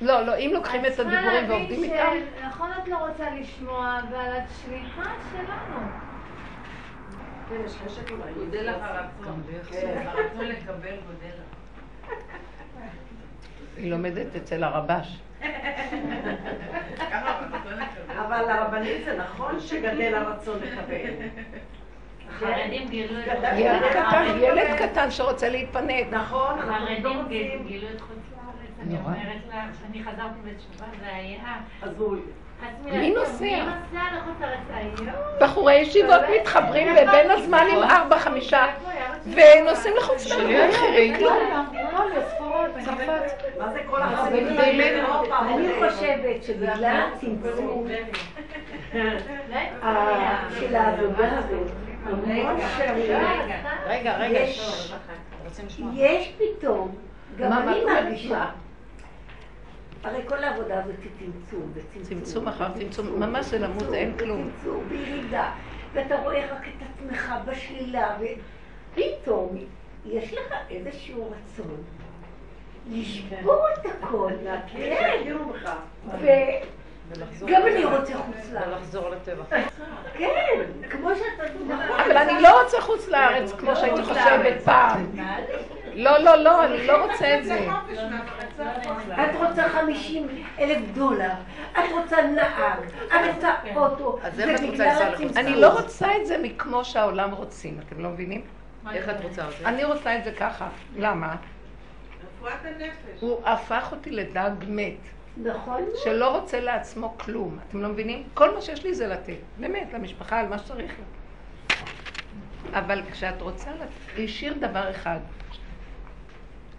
לא, 0.00 0.26
לא, 0.26 0.36
אם 0.36 0.50
לוקחים 0.54 0.86
את 0.86 0.98
הדיבורים 0.98 1.50
ועובדים 1.50 1.82
איתם, 1.84 2.10
שנכון 2.40 2.70
את 2.82 2.88
לא 2.88 2.96
רוצה 2.96 3.24
לשמוע, 3.40 4.00
אבל 4.08 4.38
את 4.38 4.42
שליחה 4.62 5.10
שלנו. 5.32 5.78
גודל 8.34 8.70
לך 8.70 8.76
הרצון. 8.80 9.42
כן, 9.70 10.02
הרצון 10.06 10.44
לקבל 10.44 10.96
גודל 11.06 11.34
לך. 11.34 12.12
היא 13.76 13.90
לומדת 13.90 14.36
אצל 14.36 14.64
הרבש. 14.64 15.20
אבל 18.08 18.50
הרבנית 18.50 19.04
זה 19.04 19.16
נכון 19.18 19.60
שגדל 19.60 20.14
הרצון 20.14 20.58
לקבל. 20.62 21.10
החרדים 22.28 22.88
גילו 22.88 23.20
את 23.20 23.26
ילד 23.56 23.82
קטן, 23.90 24.24
ילד 24.40 24.76
קטן 24.78 25.10
שרוצה 25.10 25.48
להתפנק. 25.48 26.06
נכון, 26.10 26.58
החרדים. 26.58 27.28
גילו 27.66 27.88
את 27.94 28.00
חוץ 28.00 28.18
לארץ. 28.32 28.80
אני. 28.80 28.98
אומרת 28.98 29.42
לך, 29.48 29.54
כשאני 29.72 30.04
חזרתי 30.04 30.38
בתשובה 30.44 30.86
זה 31.00 31.14
היה... 31.14 31.60
הזוי. 31.82 32.20
מי 32.84 33.10
נוסע? 33.14 33.44
היום? 34.74 35.06
בחורי 35.40 35.74
ישיבות 35.74 36.20
מתחברים 36.40 36.94
בבין 36.94 37.30
הזמנים 37.30 37.82
ארבע, 37.82 38.18
חמישה, 38.18 38.66
ונוסעים 39.26 39.94
לחוץ 39.96 40.26
לארץ. 40.30 40.76
אני 45.42 45.68
חושבת 45.78 46.42
שבגלל 46.42 47.00
הצמצום 47.16 47.86
של 50.60 50.76
העבודה 50.76 51.38
הזאת, 51.38 51.68
המון 52.06 52.56
שנים, 52.76 53.16
רגע, 53.86 54.16
רגע. 54.18 54.38
יש- 54.40 56.32
פתאום, 56.38 56.94
גם 57.38 57.52
אני 57.52 57.84
מרגישה, 57.84 58.44
הרי 60.08 60.22
כל 60.26 60.44
העבודה 60.44 60.80
הזאת 60.84 60.94
היא 61.02 61.10
צמצום, 61.18 61.72
וצמצום. 61.74 62.02
צמצום 62.02 62.48
אחר 62.48 62.68
צמצום, 62.78 63.20
ממש 63.20 63.46
זה 63.46 63.58
למות, 63.58 63.90
זה 63.90 63.96
אין 63.96 64.18
כלום. 64.18 64.50
צמצום, 64.56 64.88
בירידה, 64.88 65.50
ואתה 65.92 66.16
רואה 66.16 66.52
רק 66.52 66.62
את 66.68 66.86
עצמך 66.88 67.34
בשלילה, 67.46 68.16
ופתאום 68.20 69.56
יש 70.06 70.32
לך 70.32 70.54
איזשהו 70.70 71.30
רצון 71.30 71.76
לשבור 72.90 73.64
את 73.72 73.86
הכל, 73.86 74.32
כן, 74.72 75.22
וגם 77.40 77.62
אני. 77.66 77.84
רוצה 77.84 78.18
חוץ 78.18 78.50
לארץ, 78.52 78.66
ולחזור 78.68 79.10
לטבע. 79.10 79.44
כן, 80.14 80.64
כמו 80.90 81.10
שאתה, 81.14 81.52
אבל 82.06 82.16
אני 82.16 82.42
לא 82.42 82.62
רוצה 82.62 82.80
חוץ 82.80 83.08
לארץ 83.08 83.52
כמו 83.52 83.76
שהייתי 83.76 84.02
חושבת 84.02 84.62
פעם. 84.64 85.06
לא, 85.98 86.18
לא, 86.18 86.36
לא, 86.36 86.64
אני 86.64 86.86
לא 86.86 87.04
רוצה 87.04 87.38
את 87.38 87.44
זה. 87.44 87.66
את 89.24 89.34
רוצה 89.34 89.68
50 89.68 90.28
אלף 90.58 90.78
דולר, 90.94 91.30
את 91.72 91.92
רוצה 91.92 92.22
נהג, 92.22 92.78
את 93.06 93.34
רוצה 93.34 93.50
אוטו, 93.76 94.18
אז 94.22 94.34
זה 94.34 94.54
את 94.54 94.60
בגלל 94.60 94.88
הצמצום. 95.12 95.38
אני 95.38 95.60
לא 95.60 95.78
רוצה 95.80 96.16
את 96.20 96.26
זה 96.26 96.38
מכמו 96.42 96.84
שהעולם 96.84 97.30
רוצים, 97.30 97.78
אתם 97.86 98.00
לא 98.00 98.08
מבינים? 98.10 98.40
איך 98.92 99.08
את 99.08 99.24
רוצה 99.24 99.44
אותי? 99.46 99.64
אני 99.64 99.84
רוצה 99.84 100.18
את 100.18 100.24
זה 100.24 100.32
ככה. 100.32 100.68
למה? 100.96 101.36
רפואת 102.36 102.52
הנפש. 102.64 103.20
הוא 103.20 103.40
הפך 103.44 103.88
אותי 103.92 104.10
לדג 104.10 104.50
מת, 104.68 104.92
נכון? 105.42 105.82
שלא 106.04 106.36
רוצה 106.36 106.60
לעצמו 106.60 107.14
כלום. 107.18 107.58
אתם 107.68 107.82
לא 107.82 107.88
מבינים? 107.88 108.22
כל 108.34 108.54
מה 108.54 108.60
שיש 108.60 108.84
לי 108.84 108.94
זה 108.94 109.06
לתת. 109.06 109.36
באמת, 109.58 109.92
למשפחה, 109.94 110.40
על 110.40 110.48
מה 110.48 110.58
שצריך. 110.58 110.92
אבל 112.74 113.02
כשאת 113.12 113.42
רוצה, 113.42 113.70
לת- 113.70 114.18
השאיר 114.24 114.54
דבר 114.60 114.90
אחד. 114.90 115.18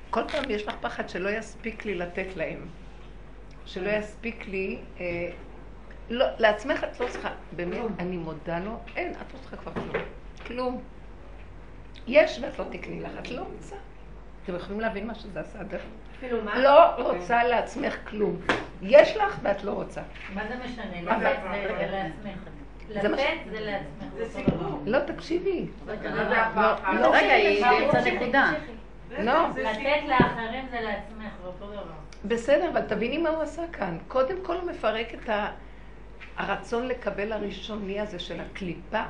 כל 0.09 0.21
פעם 0.31 0.43
יש 0.49 0.67
לך 0.67 0.75
פחד 0.81 1.09
שלא 1.09 1.29
יספיק 1.29 1.85
לי 1.85 1.95
לתת 1.95 2.35
להם. 2.35 2.67
שלא 3.65 3.89
יספיק 3.89 4.47
לי... 4.47 4.79
אה, 4.99 5.31
לא, 6.09 6.25
לעצמך 6.37 6.83
את 6.83 6.99
לא 6.99 7.07
צריכה, 7.07 7.29
באמת, 7.51 7.77
אני 7.99 8.17
מודה 8.17 8.59
לו, 8.59 8.79
אין, 8.95 9.11
את 9.11 9.33
לא 9.33 9.39
צריכה 9.39 9.57
כבר 9.57 9.71
כלום. 9.73 10.03
כלום. 10.47 10.81
יש 12.07 12.39
ואת 12.41 12.59
לא 12.59 12.63
תקני 12.71 13.01
לך, 13.01 13.11
את 13.19 13.31
לא 13.31 13.41
רוצה. 13.41 13.75
אתם 14.43 14.55
יכולים 14.55 14.81
להבין 14.81 15.07
מה 15.07 15.15
שזה 15.15 15.39
עשה 15.39 15.63
דרך 15.63 15.81
אפילו 16.17 16.43
מה? 16.43 16.59
לא 16.59 16.95
רוצה 16.95 17.43
לעצמך 17.43 17.95
כלום. 18.09 18.37
יש 18.81 19.17
לך 19.17 19.39
ואת 19.41 19.63
לא 19.63 19.71
רוצה. 19.71 20.01
מה 20.33 20.47
זה 20.47 20.55
משנה? 20.65 21.01
מה 21.01 21.19
זה 21.19 21.25
לתת 21.25 21.39
זה 21.79 21.87
לעצמך. 21.91 22.43
לתת 22.89 23.51
זה 23.51 23.59
לעצמך. 23.59 24.13
זה 24.17 24.25
סיפור. 24.29 24.83
לא, 24.85 24.99
תקשיבי. 24.99 25.67
רגע, 25.87 26.09
לא, 26.09 26.23
זה 26.29 26.35
לא. 26.55 26.99
לא. 27.01 27.13
היא 27.15 27.65
באמצע 27.65 28.01
נקודה. 28.01 28.51
לא. 29.17 29.49
לתת 29.49 30.07
לאחרים 30.07 30.65
זה 30.71 30.81
לעצמך, 30.81 31.33
זה 31.41 31.47
אותו 31.47 31.67
דבר. 31.67 31.93
בסדר, 32.25 32.69
אבל 32.69 32.81
תביני 32.81 33.17
מה 33.17 33.29
הוא 33.29 33.41
עשה 33.41 33.61
כאן. 33.71 33.97
קודם 34.07 34.35
כל 34.43 34.55
הוא 34.55 34.71
מפרק 34.71 35.07
את 35.13 35.29
ה... 35.29 35.51
הרצון 36.37 36.87
לקבל 36.87 37.31
הראשוני 37.31 37.99
הזה 37.99 38.19
של 38.19 38.39
הקליפה. 38.39 39.03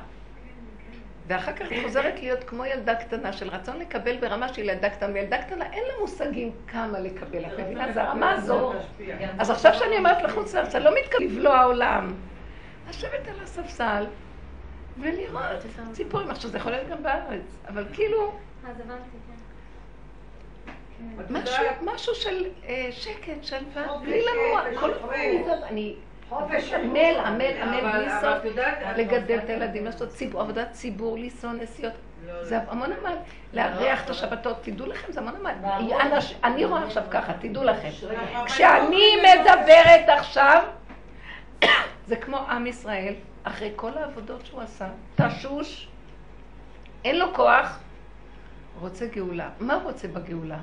ואחר 1.26 1.52
כך 1.52 1.66
היא 1.70 1.82
חוזרת 1.82 2.20
להיות 2.20 2.44
כמו 2.44 2.64
ילדה 2.64 2.94
קטנה 2.94 3.32
של 3.32 3.48
רצון 3.48 3.78
לקבל 3.78 4.16
ברמה 4.16 4.48
של 4.48 4.62
ילדה 4.62 4.90
קטנה, 4.90 5.12
וילדה 5.14 5.42
קטנה 5.42 5.64
אין 5.72 5.82
לה 5.88 5.94
מושגים 6.00 6.52
כמה 6.66 6.98
לקבל, 7.00 7.44
את 7.44 7.58
מבינה? 7.58 7.92
זה 7.92 8.02
הרמה 8.02 8.30
הזו. 8.30 8.72
אז 9.38 9.50
עכשיו 9.50 9.74
שאני 9.74 9.98
אומרת 9.98 10.22
לחוץ 10.22 10.54
לארץ, 10.54 10.74
אני 10.74 10.84
לא 10.84 10.90
מתכוון 11.00 11.22
לבלוע 11.22 11.62
עולם. 11.62 12.14
לשבת 12.88 13.28
על 13.28 13.42
הספסל 13.42 14.06
ולראות 15.00 15.44
ציפורים. 15.92 16.30
עכשיו 16.30 16.50
זה 16.50 16.58
יכול 16.58 16.72
להיות 16.72 16.88
גם 16.88 17.02
בארץ, 17.02 17.58
אבל 17.68 17.84
כאילו 17.92 18.32
אז 18.68 18.80
הבנתי. 18.80 19.16
משהו, 21.82 22.14
של 22.14 22.44
אה, 22.68 22.88
שקט, 22.90 23.32
שלווה, 23.42 23.98
בלי 24.02 24.22
לנוע, 24.22 24.62
שקט, 24.70 24.80
כל. 24.80 24.90
הזמן, 25.14 25.62
אני. 25.68 25.94
עמל, 26.74 27.16
עמל, 27.24 27.62
עמל, 27.62 27.92
בלי 27.92 28.10
סוף, 28.20 28.44
לגדל 28.96 29.38
את 29.44 29.48
הילדים, 29.48 29.84
לעשות 29.84 30.08
ציבור, 30.08 30.40
עבודת 30.40 30.72
ציבור, 30.72 31.18
לנסוע 31.18 31.52
נסיעות, 31.52 31.92
לא, 32.26 32.44
זה 32.44 32.56
לא. 32.56 32.72
המון 32.72 32.92
עמל, 32.92 33.16
לארח 33.52 34.04
את 34.04 34.10
השבתות, 34.10 34.56
תדעו 34.62 34.86
לכם, 34.86 35.12
זה 35.12 35.20
המון 35.20 35.34
עמל. 35.36 35.54
אני 36.44 36.64
רואה 36.64 36.84
עכשיו 36.84 37.02
ככה, 37.10 37.32
תדעו 37.32 37.64
לכם, 37.64 37.88
אבל- 38.08 38.46
כשאני 38.46 39.06
מדברת 39.16 40.08
עכשיו, 40.08 40.62
זה 42.08 42.16
כמו 42.16 42.36
עם 42.38 42.66
ישראל, 42.66 43.14
אחרי 43.44 43.72
כל 43.76 43.98
העבודות 43.98 44.46
שהוא 44.46 44.60
עשה, 44.60 44.88
תשוש, 45.16 45.88
אין 47.04 47.18
לו 47.18 47.34
כוח, 47.34 47.78
רוצה 48.80 49.06
גאולה. 49.06 49.48
מה 49.60 49.74
רוצה 49.84 50.08
בגאולה? 50.08 50.58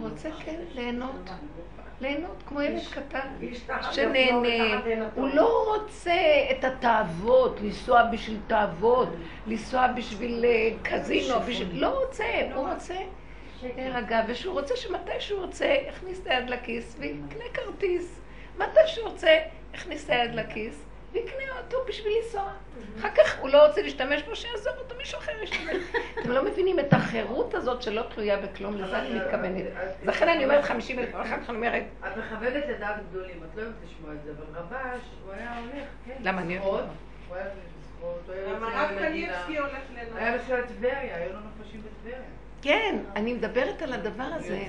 הוא 0.00 0.08
רוצה 0.08 0.28
כן 0.44 0.60
ליהנות, 0.74 1.30
ליהנות 2.00 2.42
כמו 2.46 2.62
ילד 2.62 2.82
קטן. 2.90 3.28
שנהנה. 3.92 4.80
הוא 5.14 5.28
לא 5.28 5.76
רוצה 5.76 6.14
את 6.50 6.64
התאוות, 6.64 7.60
לנסוע 7.60 8.02
בשביל 8.12 8.38
תאוות, 8.46 9.08
לנסוע 9.46 9.92
בשביל 9.92 10.44
אה, 10.44 10.70
קזינו, 10.82 11.40
בשביל... 11.40 11.82
לא 11.82 12.04
רוצה, 12.04 12.24
הוא 12.54 12.68
רוצה. 12.72 12.96
להירגע, 13.62 14.22
ושהוא 14.28 14.60
רוצה 14.60 14.76
שמתי 14.76 15.10
שהוא 15.18 15.40
רוצה, 15.40 15.76
יכניס 15.88 16.20
את 16.20 16.26
היד 16.26 16.50
לכיס 16.50 16.96
ויקנה 16.98 17.44
כרטיס. 17.54 18.20
מתי 18.58 18.80
שהוא 18.86 19.08
רוצה, 19.08 19.38
יכניס 19.74 20.04
את 20.04 20.10
היד 20.10 20.34
לכיס 20.34 20.85
ויקנה 21.16 21.58
אותו 21.58 21.76
בשביל 21.88 22.12
לנסוע. 22.18 22.52
אחר 23.00 23.08
כך 23.16 23.38
הוא 23.40 23.48
לא 23.48 23.66
רוצה 23.66 23.82
להשתמש 23.82 24.22
בו, 24.22 24.36
שיעזוב 24.36 24.72
אותו, 24.78 24.94
מישהו 24.98 25.18
אחר 25.18 25.32
ישתמש. 25.42 25.76
אתם 26.20 26.30
לא 26.30 26.44
מבינים 26.44 26.80
את 26.80 26.92
החירות 26.92 27.54
הזאת 27.54 27.82
שלא 27.82 28.02
תלויה 28.14 28.36
בכלום, 28.36 28.76
לזה 28.76 28.98
אני 28.98 29.14
מתכוונת. 29.14 29.64
לכן 30.04 30.28
אני 30.28 30.44
אומרת 30.44 30.64
חמישים 30.64 30.98
אלף, 30.98 31.14
ואחר 31.14 31.40
כך 31.42 31.50
אני 31.50 31.56
אומרת, 31.56 31.82
את 32.00 32.16
מכוונת 32.16 32.64
לדעת 32.68 32.96
גדולים, 33.10 33.40
את 33.50 33.56
לא 33.56 33.62
אוהבת 33.62 33.74
לשמוע 33.84 34.14
את 34.14 34.18
זה, 34.24 34.30
אבל 34.30 34.60
רבש, 34.60 35.00
הוא 35.24 35.32
היה 35.32 35.58
הולך, 35.58 35.88
כן. 36.06 36.16
למה 36.20 36.40
אני 36.40 36.58
אוהבת? 36.58 36.88
הוא 37.28 37.36
היה 37.36 37.44
הולך 37.44 38.34
היה 39.48 39.60
הולך 39.60 39.72
היה? 40.16 40.36
נוסע 40.36 40.60
לטבריה, 40.60 41.16
היו 41.16 41.32
לו 41.32 41.38
נפשים 41.60 41.82
בטבריה. 41.82 42.35
כן, 42.62 42.98
אני 43.16 43.32
מדברת 43.34 43.82
על 43.82 43.92
הדבר 43.92 44.22
הזה. 44.24 44.64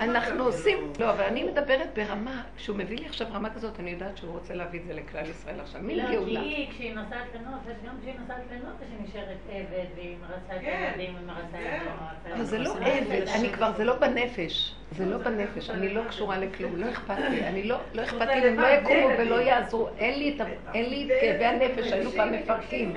אנחנו 0.00 0.44
עושים. 0.44 0.92
לא, 1.00 1.10
אבל 1.10 1.24
אני 1.24 1.44
מדברת 1.44 1.88
ברמה, 1.98 2.42
כשהוא 2.56 2.76
מביא 2.76 2.98
לי 2.98 3.06
עכשיו 3.06 3.26
רמה 3.32 3.50
כזאת, 3.50 3.80
אני 3.80 3.90
יודעת 3.90 4.16
שהוא 4.16 4.32
רוצה 4.32 4.54
להביא 4.54 4.80
את 4.80 4.86
זה 4.86 4.94
לכלל 4.94 5.30
ישראל 5.30 5.60
עכשיו. 5.60 5.80
מין 5.80 5.98
לא, 5.98 6.06
כי 6.06 6.12
גאולה. 6.14 6.40
היא, 6.40 6.70
כשהיא 6.70 6.94
נוסעת 6.94 7.16
לנופש, 7.34 7.86
גם 7.86 7.94
כשהיא 8.00 8.14
נוסעת 8.20 8.36
לנופש, 8.52 8.86
היא 8.98 9.08
נשארת 9.08 9.36
עבד, 9.50 9.84
והיא 9.96 10.16
מרצה 10.20 10.56
את 10.56 10.60
כן. 10.60 10.84
הילדים, 10.96 11.16
היא 11.16 11.26
מרצה 11.26 11.40
את 11.58 11.80
כן. 11.82 11.84
זה. 12.28 12.34
אבל 12.34 12.44
זה 12.44 12.58
לא 12.58 12.74
עבד, 12.76 13.28
אני 13.40 13.52
כבר, 13.52 13.72
זה 13.76 13.84
לא 13.84 13.96
בנפש. 13.98 14.74
זה 14.92 15.06
לא 15.06 15.18
בנפש, 15.18 15.70
אני 15.70 15.94
לא 15.94 16.02
קשורה 16.08 16.38
לכלום, 16.38 16.76
לא 16.76 16.90
אכפת 16.90 17.18
לי. 17.30 17.46
אני 17.46 17.62
לא, 17.62 17.76
לא 17.94 18.02
אכפת 18.02 18.20
לי 18.26 18.38
אם 18.38 18.52
הם 18.52 18.60
לא 18.60 18.66
יקומו 18.66 19.08
ולא 19.18 19.40
יעזרו. 19.40 19.88
אין 19.98 20.18
לי 20.18 20.34
את 20.36 20.40
ה- 20.40 20.44
אין 20.74 20.90
לי 20.90 21.04
את 21.04 21.20
כאבי 21.20 21.44
הנפש, 21.44 21.92
היינו 21.92 22.10
פעם 22.10 22.32
מפרקים. 22.32 22.94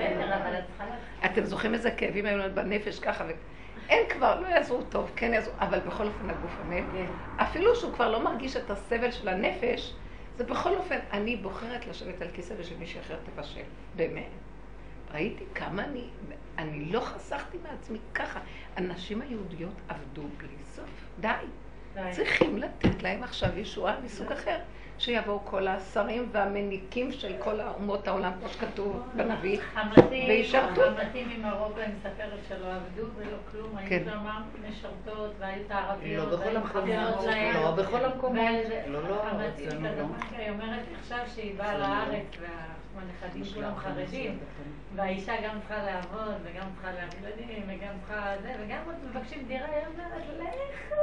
אתם 1.24 1.44
זוכרים 1.44 1.74
איזה 1.74 1.90
כאבים 1.90 2.26
היו 2.26 2.38
לנו 2.38 2.54
בנפש 2.54 2.98
ככה. 2.98 3.24
אין 3.88 4.08
כבר, 4.10 4.40
לא 4.40 4.46
יעזרו 4.46 4.82
טוב, 4.82 5.12
כן 5.16 5.34
יעזרו, 5.34 5.54
אבל 5.58 5.78
בכל 5.78 6.06
אופן 6.06 6.30
הגוף 6.30 6.60
המת. 6.60 6.84
אפילו 7.36 7.76
שהוא 7.76 7.92
כבר 7.92 8.10
לא 8.10 8.24
מרגיש 8.24 8.56
את 8.56 8.70
הסבל 8.70 9.10
של 9.10 9.28
הנפש, 9.28 9.94
זה 10.36 10.44
בכל 10.44 10.76
אופן, 10.76 10.98
אני 11.12 11.36
בוחרת 11.36 11.86
לשבת 11.86 12.22
על 12.22 12.28
כיסא 12.34 12.54
ושמישהי 12.58 13.00
אחרת 13.00 13.18
תבשל. 13.34 13.60
באמת. 13.96 14.30
ראיתי 15.14 15.44
כמה 15.54 15.84
אני, 15.84 16.04
אני 16.58 16.84
לא 16.84 17.00
חסכתי 17.00 17.58
מעצמי 17.62 17.98
ככה. 18.14 18.40
הנשים 18.76 19.22
היהודיות 19.22 19.80
עבדו 19.88 20.22
בלי 20.38 20.64
סוף. 20.64 21.08
די. 21.20 21.28
צריכים 22.10 22.58
לתת 22.58 23.02
להם 23.02 23.22
עכשיו 23.22 23.58
ישועה 23.58 24.00
מסוג 24.00 24.32
אחר. 24.32 24.58
שיבואו 24.98 25.40
כל 25.44 25.68
השרים 25.68 26.28
והמניקים 26.32 27.12
של 27.12 27.32
כל 27.38 27.60
אומות 27.60 28.08
העולם, 28.08 28.32
כמו 28.40 28.48
שכתוב 28.48 29.08
בנביא, 29.16 29.58
וישרתו. 30.28 30.82
חמתי 30.96 31.24
ממרוקו, 31.24 31.80
היא 31.80 31.88
מספרת 31.98 32.38
שלא 32.48 32.66
עבדו 32.72 33.06
ולא 33.16 33.36
כלום, 33.52 33.76
היו 33.76 33.88
כן. 33.88 34.04
שם 34.04 34.18
משרתות 34.68 35.32
והיו 35.38 35.62
את 35.66 35.70
הערביות, 35.70 36.30
לא 36.30 36.36
בכל 36.36 36.44
והיו 36.44 36.56
המקומות. 36.56 36.88
חברות 36.88 37.24
להם. 37.26 37.54
לא 37.54 37.70
בכל 37.70 38.04
המקומות. 38.04 38.44
לא, 38.86 39.08
לא, 39.08 39.22
אצלנו 39.48 39.88
לא. 39.98 40.04
היא 40.38 40.50
אומרת 40.50 40.84
עכשיו 41.00 41.18
שהיא 41.34 41.58
באה 41.58 41.78
לארץ 41.78 42.26
והנכדים 42.96 43.44
כולם 43.54 43.76
חרדים, 43.76 44.38
והאישה 44.96 45.32
גם 45.44 45.58
צריכה 45.60 45.82
לעבוד 45.82 46.34
וגם 46.44 46.66
צריכה 46.74 46.92
להביא 46.92 47.18
ילדים 47.28 47.62
וגם 47.68 47.92
צריכה 48.06 48.32
זה, 48.42 48.52
וגם 48.64 48.78
עוד 48.86 48.94
מבקשים 49.10 49.44
דירה, 49.48 49.66
היא 49.66 49.86
אומרת, 49.86 50.22
לך, 50.46 50.90
מה 50.92 50.96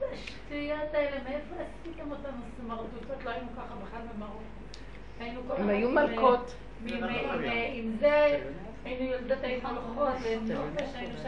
זה 0.00 0.06
השטויות 0.12 0.94
האלה, 0.94 1.16
מאיפה 1.24 1.54
עשיתם 1.54 2.10
אותנו 2.10 2.32
סמרטוטות, 2.60 3.24
לא 3.24 3.30
היינו 3.30 3.46
ככה 3.56 3.74
בכלל 3.86 4.00
במרוקו. 4.16 4.40
היינו 5.20 5.40
כל 5.48 5.54
הם 5.62 5.68
היו 5.68 5.90
מלכות. 5.90 6.54
עם- 6.86 7.96
זה, 8.00 8.38
היינו 8.84 9.04
יולדות. 9.04 9.38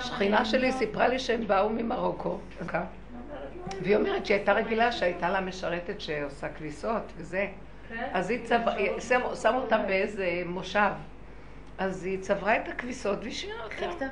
שכינה 0.01 0.45
שלי 0.45 0.73
סיפרה 0.73 1.09
לי 1.09 1.19
שהם 1.19 1.47
באו 1.47 1.69
ממרוקו, 1.69 2.39
אוקיי? 2.61 2.81
והיא 3.83 3.97
אומרת 3.97 4.27
שהיא 4.27 4.37
הייתה 4.37 4.53
רגילה 4.53 4.93
שהייתה 4.93 5.29
לה 5.31 5.41
משרתת 5.41 6.01
שעושה 6.01 6.49
כביסות 6.49 7.03
וזה. 7.17 7.47
כן? 7.97 8.11
אז 8.13 8.31
היא 8.31 8.45
צברה, 8.45 8.75
שם- 9.35 9.55
אותה 9.55 9.79
באיזה 9.79 10.43
מושב. 10.47 10.93
אז 11.79 12.05
היא 12.05 12.21
צברה 12.21 12.57
את 12.57 12.69
הכביסות 12.69 13.19
והשאירה 13.25 13.65
אותה. 13.65 14.07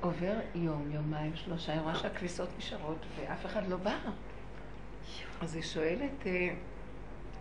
עובר 0.00 0.32
יום, 0.54 0.90
יומיים, 0.92 1.36
שלושה, 1.36 1.72
היא 1.72 1.80
רואה 1.80 1.94
שהכביסות 1.94 2.48
נשארות 2.58 3.06
ואף 3.16 3.46
אחד 3.46 3.68
לא 3.68 3.76
בא. 3.76 3.94
אז 5.40 5.54
היא 5.54 5.62
שואלת 5.62 6.26
אה, 6.26 6.48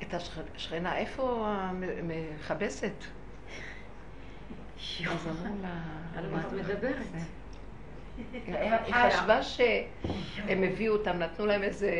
את 0.02 0.14
השכנה, 0.14 0.98
איפה 0.98 1.48
המכבסת? 1.48 2.94
אז 5.12 5.28
אמרו 5.28 5.56
לה... 5.62 5.82
על 6.16 6.30
מה 6.32 6.42
את 6.48 6.54
מדברת? 6.54 6.96
היא 8.86 8.94
חשבה 8.94 9.44
שהם 9.44 10.64
הביאו 10.64 10.94
אותם, 10.94 11.18
נתנו 11.20 11.46
להם 11.46 11.64
איזה 11.64 11.92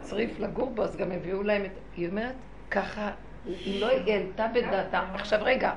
צריף 0.00 0.40
לגור 0.40 0.70
בו, 0.70 0.82
אז 0.82 0.96
גם 0.96 1.12
הביאו 1.12 1.42
להם 1.42 1.64
את... 1.64 1.70
היא 1.96 2.08
אומרת, 2.08 2.34
ככה, 2.70 3.10
היא 3.46 3.80
לא 3.80 3.86
העלתה 3.86 4.46
בדעתה. 4.54 5.02
עכשיו 5.14 5.40
רגע, 5.42 5.72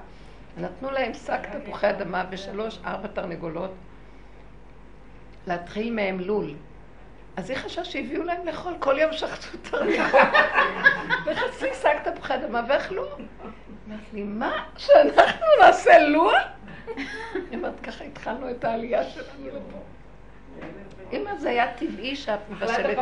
נתנו 0.57 0.91
להם 0.91 1.13
שק 1.13 1.39
תפוחי 1.51 1.89
אדמה 1.89 2.25
ושלוש, 2.29 2.79
ארבע 2.85 3.07
תרנגולות, 3.07 3.71
להתחיל 5.47 5.93
מהם 5.93 6.19
לול. 6.19 6.53
אז 7.35 7.49
היא 7.49 7.57
חשבה 7.57 7.85
שהביאו 7.85 8.23
להם 8.23 8.45
לאכול, 8.45 8.73
כל 8.79 8.95
יום 8.99 9.13
שחטו 9.13 9.57
תרנגולות, 9.61 10.13
וחצי 11.25 11.67
שק 11.81 11.97
תפוחי 12.03 12.35
אדמה 12.35 12.61
ואכלו. 12.67 13.05
אמרת 13.87 13.99
לי, 14.13 14.23
מה? 14.23 14.63
שאנחנו 14.77 15.45
נעשה 15.61 15.99
לול? 15.99 16.35
היא 17.34 17.57
אומרת, 17.57 17.80
ככה 17.80 18.03
התחלנו 18.03 18.49
את 18.49 18.64
העלייה 18.64 19.03
שלנו 19.03 19.47
לפה. 19.47 19.80
אמא, 21.14 21.35
זה 21.35 21.49
היה 21.49 21.73
טבעי 21.77 22.15
שאת 22.15 22.39
מבשלת. 22.49 22.97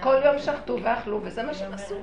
כל 0.00 0.16
יום 0.24 0.38
שחטו 0.38 0.78
ואכלו, 0.82 1.20
וזה 1.22 1.42
מה 1.42 1.54
שהם 1.54 1.72
עשו. 1.72 1.94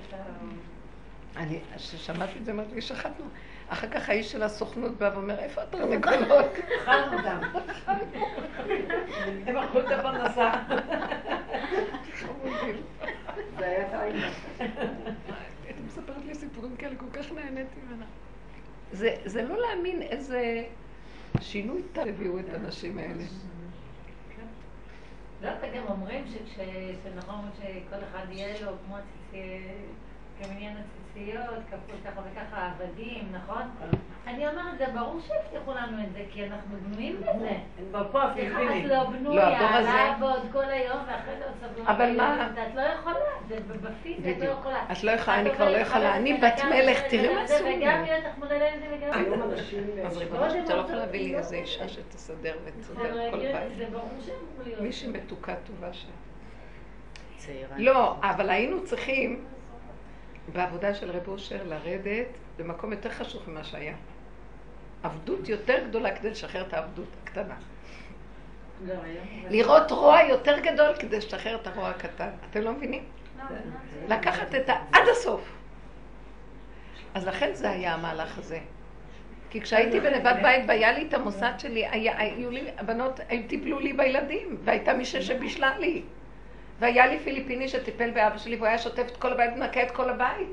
אני, 1.38 1.60
כששמעתי 1.76 2.40
את 2.40 2.45
זה, 2.45 2.52
אמרתי 2.52 2.76
לי, 2.76 2.82
שחטנו. 2.82 3.26
אחר 3.70 3.88
כך 3.88 4.10
האיש 4.10 4.32
של 4.32 4.44
הסוכנות 4.44 4.98
בא 4.98 5.10
ואומר, 5.14 5.40
איפה 5.40 5.62
התרנגולות? 5.62 6.45
אכלנו 6.82 7.18
אותם. 7.18 7.38
הם 9.45 9.58
אכלו 9.58 9.80
את 9.80 9.91
הפרנסה. 9.91 10.52
זה 13.58 13.66
היה 13.66 13.90
טעים. 13.90 14.16
הייתי 15.66 15.82
מספרת 15.88 16.26
לי 16.26 16.36
סיפורים 16.36 16.76
כאלה, 16.76 16.95
כל 16.95 17.06
כך 17.14 17.32
נהניתי 17.32 17.80
ממנה. 17.88 18.06
זה, 18.91 19.15
זה 19.26 19.41
לא 19.41 19.57
להאמין 19.61 20.01
איזה 20.01 20.63
שינוי 21.41 21.81
טל 21.93 22.09
הביאו 22.09 22.39
את 22.39 22.53
הנשים 22.53 22.97
האלה. 22.97 23.23
לא, 25.41 25.49
וגם 25.61 25.84
אומרים 25.89 26.23
שנכון 27.03 27.49
שכל 27.57 27.95
אחד 28.11 28.26
יהיה 28.31 28.61
לו 28.61 28.72
כמו 28.85 28.97
הציצי- 28.97 29.38
הציציות, 31.22 31.64
כפול 31.68 31.95
ככה 32.06 32.22
וככה 32.31 32.72
עבדים, 32.72 33.31
נכון? 33.31 33.61
אני 34.27 34.48
אומרת, 34.48 34.77
זה 34.77 34.85
ברור 34.93 35.19
שהבטיחו 35.27 35.73
לנו 35.73 36.03
את 36.03 36.14
זה, 36.14 36.23
כי 36.31 36.45
אנחנו 36.45 36.77
בנויים 36.77 37.22
בזה. 37.22 37.52
בפה 37.91 38.22
סליחה, 38.34 38.61
את. 38.64 38.84
לא 38.84 38.95
לא, 38.95 39.03
בנויה, 39.03 39.77
הזה- 39.77 39.89
לעבוד 39.89 40.41
כל 40.52 40.64
היום 40.69 40.98
ואחרי 41.07 41.38
זה 41.38 41.45
עוד 41.45 41.53
סבלו. 41.61 41.84
אבל 41.88 42.18
מה? 42.18 42.49
את 42.53 42.76
לא 42.76 42.81
יכולה, 42.81 43.15
זה 43.48 43.57
בפיזי, 43.81 44.31
את 44.31 44.38
לא. 44.39 44.45
יכולה. 44.45 44.84
את 44.91 45.03
לא 45.03 45.11
יכולה, 45.11 45.39
אני 45.39 45.52
כבר 45.56 45.72
לא 45.72 45.77
יכולה. 45.77 46.15
אני 46.15 46.34
בת 46.34 46.61
מלך, 46.69 47.02
תראי 47.10 47.35
מה 47.35 47.48
זה, 47.48 47.56
עשו 47.56 47.65
לי. 47.65 47.77
וגם 47.77 48.03
להיות 48.03 48.23
לך 48.23 48.38
מודלת 48.38 48.73
וגם... 48.91 49.19
היום 49.19 49.43
אנשים... 49.43 49.84
אז 50.06 50.18
ריבונו 50.18 50.49
של 50.49 50.60
אתה 50.65 50.76
לא 50.76 50.81
יכול 50.81 50.95
להביא 50.95 51.19
לי 51.19 51.38
איזה 51.38 51.56
אישה 51.56 51.88
שתסדר 51.88 52.56
ותסדר 52.65 53.31
כל 53.31 53.39
זה 53.39 53.53
בית. 53.80 53.89
ברור 53.89 54.10
שאמור 54.26 54.39
להיות. 54.64 54.81
מישהי 54.81 55.07
מתוקה 55.07 55.53
טובה 55.68 55.93
שם. 55.93 56.07
צעירה. 57.38 57.76
לא, 57.77 58.15
אבל 58.22 58.49
היינו 58.49 58.84
צריכים 58.84 59.43
בעבודה 60.53 60.94
של 60.94 61.11
רב 61.11 61.28
אושר 61.28 61.64
לרדת 61.65 62.28
במקום 62.57 62.91
יותר 62.91 63.10
חשוב 63.10 63.41
ממה 63.48 63.64
שהיה. 63.64 63.95
עבדות 65.03 65.49
יותר 65.49 65.88
גדולה 65.88 66.15
כדי 66.15 66.30
לשחרר 66.30 66.61
את 66.61 66.73
העבדות 66.73 67.07
הקטנה. 67.23 67.56
לראות 69.49 69.91
רוע 69.91 70.22
יותר 70.22 70.60
גדול 70.60 70.95
כדי 70.99 71.18
לשחרר 71.18 71.56
את 71.56 71.68
הרוע 71.68 71.90
הקטן. 71.90 72.30
אתם 72.49 72.61
לא 72.61 72.72
מבינים? 72.72 73.03
לקחת 74.07 74.56
את 74.56 74.69
ה... 74.69 74.73
עד 74.91 75.03
הסוף. 75.11 75.41
אז 77.14 77.28
לכן 77.28 77.49
זה 77.53 77.69
היה 77.69 77.94
המהלך 77.94 78.38
הזה. 78.38 78.60
כי 79.49 79.61
כשהייתי 79.61 79.99
בנבד 79.99 80.36
בית 80.41 80.64
והיה 80.68 80.91
לי 80.91 81.07
את 81.07 81.14
המוסד 81.14 81.52
שלי, 81.57 81.88
היו 81.88 82.49
לי, 82.49 82.61
הבנות, 82.78 83.19
הם 83.30 83.44
טיפלו 83.48 83.80
לי 83.80 83.94
בילדים, 83.94 84.57
והייתה 84.64 84.94
מישהי 84.94 85.22
שבישלה 85.22 85.78
לי. 85.78 86.02
והיה 86.82 87.08
לי 87.08 87.20
פיליפיני 87.20 87.68
שטיפל 87.68 88.12
באבא 88.12 88.38
שלי, 88.38 88.56
והוא 88.56 88.68
היה 88.68 88.78
שוטף 88.78 89.06
את 89.08 89.18
כל 89.18 89.34
הבית 89.34 89.52
ונקה 89.56 89.84
את 89.84 89.91
כל 89.91 90.10
הבית. 90.10 90.48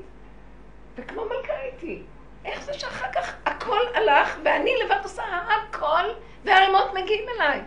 וכמו 0.95 1.25
מלכה 1.25 1.53
הייתי. 1.53 2.01
איך 2.45 2.63
זה 2.63 2.73
שאחר 2.73 3.11
כך 3.13 3.35
הכל 3.45 3.79
הלך, 3.95 4.39
ואני 4.43 4.71
לבד 4.85 4.99
עושה 5.03 5.23
הכל, 5.23 6.03
והרימות 6.45 6.93
מגיעים 6.93 7.25
אליי. 7.35 7.61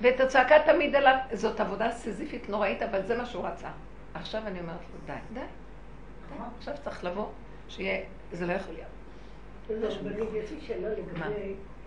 ואת 0.00 0.20
הצעקה 0.20 0.54
תמיד 0.66 0.94
אליו, 0.94 1.16
זאת 1.32 1.60
עבודה 1.60 1.90
סיזיפית 1.90 2.48
נוראית, 2.48 2.82
אבל 2.82 3.02
זה 3.02 3.16
מה 3.18 3.26
שהוא 3.26 3.46
רצה. 3.46 3.68
עכשיו 4.14 4.42
אני 4.46 4.60
אומרת 4.60 4.80
לו, 4.92 5.00
די, 5.06 5.12
די. 5.32 5.40
די. 5.40 5.46
עכשיו 6.58 6.74
צריך 6.84 7.04
לבוא, 7.04 7.26
שיהיה, 7.68 8.04
זה 8.32 8.46
לא 8.46 8.52
יכול 8.52 8.74
להיות. 8.74 8.88
לא. 9.70 9.90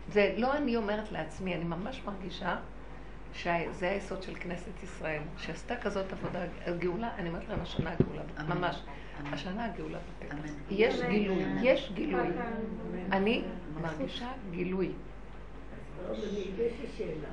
זה 0.10 0.34
לא 0.38 0.54
אני 0.54 0.76
אומרת 0.76 1.12
לעצמי, 1.12 1.56
אני 1.56 1.64
ממש 1.64 2.02
מרגישה 2.06 2.56
שזה 3.38 3.90
היסוד 3.90 4.24
של 4.24 4.36
כנסת 4.36 4.84
ישראל, 4.84 5.22
שעשתה 5.38 5.76
כזאת 5.76 6.14
עבודה, 6.14 6.40
גאולה, 6.80 7.16
אני 7.16 7.30
אומרת 7.30 7.50
להם 7.50 7.62
השנה 7.62 7.92
הגאולה, 7.92 8.22
ממש, 8.56 8.84
השנה 9.26 9.66
הגאולה 9.66 9.98
בטקס. 10.20 10.56
יש 10.70 11.02
גילוי, 11.02 11.44
יש 11.62 11.92
גילוי. 11.94 12.28
אני 13.12 13.44
מרגישה 13.82 14.32
גילוי. 14.52 14.92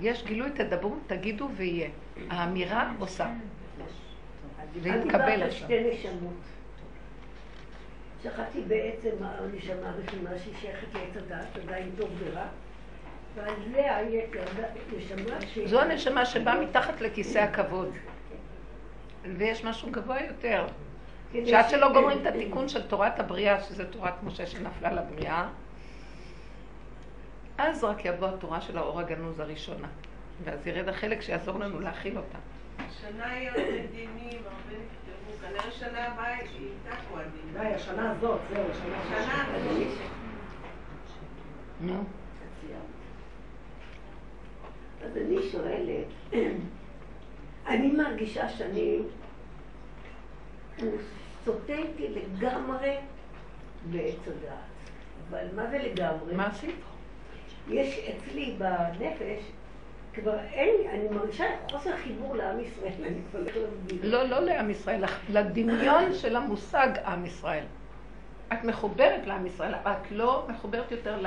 יש 0.00 0.24
גילוי, 0.24 0.50
תדברו, 0.50 0.96
תגידו 1.06 1.48
ויהיה. 1.56 1.88
האמירה 2.30 2.92
עושה. 2.98 3.32
זה 4.82 4.88
יתקבל 4.88 5.42
עכשיו. 5.42 5.68
שכחתי 8.22 8.60
בעצם 8.68 9.10
הנשמה 9.20 9.88
הראשונה 9.88 10.38
שהיא 10.38 10.54
שייכת 10.60 10.94
לעץ 10.94 11.16
הדעת, 11.16 11.56
עדיין 11.62 11.90
טוב 11.98 12.10
ורע. 12.18 12.46
זו 15.66 15.80
הנשמה 15.80 16.26
שבאה 16.26 16.60
מתחת 16.60 17.00
לכיסא 17.00 17.38
הכבוד. 17.38 17.88
ויש 19.36 19.64
משהו 19.64 19.90
גבוה 19.90 20.16
יותר. 20.22 20.66
שעד 21.46 21.68
שלא 21.68 21.92
גומרים 21.92 22.18
את 22.22 22.26
התיקון 22.26 22.68
של 22.68 22.82
תורת 22.82 23.20
הבריאה, 23.20 23.62
שזה 23.62 23.90
תורת 23.90 24.22
משה 24.22 24.46
שנפלה 24.46 24.92
לבריאה, 24.92 25.48
אז 27.58 27.84
רק 27.84 28.04
יבוא 28.04 28.28
התורה 28.28 28.60
של 28.60 28.78
האור 28.78 29.00
הגנוז 29.00 29.40
הראשונה. 29.40 29.88
ואז 30.44 30.66
ירד 30.66 30.88
החלק 30.88 31.20
שיעזור 31.20 31.58
לנו 31.58 31.80
להכיל 31.80 32.16
אותה. 32.16 32.38
השנה 32.78 33.30
היה 33.30 33.50
הרבה 33.50 33.86
דינים, 33.92 34.40
הרבה 34.44 34.76
נפטרו, 34.84 35.48
כנראה 35.48 35.70
שנה 35.70 36.06
הבאה 36.06 36.34
היא 36.34 36.48
הדינים. 37.14 37.52
די, 37.52 37.74
השנה 37.74 38.10
הזאת, 38.10 38.40
זהו, 38.54 38.64
השנה 38.70 39.44
הזאת. 39.54 39.86
נו. 41.80 42.04
אז 45.04 45.16
אני 45.16 45.36
שואלת, 45.52 46.06
אני 47.66 47.92
מרגישה 47.92 48.48
שאני 48.48 48.98
סוטה 51.44 51.72
איתי 51.72 52.08
לגמרי 52.08 52.96
בעץ 53.90 54.18
הדעת. 54.26 54.58
אבל 55.30 55.46
מה 55.54 55.66
זה 55.70 55.78
לגמרי? 55.78 56.34
מה 56.34 56.46
עשית? 56.46 56.74
יש 57.68 57.98
אצלי 57.98 58.54
בנפש, 58.58 59.42
כבר 60.14 60.38
אין, 60.52 60.74
אני 60.90 61.08
מרגישה 61.08 61.44
חוסר 61.70 61.96
חיבור 61.96 62.36
לעם 62.36 62.60
ישראל, 62.60 63.04
אני 63.04 63.18
כבר 63.30 63.40
לא. 63.40 63.68
לא, 64.02 64.28
לא 64.28 64.40
לעם 64.40 64.70
ישראל, 64.70 65.04
לדמיון 65.28 66.14
של 66.14 66.36
המושג 66.36 66.88
עם 67.04 67.26
ישראל. 67.26 67.64
את 68.52 68.64
מחוברת 68.64 69.26
לעם 69.26 69.46
ישראל, 69.46 69.74
אבל 69.74 69.92
את 69.92 70.10
לא 70.10 70.46
מחוברת 70.48 70.90
יותר 70.90 71.20
ל... 71.20 71.26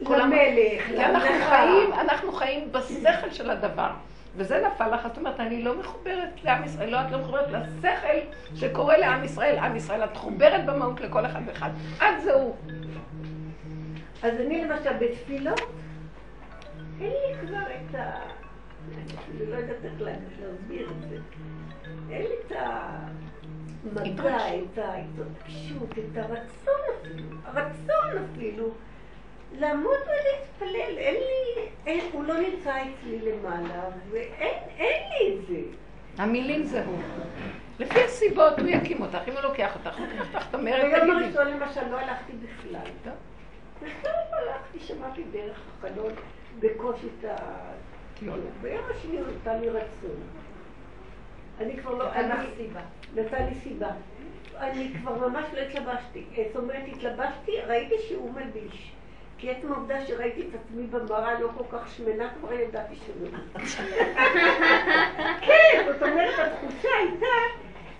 למלך, 0.00 0.90
אנחנו 0.98 1.28
חיים, 1.48 1.92
אנחנו 1.92 2.32
חיים 2.32 2.72
בשכל 2.72 3.30
של 3.30 3.50
הדבר. 3.50 3.90
וזה 4.36 4.62
נפל 4.66 4.94
לך, 4.94 5.08
זאת 5.08 5.18
אומרת, 5.18 5.40
אני 5.40 5.62
לא 5.62 5.78
מחוברת 5.78 6.44
לעם 6.44 6.64
ישראל, 6.64 6.90
לא, 6.90 7.00
את 7.00 7.10
לא 7.10 7.18
מחוברת 7.18 7.46
לשכל 7.50 8.18
שקורא 8.54 8.96
לעם 8.96 9.24
ישראל, 9.24 9.58
עם 9.58 9.76
ישראל, 9.76 10.04
את 10.04 10.12
מחוברת 10.12 10.66
במהות 10.66 11.00
לכל 11.00 11.26
אחד 11.26 11.40
ואחד. 11.46 11.70
את 11.96 12.22
זהו. 12.24 12.56
אז 14.22 14.40
אני 14.40 14.64
למשל 14.64 14.92
בתפילות, 15.00 15.60
אין 17.00 17.10
לי 17.10 17.34
כבר 17.40 17.58
את 17.58 17.94
ה... 17.94 18.12
אני 19.30 19.50
לא 19.50 19.56
יודעת 19.56 19.84
איך 19.84 19.92
להסביר 20.00 20.88
את 20.90 21.08
זה. 21.10 21.16
אין 22.10 22.22
לי 22.22 22.34
את 22.46 22.52
המגע, 23.84 24.36
את 24.36 24.78
ההתרגשות, 24.78 25.92
את 25.98 26.16
הרצון 26.16 26.80
אפילו, 27.02 27.28
הרצון 27.44 28.24
אפילו. 28.32 28.70
לעמוד 29.52 29.98
ולהתפלל, 30.04 30.98
אין 30.98 31.14
לי, 31.14 31.62
אין, 31.86 32.00
הוא 32.12 32.24
לא 32.24 32.34
נמצא 32.40 32.74
אצלי 32.82 33.18
למעלה, 33.18 33.84
ואין 34.10 35.02
לי 35.10 35.34
את 35.34 35.46
זה. 35.46 35.60
המילים 36.18 36.62
זה 36.62 36.84
הוא. 36.84 36.98
לפי 37.78 38.04
הסיבות 38.04 38.58
הוא 38.58 38.68
יקים 38.68 39.02
אותך, 39.02 39.18
אם 39.28 39.32
הוא 39.32 39.40
לוקח 39.40 39.74
אותך, 39.74 39.98
הוא 39.98 40.06
לוקח 40.06 40.34
אותך, 40.34 40.46
את 40.50 40.54
אומרת, 40.54 40.80
תגידי. 40.80 41.00
ביום 41.00 41.16
הראשון 41.16 41.46
למשל 41.48 41.88
לא 41.90 41.96
הלכתי 41.96 42.32
בכלל. 42.32 42.90
בכלל 43.82 44.12
לא 44.32 44.36
הלכתי, 44.36 44.78
שמעתי 44.80 45.22
דרך 45.32 45.60
החלון 45.78 46.12
בקושי 46.60 47.06
את 47.18 47.24
ה... 47.24 47.36
ביום 48.62 48.84
השני 48.90 49.18
הוא 49.18 49.26
נתן 49.26 49.60
לי 49.60 49.68
רצון. 49.68 50.20
אני 51.60 51.76
כבר 51.76 51.94
לא... 51.94 52.08
נתן 52.08 52.28
לך 52.28 52.40
סיבה. 52.56 52.80
נתן 53.14 53.46
לי 53.46 53.54
סיבה. 53.54 53.90
אני 54.58 54.90
כבר 55.00 55.28
ממש 55.28 55.46
לא 55.54 55.60
התלבשתי. 55.60 56.24
זאת 56.52 56.56
אומרת, 56.56 56.82
התלבשתי, 56.92 57.52
ראיתי 57.66 57.94
שהוא 58.08 58.32
מלביש. 58.34 58.92
כי 59.38 59.50
עצם 59.50 59.72
העובדה 59.72 60.06
שראיתי 60.06 60.42
את 60.42 60.54
עצמי 60.54 60.86
במראה 60.86 61.40
לא 61.40 61.48
כל 61.56 61.78
כך 61.78 61.88
שמנה, 61.88 62.30
כבר 62.40 62.52
ידעתי 62.52 62.94
שלא. 62.96 63.38
כן, 65.46 65.84
זאת 65.86 66.02
אומרת, 66.02 66.38
התחושה 66.38 66.88
הייתה 66.98 67.26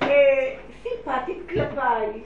אה, 0.02 0.56
סימפטית 0.82 1.48
כלפיי. 1.48 2.23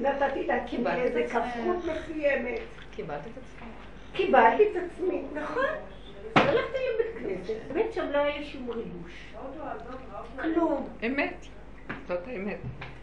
נתתי 0.00 0.46
לעצמי 0.46 0.90
איזה 0.90 1.26
כפות 1.30 1.76
מסוימת. 1.76 2.60
קיבלת 2.90 3.20
את 3.20 3.38
עצמי. 3.38 3.68
קיבלתי 4.12 4.62
את 4.62 4.76
עצמי, 4.76 5.22
נכון. 5.32 5.64
הלכתי 6.34 6.78
לבית 6.94 7.18
כנסת, 7.18 7.54
באמת 7.68 7.92
שם 7.92 8.06
לא 8.12 8.18
היה 8.18 8.44
שום 8.44 8.70
ריגוש. 8.70 9.34
כלום. 10.42 10.88
אמת. 11.06 11.46
זאת 12.08 12.26
האמת. 12.26 12.58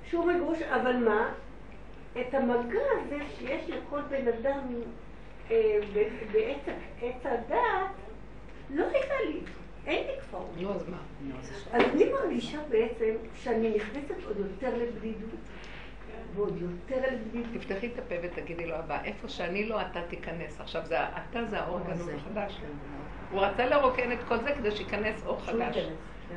שום 0.06 0.30
ריגוש, 0.30 0.62
אבל 0.62 0.96
מה? 0.96 1.30
את 2.22 2.34
המגע 2.34 2.80
הזה 2.92 3.18
שיש 3.38 3.70
לכל 3.70 4.02
בן 4.02 4.28
אדם 4.28 4.60
בעץ 6.32 7.26
הדעת, 7.26 7.92
לא 8.70 8.86
הייתה 8.94 9.14
לי. 9.30 9.40
אין 9.86 10.08
לי 10.08 10.14
כבר. 10.30 10.46
נו, 10.58 10.74
אז 10.74 10.90
מה? 10.90 10.98
אז 11.72 11.82
אני 11.82 12.10
מרגישה 12.10 12.60
בעצם 12.70 13.16
שאני 13.36 13.76
נכנסת 13.76 14.24
עוד 14.28 14.38
יותר 14.38 14.78
לבדידות. 14.78 15.40
ועוד 16.36 16.58
יותר 16.62 17.02
לבדידות. 17.12 17.62
תפתחי 17.62 17.88
את 17.88 18.00
הפה 18.00 18.16
ותגידי 18.24 18.66
לו 18.66 18.76
הבא, 18.76 19.04
איפה 19.04 19.28
שאני 19.28 19.66
לא, 19.66 19.82
אתה 19.82 20.02
תיכנס. 20.08 20.62
עכשיו, 20.62 20.82
אתה 20.86 21.46
זה 21.46 21.60
האור 21.60 21.78
הגנוז 21.78 22.10
החדש. 22.10 22.58
הוא 23.32 23.42
רצה 23.42 23.66
לרוקן 23.66 24.12
את 24.12 24.24
כל 24.28 24.38
זה 24.38 24.54
כדי 24.54 24.72
שייכנס 24.72 25.26
אור 25.26 25.42
חדש. 25.42 25.78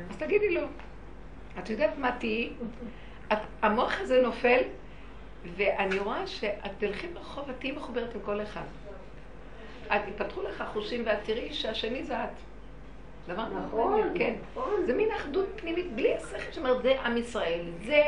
אז 0.09 0.17
תגידי 0.17 0.49
לו, 0.49 0.61
את 1.59 1.69
יודעת 1.69 1.97
מה 1.97 2.11
תהיי? 2.19 2.49
המוח 3.61 3.99
הזה 3.99 4.21
נופל, 4.21 4.61
ואני 5.55 5.99
רואה 5.99 6.27
שאת 6.27 6.71
תלכי 6.77 7.07
ברחוב 7.07 7.49
ותהיי 7.49 7.71
מחוברת 7.71 8.15
עם 8.15 8.21
כל 8.21 8.41
אחד. 8.41 8.63
את 9.95 10.01
יפתחו 10.07 10.41
לך 10.41 10.63
חושים 10.73 11.03
ואת 11.05 11.17
תראי 11.23 11.53
שהשני 11.53 12.03
זה 12.03 12.23
את. 12.23 12.29
דבר 13.27 13.45
נכון, 13.49 14.01
כן. 14.15 14.35
נכון. 14.51 14.85
זה 14.85 14.93
מין 14.93 15.09
אחדות 15.11 15.45
פנימית, 15.55 15.93
בלי 15.95 16.15
השכל 16.15 16.51
שאומרת, 16.51 16.81
זה 16.81 17.01
עם 17.01 17.17
ישראל, 17.17 17.65
זה 17.85 18.01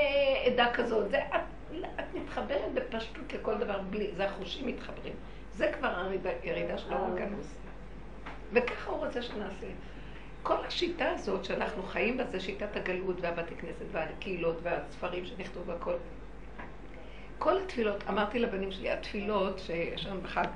עדה 0.45 0.73
כזאת, 0.73 1.09
זה 1.09 1.19
את, 1.19 1.75
את 1.99 2.05
מתחברת 2.13 2.73
בפשטות 2.73 3.33
לכל 3.33 3.57
דבר, 3.57 3.79
בלי, 3.89 4.11
זה 4.17 4.25
החושים 4.25 4.67
מתחברים. 4.67 5.13
זה 5.53 5.71
כבר 5.79 6.09
הירידה 6.43 6.77
של 6.77 6.93
האור 6.93 7.07
הגנוז. 7.07 7.55
וככה 8.53 8.91
הוא 8.91 9.05
רוצה 9.05 9.21
שנעשה. 9.21 9.67
כל 10.43 10.65
השיטה 10.67 11.09
הזאת 11.09 11.45
שאנחנו 11.45 11.83
חיים 11.83 12.17
בה 12.17 12.23
זה 12.25 12.39
שיטת 12.39 12.75
הגלות 12.75 13.15
והבתי 13.21 13.55
כנסת 13.55 13.85
והקהילות 13.91 14.57
והספרים 14.63 15.25
שנכתבו 15.25 15.65
והכל. 15.65 15.93
כל 17.37 17.57
התפילות, 17.57 18.03
אמרתי 18.09 18.39
לבנים 18.39 18.71
שלי, 18.71 18.91
התפילות 18.91 19.59
שיש 19.59 20.05
לנו 20.05 20.21
בחג, 20.21 20.47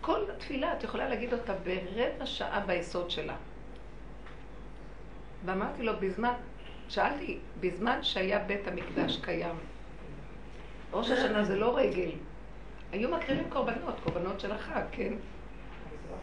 כל 0.00 0.20
התפילה, 0.36 0.72
את 0.72 0.84
יכולה 0.84 1.08
להגיד 1.08 1.32
אותה 1.32 1.52
ברבע 1.54 2.26
שעה 2.26 2.60
ביסוד 2.60 3.10
שלה. 3.10 3.34
ואמרתי 5.44 5.82
לו, 5.82 5.92
בזמן, 6.00 6.32
שאלתי, 6.88 7.38
בזמן 7.60 7.98
שהיה 8.02 8.38
בית 8.38 8.68
המקדש 8.68 9.18
קיים, 9.22 9.56
ראש 10.92 11.10
השנה 11.10 11.44
זה 11.44 11.56
לא 11.56 11.76
רגל, 11.76 12.10
היו 12.92 13.10
מקריבים 13.10 13.50
קורבנות, 13.50 13.94
קורבנות 14.04 14.40
של 14.40 14.52
החג, 14.52 14.82
כן? 14.92 15.12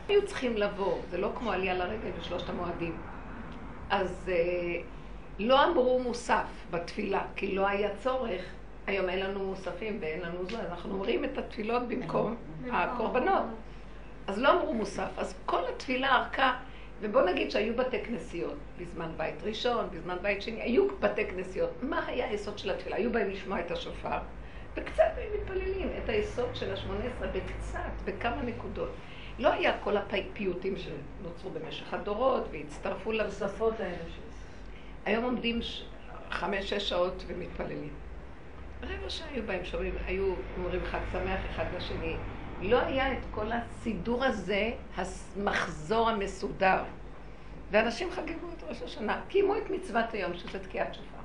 היו 0.08 0.26
צריכים 0.26 0.58
לבוא, 0.58 0.98
זה 1.10 1.18
לא 1.18 1.32
כמו 1.36 1.52
עלייה 1.52 1.74
לרגל 1.74 2.12
בשלושת 2.20 2.50
המועדים. 2.50 2.98
אז 3.90 4.32
אה, 4.34 4.82
לא 5.40 5.66
אמרו 5.66 6.00
מוסף 6.00 6.48
בתפילה, 6.72 7.26
כי 7.36 7.56
לא 7.56 7.68
היה 7.68 7.90
צורך. 8.04 8.42
היום 8.90 9.10
אין 9.10 9.20
לנו 9.20 9.46
מוספים 9.46 9.98
ואין 10.02 10.22
לנו 10.22 10.46
זה, 10.50 10.60
אנחנו 10.60 10.94
אומרים 10.94 11.26
את 11.26 11.38
התפילות 11.38 11.88
במקום 11.88 12.36
הקורבנות. 12.72 13.44
אז 14.28 14.38
לא 14.38 14.52
אמרו 14.52 14.74
מוסף, 14.74 15.10
אז 15.18 15.36
כל 15.46 15.62
התפילה 15.76 16.16
ארכה, 16.16 16.58
ובוא 17.02 17.22
נגיד 17.22 17.52
שהיו 17.52 17.76
בתי 17.76 18.04
כנסיות 18.04 18.58
בזמן 18.80 19.12
בית 19.18 19.44
ראשון, 19.44 19.88
בזמן 19.92 20.18
בית 20.22 20.42
שני, 20.42 20.62
היו 20.62 20.88
בתי 21.00 21.26
כנסיות. 21.26 21.70
מה 21.82 22.06
היה 22.08 22.30
היסוד 22.30 22.58
של 22.58 22.70
התפילה? 22.70 22.96
היו 22.96 23.12
באים 23.12 23.30
לשמוע 23.30 23.60
את 23.60 23.72
השופר, 23.72 24.18
וקצת 24.76 25.04
היו 25.18 25.30
מתפללים 25.42 25.90
את 26.04 26.10
היסוד 26.10 26.50
של 26.54 26.74
השמונה 26.74 27.00
עשרה, 27.00 27.28
בקצת, 27.28 27.92
בכמה 28.06 28.42
נקודות. 28.42 28.90
לא 29.40 29.54
היה 29.54 29.78
כל 29.84 29.98
הפיוטים 29.98 30.76
שנוצרו 30.78 31.50
במשך 31.50 31.94
הדורות 31.94 32.44
והצטרפו 32.52 33.12
לשפות 33.12 33.80
האלה. 33.80 33.98
היום 35.06 35.24
עומדים. 35.24 35.60
חמש-שש 36.32 36.90
שעות 36.90 37.24
ומתפללים. 37.28 37.90
רבע 38.84 39.10
שעה 39.10 39.28
היו 39.30 39.44
בהם 39.46 39.66
שומעים, 39.66 39.94
היו 40.06 40.34
אומרים 40.58 40.86
חג 40.86 41.00
שמח 41.12 41.40
אחד 41.50 41.66
לשני. 41.78 42.16
לא 42.62 42.80
היה 42.80 43.14
את 43.14 43.26
כל 43.32 43.52
הסידור 43.52 44.26
הזה, 44.26 44.72
המחזור 44.96 46.10
המסודר. 46.10 46.84
ואנשים 47.72 48.12
חגגו 48.12 48.48
את 48.58 48.64
ראש 48.64 48.82
השנה, 48.82 49.22
קיימו 49.28 49.58
את 49.58 49.70
מצוות 49.70 50.14
היום, 50.14 50.34
שזה 50.34 50.60
תקיעת 50.60 50.94
שופר. 50.94 51.20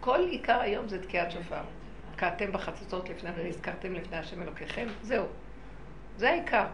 כל 0.00 0.20
עיקר 0.30 0.60
היום 0.60 0.88
זה 0.88 1.02
תקיעת 1.02 1.30
שופר. 1.30 1.62
תקעתם 2.16 2.52
בחצוצות 2.52 3.08
לפני 3.08 3.30
ונזכרתם 3.36 3.92
לפני 3.92 4.16
השם 4.16 4.42
אלוקיכם, 4.42 4.86
זהו. 5.02 5.26
זה 6.16 6.30
העיקר. 6.30 6.66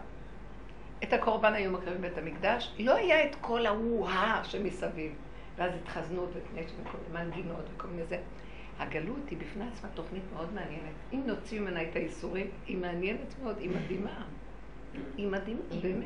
את 1.03 1.13
הקורבן 1.13 1.53
היו 1.53 1.71
מקריבים 1.71 2.01
בבית 2.01 2.17
המקדש, 2.17 2.73
לא 2.79 2.95
היה 2.95 3.25
את 3.25 3.35
כל 3.41 3.65
ההוא-הא 3.65 4.43
שמסביב. 4.43 5.13
ואז 5.55 5.71
התחזנות 5.81 6.29
וקנש 6.29 6.71
וכל 6.81 6.97
מנגינות 7.13 7.65
וכל 7.75 7.87
מיני 7.87 8.05
זה. 8.05 8.17
הגלות 8.79 9.29
היא 9.29 9.37
בפני 9.37 9.65
עצמה 9.73 9.89
תוכנית 9.93 10.23
מאוד 10.33 10.53
מעניינת. 10.53 10.93
אם 11.13 11.21
נוציא 11.25 11.59
ממנה 11.59 11.81
את 11.81 11.95
האיסורים, 11.95 12.47
היא 12.67 12.77
מעניינת 12.77 13.35
מאוד, 13.43 13.57
היא 13.59 13.69
מדהימה. 13.69 14.23
היא 15.17 15.27
מדהימה, 15.27 15.61
באמת. 15.81 16.05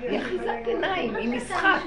היא 0.00 0.20
אחיזת 0.20 0.66
עיניים, 0.66 1.14
היא 1.14 1.36
משחק. 1.36 1.78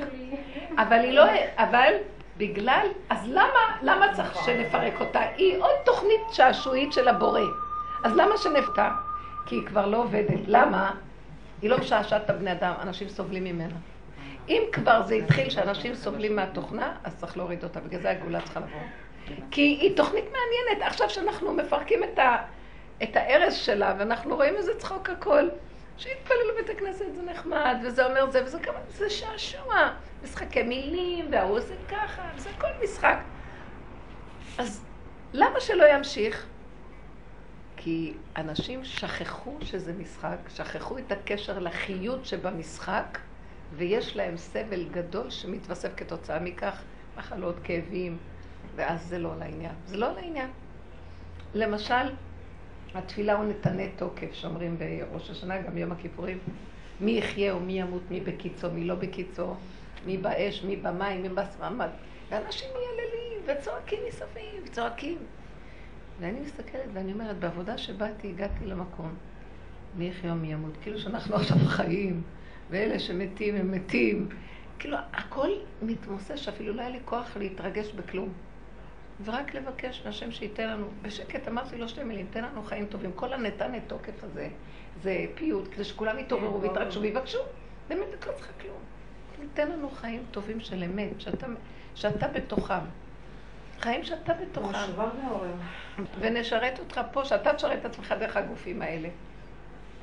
אבל 0.77 0.99
היא 0.99 1.13
לא... 1.13 1.23
אבל 1.55 1.93
בגלל... 2.37 2.87
אז 3.09 3.27
למה, 3.27 3.77
למה 3.81 4.13
צריך 4.13 4.45
שנפרק 4.45 5.01
אותה? 5.01 5.19
היא 5.19 5.57
עוד 5.57 5.75
תוכנית 5.85 6.21
שעשועית 6.31 6.93
של 6.93 7.07
הבורא. 7.07 7.41
אז 8.03 8.15
למה 8.15 8.37
שנפתה? 8.37 8.91
כי 9.45 9.55
היא 9.55 9.65
כבר 9.65 9.87
לא 9.87 9.97
עובדת. 9.97 10.39
למה? 10.47 10.91
היא 11.61 11.69
לא 11.69 11.77
משעשעת 11.77 12.25
את 12.25 12.29
הבני 12.29 12.51
אדם, 12.51 12.73
אנשים 12.81 13.09
סובלים 13.09 13.43
ממנה. 13.43 13.75
אם 14.49 14.61
כבר 14.71 15.01
זה 15.01 15.15
התחיל 15.15 15.49
שאנשים 15.49 15.95
סובלים 15.95 16.35
מהתוכנה, 16.35 16.93
אז 17.03 17.17
צריך 17.17 17.37
להוריד 17.37 17.63
אותה, 17.63 17.79
בגלל 17.79 18.01
זה 18.01 18.09
הגאולה 18.11 18.41
צריכה 18.41 18.59
לבוא. 18.59 18.79
כי 19.51 19.61
היא 19.61 19.97
תוכנית 19.97 20.25
מעניינת. 20.25 20.87
עכשיו 20.87 21.09
שאנחנו 21.09 21.53
מפרקים 21.53 22.03
את, 22.03 22.19
ה, 22.19 22.35
את 23.03 23.15
הארז 23.15 23.53
שלה, 23.53 23.95
ואנחנו 23.99 24.35
רואים 24.35 24.55
איזה 24.55 24.77
צחוק 24.77 25.09
הכל, 25.09 25.49
שיתפללו 25.97 26.53
בבית 26.53 26.69
הכנסת 26.69 27.05
זה 27.15 27.21
נחמד, 27.21 27.77
וזה 27.83 28.05
אומר 28.05 28.31
זה, 28.31 28.43
וזה 28.45 28.59
כמה, 28.59 28.79
זה 28.89 29.09
שעשוע. 29.09 29.89
משחקי 30.23 30.63
מילים, 30.63 31.27
וההוא 31.31 31.57
עושה 31.57 31.73
ככה, 31.89 32.29
זה 32.37 32.49
הכל 32.57 32.67
משחק. 32.83 33.17
אז 34.57 34.85
למה 35.33 35.59
שלא 35.59 35.83
ימשיך? 35.93 36.45
כי 37.77 38.13
אנשים 38.37 38.83
שכחו 38.83 39.57
שזה 39.61 39.93
משחק, 39.93 40.37
שכחו 40.55 40.97
את 40.97 41.11
הקשר 41.11 41.59
לחיות 41.59 42.25
שבמשחק, 42.25 43.19
ויש 43.73 44.15
להם 44.15 44.37
סבל 44.37 44.89
גדול 44.91 45.29
שמתווסף 45.29 45.89
כתוצאה 45.97 46.39
מכך, 46.39 46.81
מחלות, 47.17 47.55
כאבים, 47.63 48.17
ואז 48.79 49.07
זה 49.07 49.19
לא 49.19 49.35
לעניין. 49.39 49.71
זה 49.85 49.97
לא 49.97 50.11
לעניין. 50.15 50.49
למשל, 51.53 51.93
התפילה 52.95 53.33
הוא 53.33 53.45
נתנה 53.45 53.83
תוקף, 53.95 54.33
שאומרים 54.33 54.77
בראש 54.77 55.29
השנה, 55.29 55.61
גם 55.61 55.77
יום 55.77 55.91
הכיפורים, 55.91 56.37
מי 57.01 57.11
יחיה 57.11 57.51
או 57.53 57.59
מי 57.59 57.73
ימות, 57.73 58.01
מי 58.09 58.19
בקיצו, 58.19 58.71
מי 58.71 58.83
לא 58.85 58.95
בקיצו, 58.95 59.55
מי 60.05 60.17
באש, 60.17 60.63
מי 60.63 60.75
במים, 60.75 61.21
מי 61.21 61.29
בסממד. 61.29 61.89
ואנשים 62.29 62.67
מייללים 62.73 63.41
וצועקים 63.45 63.99
מסביב, 64.07 64.67
צועקים. 64.71 65.17
ואני 66.19 66.39
מסתכלת 66.39 66.89
ואני 66.93 67.13
אומרת, 67.13 67.39
בעבודה 67.39 67.77
שבאתי, 67.77 68.29
הגעתי 68.29 68.65
למקום, 68.65 69.13
מי 69.95 70.07
יחיה 70.07 70.31
או 70.31 70.35
מי 70.35 70.53
ימות, 70.53 70.73
כאילו 70.81 70.99
שאנחנו 70.99 71.35
עכשיו 71.35 71.57
חיים. 71.65 72.21
ואלה 72.69 72.99
שמתים 72.99 73.55
הם 73.55 73.71
מתים. 73.71 74.29
כאילו, 74.79 74.97
הכל 75.13 75.49
מתמוסס, 75.81 76.47
אפילו 76.47 76.73
לא 76.73 76.81
היה 76.81 76.89
לי 76.89 76.99
כוח 77.05 77.37
להתרגש 77.37 77.91
בכלום. 77.91 78.29
ורק 79.25 79.53
לבקש 79.53 80.01
מהשם 80.05 80.31
שייתן 80.31 80.69
לנו, 80.69 80.87
בשקט 81.01 81.47
אמרתי 81.47 81.77
לו 81.77 81.89
שתי 81.89 82.03
מילים, 82.03 82.27
תן 82.29 82.43
לנו 82.43 82.63
חיים 82.63 82.85
טובים. 82.85 83.11
כל 83.11 83.33
הנתן 83.33 83.79
תוקף 83.87 84.23
הזה, 84.23 84.49
זה 85.01 85.25
פיוט, 85.35 85.67
כדי 85.71 85.83
שכולם 85.83 86.19
יתעוררו 86.19 86.61
ויתרגשו 86.61 87.01
ויבקשו. 87.01 87.39
באמת, 87.89 88.07
את 88.19 88.27
לא 88.27 88.31
צריכה 88.33 88.53
כלום. 88.61 88.77
תן 89.53 89.71
לנו 89.71 89.89
חיים 89.89 90.23
טובים 90.31 90.59
של 90.59 90.83
אמת, 90.83 91.21
שאתה, 91.21 91.47
שאתה 91.95 92.27
בתוכם. 92.27 92.79
חיים 93.79 94.03
שאתה 94.03 94.33
בתוכם. 94.33 94.77
ונשרת 96.19 96.79
אותך 96.79 97.01
פה, 97.11 97.25
שאתה 97.25 97.53
תשרת 97.53 97.79
את 97.79 97.85
עצמך 97.85 98.15
דרך 98.19 98.37
הגופים 98.37 98.81
האלה. 98.81 99.09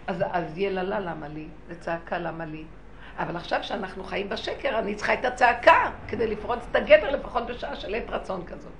אז, 0.06 0.24
אז 0.30 0.59
יללה 0.59 1.01
למה 1.01 1.28
לי, 1.28 1.47
וצעקה 1.68 2.18
למה 2.18 2.44
לי. 2.44 2.64
אבל 3.18 3.36
עכשיו 3.36 3.64
שאנחנו 3.64 4.05
חיים 4.05 4.28
בשקר, 4.28 4.78
אני 4.78 4.94
צריכה 4.94 5.14
את 5.14 5.24
הצעקה 5.24 5.90
כדי 6.09 6.26
לפרוץ 6.26 6.59
את 6.70 6.76
הגבר 6.76 7.10
לפחות 7.10 7.47
בשעה 7.47 7.76
של 7.76 7.94
עת 7.94 8.10
רצון 8.10 8.44
כזאת. 8.47 8.72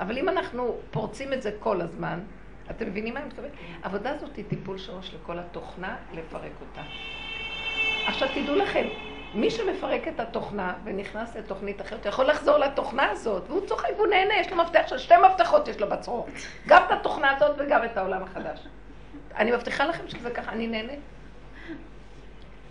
אבל 0.00 0.18
אם 0.18 0.28
אנחנו 0.28 0.76
פורצים 0.90 1.32
את 1.32 1.42
זה 1.42 1.50
כל 1.58 1.80
הזמן, 1.80 2.20
אתם 2.70 2.86
מבינים 2.86 3.14
מה 3.14 3.20
אני 3.20 3.28
מתכוונת? 3.28 3.52
העבודה 3.82 4.10
הזאת 4.10 4.36
היא 4.36 4.44
טיפול 4.48 4.78
שורש 4.78 5.14
לכל 5.14 5.38
התוכנה, 5.38 5.96
לפרק 6.14 6.52
אותה. 6.60 6.82
עכשיו 8.06 8.28
תדעו 8.34 8.56
לכם, 8.56 8.86
מי 9.34 9.50
שמפרק 9.50 10.08
את 10.08 10.20
התוכנה 10.20 10.74
ונכנס 10.84 11.36
לתוכנית 11.36 11.80
אחרת, 11.80 12.06
יכול 12.06 12.24
לחזור 12.24 12.58
לתוכנה 12.58 13.10
הזאת, 13.10 13.42
והוא 13.48 13.66
צוחק 13.66 13.88
והוא 13.96 14.06
נהנה, 14.06 14.34
יש 14.40 14.50
לו 14.50 14.56
מפתח 14.56 14.82
של 14.86 14.98
שתי 14.98 15.14
מפתחות 15.30 15.68
יש 15.68 15.80
לו 15.80 15.88
בצרור. 15.88 16.28
גם 16.66 16.82
את 16.86 16.90
התוכנה 16.90 17.36
הזאת 17.36 17.56
וגם 17.58 17.84
את 17.84 17.96
העולם 17.96 18.22
החדש. 18.22 18.66
אני 19.36 19.52
מבטיחה 19.52 19.86
לכם 19.86 20.08
שזה 20.08 20.30
ככה, 20.30 20.52
אני 20.52 20.66
נהנית. 20.66 21.00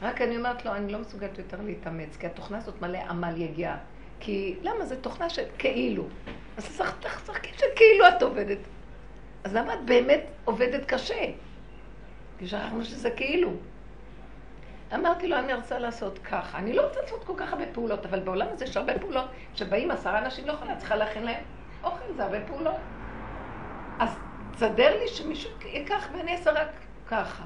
רק 0.02 0.22
אני 0.22 0.38
אומרת 0.38 0.66
לו, 0.66 0.72
אני 0.76 0.92
לא 0.92 1.00
מסוגלת 1.00 1.38
יותר 1.38 1.58
להתאמץ, 1.62 2.18
כי 2.18 2.26
התוכנה 2.28 2.58
הזאת 2.58 2.82
מלא 2.82 2.98
עמל 2.98 3.42
יגיעה. 3.42 3.78
כי 4.26 4.56
למה? 4.62 4.86
זו 4.86 4.96
תוכנה 5.02 5.30
של 5.30 5.44
כאילו. 5.58 6.04
אז 6.58 6.82
תשחקי 7.00 7.50
שכאילו 7.54 8.08
את 8.08 8.22
עובדת. 8.22 8.58
אז 9.44 9.56
למה 9.56 9.74
את 9.74 9.86
באמת 9.86 10.22
עובדת 10.46 10.86
קשה? 10.86 11.26
כי 12.40 12.48
שכחנו 12.48 12.86
שזה 12.86 13.12
כאילו. 13.12 13.52
אמרתי 14.94 15.28
לו, 15.28 15.38
אני 15.38 15.54
רוצה 15.54 15.80
לעשות 15.80 16.20
ככה. 16.20 16.58
אני 16.58 16.74
לא 16.74 16.88
רוצה 16.88 17.02
לעשות 17.02 17.24
כל 17.24 17.34
כך 17.38 17.54
הרבה 17.54 17.66
פעולות, 17.74 18.06
אבל 18.06 18.20
בעולם 18.20 18.48
הזה 18.52 18.66
יש 18.66 18.78
הרבה 18.78 19.00
פעולות 19.00 19.26
שבאים 19.56 19.92
עשרה 19.92 20.20
אנשים 20.20 20.48
לא 20.48 20.54
יכולה, 20.54 20.76
צריכה 20.76 20.96
להכין 20.96 21.24
להם 21.24 21.44
אוכל, 21.84 22.14
זה 22.16 22.24
הרבה 22.24 22.46
פעולות. 22.48 22.76
אז 24.00 24.10
תסדר 24.52 25.00
לי 25.00 25.08
שמישהו 25.08 25.52
ייקח 25.66 26.08
ואני 26.14 26.32
אעשה 26.32 26.52
רק 26.52 26.70
ככה. 27.08 27.44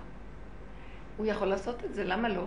הוא 1.18 1.26
יכול 1.26 1.48
לעשות 1.48 1.86
את 1.86 1.94
זה, 1.94 2.04
למה 2.04 2.30
לא? 2.30 2.44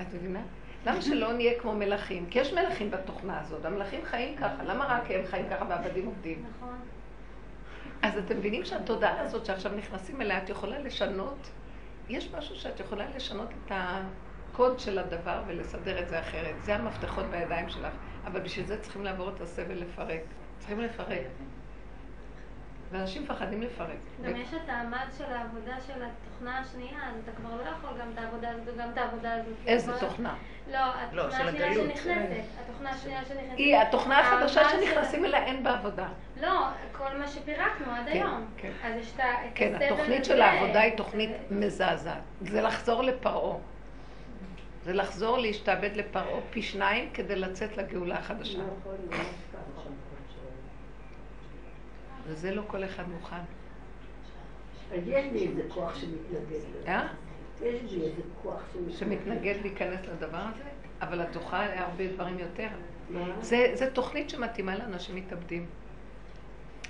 את 0.00 0.06
מבינה? 0.14 0.42
למה 0.86 1.02
שלא 1.02 1.32
נהיה 1.32 1.60
כמו 1.60 1.72
מלכים? 1.72 2.26
כי 2.30 2.38
יש 2.38 2.52
מלכים 2.52 2.90
בתוכנה 2.90 3.40
הזאת, 3.40 3.64
המלכים 3.64 4.00
חיים 4.04 4.36
ככה, 4.36 4.62
למה 4.62 4.86
רק 4.86 5.10
הם 5.10 5.26
חיים 5.26 5.46
ככה 5.50 5.64
והעבדים 5.68 6.06
עובדים? 6.06 6.44
נכון. 6.56 6.78
אז 8.02 8.18
אתם 8.18 8.36
מבינים 8.36 8.64
שהתודעה 8.64 9.20
הזאת 9.20 9.46
שעכשיו 9.46 9.72
נכנסים 9.72 10.20
אליה, 10.20 10.38
את 10.38 10.48
יכולה 10.48 10.78
לשנות, 10.78 11.50
יש 12.08 12.34
משהו 12.34 12.56
שאת 12.56 12.80
יכולה 12.80 13.04
לשנות 13.16 13.48
את 13.50 13.72
הקוד 13.74 14.78
של 14.78 14.98
הדבר 14.98 15.42
ולסדר 15.46 16.02
את 16.02 16.08
זה 16.08 16.20
אחרת. 16.20 16.54
זה 16.62 16.74
המפתחות 16.74 17.24
בידיים 17.26 17.68
שלך, 17.68 17.94
אבל 18.24 18.40
בשביל 18.40 18.66
זה 18.66 18.80
צריכים 18.80 19.04
לעבור 19.04 19.28
את 19.28 19.40
הסבל 19.40 19.74
לפרק. 19.74 20.20
צריכים 20.58 20.80
לפרק. 20.80 21.26
ואנשים 22.92 23.22
מפחדים 23.22 23.62
לפרק. 23.62 23.96
גם 24.24 24.36
יש 24.36 24.54
את 24.54 24.68
המד 24.68 25.06
של 25.18 25.24
העבודה 25.24 25.76
של 25.86 26.02
התוכנה 26.02 26.58
השנייה, 26.58 26.98
אז 27.08 27.14
אתה 27.24 27.32
כבר 27.32 27.56
לא 27.56 27.62
יכול 27.62 27.90
גם 28.00 28.06
את 28.14 28.18
העבודה 28.18 28.50
הזאת 28.50 28.62
וגם 28.74 28.90
את 28.92 28.98
העבודה 28.98 29.34
הזאת. 29.34 29.54
איזה 29.66 29.92
תוכנה? 30.00 30.34
לא, 30.72 30.78
התוכנה 30.78 31.48
השנייה 31.48 31.74
שנכנסת. 31.74 32.44
התוכנה 32.64 32.90
השנייה 32.90 33.24
שנכנסת. 33.24 33.56
היא 33.56 33.76
התוכנה 33.76 34.20
החדשה 34.20 34.68
שנכנסים 34.68 35.24
אליה 35.24 35.44
אין 35.44 35.62
בעבודה. 35.62 36.08
לא, 36.40 36.66
כל 36.92 37.16
מה 37.18 37.28
שפירקנו 37.28 37.92
עד 37.92 38.04
כן, 38.06 38.12
היום. 38.12 38.46
כן. 38.56 38.70
אז 38.84 38.94
יש 39.00 39.12
את 39.14 39.20
הסבל 39.20 39.50
כן, 39.54 39.74
התוכנית 39.74 40.24
של 40.24 40.42
העבודה 40.42 40.80
היא 40.80 40.96
תוכנית 40.96 41.30
מזעזעת. 41.50 42.22
זה 42.40 42.62
לחזור 42.62 43.02
לפרעה. 43.02 43.56
זה 44.84 44.92
לחזור 44.92 45.38
להשתעבד 45.38 45.96
לפרעה 45.96 46.40
פי 46.50 46.62
שניים 46.62 47.10
כדי 47.14 47.36
לצאת 47.36 47.76
לגאולה 47.76 48.18
החדשה. 48.18 48.58
וזה 52.26 52.54
לא 52.54 52.62
כל 52.66 52.84
אחד 52.84 53.08
מוכן. 53.08 53.36
אז 54.92 55.00
יש 55.06 55.24
לי 55.32 55.48
איזה 55.48 55.62
כוח 55.68 55.94
שמתנגד 55.94 56.50
לזה. 56.50 56.88
אה? 56.88 57.06
יש 57.62 57.92
לי 57.92 58.02
איזה 58.02 58.22
כוח 58.42 58.62
שמתנגד 58.90 59.54
להיכנס 59.62 60.00
לדבר 60.06 60.36
הזה? 60.36 60.62
אבל 61.00 61.22
את 61.22 61.32
זוכה 61.32 61.80
הרבה 61.80 62.06
דברים 62.06 62.38
יותר. 62.38 62.68
זה 63.72 63.88
תוכנית 63.92 64.30
שמתאימה 64.30 64.78
לאנשים 64.78 65.16
מתאבדים. 65.16 65.66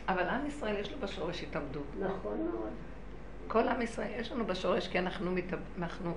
אבל 0.08 0.22
עם 0.22 0.46
ישראל 0.46 0.76
יש 0.80 0.92
לו 0.92 0.98
בשורש 0.98 1.42
התאבדות. 1.42 1.86
נכון 1.98 2.48
מאוד. 2.50 2.70
כל 3.48 3.68
עם 3.68 3.82
ישראל 3.82 4.10
יש 4.20 4.32
לנו 4.32 4.46
בשורש 4.46 4.88
כי 4.88 4.98
אנחנו 4.98 5.32
מתאבדים. 5.32 6.12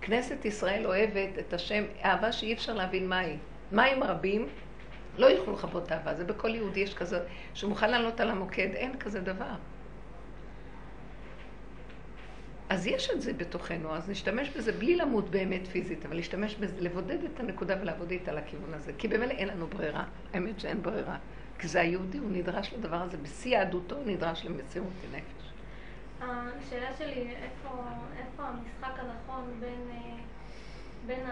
כנסת 0.00 0.44
ישראל 0.44 0.86
אוהבת 0.86 1.38
את 1.38 1.52
השם, 1.52 1.84
אהבה 2.04 2.32
שאי 2.32 2.52
אפשר 2.52 2.74
להבין 2.74 3.08
מהי. 3.08 3.36
מים 3.72 4.02
רבים 4.02 4.48
לא 5.18 5.26
יוכלו 5.26 5.54
לכבות 5.54 5.92
אהבה, 5.92 6.14
זה 6.14 6.24
בכל 6.24 6.54
יהודי 6.54 6.80
יש 6.80 6.94
כזה, 6.94 7.20
שמוכן 7.54 7.90
לעלות 7.90 8.20
על 8.20 8.30
המוקד, 8.30 8.68
אין 8.74 8.98
כזה 8.98 9.20
דבר. 9.20 9.54
אז 12.68 12.86
יש 12.86 13.10
את 13.10 13.22
זה 13.22 13.32
בתוכנו, 13.32 13.94
אז 13.94 14.10
נשתמש 14.10 14.48
בזה 14.48 14.72
בלי 14.72 14.96
למות 14.96 15.30
באמת 15.30 15.66
פיזית, 15.66 16.06
אבל 16.06 16.16
להשתמש 16.16 16.54
בזה, 16.54 16.80
לבודד 16.80 17.24
את 17.24 17.40
הנקודה 17.40 17.76
ולעבוד 17.80 18.10
איתה 18.10 18.32
לכיוון 18.32 18.74
הזה. 18.74 18.92
כי 18.98 19.08
במילא 19.08 19.30
אין 19.30 19.48
לנו 19.48 19.66
ברירה, 19.66 20.04
האמת 20.32 20.60
שאין 20.60 20.82
ברירה. 20.82 21.16
כי 21.58 21.68
זה 21.68 21.80
היהודי, 21.80 22.18
הוא 22.18 22.30
נדרש 22.30 22.72
לדבר 22.72 22.96
הזה, 22.96 23.16
בשיא 23.16 23.58
יהדותו 23.58 23.96
הוא 23.96 24.06
נדרש 24.06 24.44
למציאות 24.44 24.92
נפש. 25.12 25.52
השאלה 26.20 26.96
שלי, 26.98 27.34
איפה, 27.42 27.68
איפה 28.18 28.42
המשחק 28.42 29.00
הנכון 29.00 29.56
בין, 29.60 29.88
אה, 29.90 30.16
בין 31.06 31.26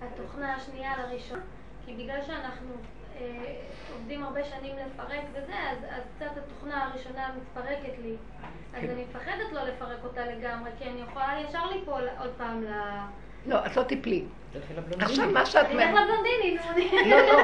התוכנה 0.00 0.54
השנייה 0.54 0.92
לראשונה? 0.98 1.42
כי 1.86 1.94
בגלל 1.94 2.18
שאנחנו 2.26 2.68
אה, 3.20 3.54
עובדים 3.92 4.24
הרבה 4.24 4.44
שנים 4.44 4.76
לפרק 4.76 5.24
וזה, 5.32 5.54
אז, 5.70 5.78
אז 5.90 6.02
קצת 6.16 6.36
התוכנה 6.36 6.84
הראשונה 6.84 7.30
מתפרקת 7.36 7.98
לי. 8.02 8.14
אז 8.74 8.80
כן. 8.80 8.90
אני 8.90 9.04
מפחדת 9.04 9.52
לא 9.52 9.62
לפרק 9.62 10.04
אותה 10.04 10.26
לגמרי, 10.26 10.70
כי 10.78 10.84
אני 10.84 11.00
יכולה 11.00 11.40
ישר 11.48 11.66
ליפול 11.66 12.08
עוד 12.18 12.30
פעם 12.38 12.62
ל... 12.62 12.68
לא, 13.46 13.66
את 13.66 13.76
לא 13.76 13.82
תיפלי. 13.82 14.24
עכשיו 15.00 15.30
מה 15.30 15.46
שאת... 15.46 15.66
אני 15.66 15.84
אלך 15.84 16.00
לבלונדינים. 16.00 16.56
לא, 17.10 17.16
לא, 17.16 17.42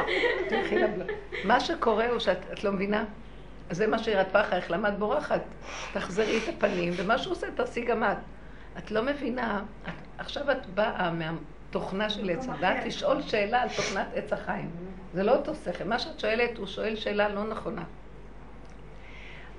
תלכי 0.48 0.78
לבלונדינים. 0.78 1.20
מה 1.44 1.60
שקורה 1.60 2.09
הוא 2.09 2.19
שאת 2.19 2.65
לא 2.65 2.73
מבינה? 2.73 3.05
זה 3.70 3.86
מה 3.86 3.98
שירת 3.98 4.28
פחך, 4.32 4.65
למה 4.70 4.89
את 4.89 4.98
בורחת? 4.98 5.43
תחזרי 5.93 6.39
את 6.39 6.55
הפנים, 6.55 6.93
ומה 6.97 7.19
שהוא 7.19 7.32
עושה 7.32 7.47
תעשי 7.51 7.85
גם 7.85 8.05
את. 8.05 8.16
את 8.78 8.90
לא 8.90 9.02
מבינה, 9.02 9.62
עכשיו 10.19 10.51
את 10.51 10.66
באה 10.66 11.10
מהתוכנה 11.69 12.11
של 12.11 12.31
עץ 12.31 12.47
הדת 12.49 12.85
לשאול 12.86 13.23
שאלה 13.23 13.62
על 13.62 13.69
תוכנת 13.77 14.07
עץ 14.15 14.32
החיים. 14.32 14.70
זה 15.15 15.23
לא 15.23 15.36
אותו 15.36 15.55
שכל. 15.55 15.85
מה 15.85 15.99
שאת 15.99 16.20
שואלת, 16.20 16.59
הוא 16.59 16.66
שואל 16.66 16.97
שאלה 16.97 17.28
לא 17.28 17.45
נכונה. 17.45 17.85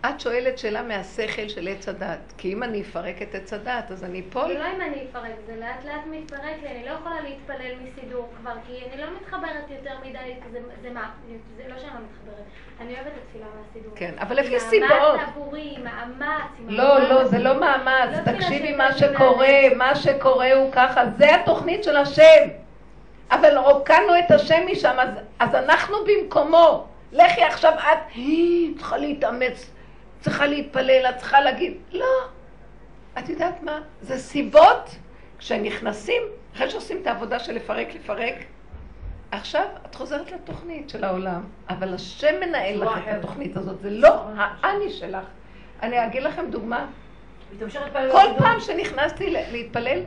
את 0.06 0.20
שואלת 0.20 0.58
שאלה 0.58 0.84
מהשכל 0.84 1.48
של 1.48 1.68
עץ 1.68 1.90
הדת, 1.90 2.34
כי 2.38 2.54
אם 2.54 2.64
אני 2.64 2.82
אפרק 2.82 3.22
את 3.22 3.36
עץ 3.36 3.54
הדת, 3.54 3.92
אז 3.92 4.04
אני 4.04 4.22
אפול. 4.30 4.52
לא 4.52 4.66
אם 4.76 4.82
אני 4.82 5.06
אפרק, 5.12 5.32
זה 5.46 5.56
לאט 5.56 5.86
לאט 5.86 6.02
מתפרק 6.12 6.56
לי, 6.64 6.70
אני 6.70 6.86
לא 6.86 6.92
יכולה 6.92 7.22
להתפלל 7.22 7.72
מסידור 7.84 8.30
כבר, 8.38 8.54
כי 8.68 8.74
אני 8.94 9.02
לא 9.02 9.08
מתחברת 9.22 9.70
יותר 9.70 9.96
מדי, 10.06 10.34
זה, 10.52 10.60
זה 10.82 10.90
מה, 10.90 11.10
זה 11.58 11.64
לא 11.68 11.80
שאני 11.80 11.94
לא 11.94 12.00
מתחברת, 12.00 12.46
אני 12.80 12.94
אוהבת 12.94 13.08
את 13.08 13.14
התפילה 13.26 13.46
מהסידור. 13.60 13.94
כן, 13.96 14.14
אבל 14.20 14.36
לפי 14.36 14.60
סיבות. 14.60 14.90
מאמץ 14.90 15.22
עבורי, 15.28 15.78
מאמץ. 15.84 16.68
לא, 16.68 17.10
לא, 17.10 17.26
זה 17.26 17.40
לא 17.40 17.60
מאמץ, 17.60 18.18
לא 18.28 18.32
תקשיבי 18.32 18.76
מה 18.76 18.98
שקורה, 18.98 19.58
מה 19.76 19.96
שקורה 19.96 20.54
הוא 20.54 20.72
ככה, 20.72 21.04
זה 21.18 21.36
התוכנית 21.36 21.84
של 21.84 21.98
השם. 21.98 22.48
אבל 23.32 23.58
רוקנו 23.58 24.20
את 24.20 24.32
השם 24.32 24.62
משם, 24.72 24.96
אז, 25.00 25.10
אז 25.40 25.56
אנחנו 25.56 25.98
במקומו. 26.06 26.86
לכי 27.12 27.44
עכשיו 27.44 27.74
את, 27.74 28.14
צריכה 28.78 28.98
להתאמץ, 28.98 29.70
צריכה 30.20 30.48
להתפלל, 30.48 31.06
את 31.10 31.18
צריכה 31.18 31.42
להגיד, 31.42 31.74
לא. 31.92 32.06
את 33.20 33.30
יודעת 33.30 33.64
מה? 33.64 33.80
זה 34.02 34.18
סיבות, 34.18 34.96
כשנכנסים, 35.38 36.22
אחרי 36.56 36.70
שעושים 36.70 36.98
את 37.02 37.08
העבודה 37.08 37.40
של 37.40 37.54
לפרק, 37.54 37.88
לפרק, 37.96 38.36
עכשיו 39.32 39.66
את 39.86 39.96
חוזרת 39.96 40.32
לתוכנית 40.32 40.90
של 40.90 41.04
העולם, 41.04 41.42
אבל 41.70 41.94
השם 41.94 42.36
מנהל 42.40 42.84
לך 42.84 42.90
את 42.98 43.14
התוכנית 43.18 43.58
הזאת, 43.58 43.82
זה 43.82 43.90
לא 43.90 44.24
האני 44.36 44.90
שלך. 44.90 45.26
אני 45.82 46.06
אגיד 46.06 46.24
לכם 46.24 46.46
דוגמה. 46.50 46.88
כל 48.12 48.28
פעם 48.38 48.60
שנכנסתי 48.60 49.30
להתפלל, 49.52 50.00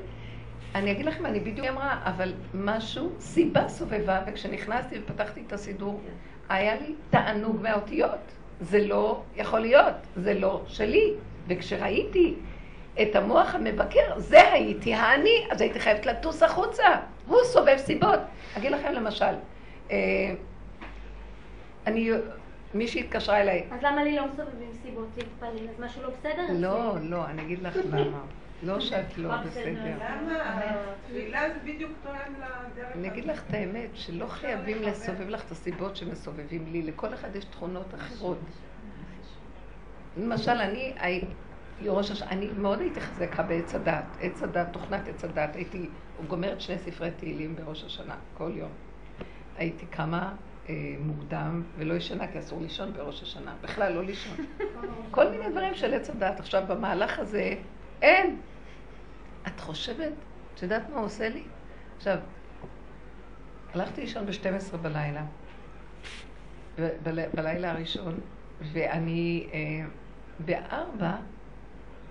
אני 0.74 0.92
אגיד 0.92 1.06
לכם, 1.06 1.26
אני 1.26 1.40
בדיוק 1.40 1.66
אמרה, 1.66 2.00
אבל 2.04 2.32
משהו, 2.54 3.12
סיבה 3.20 3.68
סובבה, 3.68 4.20
וכשנכנסתי 4.26 4.98
ופתחתי 5.02 5.42
את 5.46 5.52
הסידור, 5.52 6.00
היה 6.48 6.74
לי 6.74 6.94
תענוג 7.10 7.60
מהאותיות. 7.62 8.32
זה 8.60 8.86
לא 8.86 9.22
יכול 9.36 9.60
להיות, 9.60 9.94
זה 10.16 10.34
לא 10.34 10.62
שלי. 10.66 11.14
וכשראיתי 11.48 12.34
את 13.02 13.16
המוח 13.16 13.54
המבקר, 13.54 14.18
זה 14.18 14.52
הייתי 14.52 14.94
האני, 14.94 15.46
אז 15.50 15.60
הייתי 15.60 15.80
חייבת 15.80 16.06
לטוס 16.06 16.42
החוצה. 16.42 16.84
הוא 17.26 17.38
סובב 17.44 17.76
סיבות. 17.76 18.20
אגיד 18.58 18.72
לכם 18.72 18.92
למשל, 18.92 19.34
אה, 19.90 19.96
אני, 21.86 22.10
מישהי 22.74 23.00
התקשרה 23.00 23.40
אליי. 23.40 23.64
אז 23.70 23.82
למה 23.82 24.04
לי 24.04 24.16
לא 24.16 24.26
מסובבים 24.26 24.70
סיבות 24.82 25.08
להתפלל? 25.16 25.68
אז 25.68 25.80
משהו 25.80 26.02
לא 26.02 26.08
בסדר? 26.08 26.46
לא, 26.52 26.94
לא, 27.02 27.26
אני 27.26 27.42
אגיד 27.42 27.62
לך 27.62 27.76
למה. 27.92 28.20
לא 28.62 28.80
שאת 28.80 29.18
לא 29.18 29.36
בסדר. 29.36 29.96
למה? 29.96 30.60
התפילה 30.60 31.48
זה 31.48 31.58
בדיוק 31.64 31.92
תואם 32.02 32.16
לדרך. 32.72 32.92
אני 32.94 33.08
אגיד 33.08 33.24
לך 33.24 33.42
את 33.48 33.54
האמת, 33.54 33.90
שלא 33.94 34.26
חייבים 34.26 34.82
לסובב 34.82 35.28
לך 35.28 35.44
את 35.44 35.50
הסיבות 35.50 35.96
שמסובבים 35.96 36.72
לי, 36.72 36.82
לכל 36.82 37.14
אחד 37.14 37.36
יש 37.36 37.44
תכונות 37.44 37.94
אחרות. 37.94 38.38
למשל, 40.16 40.50
אני, 40.50 40.94
ראש 41.86 42.10
הש... 42.10 42.22
אני 42.22 42.48
מאוד 42.58 42.80
הייתי 42.80 43.00
חזקה 43.00 43.42
בעץ 43.42 43.74
הדת, 43.74 44.04
עץ 44.20 44.42
הדת, 44.42 44.66
תוכנת 44.72 45.08
עץ 45.08 45.24
הדת, 45.24 45.56
הייתי 45.56 45.88
גומרת 46.28 46.60
שני 46.60 46.78
ספרי 46.78 47.10
תהילים 47.10 47.56
בראש 47.56 47.84
השנה, 47.84 48.14
כל 48.34 48.50
יום. 48.54 48.70
הייתי 49.56 49.86
קמה 49.86 50.34
אה, 50.68 50.74
מוקדם 51.00 51.62
ולא 51.76 51.94
ישנה, 51.94 52.32
כי 52.32 52.38
אסור 52.38 52.60
לישון 52.60 52.92
בראש 52.92 53.22
השנה, 53.22 53.54
בכלל 53.60 53.92
לא 53.92 54.04
לישון. 54.04 54.36
כל 55.10 55.30
מיני 55.30 55.50
דברים 55.50 55.74
של 55.74 55.94
עץ 55.94 56.10
הדת. 56.10 56.40
עכשיו, 56.40 56.62
במהלך 56.68 57.18
הזה, 57.18 57.54
אין. 58.02 58.36
את 59.46 59.60
חושבת, 59.60 60.12
את 60.54 60.62
יודעת 60.62 60.90
מה 60.90 60.96
הוא 60.96 61.04
עושה 61.04 61.28
לי? 61.28 61.44
עכשיו, 61.96 62.18
הלכתי 63.74 64.00
לישון 64.00 64.26
ב-12 64.26 64.76
בלילה, 64.76 65.24
ב- 66.78 67.26
בלילה 67.34 67.70
הראשון, 67.70 68.20
ואני 68.72 69.48
אה, 69.52 69.58
בארבע 70.38 71.16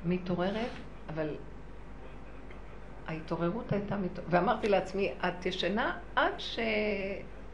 מתעוררת, 0.05 0.69
אבל 1.09 1.35
ההתעוררות 3.07 3.73
הייתה, 3.73 3.97
מת... 3.97 4.19
ואמרתי 4.29 4.69
לעצמי, 4.69 5.13
את 5.27 5.45
ישנה 5.45 5.97
עד 6.15 6.33
ש... 6.37 6.59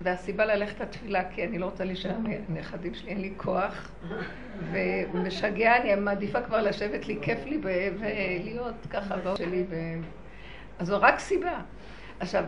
והסיבה 0.01 0.45
ללכת 0.45 0.79
לתפילה, 0.79 1.29
כי 1.31 1.43
אני 1.43 1.57
לא 1.57 1.65
רוצה 1.65 1.83
להישאר 1.83 2.17
מהנכדים 2.49 2.93
שלי, 2.93 3.09
אין 3.09 3.21
לי 3.21 3.33
כוח, 3.37 3.91
ומשגע, 4.71 5.77
אני 5.77 5.95
מעדיפה 5.95 6.41
כבר 6.41 6.61
לשבת 6.61 7.07
לי, 7.07 7.17
כיף 7.21 7.45
לי 7.45 7.59
ולהיות 7.61 8.75
ככה 8.89 9.17
באור 9.17 9.35
שלי. 9.35 9.63
ו... 9.69 9.75
אז 10.79 10.87
זו 10.87 11.01
רק 11.01 11.19
סיבה. 11.19 11.61
עכשיו, 12.19 12.43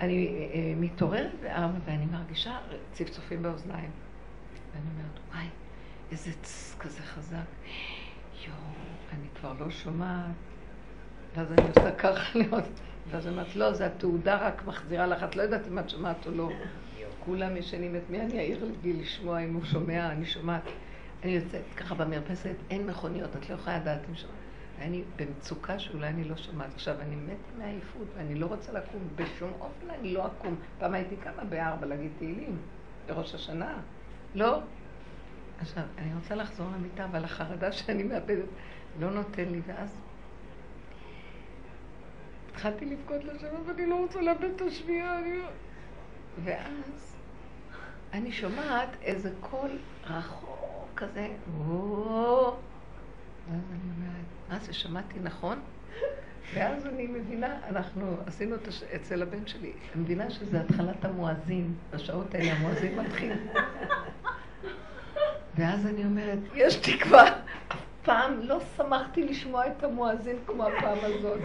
אני 0.00 0.48
אה, 0.54 0.72
מתעוררת 0.76 1.30
בארבע 1.42 1.78
ואני 1.84 2.06
מרגישה 2.06 2.58
צפצופים 2.92 3.42
באוזניים. 3.42 3.90
ואני 4.72 4.84
אומרת, 4.94 5.18
וואי, 5.34 5.46
איזה 6.10 6.30
צ 6.42 6.74
כזה 6.80 7.02
חזק. 7.02 7.36
יואו, 8.46 8.56
אני 9.12 9.26
כבר 9.40 9.52
לא 9.58 9.70
שומעת. 9.70 10.30
ואז 11.36 11.52
אני 11.52 11.68
עושה 11.68 11.92
ככה 11.92 12.38
לראות. 12.38 12.64
ואז 13.12 13.28
אמרת, 13.28 13.56
לא, 13.56 13.72
זה 13.72 13.86
התעודה 13.86 14.46
רק 14.46 14.62
מחזירה 14.66 15.06
לך, 15.06 15.22
את 15.24 15.36
לא 15.36 15.42
יודעת 15.42 15.68
אם 15.68 15.78
את 15.78 15.90
שומעת 15.90 16.26
או 16.26 16.32
לא. 16.32 16.50
כולם 17.24 17.56
ישנים, 17.56 17.96
את 17.96 18.10
מי 18.10 18.20
אני 18.20 18.38
אעיר 18.38 18.64
לי 18.82 18.92
לשמוע 18.92 19.40
אם 19.40 19.54
הוא 19.54 19.64
שומע, 19.64 20.12
אני 20.12 20.26
שומעת. 20.26 20.62
אני 21.22 21.32
יוצאת 21.32 21.62
ככה 21.76 21.94
במרפסת, 21.94 22.54
אין 22.70 22.86
מכוניות, 22.86 23.36
את 23.36 23.50
לא 23.50 23.54
יכולה 23.54 23.78
לדעת 23.78 24.00
אם 24.10 24.14
שומעת. 24.14 24.36
אני 24.78 25.02
במצוקה 25.16 25.78
שאולי 25.78 26.08
אני 26.08 26.24
לא 26.24 26.36
שומעת. 26.36 26.74
עכשיו, 26.74 27.00
אני 27.00 27.16
מתה 27.16 27.58
מעייפות 27.58 28.06
ואני 28.16 28.34
לא 28.34 28.46
רוצה 28.46 28.72
לקום, 28.72 29.00
בשום 29.16 29.52
אופן 29.60 29.90
אני 30.00 30.14
לא 30.14 30.26
אקום. 30.26 30.56
פעם 30.78 30.94
הייתי 30.94 31.16
קמה 31.16 31.44
בארבע 31.44 31.86
להגיד 31.86 32.10
תהילים, 32.18 32.56
בראש 33.06 33.34
השנה. 33.34 33.78
לא. 34.34 34.60
עכשיו, 35.60 35.84
אני 35.98 36.14
רוצה 36.14 36.34
לחזור 36.34 36.66
למיטה, 36.76 37.04
אבל 37.04 37.24
החרדה 37.24 37.72
שאני 37.72 38.02
מאבדת 38.02 38.44
לא 39.00 39.10
נותן 39.10 39.48
לי, 39.48 39.60
ואז 39.66 40.00
התחלתי 42.52 42.84
לבכות 42.84 43.24
לשם, 43.24 43.46
ואני 43.66 43.86
לא 43.86 43.94
רוצה 43.94 44.20
לאבד 44.20 44.44
את 44.56 44.62
השביעה, 44.62 45.18
אני 45.18 45.38
לא... 45.38 45.44
ואז 46.44 47.16
אני 48.12 48.32
שומעת 48.32 48.88
איזה 49.02 49.30
קול 49.40 49.70
רחוק 50.04 50.88
כזה, 50.96 51.28
וואו. 51.56 52.56
ואז 53.50 53.60
אני 53.70 53.90
אומרת, 53.96 54.26
מה 54.48 54.58
זה, 54.58 54.72
שמעתי 54.72 55.18
נכון? 55.22 55.58
ואז 56.54 56.86
אני 56.86 57.06
מבינה, 57.06 57.56
אנחנו 57.68 58.16
עשינו 58.26 58.54
את 58.54 58.68
הש... 58.68 58.82
אצל 58.82 59.22
הבן 59.22 59.46
שלי, 59.46 59.72
מבינה 59.96 60.30
שזה 60.30 60.60
התחלת 60.60 61.04
המואזין, 61.04 61.74
בשעות 61.90 62.34
האלה 62.34 62.52
המואזין 62.52 62.98
מתחיל. 62.98 63.32
ואז 65.56 65.86
אני 65.86 66.04
אומרת, 66.04 66.38
יש 66.54 66.76
תקווה, 66.76 67.24
פעם 68.04 68.40
לא 68.42 68.58
שמחתי 68.76 69.24
לשמוע 69.24 69.66
את 69.66 69.84
המואזין 69.84 70.36
כמו 70.46 70.66
הפעם 70.66 70.98
הזאת. 71.02 71.38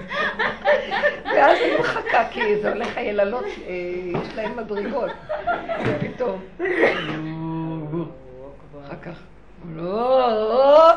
ואז 1.35 1.57
אני 1.61 1.79
מחכה, 1.79 2.29
כי 2.31 2.61
זה 2.61 2.73
הולך 2.73 2.97
היללות, 2.97 3.45
אה, 3.45 3.73
יש 4.23 4.35
להם 4.35 4.57
מדרגות. 4.57 5.11
ופתאום, 5.85 6.41
אחר 8.85 8.95
כך, 9.01 9.19
לא, 9.75 10.91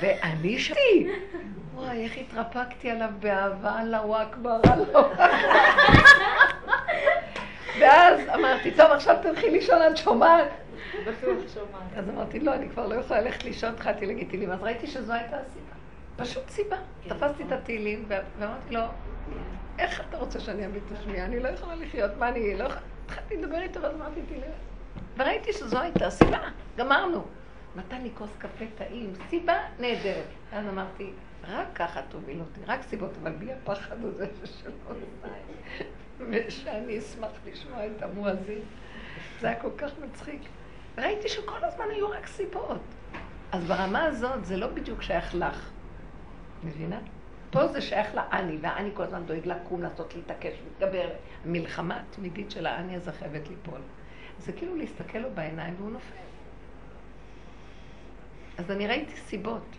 ואני 0.00 0.58
שתי. 0.58 1.08
וואי, 1.74 2.04
איך 2.04 2.12
התרפקתי 2.16 2.90
עליו 2.90 3.10
באהבה, 3.20 3.80
אללהו 3.82 4.14
אכבר, 4.22 4.60
אללהו. 4.66 5.04
ואז 7.80 8.20
אמרתי, 8.34 8.70
טוב, 8.70 8.90
עכשיו 8.90 9.16
תלכי 9.22 9.50
לישון, 9.50 9.78
את 9.90 9.96
שומעת? 9.96 10.48
בטוח 11.06 11.54
שומעת. 11.54 11.82
אז 11.96 12.08
אמרתי, 12.08 12.40
לא, 12.40 12.54
אני 12.54 12.68
כבר 12.68 12.86
לא 12.86 12.94
יכולה 12.94 13.20
ללכת 13.20 13.44
לישון, 13.44 13.74
התחלתי 13.74 14.06
להגיד 14.06 14.28
תהילים. 14.28 14.50
אז 14.50 14.62
ראיתי 14.62 14.86
שזו 14.86 15.12
הייתה 15.12 15.36
הסיבה. 15.40 15.74
פשוט 16.16 16.50
סיבה. 16.50 16.76
תפסתי 17.08 17.42
את 17.42 17.52
התהילים 17.52 18.04
ואמרתי 18.08 18.74
לו, 18.74 18.80
איך 19.78 20.00
אתה 20.08 20.18
רוצה 20.18 20.40
שאני 20.40 20.66
אביא 20.66 20.80
את 20.86 20.98
השמיעה? 20.98 21.26
אני 21.26 21.40
לא 21.40 21.48
יכולה 21.48 21.74
לחיות, 21.74 22.10
מה 22.18 22.28
אני 22.28 22.58
לא 22.58 22.64
יכולה... 22.64 22.80
התחלתי 23.04 23.36
לדבר 23.36 23.62
איתו 23.62 23.82
ואז 23.82 23.94
אמרתי 23.94 24.20
תהילים. 24.22 24.50
וראיתי 25.16 25.52
שזו 25.52 25.78
הייתה 25.78 26.10
סיבה, 26.10 26.38
גמרנו. 26.76 27.24
נתן 27.76 28.02
לי 28.02 28.10
כוס 28.14 28.30
קפה 28.38 28.64
טעים, 28.78 29.12
סיבה 29.30 29.58
נהדרת. 29.78 30.24
אז 30.52 30.66
אמרתי, 30.66 31.10
רק 31.48 31.66
ככה 31.74 32.00
תוביל 32.08 32.40
אותי, 32.40 32.60
רק 32.66 32.82
סיבות, 32.82 33.10
אבל 33.22 33.32
בי 33.32 33.52
הפחד 33.52 34.04
הזה 34.04 34.26
שלא 34.44 34.94
ושאני 36.30 36.98
אשמח 36.98 37.30
לשמוע 37.46 37.86
את 37.86 38.02
המואזין. 38.02 38.60
זה 39.40 39.46
היה 39.48 39.60
כל 39.60 39.70
כך 39.78 39.90
מצחיק. 40.04 40.40
ראיתי 40.98 41.28
שכל 41.28 41.64
הזמן 41.64 41.84
היו 41.90 42.10
רק 42.10 42.26
סיבות. 42.26 42.80
אז 43.52 43.64
ברמה 43.64 44.04
הזאת 44.04 44.44
זה 44.44 44.56
לא 44.56 44.66
בדיוק 44.66 45.02
שייך 45.02 45.34
לך, 45.34 45.70
מבינה? 46.64 46.98
פה 47.50 47.66
זה 47.66 47.80
שייך 47.80 48.14
לאני, 48.14 48.58
והאני 48.60 48.90
כל 48.94 49.02
הזמן 49.02 49.26
דואג 49.26 49.46
לקום, 49.46 49.82
לעשות, 49.82 50.14
להתעקש, 50.14 50.54
להתגבר. 50.64 51.08
המלחמה 51.44 52.00
התמידית 52.00 52.50
של 52.50 52.66
האני 52.66 52.96
הזה 52.96 53.12
חייבת 53.12 53.48
ליפול. 53.48 53.80
זה 54.38 54.52
כאילו 54.52 54.76
להסתכל 54.76 55.18
לו 55.18 55.28
בעיניים 55.34 55.74
והוא 55.78 55.90
נופל. 55.90 56.16
אז 58.58 58.70
אני 58.70 58.86
ראיתי 58.86 59.16
סיבות. 59.16 59.76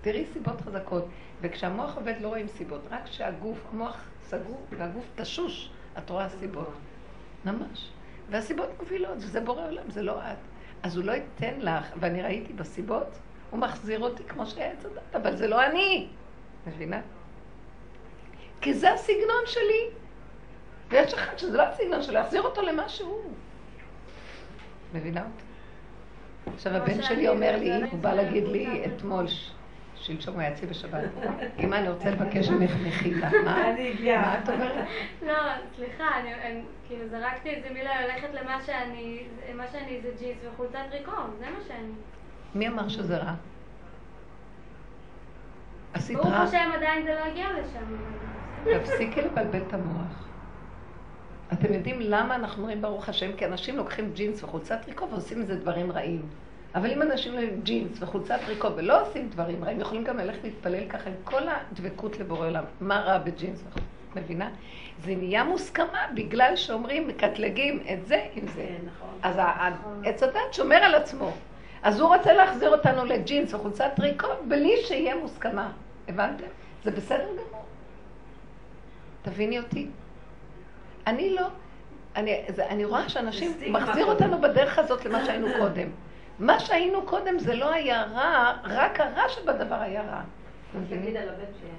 תראי 0.00 0.24
סיבות 0.32 0.60
חזקות. 0.60 1.08
וכשהמוח 1.40 1.96
עובד 1.96 2.14
לא 2.20 2.28
רואים 2.28 2.48
סיבות, 2.48 2.80
רק 2.90 3.04
כשהגוף, 3.04 3.58
המוח 3.72 4.08
סגור 4.22 4.66
והגוף 4.70 5.04
תשוש, 5.14 5.70
את 5.98 6.10
רואה 6.10 6.28
סיבות. 6.28 6.72
ממש. 7.44 7.90
והסיבות 8.30 8.68
מובילות, 8.80 9.16
וזה 9.16 9.40
בורא 9.40 9.66
עולם, 9.66 9.90
זה 9.90 10.02
לא 10.02 10.20
את. 10.20 10.49
אז 10.82 10.96
הוא 10.96 11.04
לא 11.04 11.12
ייתן 11.12 11.54
לך, 11.60 11.86
ואני 12.00 12.22
ראיתי 12.22 12.52
בסיבות, 12.52 13.18
הוא 13.50 13.60
מחזיר 13.60 14.00
אותי 14.00 14.24
כמו 14.24 14.46
שהיה 14.46 14.72
עץ 14.72 14.84
הדת, 14.84 15.16
אבל 15.16 15.36
זה 15.36 15.46
לא 15.48 15.66
אני. 15.66 16.08
מבינה? 16.66 17.00
כי 18.60 18.74
זה 18.74 18.92
הסגנון 18.92 19.44
שלי. 19.46 19.90
ויש 20.88 21.14
אחד 21.14 21.38
שזה 21.38 21.56
לא 21.56 21.62
הסגנון 21.62 22.02
שלו, 22.02 22.14
להחזיר 22.14 22.42
אותו 22.42 22.62
למה 22.62 22.88
שהוא. 22.88 23.22
מבינה 24.94 25.20
אותי? 25.20 25.44
עכשיו 26.54 26.72
הבן 26.72 27.02
שלי 27.02 27.28
אומר 27.28 27.56
לי, 27.56 27.82
הוא 27.90 27.98
בא 28.00 28.14
להגיד 28.14 28.44
לי 28.48 28.84
אתמול, 28.86 29.26
שלשום 30.16 30.34
הוא 30.34 30.42
היה 30.42 30.52
אצלי 30.52 30.66
בשבת, 30.66 31.04
אמא, 31.58 31.74
אני 31.74 31.88
רוצה 31.88 32.10
לבקש 32.10 32.48
ממך 32.48 32.70
מחילה. 32.86 33.30
מה? 33.44 33.56
מה 34.04 34.38
את 34.38 34.48
אומרת? 34.48 34.86
לא, 35.26 35.34
סליחה, 35.76 36.20
אני 36.20 36.62
כאילו 36.86 37.08
זרקתי 37.08 37.56
את 37.56 37.62
זה 37.62 37.74
מילה 37.74 38.06
ללכת 38.06 38.28
למה 38.34 38.62
שאני, 38.66 39.22
מה 39.54 39.66
שאני 39.72 40.00
זה 40.02 40.10
ג'ינס 40.18 40.36
וחולצת 40.52 40.78
טריקו, 40.90 41.30
זה 41.38 41.44
מה 41.50 41.58
שאני. 41.68 41.92
מי 42.54 42.68
אמר 42.68 42.88
שזה 42.88 43.16
רע? 43.16 43.34
עשית 45.92 46.16
ברוך 46.16 46.28
רע? 46.28 46.38
השם 46.38 46.70
עדיין 46.74 47.04
זה 47.04 47.14
לא 47.14 47.24
הגיע 47.24 47.46
לשם. 47.52 47.96
תפסיקי 48.64 49.22
לבלבל 49.22 49.62
את 49.68 49.74
המוח. 49.74 50.28
אתם 51.52 51.72
יודעים 51.74 52.00
למה 52.00 52.34
אנחנו 52.34 52.62
אומרים 52.62 52.82
ברוך 52.82 53.08
השם? 53.08 53.36
כי 53.36 53.46
אנשים 53.46 53.76
לוקחים 53.76 54.12
ג'ינס 54.14 54.44
וחולצת 54.44 54.82
טריקו 54.84 55.10
ועושים 55.10 55.40
מזה 55.40 55.54
דברים 55.54 55.92
רעים. 55.92 56.22
אבל 56.74 56.90
אם 56.90 57.02
אנשים 57.02 57.34
לא 57.34 57.40
עם 57.40 57.60
ג'ינס 57.62 58.02
וחולצת 58.02 58.38
טריקו 58.46 58.68
ולא 58.76 59.02
עושים 59.02 59.28
דברים 59.28 59.64
רעים, 59.64 59.80
יכולים 59.80 60.04
גם 60.04 60.18
ללכת 60.18 60.44
להתפלל 60.44 60.88
ככה 60.88 61.10
עם 61.10 61.16
כל 61.24 61.42
הדבקות 61.48 62.18
לבורא 62.18 62.46
עולם. 62.46 62.64
מה 62.80 63.00
רע 63.00 63.18
בג'ינס? 63.18 63.64
מבינה? 64.16 64.50
זה 65.04 65.14
נהיה 65.14 65.44
מוסכמה 65.44 66.06
בגלל 66.14 66.56
שאומרים, 66.56 67.08
מקטלגים 67.08 67.82
את 67.92 68.06
זה 68.06 68.24
עם 68.34 68.46
זה. 68.46 68.66
אז 69.22 69.40
עץ 70.04 70.22
הדעת 70.22 70.52
שומר 70.52 70.76
על 70.76 70.94
עצמו. 70.94 71.32
אז 71.82 72.00
הוא 72.00 72.16
רוצה 72.16 72.32
להחזיר 72.32 72.70
אותנו 72.70 73.04
לג'ינס 73.04 73.54
וחולצת 73.54 73.90
טריקו 73.96 74.28
בלי 74.48 74.76
שיהיה 74.84 75.16
מוסכמה. 75.16 75.72
הבנתם? 76.08 76.44
זה 76.84 76.90
בסדר 76.90 77.26
גמור. 77.28 77.64
תביני 79.22 79.58
אותי. 79.58 79.86
אני 81.06 81.34
לא, 81.34 81.46
אני, 82.16 82.40
זה, 82.48 82.66
אני 82.66 82.84
רואה 82.84 83.08
שאנשים 83.08 83.52
מחזיר 83.68 84.06
אותנו 84.06 84.40
בדרך 84.40 84.78
הזאת 84.78 85.04
למה 85.04 85.24
שהיינו 85.24 85.46
קודם. 85.58 85.88
מה 86.40 86.60
שהיינו 86.60 87.02
קודם 87.02 87.38
זה 87.38 87.54
לא 87.54 87.72
היה 87.72 88.04
רע, 88.04 88.52
רק 88.64 89.00
הרע 89.00 89.28
שבדבר 89.28 89.80
היה 89.80 90.02
רע. 90.02 90.20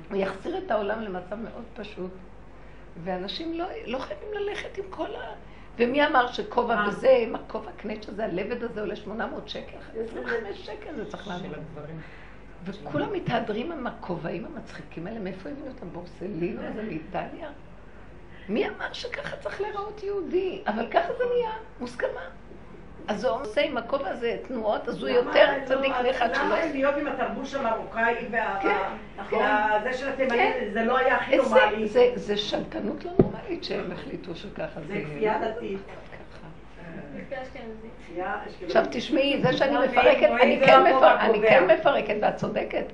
הוא 0.09 0.17
יחזיר 0.17 0.57
את 0.57 0.71
העולם 0.71 1.01
למצב 1.01 1.35
מאוד 1.35 1.63
פשוט, 1.75 2.11
ואנשים 3.03 3.53
לא, 3.53 3.65
לא 3.85 3.99
חייבים 3.99 4.27
ללכת 4.33 4.77
עם 4.77 4.83
כל 4.89 5.15
ה... 5.15 5.33
ומי 5.77 6.05
אמר 6.05 6.31
שכובע 6.31 6.83
וזה, 6.87 7.23
מה 7.27 7.39
כובע 7.47 7.71
קנץ' 7.77 8.09
הזה, 8.09 8.25
הלבד 8.25 8.63
הזה 8.63 8.81
עולה 8.81 8.95
800 8.95 9.49
שקל, 9.49 9.77
25 10.11 10.65
שקל 10.65 10.95
זה 10.95 11.05
צריך 11.05 11.27
להבין. 11.27 11.51
וכולם 12.65 13.13
מתהדרים 13.13 13.71
עם 13.71 13.87
הכובעים 13.87 14.45
המצחיקים 14.45 15.07
האלה, 15.07 15.19
מאיפה 15.19 15.49
הביאו 15.49 15.67
אותם? 15.67 15.89
בורסלינו 15.89 16.61
הזה 16.61 16.83
מאיטליה? 16.83 17.49
מי 18.49 18.69
אמר 18.69 18.93
שככה 18.93 19.37
צריך 19.37 19.61
להיראות 19.61 20.03
יהודי? 20.03 20.63
אבל 20.67 20.87
ככה 20.91 21.13
זה 21.17 21.23
נהיה, 21.33 21.51
מוסכמה. 21.79 22.21
אז 23.07 23.25
הוא 23.25 23.41
עושה 23.41 23.61
עם 23.61 23.77
הכובע 23.77 24.09
הזה 24.09 24.37
תנועות, 24.47 24.87
אז 24.89 25.01
הוא 25.01 25.09
יותר 25.09 25.47
צדיק 25.65 25.93
מאחד 26.03 26.35
שלו. 26.35 26.43
למה 26.45 26.65
להיות 26.73 26.95
עם 26.97 27.07
התרבוש 27.07 27.53
המרוקאי 27.55 28.15
והזה 28.31 29.93
של 29.93 30.09
התימנים, 30.09 30.53
כן. 30.53 30.69
זה 30.73 30.83
לא 30.83 30.97
היה 30.97 31.15
הכי 31.15 31.37
נורמלי. 31.37 31.87
זה- 32.15 32.37
שלטנות 32.37 33.05
לא 33.05 33.11
נורמלית 33.19 33.63
שהם 33.63 33.91
החליטו 33.91 34.35
שככה 34.35 34.81
זה... 34.81 34.93
זה 34.93 35.01
כפייה 35.05 35.39
דתית. 35.47 35.79
עכשיו 38.65 38.85
תשמעי, 38.91 39.41
זה 39.41 39.53
שאני 39.53 39.73
לא, 39.73 39.85
מפרקת, 39.85 40.29
אני 40.41 40.59
כן 40.65 40.83
לא. 40.83 41.49
כן 41.49 41.63
מפרקת 41.79 42.15
ואת 42.21 42.35
צודקת. 42.35 42.85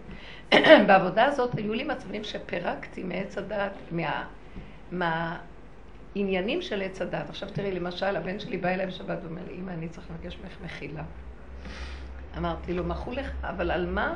בעבודה 0.87 1.25
הזאת 1.25 1.55
היו 1.57 1.73
לי 1.73 1.83
מצבים 1.83 2.23
שפירקתי 2.23 3.03
מעץ 3.03 3.37
הדת, 3.37 3.71
מה- 4.91 5.37
מהעניינים 6.23 6.61
של 6.61 6.81
עץ 6.81 7.01
הדת. 7.01 7.29
עכשיו 7.29 7.49
תראי, 7.49 7.71
למשל, 7.71 8.15
הבן 8.15 8.39
שלי 8.39 8.57
בא 8.57 8.69
אליי 8.69 8.87
בשבת 8.87 9.17
ואומר 9.23 9.41
לי, 9.47 9.53
אמא, 9.53 9.71
אני 9.71 9.89
צריך 9.89 10.07
לבקש 10.11 10.37
ממך 10.43 10.57
מחילה. 10.65 11.03
אמרתי 12.37 12.73
לו, 12.73 12.83
מחו 12.83 13.11
לך, 13.11 13.31
אבל 13.43 13.71
על 13.71 13.85
מה? 13.85 14.15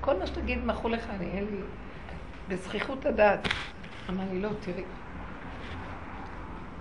כל 0.00 0.18
מה 0.18 0.26
שתגיד 0.26 0.64
מחו 0.64 0.88
לך, 0.88 1.10
אני 1.10 1.26
אין 1.26 1.44
לי... 1.44 1.60
בזכיחות 2.48 3.06
הדעת. 3.06 3.48
אמר 4.08 4.24
לי, 4.32 4.42
לא, 4.42 4.48
תראי. 4.60 4.82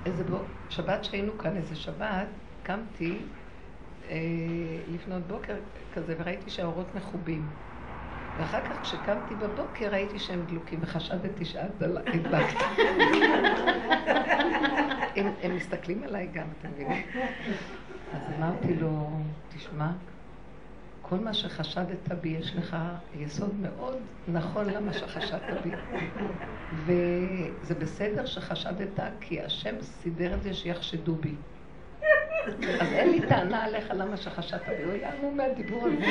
איזה 0.05 0.23
בו... 0.23 0.37
שבת 0.69 1.03
שהיינו 1.03 1.37
כאן, 1.37 1.57
איזה 1.57 1.75
שבת, 1.75 2.27
קמתי 2.63 3.17
אה, 4.09 4.17
לפנות 4.87 5.27
בוקר 5.27 5.55
כזה 5.93 6.15
וראיתי 6.19 6.49
שהאורות 6.49 6.95
מכובים. 6.95 7.68
ואחר 8.39 8.61
כך 8.61 8.81
כשקמתי 8.81 9.35
בבוקר 9.35 9.89
ראיתי 9.91 10.19
שהם 10.19 10.45
דלוקים 10.45 10.79
וחשדתי 10.81 11.45
שאת 11.45 11.77
דל- 11.77 11.97
הדלקת. 11.97 12.57
הם, 15.15 15.27
הם 15.43 15.55
מסתכלים 15.55 16.03
עליי 16.03 16.27
גם, 16.33 16.47
אתם 16.59 16.69
מבינים? 16.71 17.03
אז 18.13 18.21
אמרתי 18.37 18.75
לו, 18.75 19.09
תשמע, 19.55 19.91
כל 21.01 21.19
מה 21.19 21.33
שחשדת 21.33 22.11
בי, 22.21 22.29
יש 22.29 22.55
לך 22.55 22.77
יסוד 23.15 23.55
מאוד 23.61 23.97
נכון 24.27 24.65
למה 24.65 24.93
שחשדת 24.93 25.63
בי. 25.63 25.71
וזה 26.71 27.75
בסדר 27.75 28.25
שחשדת, 28.25 28.99
כי 29.21 29.41
השם 29.41 29.75
סידר 29.81 30.33
את 30.33 30.43
זה 30.43 30.53
שיחשדו 30.53 31.15
בי. 31.15 31.35
אז 32.79 32.93
אין 32.93 33.09
לי 33.09 33.21
טענה 33.27 33.63
עליך 33.63 33.91
למה 33.93 34.17
שחשדת 34.17 34.61
בי, 34.69 34.83
הוא 34.83 34.93
המום 35.05 35.37
מהדיבור 35.37 35.87
הזה. 35.87 36.05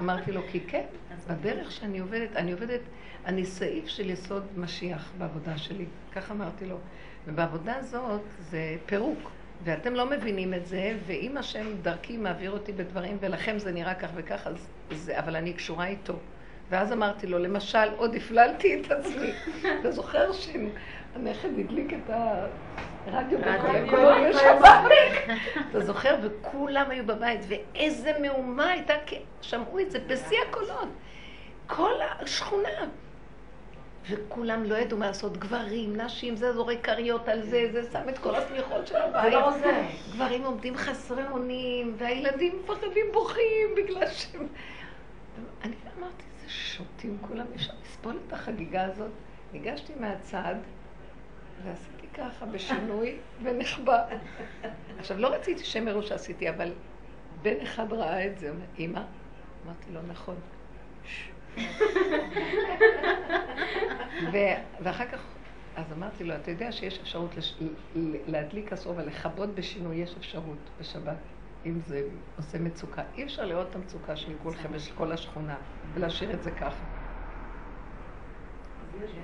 אמרתי 0.00 0.32
לו, 0.32 0.40
כי 0.50 0.60
כן, 0.60 0.84
בדרך 1.28 1.72
שאני 1.72 1.98
עובדת, 1.98 2.36
אני 2.36 2.52
עובדת, 2.52 2.80
אני 3.26 3.44
סעיף 3.44 3.88
של 3.88 4.10
יסוד 4.10 4.46
משיח 4.56 5.12
בעבודה 5.18 5.58
שלי, 5.58 5.84
כך 6.12 6.30
אמרתי 6.30 6.66
לו. 6.66 6.76
ובעבודה 7.26 7.76
הזאת 7.76 8.20
זה 8.38 8.76
פירוק, 8.86 9.30
ואתם 9.64 9.94
לא 9.94 10.10
מבינים 10.10 10.54
את 10.54 10.66
זה, 10.66 10.96
ואם 11.06 11.36
השם 11.36 11.66
דרכי 11.82 12.16
מעביר 12.16 12.50
אותי 12.50 12.72
בדברים, 12.72 13.16
ולכם 13.20 13.58
זה 13.58 13.72
נראה 13.72 13.94
כך 13.94 14.08
וכך, 14.14 14.46
אז 14.46 14.68
זה, 14.90 15.18
אבל 15.18 15.36
אני 15.36 15.52
קשורה 15.52 15.86
איתו. 15.86 16.14
ואז 16.70 16.92
אמרתי 16.92 17.26
לו, 17.26 17.38
למשל, 17.38 17.88
עוד 17.96 18.14
הפללתי 18.14 18.80
את 18.80 18.90
עצמי. 18.90 19.32
אתה 19.80 19.90
זוכר 19.90 20.32
שהנכד 20.32 21.48
הדליק 21.58 21.92
את 21.94 22.10
הרדיו 23.06 23.38
בכל 23.38 23.76
הקולות 23.76 24.14
בשבת? 24.30 24.90
אתה 25.70 25.80
זוכר? 25.80 26.16
וכולם 26.22 26.90
היו 26.90 27.06
בבית, 27.06 27.40
ואיזה 27.48 28.12
מהומה 28.20 28.68
הייתה, 28.70 28.94
שמעו 29.40 29.80
את 29.80 29.90
זה 29.90 29.98
בשיא 30.06 30.36
הקולות. 30.48 30.88
כל 31.66 31.92
השכונה. 32.20 32.68
וכולם 34.10 34.64
לא 34.64 34.74
ידעו 34.74 34.98
מה 34.98 35.06
לעשות, 35.06 35.36
גברים, 35.36 35.96
נשים, 35.96 36.36
זה 36.36 36.52
זורק 36.52 36.78
כריות 36.82 37.28
על 37.28 37.42
זה, 37.42 37.68
זה 37.72 37.90
שם 37.92 38.08
את 38.08 38.18
כל 38.18 38.34
השמיכות 38.34 38.86
של 38.86 38.96
הבית. 38.96 39.32
לא. 39.32 39.50
גברים 40.14 40.44
עומדים 40.44 40.76
חסרי 40.76 41.22
אונים, 41.30 41.94
והילדים 41.98 42.62
מפחדים 42.64 43.06
בוכים 43.12 43.68
בגלל 43.76 44.06
שהם... 44.10 44.46
אני 45.64 45.74
אמרתי, 45.98 46.24
זה 46.42 46.50
שוטים 46.50 47.18
כולם, 47.20 47.46
אפשר 47.56 47.72
לסבול 47.82 48.18
את 48.26 48.32
החגיגה 48.32 48.84
הזאת. 48.84 49.10
ניגשתי 49.52 49.92
מהצד, 50.00 50.54
ועשיתי 51.64 51.99
ככה 52.20 52.46
בשינוי, 52.46 53.16
ונחבא. 53.42 54.02
עכשיו, 54.98 55.18
לא 55.18 55.28
רציתי 55.34 55.64
שהם 55.64 55.88
יראו 55.88 56.02
שעשיתי, 56.02 56.50
אבל 56.50 56.72
בן 57.42 57.60
אחד 57.62 57.92
ראה 57.92 58.26
את 58.26 58.38
זה, 58.38 58.50
אומר, 58.50 58.64
אמא, 58.78 59.00
אמרתי 59.66 59.90
לו, 59.92 60.00
נכון. 60.08 60.36
"שש, 61.04 61.30
ו- 64.32 64.60
ואחר 64.82 65.06
כך, 65.06 65.20
אז 65.76 65.92
אמרתי 65.92 66.24
לו, 66.24 66.34
אתה 66.34 66.50
יודע 66.50 66.72
שיש 66.72 66.98
אפשרות 66.98 67.36
לש- 67.36 67.58
להדליק 68.26 68.72
אסור 68.72 68.94
ולכבות 68.96 69.54
בשינוי, 69.54 69.96
יש 69.96 70.14
אפשרות 70.16 70.70
בשבת, 70.80 71.16
אם 71.66 71.80
זה 71.86 72.02
עושה 72.36 72.58
מצוקה. 72.58 73.02
אי 73.14 73.24
אפשר 73.24 73.44
לראות 73.44 73.70
את 73.70 73.76
המצוקה 73.76 74.16
של 74.16 74.32
כולכם 74.42 74.68
ושל 74.72 74.92
כל 74.94 75.12
השכונה, 75.12 75.56
ולהשאיר 75.94 76.32
את 76.34 76.42
זה 76.42 76.50
ככה. 76.50 76.84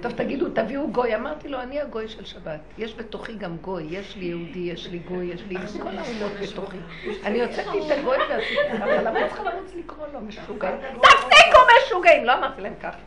טוב, 0.01 0.13
תגידו, 0.13 0.49
תביאו 0.49 0.91
גוי. 0.91 1.15
אמרתי 1.15 1.49
לו, 1.49 1.61
אני 1.61 1.81
הגוי 1.81 2.09
של 2.09 2.25
שבת. 2.25 2.61
יש 2.79 2.95
בתוכי 2.95 3.35
גם 3.35 3.57
גוי. 3.57 3.87
יש 3.91 4.17
לי 4.17 4.25
יהודי, 4.25 4.59
יש 4.59 4.87
לי 4.87 4.99
גוי, 4.99 5.27
יש 5.27 5.43
לי 5.49 5.57
כל 5.83 5.89
האומות 5.89 6.33
בתוכי. 6.43 6.77
אני 7.25 7.43
הוצאתי 7.43 7.79
את 7.87 7.99
הגוי 7.99 8.17
ועשיתי 8.29 8.61
ככה, 8.73 8.85
אבל 8.85 9.09
למה 9.09 9.29
צריכה 9.29 9.43
לרוץ 9.43 9.75
לקרוא 9.75 10.07
לו 10.13 10.21
משוגעים? 10.21 10.77
תפסיקו 11.03 11.59
משוגעים! 11.85 12.25
לא 12.25 12.35
אמרתי 12.35 12.61
להם 12.61 12.75
ככה. 12.83 12.99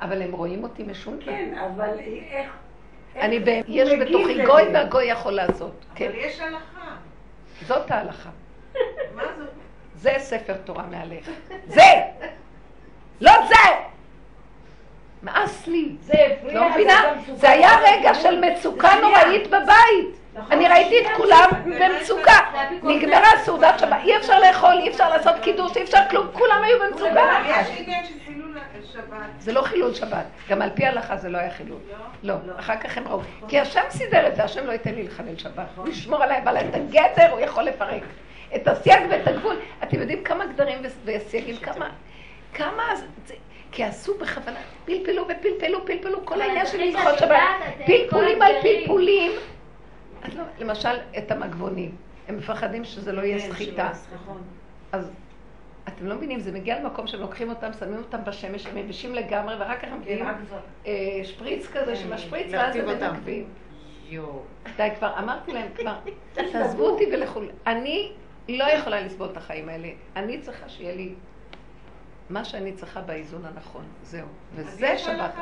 אבל 0.00 0.22
הם 0.22 0.32
רואים 0.32 0.62
אותי 0.62 0.82
משוגע. 0.82 1.24
כן, 1.24 1.54
אבל 1.58 1.98
איך... 2.30 2.50
אני 3.16 3.40
ב... 3.40 3.48
יש 3.68 3.88
בתוכי? 4.00 4.46
גוי 4.46 4.62
והגוי 4.74 5.04
יכול 5.04 5.32
לעשות. 5.32 5.84
כן, 5.94 6.06
אבל 6.06 6.14
יש 6.18 6.40
הלכה. 6.40 6.96
זאת 7.66 7.90
ההלכה. 7.90 8.30
מה 9.14 9.22
זאת? 9.38 9.48
זה 9.94 10.14
ספר 10.18 10.56
תורה 10.64 10.86
מעליך. 10.86 11.30
זה! 11.66 11.82
לא 13.20 13.32
זה! 13.48 13.91
מאס 15.22 15.66
לי. 15.66 15.88
זה 16.00 16.12
הפריע, 16.12 16.60
לא 16.60 16.70
מבינה? 16.70 17.02
זה 17.34 17.50
היה 17.50 17.70
רגע 17.88 18.14
של 18.14 18.40
מצוקה 18.40 18.90
נוראית 19.00 19.46
בבית. 19.46 20.22
נכון. 20.34 20.52
אני 20.52 20.68
ראיתי 20.68 21.00
את 21.00 21.16
כולם 21.16 21.48
במצוקה. 21.64 22.38
נגמרה 22.82 23.38
סעודת 23.44 23.78
שבת, 23.78 23.96
אי 24.04 24.16
אפשר 24.16 24.40
לאכול, 24.40 24.78
אי 24.78 24.88
אפשר 24.88 25.08
לעשות 25.08 25.34
קידוש, 25.42 25.76
אי 25.76 25.82
אפשר 25.82 25.98
כלום, 26.10 26.26
כולם 26.32 26.62
היו 26.62 26.78
במצוקה. 26.78 27.42
זה 29.38 29.52
לא 29.52 29.62
חילול 29.62 29.94
שבת. 29.94 30.24
גם 30.48 30.62
על 30.62 30.70
פי 30.74 30.86
ההלכה 30.86 31.16
זה 31.16 31.28
לא 31.28 31.38
היה 31.38 31.50
חילול. 31.50 31.78
לא, 32.22 32.34
אחר 32.56 32.76
כך 32.76 32.96
הם 32.98 33.08
ראו. 33.08 33.20
כי 33.48 33.60
השם 33.60 33.80
סידר 33.90 34.28
את 34.28 34.36
זה, 34.36 34.44
השם 34.44 34.66
לא 34.66 34.72
ייתן 34.72 34.94
לי 34.94 35.02
לחלל 35.02 35.36
שבת. 35.38 35.66
הוא 35.76 35.88
ישמור 35.88 36.22
עליי, 36.22 36.42
אבל 36.42 36.56
את 36.56 36.74
הגדר 36.74 37.30
הוא 37.30 37.40
יכול 37.40 37.64
לפרק. 37.64 38.02
את 38.54 38.68
הסייג 38.68 39.02
ואת 39.10 39.26
הגבול. 39.28 39.56
אתם 39.82 40.00
יודעים 40.00 40.24
כמה 40.24 40.46
גדרים 40.46 40.78
וסייגים, 41.04 41.56
כמה... 41.56 41.88
כמה... 42.54 42.82
כי 43.72 43.84
עשו 43.84 44.18
בכוונה, 44.18 44.60
פלפלו 44.84 45.22
ופלפלו, 45.22 45.86
פלפלו, 45.86 46.26
כל 46.26 46.40
העניין 46.40 46.66
של 46.66 46.80
הלכות 46.80 47.18
שבת. 47.18 47.38
פלפולים 47.86 48.42
על. 48.42 48.52
פלפולים. 48.62 49.32
לא, 50.34 50.44
למשל, 50.58 50.96
את 51.18 51.30
המגבונים. 51.30 51.96
הם 52.28 52.36
מפחדים 52.36 52.84
שזה 52.84 53.12
לא 53.12 53.22
יהיה 53.22 53.38
כן, 53.38 53.52
סחיטה. 53.52 53.90
אז 54.92 55.10
אתם 55.88 56.06
לא 56.06 56.14
מבינים, 56.14 56.40
זה 56.40 56.52
מגיע 56.52 56.80
למקום 56.80 57.06
שהם 57.06 57.20
לוקחים 57.20 57.48
אותם, 57.48 57.72
שמים 57.78 57.98
אותם 57.98 58.24
בשמש, 58.24 58.66
הם 58.66 58.78
יבשים 58.78 59.14
לגמרי, 59.14 59.54
ואחר 59.60 59.76
כך 59.76 59.84
הם 59.84 60.00
מביאים 60.00 60.24
אה, 60.86 61.20
שפריץ 61.24 61.66
כזה 61.72 61.96
של 61.96 62.12
השפריץ, 62.12 62.46
ואז 62.50 62.76
הם. 62.76 62.86
יואו. 64.08 64.42
די, 64.76 64.88
כבר 64.98 65.18
אמרתי 65.18 65.52
להם, 65.52 65.68
כבר, 65.76 65.94
תעזבו 66.52 66.88
אותי 66.90 67.04
ולכו. 67.12 67.40
אני 67.66 68.12
לא 68.48 68.64
יכולה 68.64 69.00
לסבול 69.00 69.28
את 69.32 69.36
החיים 69.36 69.68
האלה. 69.68 69.88
אני 70.16 70.40
צריכה 70.40 70.68
שיהיה 70.68 70.94
לי 70.94 71.14
מה 72.32 72.44
שאני 72.44 72.72
צריכה 72.72 73.00
באיזון 73.00 73.44
הנכון. 73.44 73.84
זהו. 74.02 74.26
וזה 74.54 74.98
שבת. 74.98 75.34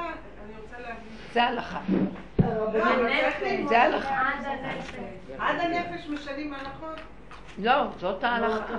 זה 1.32 1.42
הלכה. 1.42 1.80
לא. 2.38 2.46
זה 3.68 3.82
הלכה. 3.82 4.30
עד 5.38 5.60
הנפש. 5.60 6.08
משנים 6.08 6.54
הלכות. 6.54 7.00
לא, 7.58 7.72
זאת 7.98 8.24
ההלכה. 8.24 8.74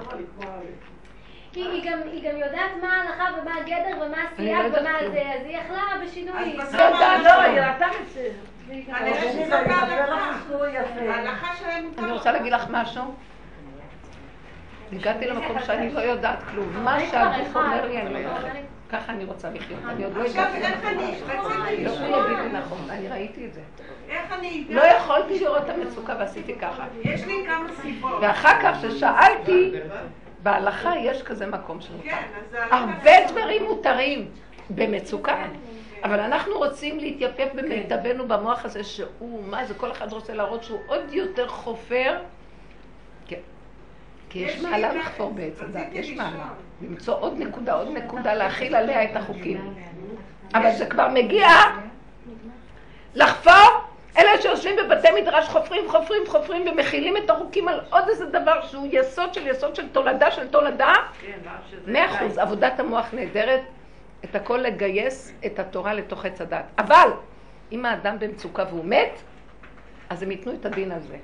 היא 1.54 1.68
היא 1.70 1.92
גם 1.92 2.00
היא 2.12 2.32
גם 2.32 2.38
יודעת 2.38 2.72
מה 2.82 2.94
ההלכה 2.94 3.26
ומה 3.42 3.52
הגדר 3.56 4.06
ומה 4.06 4.18
הסייג 4.34 4.58
לא 4.58 4.80
ומה. 4.80 4.92
זה, 5.12 5.22
אז 5.36 5.46
היא 5.46 5.58
יכלה 5.58 5.82
בשינוי. 6.06 6.62
אז 6.62 6.68
בסוף 6.68 6.80
לא. 6.80 7.18
לא, 7.24 7.42
היא 7.42 7.60
ראתה 7.62 7.86
את 7.86 8.10
זה. 8.14 8.30
לא. 8.68 10.16
אני 11.98 12.12
רוצה 12.12 12.32
להגיד 12.32 12.54
לך 12.54 12.66
משהו. 12.70 13.16
הגעתי 14.92 15.28
למקום 15.28 15.58
שאני 15.66 15.92
לא 15.94 16.00
יודעת 16.00 16.40
כלום. 16.52 16.84
מה 16.84 17.00
שהגוף 17.12 17.56
אומר 17.56 17.86
לי, 17.86 18.02
אני 18.02 18.14
לא 18.14 18.18
יודעת. 18.18 18.56
ככה 18.90 19.12
אני 19.12 19.26
רוצה 19.26 19.50
לחיות. 19.50 19.80
אני 19.90 20.04
עוד 20.04 20.18
לא 20.18 20.24
עכשיו 20.24 20.44
הגעתי 20.44 20.66
איך 20.66 20.86
אני. 20.86 21.04
רציתי 21.04 21.84
לא 21.84 21.92
לשמוע, 21.92 22.28
לי 22.28 22.50
נכון, 22.50 22.88
אני 22.90 23.08
ראיתי 23.08 23.46
את 23.46 23.54
זה. 23.54 23.62
איך 24.10 24.32
אני? 24.32 24.66
לא 24.70 24.82
יכולתי 24.82 25.40
לראות 25.40 25.64
את 25.64 25.70
המצוקה 25.70 26.16
ועשיתי 26.20 26.56
ככה. 26.56 26.86
יש 27.04 27.26
לי 27.26 27.44
כמה 27.46 27.68
סיבות. 27.82 28.20
ואחר 28.22 28.62
כך 28.62 28.78
ששאלתי, 28.82 29.72
בהלכה 30.44 30.94
יש 30.98 31.24
כזה 31.24 31.46
מקום 31.46 31.82
שמותר. 31.82 32.04
כן, 32.04 32.24
אז 32.40 32.54
ההלכה... 32.54 32.78
הרבה 32.78 33.32
דברים 33.32 33.64
מותרים 33.64 34.28
במצוקה, 34.70 35.46
אבל 36.04 36.20
אנחנו 36.20 36.58
רוצים 36.58 37.00
להתייפף 37.00 37.48
במיטבנו 37.56 38.28
במוח 38.28 38.66
הזה 38.66 38.84
שהוא, 38.84 39.44
מה 39.44 39.66
זה, 39.66 39.74
כל 39.74 39.92
אחד 39.92 40.14
רוצה 40.14 40.34
להראות 40.34 40.64
שהוא 40.64 40.80
עוד 40.88 41.14
יותר 41.14 41.48
חופר. 41.48 42.18
כן. 44.32 44.40
כי 44.40 44.40
יש 44.40 44.62
מעלה 44.62 44.94
לחפור 44.94 45.32
בעץ 45.34 45.62
הדת, 45.62 45.88
יש. 45.92 46.10
מעלה. 46.10 46.48
למצוא 46.82 47.16
עוד 47.20 47.40
נקודה, 47.40 47.74
עוד 47.74 47.88
נקודה, 47.88 48.34
להכיל 48.34 48.76
עליה 48.76 49.04
את 49.04 49.16
החוקים. 49.16 49.74
אבל 50.54 50.72
זה 50.72 50.86
כבר 50.86 51.08
מגיע 51.08 51.48
לחפור, 53.16 53.82
אלה 54.18 54.42
שיושבים 54.42 54.76
בבתי 54.76 55.08
מדרש 55.22 55.50
חופרים, 55.50 55.90
חופרים, 55.90 56.22
חופרים 56.28 56.68
ומכילים 56.68 57.18
את 57.18 57.30
החוקים 57.30 57.68
על 57.68 57.80
עוד 57.90 58.10
איזה 58.10 58.26
דבר 58.26 58.66
שהוא 58.66 58.88
יסוד 58.92 59.34
של 59.34 59.48
יסוד 59.48 59.76
של 59.76 59.90
תולדה 59.90 60.32
של 60.32 60.48
תולדה, 60.48 60.94
כן, 61.22 61.38
מאה 61.88 62.16
אחוז, 62.16 62.38
עבודת 62.38 62.80
המוח 62.80 63.14
נהדרת, 63.14 63.62
את 64.26 64.36
הכל 64.36 64.58
לגייס 64.58 65.34
את 65.46 65.60
התורה 65.60 65.94
לתוך 65.94 66.26
עץ 66.26 66.42
הדת. 66.42 66.66
אבל 66.78 67.10
אם 67.72 67.86
האדם 67.86 68.20
במצוקה 68.20 68.64
והוא 68.70 68.86
מת, 68.86 69.22
אז 70.10 70.24
הם 70.24 70.32
ייתנו 70.32 70.54
את 70.54 70.66
הדין 70.66 70.92
על 70.92 71.00
זה. 71.00 71.18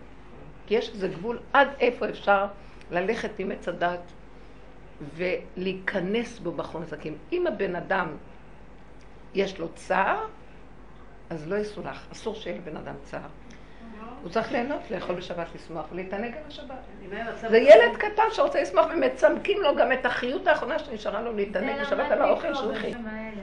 כי 0.68 0.76
יש 0.76 0.90
איזה 0.90 1.08
גבול 1.08 1.40
עד 1.54 1.68
איפה 1.80 2.10
אפשר 2.10 2.46
ללכת 2.92 3.40
עם 3.40 3.52
עץ 3.52 3.68
הדת 3.68 4.00
ולהיכנס 5.16 6.40
בו 6.40 6.52
בחוזקים. 6.52 7.18
אם 7.32 7.48
הבן 7.48 7.76
אדם 7.76 8.08
יש 9.34 9.60
לו 9.60 9.70
צער, 9.76 10.26
אז 11.30 11.48
לא 11.48 11.56
יסולח. 11.56 12.08
אסור 12.12 12.36
שיהיה 12.36 12.58
לבן 12.58 12.78
אדם 12.78 12.96
צער. 13.04 13.22
הוא 14.22 14.32
צריך 14.32 14.52
ליהנות, 14.52 14.92
לאכול 14.92 15.16
בשבת, 15.16 15.48
לשמוח 15.56 15.86
ולהתענג 15.92 16.34
על 16.38 16.44
השבת. 16.48 16.76
זה 17.50 17.58
ילד 17.58 17.98
קטן 17.98 18.24
שרוצה 18.32 18.62
לשמוח 18.62 18.86
ומצמקים 18.94 19.62
לו 19.62 19.76
גם 19.76 19.92
את 19.92 20.06
החיות 20.06 20.48
האחרונה 20.48 20.80
שנשארה 20.80 21.22
לו 21.22 21.34
להתענג 21.34 21.76
זה 21.76 21.82
בשבת 21.82 22.12
על 22.12 22.22
האוכל 22.22 22.56
שהוא 22.56 22.74
הכין. 22.74 22.94
בשם 22.94 23.08
האלה. 23.08 23.42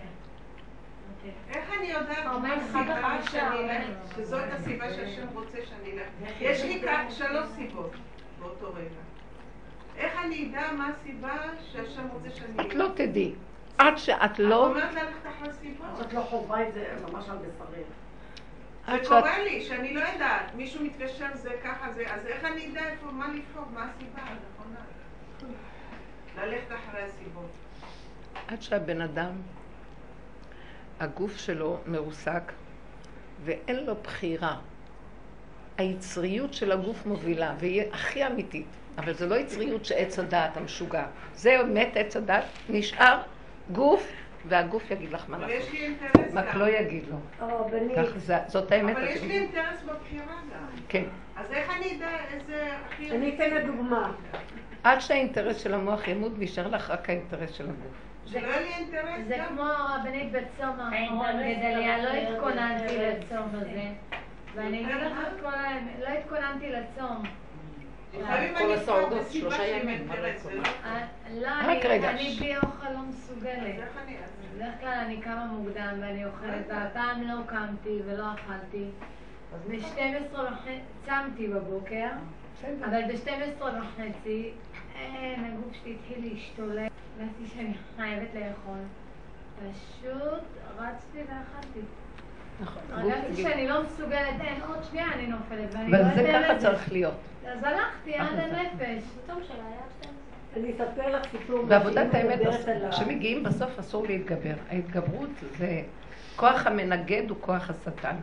איך 1.55 1.71
אני 1.79 1.87
יודעת 1.87 2.25
מה 2.43 2.55
הסיבה 2.55 3.19
שאני. 3.31 3.59
אלך, 3.59 3.87
שזאת 4.17 4.45
הסיבה 4.53 4.93
שהשם 4.95 5.27
רוצה 5.35 5.59
שאני 5.65 5.93
אלך? 5.93 6.41
יש 6.41 6.65
לי 6.65 6.81
כאן 6.81 7.07
שלוש 7.11 7.47
סיבות 7.57 7.93
באותו 8.41 8.73
רגע. 8.75 9.04
איך 9.97 10.13
אני 10.25 10.51
אדע 10.51 10.73
מה 10.73 10.89
הסיבה 10.89 11.37
שהשם 11.73 12.07
רוצה 12.13 12.31
שאני? 12.31 12.69
את 12.69 12.75
לא 12.75 12.89
תדעי. 12.95 13.33
עד 13.79 13.99
שאת 13.99 14.19
את 14.25 14.39
לא... 14.39 14.67
אומרת 14.67 14.95
ללכת 14.95 15.27
אחרי 15.27 15.53
סיבות. 15.53 15.87
זאת 15.97 16.13
לא 16.13 16.21
חובה, 16.21 16.71
זה 16.75 16.95
ממש 17.09 17.25
על 17.29 17.37
בשרי. 17.37 17.83
עד 18.87 19.03
זה. 19.03 19.09
קורה 19.09 19.43
לי, 19.45 19.61
שאני 19.65 19.95
לא 19.95 20.01
יודעת. 20.01 20.55
מישהו 20.55 20.85
מתקשר, 20.85 21.27
זה 21.35 21.51
ככה, 21.65 21.93
זה... 21.93 22.15
אז 22.15 22.27
איך 22.27 22.45
אני 22.45 22.71
אדע 22.73 22.89
איפה, 22.89 23.07
מה 23.07 23.29
לבחור, 23.29 23.65
מה 23.75 23.91
הסיבה 23.91 24.23
הנכונה? 24.23 24.81
ללכת 26.39 26.75
אחרי 26.75 27.03
הסיבות. 27.03 27.51
עד 28.49 28.63
שהבן 28.63 29.01
אדם, 29.01 29.33
הגוף 31.01 31.37
שלו 31.37 31.79
מרוסק 31.87 32.53
ואין 33.45 33.85
לו 33.87 33.95
בחירה. 33.95 34.57
היצריות 35.79 36.55
של 36.55 36.73
הגוף 36.73 37.07
מובילה, 37.07 37.55
והיא 37.59 37.83
הכי 37.93 38.27
אמיתית. 38.27 38.67
אבל 38.99 39.13
זה 39.15 39.27
לא 39.27 39.35
יצריות 39.35 39.85
שעץ 39.85 40.19
הדעת 40.19 40.57
המשוגע. 40.57 41.05
זה 41.35 41.57
מת 41.67 41.89
עץ 41.97 42.17
הדעת, 42.17 42.45
נשאר 42.69 43.21
גוף, 43.73 44.13
והגוף 44.49 44.91
יגיד 44.91 45.13
לך 45.13 45.25
מה 45.29 45.37
אבל 45.37 45.47
לעשות. 45.47 45.61
יש 45.69 45.73
לי 45.73 45.85
אינטרס 45.85 46.35
רק. 46.35 46.55
לא 46.55 46.69
יגיד 46.69 47.05
לו. 47.11 47.17
זה- 48.17 48.39
זאת 48.47 48.73
האמת. 48.73 48.97
אבל 48.97 49.09
יש 49.09 49.23
לי. 49.23 49.39
אינטרס 49.39 49.83
בבחירה 49.83 50.25
גם. 50.27 50.67
כן. 50.89 51.05
אז 51.37 51.53
איך 51.53 51.71
אני 51.77 51.97
אדע 51.97 52.09
איזה. 52.35 52.69
אני 53.11 53.35
אתן 53.37 53.51
לה 53.55 53.67
דוגמה. 53.67 54.13
עד 54.85 54.99
שהאינטרס 55.01 55.57
של 55.63 55.75
המוח 55.75 56.09
ימות 56.09 56.33
ויישאר 56.39 56.69
לך 56.69 56.91
רק 56.91 57.11
האינטרס 57.11 57.51
של 57.51 57.65
הגוף. 57.65 57.93
שלא 58.27 58.39
יהיה 58.47 58.61
לי 58.61 58.75
אינטרס 58.79 59.27
זה 59.29 59.37
גם. 59.39 59.47
כמו 59.49 59.63
הרבנית 59.63 60.33
בצום 60.33 60.81
האחרון, 60.81 61.27
האינטרס 61.27 61.59
גדליה, 61.59 62.03
לא 62.03 62.09
התכוננתי. 62.11 62.97
לצום 62.99 63.49
הזה. 63.53 63.83
ואני 64.55 64.81
אגיד 64.85 64.97
לך 64.97 65.13
את 65.29 65.41
כל 65.41 65.55
האמת, 65.55 65.93
לא 66.01 66.09
התכוננתי 66.09 66.71
לצום. 66.71 67.23
לפעמים 68.21 68.55
כל 68.55 68.65
אני 68.65 68.75
הסעודות, 68.75 69.09
כבר 69.09 69.19
בסיבה 69.21 69.31
שלושה 69.51 69.57
שלי 69.57 69.67
ימים, 69.67 70.07
מה 70.09 70.15
אינטרס, 70.15 70.35
לעשות? 70.47 70.53
זה 70.53 70.59
לא- 70.59 70.63
אה, 70.85 71.07
לא, 71.35 71.49
רק 71.49 71.65
אני- 71.65 71.89
רגע. 71.89 72.11
אני 72.11 72.37
בלי 72.39 72.57
אוכל 72.57 72.91
לא 72.93 72.99
מסוגלת. 73.09 73.75
בדרך 74.57 74.81
כלל 74.81 74.93
אני 75.07 75.17
קמה 75.21 75.45
מוקדם 75.47 75.97
ואני 76.01 76.25
אוכלת, 76.25 76.65
והפעם 76.69 77.23
לא 77.23 77.35
קמתי 77.47 77.99
ולא 78.07 78.25
אכלתי. 78.35 78.85
אז 79.55 79.61
ב-12 79.69 80.35
וחצי, 80.39 80.71
צמתי 81.07 81.49
בבוקר. 81.49 82.07
אבל 82.85 83.01
ב-12 83.09 83.63
וחצי, 83.63 84.51
אין, 84.99 85.45
הגוף 85.45 85.75
שלי 85.83 85.97
התחיל 86.01 86.33
להשתולל. 86.33 86.79
ידעתי 86.79 87.47
שאני 87.55 87.75
חייבת 87.97 88.29
לאכול. 88.35 88.79
פשוט 89.59 90.43
רצתי 90.79 91.19
ואכלתי. 91.19 91.81
נכון. 92.61 92.83
הרגשתי 92.93 93.43
שאני 93.43 93.69
לא 93.69 93.83
מסוגלת, 93.83 94.41
אין, 94.41 94.61
עוד 94.69 94.85
שנייה 94.91 95.07
אני 95.15 95.27
נופלת, 95.27 95.75
ואני 95.75 95.91
לא 95.91 95.99
אבל 95.99 96.15
זה 96.15 96.33
ככה. 96.33 96.59
צריך 96.59 96.93
להיות. 96.93 97.15
אז 97.47 97.65
הלכתי 97.65 98.15
עד. 98.15 98.29
הנפש. 98.39 99.05
טוב 99.27 99.43
שלה 99.43 99.65
היה 99.67 99.83
12. 100.01 100.13
אני 100.57 100.73
אספר 100.73 101.17
לך 101.17 101.23
סיפור. 101.31 101.63
בעבודת 101.63 102.15
האמת, 102.15 102.41
כשמגיעים 102.91 103.43
בסוף 103.43 103.79
אסור 103.79 104.07
להתגבר. 104.07 104.55
ההתגברות 104.71 105.31
זה, 105.59 105.83
כוח 106.37 106.67
המנגד 106.67 107.31
הוא 107.31 107.39
כוח 107.41 107.71
השטן. 107.71 108.17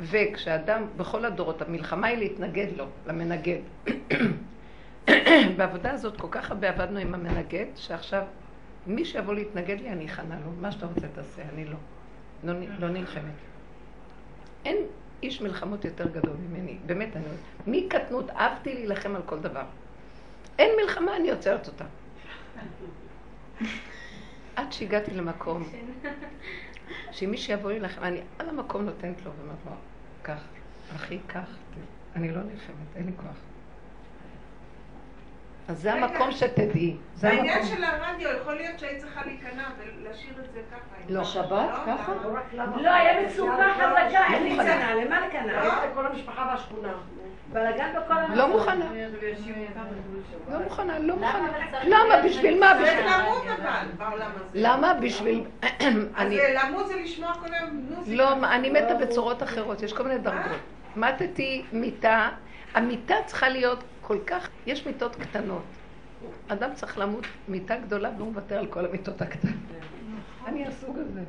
וכשאדם, 0.00 0.86
בכל 0.96 1.24
הדורות, 1.24 1.62
המלחמה 1.62 2.06
היא 2.06 2.18
להתנגד 2.18 2.66
לו, 2.76 2.86
למנגד. 3.06 3.60
בעבודה 5.56 5.90
הזאת 5.90 6.20
כל 6.20 6.28
כך 6.30 6.50
הרבה 6.50 6.68
עבדנו 6.68 6.98
עם 6.98 7.14
המנגד, 7.14 7.66
שעכשיו 7.76 8.22
מי 8.86 9.04
שיבוא 9.04 9.34
להתנגד 9.34 9.80
לי, 9.80 9.88
אני 9.88 10.06
אכנע 10.06 10.34
לו. 10.44 10.50
מה 10.60 10.72
שאתה 10.72 10.86
רוצה 10.86 11.06
תעשה, 11.14 11.42
אני 11.54 11.64
לא. 11.64 11.76
לא, 12.44 12.54
לא 12.78 12.88
נלחמת. 12.88 13.34
אין 14.64 14.76
איש 15.24 15.40
מלחמות 15.40 15.84
יותר 15.84 16.08
גדול 16.08 16.36
ממני, 16.48 16.76
באמת 16.86 17.16
אני 17.16 17.24
אומרת. 17.24 17.38
מקטנות 17.66 18.30
אהבתי 18.30 18.74
להילחם 18.74 19.16
על 19.16 19.22
כל 19.26 19.40
דבר. 19.40 19.64
אין 20.58 20.70
מלחמה, 20.82 21.16
אני 21.16 21.30
עוצרת 21.30 21.66
אותה. 21.66 21.84
עד 24.56 24.72
שהגעתי 24.72 25.10
למקום, 25.10 25.68
שאם 27.12 27.30
מי 27.30 27.36
שיבוא 27.36 27.70
להילחם, 27.70 28.02
אני 28.02 28.20
על 28.38 28.48
המקום 28.48 28.84
נותנת 28.84 29.24
לו 29.24 29.30
ואומרת 29.38 29.58
לו, 29.66 29.72
קח, 30.22 30.42
אחי, 30.96 31.18
קח, 31.26 31.56
אני 32.16 32.32
לא 32.32 32.42
נלחמת, 32.42 32.96
אין 32.96 33.06
לי 33.06 33.12
כוח. 33.16 33.53
אז 35.68 35.80
זה. 35.82 35.92
המקום 35.92 36.32
שתדעי. 36.32 36.96
זה 37.14 37.28
העניין. 37.28 37.64
של 37.66 37.84
הרדיו, 37.84 38.28
יכול 38.40 38.54
להיות 38.54 38.78
שהיית 38.78 38.98
צריכה 39.00 39.20
להיכנע 39.26 39.62
ולהשאיר 39.78 40.32
את 40.44 40.52
זה 40.52 40.60
ככה. 40.70 40.94
לא. 41.08 41.24
שבת? 41.24 41.70
ככה? 41.86 42.12
לא 42.24 42.34
רק 42.36 42.42
למה- 42.52 42.82
לא, 42.82 42.90
היה 42.90 43.26
מצוקה 43.26 43.66
חזקה, 43.74 44.26
אין 44.34 44.56
לא. 44.56 44.62
קנה, 44.62 44.94
למה? 44.94 45.20
לא. 45.64 45.70
כל 45.94 46.06
המשפחה 46.06 46.46
והשכונה. 46.50 46.92
בלאגן 47.52 47.92
בכל 47.96 48.12
המקום. 48.12 48.36
לא 48.36 48.48
מוכנה, 48.48 48.84
לא 50.50 50.58
מוכנה, 50.64 50.98
לא 50.98 51.14
מוכנה. 51.16 51.48
למה? 51.84 52.22
בשביל 52.24 52.60
מה? 52.60 52.74
בשביל... 52.82 53.06
למות 53.06 53.42
אבל 53.62 53.86
בעולם 53.98 54.30
הזה. 54.36 54.44
למה? 54.54 54.94
בשביל... 54.94 55.44
אז. 56.16 56.28
זה- 56.28 56.54
למות 56.64 56.88
זה 56.88 56.94
לשמוע 56.96 57.34
כל 57.34 57.54
היום 57.54 57.70
מוזיקה. 57.90 58.16
לא, 58.16 58.32
אני 58.54 58.70
מתה 58.70 58.94
בצורות 58.94 59.42
אחרות, 59.42 59.82
יש 59.82 59.92
כל 59.92 60.02
מיני 60.02 60.18
דרגות. 60.18 60.58
מתתי 60.96 61.64
מיטה, 61.72 62.28
המיטה 62.74 63.14
צריכה 63.26 63.48
להיות 63.48 63.84
כל 64.06 64.18
כך, 64.26 64.48
יש 64.66 64.86
מיטות 64.86 65.16
קטנות. 65.16 65.62
אדם 66.48 66.70
צריך 66.74 66.98
למות 66.98 67.26
מיטה 67.48 67.76
גדולה 67.76 68.10
והוא 68.16 68.28
מוותר 68.28 68.58
על 68.58 68.66
כל 68.66 68.86
המיטות 68.86 69.22
הקטנות. 69.22 69.54
אני 70.46 70.66
הסוג 70.66 70.98
הזה. 70.98 71.20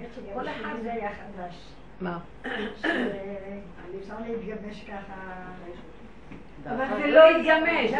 האמת 0.00 0.08
שכל 0.14 0.48
אחד 0.48 0.74
זה 0.82 0.92
היה 0.92 1.10
חדש. 1.10 1.54
מה? 2.00 2.18
שאפשר 2.82 4.14
להתגבש 4.26 4.84
ככה. 4.84 5.14
אבל 6.70 6.84
זה 6.98 7.06
לא 7.06 7.20
יתגמש, 7.30 7.90
זה 7.90 7.98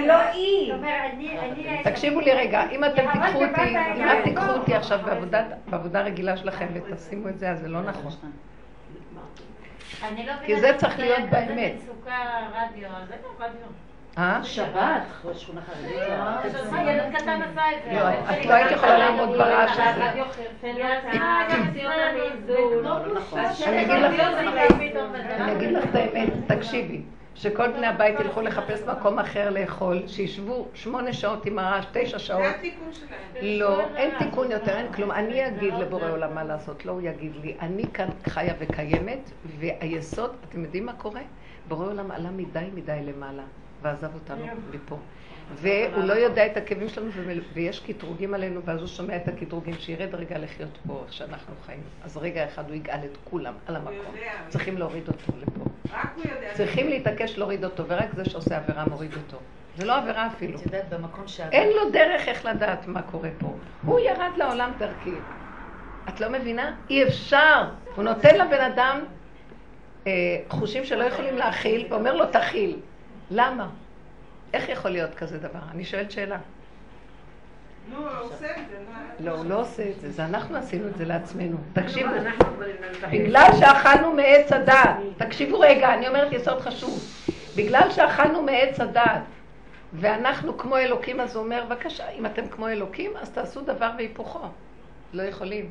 לא 0.00 0.06
לא 0.06 0.14
אי. 0.32 0.72
תקשיבו 1.84 2.20
לי 2.20 2.32
רגע, 2.32 2.70
אם 2.70 2.84
אתם 2.84 3.02
תיקחו 3.12 3.44
אותי, 3.44 3.76
אם 3.96 4.08
את 4.08 4.24
תיקחו. 4.24 4.50
אותי 4.50 4.74
עכשיו 4.74 4.98
בעבודה 5.70 6.00
רגילה 6.00 6.36
שלכם 6.36 6.66
ותשימו 6.74 7.28
את 7.28 7.38
זה, 7.38 7.50
אז 7.50 7.60
זה 7.60 7.68
לא 7.68 7.82
נכון. 7.82 8.12
לא 10.26 10.32
כי 10.46 10.60
זה 10.60 10.72
צריך 10.76 10.98
להיות 10.98 11.20
באמת. 11.30 11.72
מצוקה 11.76 12.16
רדיו, 12.54 12.88
אז 12.88 13.08
זה 13.08 13.14
גם 13.24 13.44
רדיו. 13.46 13.66
אה? 14.18 14.40
שבת, 14.44 15.02
שכונה 15.34 15.60
חרדית. 15.60 15.98
אז 16.56 16.72
מה, 16.72 16.82
ילד 16.92 17.16
קטן 17.16 17.42
עשה 17.42 17.62
את 17.76 17.82
זה. 17.84 17.92
לא, 17.92 18.08
את 18.40 18.46
לא 18.46 18.54
היית 18.54 18.70
יכולה 18.70 18.98
לעמוד 18.98 19.28
את 19.30 19.36
ברעש 19.38 19.76
זה, 19.76 19.84
הזה. 19.90 20.00
לך- 20.04 20.12
אני 25.40 25.52
אגיד 25.52 25.70
לך 25.72 25.84
את 25.84 25.94
האמת, 25.94 26.28
תקשיבי, 26.46 27.02
שכל 27.36 27.72
בני 27.72 27.86
הבית 27.86 28.20
ילכו 28.20 28.40
לחפש 28.40 28.82
מקום 28.82 29.18
אחר 29.18 29.50
לאכול, 29.50 30.02
שישבו 30.08 30.66
שמונה 30.74 31.12
שעות 31.12 31.46
עם 31.46 31.58
הרעש, 31.58 31.84
תשע 31.92 32.18
שעות. 32.18 32.42
זה 32.42 32.50
התיקון 32.50 32.92
שלהם. 32.92 33.20
לא, 33.42 33.84
אין 33.96 34.18
תיקון 34.18 34.50
יותר, 34.50 34.76
אין 34.76 34.92
כלום. 34.92 35.10
אני 35.10 35.46
אגיד 35.48 35.74
לבורא 35.74 36.10
עולם 36.10 36.34
מה 36.34 36.44
לעשות, 36.44 36.86
לא 36.86 36.92
הוא 36.92 37.00
יגיד 37.00 37.32
לי. 37.36 37.56
אני 37.60 37.84
כאן 37.94 38.08
חיה 38.28 38.54
וקיימת, 38.58 39.30
והיסוד, 39.58 40.30
אתם 40.48 40.64
יודעים 40.64 40.86
מה 40.86 40.92
קורה? 40.92 41.20
בורא 41.68 41.86
עולם 41.86 42.10
עלה 42.10 42.30
מדי 42.30 42.68
מדי 42.74 43.00
למעלה, 43.02 43.42
ועזב 43.82 44.14
אותנו 44.14 44.46
מפה. 44.70 44.96
והוא 45.54 46.04
לא 46.04 46.12
יודע 46.12 46.46
את 46.46 46.56
הכאבים 46.56 46.88
שלנו, 46.88 47.10
ויש 47.52 47.80
קטרוגים 47.80 48.34
עלינו, 48.34 48.62
ואז 48.64 48.80
הוא 48.80 48.88
שומע 48.88 49.16
את 49.16 49.28
הקטרוגים, 49.28 49.74
שירד 49.78 50.14
רגע 50.14 50.38
לחיות 50.38 50.78
פה, 50.86 51.02
איך 51.04 51.12
שאנחנו 51.12 51.54
חיים. 51.66 51.82
אז 52.04 52.16
רגע 52.16 52.44
אחד 52.44 52.68
הוא 52.68 52.74
יגאל 52.74 52.98
את 53.04 53.16
כולם 53.24 53.54
על 53.66 53.76
המקום. 53.76 54.14
צריכים 54.48 54.78
להוריד 54.78 55.08
אותו 55.08 55.32
לפה. 55.38 55.64
רק 55.92 56.12
הוא 56.16 56.24
יודע. 56.24 56.54
צריכים 56.54 56.88
להתעקש 56.88 57.38
להוריד 57.38 57.64
אותו, 57.64 57.84
ורק 57.88 58.08
זה 58.14 58.24
שעושה 58.24 58.56
עבירה 58.56 58.84
מוריד 58.90 59.12
אותו. 59.14 59.38
זה 59.76 59.86
לא 59.86 59.96
עבירה 59.96 60.26
אפילו. 60.26 60.58
את 60.58 60.66
יודעת, 60.66 60.88
במקום 60.88 61.28
שאת... 61.28 61.52
אין 61.52 61.68
לו 61.68 61.90
דרך 61.90 62.28
איך 62.28 62.44
לדעת 62.44 62.86
מה 62.86 63.02
קורה 63.02 63.28
פה. 63.38 63.54
הוא 63.84 63.98
ירד 63.98 64.30
לעולם 64.36 64.70
דרכי. 64.78 65.14
את 66.08 66.20
לא 66.20 66.28
מבינה? 66.28 66.74
אי 66.90 67.02
אפשר. 67.04 67.64
הוא 67.94 68.04
נותן 68.04 68.34
לבן 68.34 68.60
אדם 68.60 69.00
אה, 70.06 70.12
חושים 70.48 70.84
שלא 70.84 71.04
יכולים 71.04 71.36
להכיל, 71.36 71.86
ואומר 71.90 72.14
לו 72.14 72.26
תכיל. 72.26 72.76
למה? 73.30 73.68
איך 74.54 74.68
יכול 74.68 74.90
להיות 74.90 75.14
כזה 75.14 75.38
דבר? 75.38 75.58
אני 75.70 75.84
שואלת 75.84 76.10
שאלה. 76.10 76.38
נו, 77.90 77.96
הוא 77.98 78.06
עושה 78.20 78.46
את 78.50 78.62
זה. 78.70 78.76
מה- 78.92 79.00
לא, 79.20 79.36
הוא 79.36 79.44
לא 79.44 79.60
עושה 79.60 79.82
את 79.90 80.00
זה, 80.00 80.10
זה 80.10 80.24
אנחנו 80.24 80.56
עשינו 80.56 80.88
את 80.88 80.96
זה 80.96 81.04
לעצמנו. 81.04 81.56
תקשיבו. 81.72 82.10
בגלל 83.10 83.48
שאכלנו 83.60 84.12
מעץ 84.12 84.52
הדעת, 84.52 84.96
תקשיבו 85.16 85.60
רגע, 85.60 85.94
אני 85.94 86.08
אומרת 86.08 86.32
יסוד 86.32 86.60
חשוב. 86.60 87.04
בגלל 87.56 87.90
שאכלנו 87.90 88.42
מעץ 88.42 88.80
הדעת, 88.80 89.22
ואנחנו 89.92 90.58
כמו 90.58 90.76
אלוקים, 90.76 91.20
אז 91.20 91.36
הוא 91.36 91.44
אומר, 91.44 91.64
בבקשה, 91.68 92.08
אם 92.08 92.26
אתם 92.26 92.48
כמו 92.48 92.68
אלוקים, 92.68 93.10
אז 93.22 93.30
תעשו 93.30 93.60
דבר 93.60 93.90
והיפוכו. 93.96 94.40
לא 95.12 95.22
יכולים. 95.22 95.68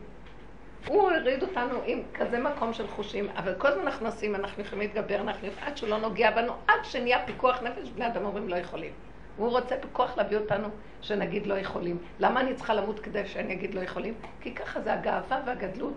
הוא 0.87 1.01
הוריד 1.01 1.43
אותנו 1.43 1.81
עם 1.85 2.01
כזה 2.13 2.39
מקום 2.39 2.73
של 2.73 2.87
חושים, 2.87 3.29
אבל 3.35 3.55
כל 3.57 3.67
הזמן 3.67 3.87
אנחנו 3.87 4.05
עושים, 4.05 4.35
אנחנו 4.35 4.63
יכולים 4.63 4.87
להתגבר, 4.87 5.21
אנחנו 5.21 5.47
עד 5.61 5.77
שהוא 5.77 5.89
לא 5.89 5.97
נוגע 5.97 6.31
בנו, 6.31 6.53
עד 6.67 6.79
שנהיה 6.83 7.25
פיקוח 7.25 7.61
נפש, 7.63 7.89
בני 7.89 8.07
אדם 8.07 8.25
אומרים 8.25 8.49
לא 8.49 8.55
יכולים. 8.55 8.91
הוא 9.37 9.49
רוצה 9.49 9.75
בכוח 9.77 10.17
להביא 10.17 10.37
אותנו 10.37 10.67
שנגיד 11.01 11.47
לא 11.47 11.53
יכולים. 11.53 11.97
למה 12.19 12.41
אני 12.41 12.55
צריכה 12.55 12.73
למות 12.73 12.99
כדי 12.99 13.25
שאני 13.25 13.53
אגיד 13.53 13.73
לא 13.73 13.79
יכולים? 13.79 14.13
כי 14.41 14.55
ככה 14.55 14.81
זה 14.81 14.93
הגאווה 14.93 15.41
והגדלות 15.45 15.93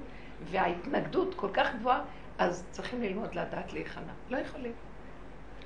וההתנגדות 0.50 1.34
כל 1.34 1.48
כך 1.52 1.74
גבוהה, 1.74 2.00
אז 2.38 2.66
צריכים 2.70 3.02
ללמוד 3.02 3.34
לדעת 3.34 3.72
להיכנע. 3.72 4.12
לא 4.30 4.36
יכולים. 4.36 4.72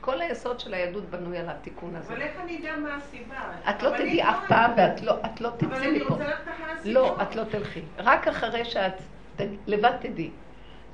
כל 0.02 0.20
היסוד 0.20 0.60
של 0.60 0.74
היהדות 0.74 1.04
בנוי 1.10 1.38
על 1.38 1.48
התיקון 1.48 1.96
הזה. 1.96 2.12
אבל 2.12 2.22
איך 2.22 2.32
אני 2.44 2.58
אדע 2.58 2.76
מה 2.76 2.96
הסיבה? 2.96 3.34
את 3.70 3.82
לא 3.82 3.88
אבל 3.88 3.96
תדעי 3.98 4.10
אני 4.22 4.30
אף 4.30 4.36
לא- 4.42 4.48
פעם 4.48 4.70
ואת 4.76 5.00
לא, 5.02 5.14
את 5.24 5.40
לא 5.40 5.48
אבל 5.48 5.56
תצאי 5.76 5.88
אני 5.88 5.98
מפה. 5.98 6.08
רוצה 6.08 6.24
ללכת 6.24 6.42
אחרי 6.48 6.72
הסיבות. 6.72 6.94
לא, 6.94 7.22
את 7.22 7.36
לא 7.36 7.44
תלכי. 7.44 7.80
רק 7.98 8.28
אחרי 8.28 8.64
שאת 8.64 8.92
ת- 9.36 9.40
לבד 9.66 9.92
תדעי. 10.00 10.30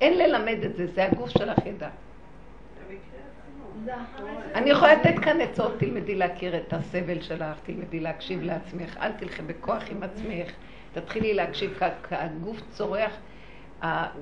אין 0.00 0.18
ללמד 0.18 0.58
את 0.64 0.76
זה, 0.76 0.86
זה 0.86 1.04
הגוף 1.04 1.28
שלך 1.30 1.58
ידע. 1.66 1.88
אני 4.54 4.70
יכולה 4.70 4.94
לתת 4.94 5.14
כאן 5.24 5.40
עצות, 5.40 5.78
תלמדי 5.78 6.14
להכיר 6.14 6.56
את 6.56 6.72
הסבל 6.72 7.20
שלך, 7.22 7.56
תלמדי 7.62 8.00
להקשיב 8.00 8.42
לעצמך, 8.42 8.96
אל 9.00 9.12
תלכי 9.12 9.42
בכוח 9.42 9.82
עם 9.90 10.02
עצמך, 10.02 10.50
תתחילי 10.92 11.34
להקשיב, 11.34 11.78
הגוף 12.10 12.56
צורח, 12.70 13.12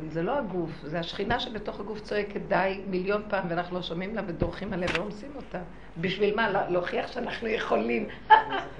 זה 0.09 0.23
לא 0.23 0.39
הגוף, 0.39 0.71
זה 0.83 0.99
השכינה 0.99 1.41
שבתוך 1.41 1.81
הגוף 1.81 2.01
צועקת 2.01 2.41
די 2.41 2.81
מיליון 2.87 3.23
פעם 3.29 3.47
ואנחנו 3.49 3.77
לא 3.77 3.83
שומעים 3.83 4.15
לה 4.17 4.23
ודורכים 4.27 4.73
עליה 4.73 4.89
ורומסים 4.95 5.31
אותה. 5.37 5.59
בשביל 5.97 6.35
מה? 6.37 6.51
לה- 6.51 6.71
להוכיח 6.71 7.13
שאנחנו 7.13 7.49
יכולים. 7.49 8.09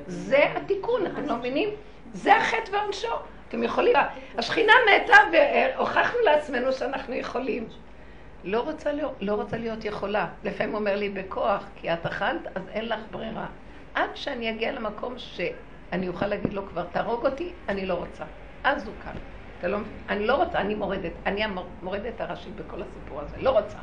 זה 0.07 0.45
התיקון, 0.57 1.07
אתם 1.07 1.27
לא 1.27 1.37
מבינים? 1.37 1.69
זה 2.13 2.37
החטא 2.37 2.71
ועונשו. 2.77 3.09
אתם 3.49 3.63
יכולים... 3.63 3.97
השכינה 4.39 4.73
מתה 4.87 5.17
והוכחנו 5.33 6.19
לעצמנו 6.25 6.73
שאנחנו 6.73 7.15
יכולים. 7.15 7.69
לא 8.45 8.61
רוצה, 8.61 8.93
להיות, 8.93 9.15
לא 9.21 9.35
רוצה 9.35 9.57
להיות 9.59 9.85
יכולה. 9.85 10.29
לפעמים 10.45 10.75
אומר 10.75 10.97
לי 10.97 11.09
בכוח, 11.09 11.65
כי 11.77 11.93
את 11.93 12.07
אכלת, 12.07 12.47
אז 12.55 12.69
אין 12.69 12.89
לך 12.89 13.01
ברירה. 13.11 13.47
עד 13.95 14.11
שאני 14.15 14.51
אגיע 14.51 14.73
למקום 14.73 15.15
שאני 15.19 16.09
אוכל 16.09 16.27
להגיד 16.27 16.53
לו 16.53 16.67
כבר, 16.69 16.85
תהרוג 16.85 17.27
אותי, 17.27 17.55
אני 17.69 17.87
לא 17.87 17.95
רוצה. 17.95 18.25
אז 18.65 18.87
הוא 18.87 18.95
כאן. 19.01 19.17
אתה 19.59 19.69
לא? 19.69 19.79
אני 20.09 20.27
לא 20.27 20.45
רוצה, 20.45 20.61
אני 20.61 20.75
מורדת. 20.75 21.13
אני 21.27 21.45
המורדת 21.45 22.21
הראשית 22.21 22.57
בכל 22.57 22.83
הסיפור 22.83 23.21
הזה. 23.21 23.37
לא 23.39 23.51
רוצה. 23.51 23.79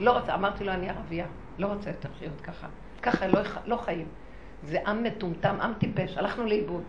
לא 0.00 0.18
רוצה. 0.18 0.34
אמרתי 0.34 0.64
לו, 0.64 0.72
אני 0.72 0.90
ערבייה. 0.90 1.26
לא 1.58 1.66
רוצה 1.66 1.90
יותר 1.90 2.08
לחיות 2.16 2.40
ככה. 2.40 2.66
ככה 3.02 3.26
לא, 3.26 3.40
לא 3.66 3.76
חיים. 3.76 4.08
זה 4.62 4.78
עם 4.86 5.02
מטומטם, 5.02 5.60
עם 5.60 5.72
טיפש. 5.74 6.16
הלכנו 6.18 6.46
לאיבוד. 6.46 6.82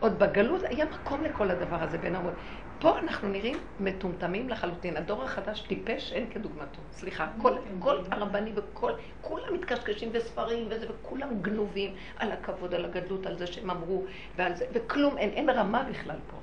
עוד 0.00 0.18
בגלות 0.18 0.62
היה 0.64 0.84
מקום 0.84 1.24
לכל 1.24 1.50
הדבר 1.50 1.82
הזה 1.82 1.98
בין 1.98 2.14
המון. 2.14 2.32
פה 2.78 2.98
אנחנו 2.98 3.28
נראים 3.28 3.58
מטומטמים 3.80 4.48
לחלוטין. 4.48 4.96
הדור 4.96 5.22
החדש 5.22 5.60
טיפש, 5.60 6.12
אין 6.12 6.30
כדוגמתו. 6.30 6.80
סליחה, 6.92 7.26
כל, 7.42 7.52
כל 7.78 7.98
הרבנים 8.10 8.54
וכל, 8.56 8.92
כולם 9.20 9.54
מתקשקשים 9.54 10.08
וספרים 10.12 10.66
וזה, 10.70 10.86
וכולם 10.90 11.28
גנובים 11.42 11.94
על 12.16 12.32
הכבוד, 12.32 12.74
על 12.74 12.84
הגדלות, 12.84 13.26
על 13.26 13.38
זה 13.38 13.46
שהם 13.46 13.70
אמרו, 13.70 14.04
ועל 14.36 14.54
זה, 14.54 14.64
וכלום, 14.72 15.18
אין, 15.18 15.30
אין 15.30 15.50
רמה 15.50 15.82
בכלל 15.90 16.16
פה. 16.30 16.36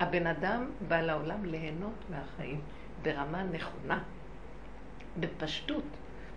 הבן 0.00 0.26
אדם 0.26 0.70
בא 0.88 1.00
לעולם 1.00 1.44
ליהנות 1.44 2.04
מהחיים 2.10 2.60
ברמה 3.02 3.42
נכונה, 3.42 3.98
בפשטות. 5.16 5.84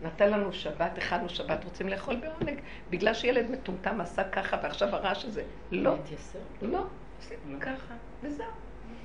נתן 0.02 0.32
לנו 0.32 0.54
שבת, 0.54 0.98
הכנו 0.98 1.30
שבת, 1.30 1.64
רוצים 1.64 1.90
לאכול 1.90 2.16
בעונג, 2.16 2.60
בגלל 2.90 3.14
שילד 3.14 3.52
מטומטם 3.52 4.02
עשה 4.02 4.24
ככה 4.24 4.58
ועכשיו 4.64 4.96
הרעש 4.96 5.26
הזה. 5.26 5.44
לא, 5.72 5.96
לא, 6.62 6.86
עושים 7.20 7.60
ככה, 7.60 7.94
וזהו. 8.24 8.46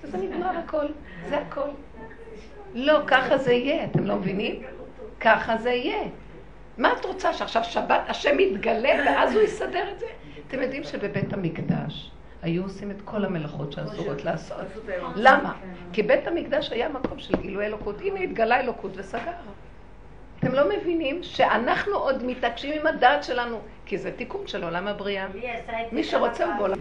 וזה 0.02 0.18
נגמר 0.18 0.58
הכל, 0.58 0.86
זה 1.28 1.38
הכל. 1.38 1.68
לא, 2.74 3.00
ככה 3.06 3.38
זה 3.38 3.52
יהיה, 3.52 3.84
אתם 3.84 4.04
לא 4.04 4.16
מבינים? 4.16 4.62
ככה 5.20 5.56
זה 5.56 5.70
יהיה. 5.70 6.08
מה 6.78 6.92
את 6.92 7.04
רוצה, 7.04 7.32
שעכשיו 7.32 7.64
שבת 7.64 8.00
השם 8.08 8.40
יתגלה 8.40 9.02
ואז 9.06 9.34
הוא 9.34 9.42
יסדר 9.42 9.92
את 9.92 9.98
זה? 9.98 10.06
אתם 10.48 10.62
יודעים 10.62 10.84
שבבית 10.84 11.32
המקדש 11.32 12.10
היו 12.42 12.62
עושים 12.62 12.90
את 12.90 12.96
כל 13.04 13.24
המלאכות 13.24 13.72
שאסורות 13.72 14.24
לעשות. 14.24 14.66
למה? 15.16 15.54
כי 15.92 16.02
בית 16.02 16.26
המקדש 16.26 16.72
היה 16.72 16.88
מקום 16.88 17.18
של 17.18 17.36
גילוי 17.36 17.66
אלוקות. 17.66 18.00
הנה 18.00 18.20
התגלה 18.20 18.60
אלוקות 18.60 18.92
וסגר. 18.94 19.32
אתם 20.38 20.52
לא 20.52 20.68
מבינים 20.68 21.22
שאנחנו 21.22 21.94
עוד 21.94 22.24
מתעקשים 22.24 22.80
עם 22.80 22.86
הדעת 22.86 23.24
שלנו, 23.24 23.60
כי 23.86 23.98
זה 23.98 24.12
תיקון 24.16 24.46
של 24.46 24.64
עולם 24.64 24.86
הבריאה. 24.86 25.26
מי 25.92 26.04
שרוצה 26.04 26.46
הוא 26.46 26.54
בעולם. 26.58 26.78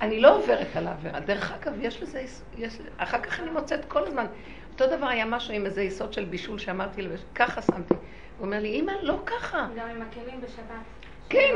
אני 0.00 0.20
לא 0.20 0.36
עוברת 0.36 0.76
על 0.76 0.86
העבירה. 0.86 1.20
דרך 1.20 1.52
אגב, 1.52 1.72
יש 1.80 2.02
לזה, 2.02 2.24
יש, 2.58 2.78
אחר 2.96 3.20
כך 3.20 3.40
אני 3.40 3.50
מוצאת 3.50 3.84
כל 3.84 4.06
הזמן. 4.06 4.26
אותו 4.72 4.86
דבר 4.86 5.06
היה 5.06 5.24
משהו 5.24 5.54
עם 5.54 5.66
איזה 5.66 5.82
יסוד 5.82 6.12
של 6.12 6.24
בישול 6.24 6.58
שאמרתי 6.58 7.02
לו, 7.02 7.14
ככה 7.34 7.62
שמתי. 7.62 7.94
הוא 8.38 8.46
אומר 8.46 8.60
לי, 8.60 8.80
אמא, 8.80 8.92
לא 9.02 9.18
ככה. 9.26 9.66
גם 9.76 9.88
עם 9.88 10.02
הכלים 10.02 10.40
בשבת. 10.40 11.01
כן, 11.28 11.54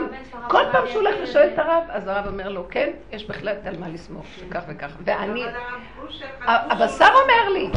כל 0.49 0.63
פעם 0.73 0.87
שהוא 0.87 1.03
הולך 1.03 1.15
לשאול 1.23 1.45
את 1.45 1.59
הרב, 1.59 1.85
אז 1.89 2.09
הרב 2.09 2.27
אומר 2.27 2.49
לו, 2.49 2.67
כן, 2.71 2.91
יש 3.13 3.27
בהחלט 3.27 3.67
על 3.67 3.79
מה 3.79 3.89
לסמוך, 3.89 4.27
שכך 4.27 4.63
וכך. 4.69 4.97
ואני, 5.05 5.45
הבשר 6.47 7.09
אומר 7.23 7.49
לי, 7.53 7.71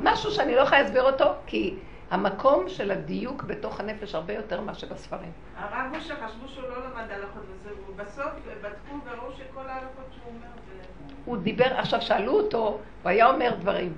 משהו 0.00 0.30
שאני 0.30 0.54
לא 0.54 0.60
יכולה 0.60 0.82
להסביר 0.82 1.02
אותו, 1.02 1.32
כי 1.46 1.74
המקום 2.10 2.68
של 2.68 2.90
הדיוק 2.90 3.42
בתוך 3.42 3.80
הנפש 3.80 4.14
הרבה 4.14 4.32
יותר 4.32 4.60
מאשר 4.60 4.86
בספרים. 4.86 5.32
הרב 5.56 5.94
אושר 5.94 6.14
חשבו 6.26 6.48
שהוא 6.48 6.68
לא 6.68 6.76
למד 6.84 7.10
הלכות 7.10 7.42
וזה, 7.50 7.70
ובסוף 7.88 8.32
בדקו 8.62 8.96
וראו 9.04 9.32
שכל 9.32 9.68
ההלכות 9.68 10.06
שהוא 10.10 10.26
אומר 10.26 10.46
זה... 10.66 10.84
הוא 11.24 11.36
דיבר, 11.36 11.78
עכשיו 11.78 12.02
שאלו 12.02 12.32
אותו, 12.32 12.58
הוא 13.02 13.10
היה 13.10 13.30
אומר 13.30 13.54
דברים. 13.60 13.92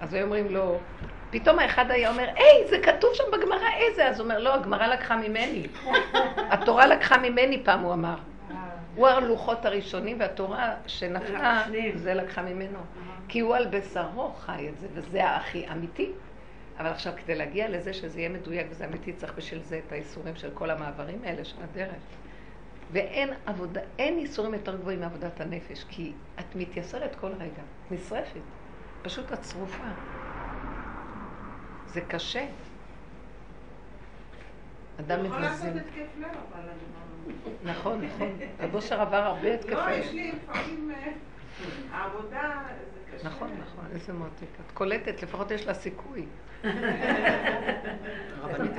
אז 0.00 0.14
היו 0.14 0.24
אומרים 0.24 0.54
לו, 0.54 0.78
פתאום 1.30 1.58
האחד 1.58 1.90
היה 1.90 2.10
אומר, 2.10 2.28
היי, 2.34 2.68
זה 2.68 2.78
כתוב 2.82 3.10
שם 3.14 3.24
בגמרא 3.32 3.68
איזה? 3.76 4.08
אז 4.08 4.20
הוא 4.20 4.24
אומר, 4.24 4.38
לא, 4.38 4.54
הגמרא 4.54 4.86
לקחה 4.86 5.16
ממני. 5.16 5.66
התורה 6.52 6.86
לקחה 6.86 7.18
ממני 7.18 7.64
פעם, 7.64 7.80
הוא 7.80 7.92
אמר. 7.92 8.16
הוא 8.94 9.08
הלוחות 9.08 9.64
הראשונים, 9.64 10.20
והתורה 10.20 10.74
שנפלה, 10.86 11.64
זה 11.94 12.14
לקחה 12.14 12.42
ממנו. 12.42 12.78
כי 13.28 13.40
הוא 13.40 13.56
על 13.56 13.66
בשרו 13.66 14.32
חי 14.32 14.68
את 14.68 14.78
זה, 14.78 14.86
וזה 14.92 15.30
הכי 15.30 15.66
אמיתי. 15.72 16.12
אבל 16.78 16.88
עכשיו, 16.88 17.12
כדי 17.16 17.34
להגיע 17.34 17.68
לזה 17.68 17.92
שזה 17.92 18.20
יהיה 18.20 18.28
מדויק 18.28 18.66
וזה 18.70 18.84
אמיתי, 18.84 19.12
צריך 19.12 19.34
בשביל 19.36 19.60
זה 19.62 19.80
את 19.86 19.92
האיסורים 19.92 20.36
של 20.36 20.50
כל 20.54 20.70
המעברים 20.70 21.18
האלה 21.24 21.44
של 21.44 21.56
הדרך. 21.62 22.02
ואין 22.92 23.30
עבודה, 23.46 23.80
אין 23.98 24.18
איסורים 24.18 24.54
יותר 24.54 24.76
גבוהים 24.76 25.00
מעבודת 25.00 25.40
הנפש, 25.40 25.84
כי 25.88 26.12
את 26.40 26.56
מתייסרת 26.56 27.16
כל 27.20 27.32
רגע, 27.38 27.62
נשרפת. 27.90 28.40
פשוט 29.02 29.32
את 29.32 29.44
שרופה. 29.44 29.84
זה 31.92 32.00
קשה. 32.00 32.46
אדם 35.00 35.18
הוא 35.18 35.26
יכול 35.26 35.40
לעשות 35.40 35.66
מבזים. 35.66 35.82
התקף 35.82 36.18
לב, 36.18 36.26
אבל 36.26 36.68
אני 36.68 36.78
לא... 37.64 37.72
נכון, 37.72 38.04
נכון. 38.04 38.38
הבושר 38.60 39.00
עבר 39.00 39.16
הרבה 39.16 39.54
התקפי. 39.54 39.74
לא, 39.74 39.90
יש 39.90 40.12
לי 40.12 40.32
לפעמים... 40.32 40.90
אה, 40.90 41.12
העבודה 41.92 42.52
זה 42.94 43.16
קשה. 43.16 43.28
נכון, 43.28 43.50
נכון, 43.60 43.84
איזה 43.92 44.12
מותק. 44.12 44.46
את 44.66 44.72
קולטת, 44.74 45.22
לפחות 45.22 45.50
יש 45.50 45.66
לה 45.66 45.74
סיכוי. 45.74 46.26
רבנית. 48.42 48.72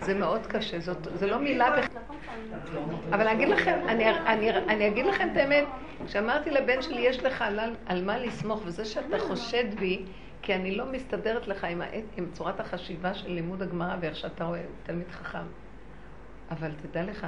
זה 0.00 0.14
מאוד 0.14 0.46
קשה, 0.46 0.80
זאת, 0.80 1.08
זה 1.14 1.26
לא 1.26 1.38
מילה 1.38 1.70
בכלל. 1.70 2.02
אבל 3.08 3.26
אני 3.26 3.32
אגיד 3.32 3.48
לכם, 3.48 3.80
אני, 3.88 4.10
אני, 4.10 4.50
אני 4.50 4.88
אגיד 4.88 5.06
לכם 5.06 5.28
את 5.32 5.36
האמת, 5.36 5.64
כשאמרתי 6.06 6.50
לבן 6.50 6.82
שלי, 6.82 7.00
יש 7.00 7.18
לך 7.22 7.44
על 7.86 8.04
מה 8.04 8.18
לסמוך, 8.18 8.62
וזה 8.64 8.84
שאתה 8.84 9.18
חושד 9.18 9.74
בי, 9.74 10.04
כי 10.42 10.54
אני 10.54 10.76
לא 10.76 10.92
מסתדרת 10.92 11.48
לך 11.48 11.64
עם, 11.64 11.82
העת, 11.82 12.04
עם 12.16 12.26
צורת 12.32 12.60
החשיבה 12.60 13.14
של 13.14 13.32
לימוד 13.32 13.62
הגמרא 13.62 13.96
ואיך 14.00 14.16
שאתה 14.16 14.44
רואה 14.44 14.62
תלמיד 14.82 15.10
חכם. 15.10 15.46
אבל 16.50 16.70
תדע 16.82 17.02
לך 17.02 17.26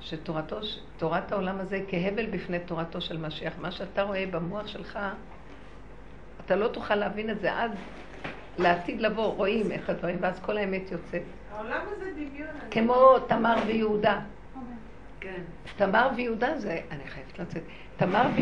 שתורתו, 0.00 0.58
תורת 0.96 1.32
העולם 1.32 1.58
הזה 1.58 1.80
כהבל 1.88 2.26
בפני 2.26 2.58
תורתו 2.58 3.00
של 3.00 3.18
משיח. 3.18 3.52
מה 3.58 3.70
שאתה 3.70 4.02
רואה 4.02 4.24
במוח 4.30 4.66
שלך, 4.66 4.98
אתה 6.44 6.56
לא 6.56 6.68
תוכל 6.68 6.94
להבין 6.94 7.30
את 7.30 7.40
זה 7.40 7.58
עד 7.58 7.70
לעתיד 8.58 9.00
לבוא, 9.00 9.34
רואים 9.34 9.72
את 9.72 9.88
הדברים, 9.88 10.16
ואז 10.20 10.40
כל 10.40 10.56
האמת 10.56 10.90
יוצאת. 10.92 11.22
העולם 11.52 11.80
הזה 11.96 12.10
דמיון. 12.10 12.48
כמו 12.70 13.18
תמר 13.18 13.56
ויהודה. 13.66 14.20
כן. 15.20 15.42
תמר 15.76 16.08
ויהודה 16.16 16.58
זה, 16.58 16.80
אני 16.90 17.04
חייבת 17.08 17.38
לצאת, 17.38 17.62
תמר 17.96 18.26
ויהודה 18.34 18.40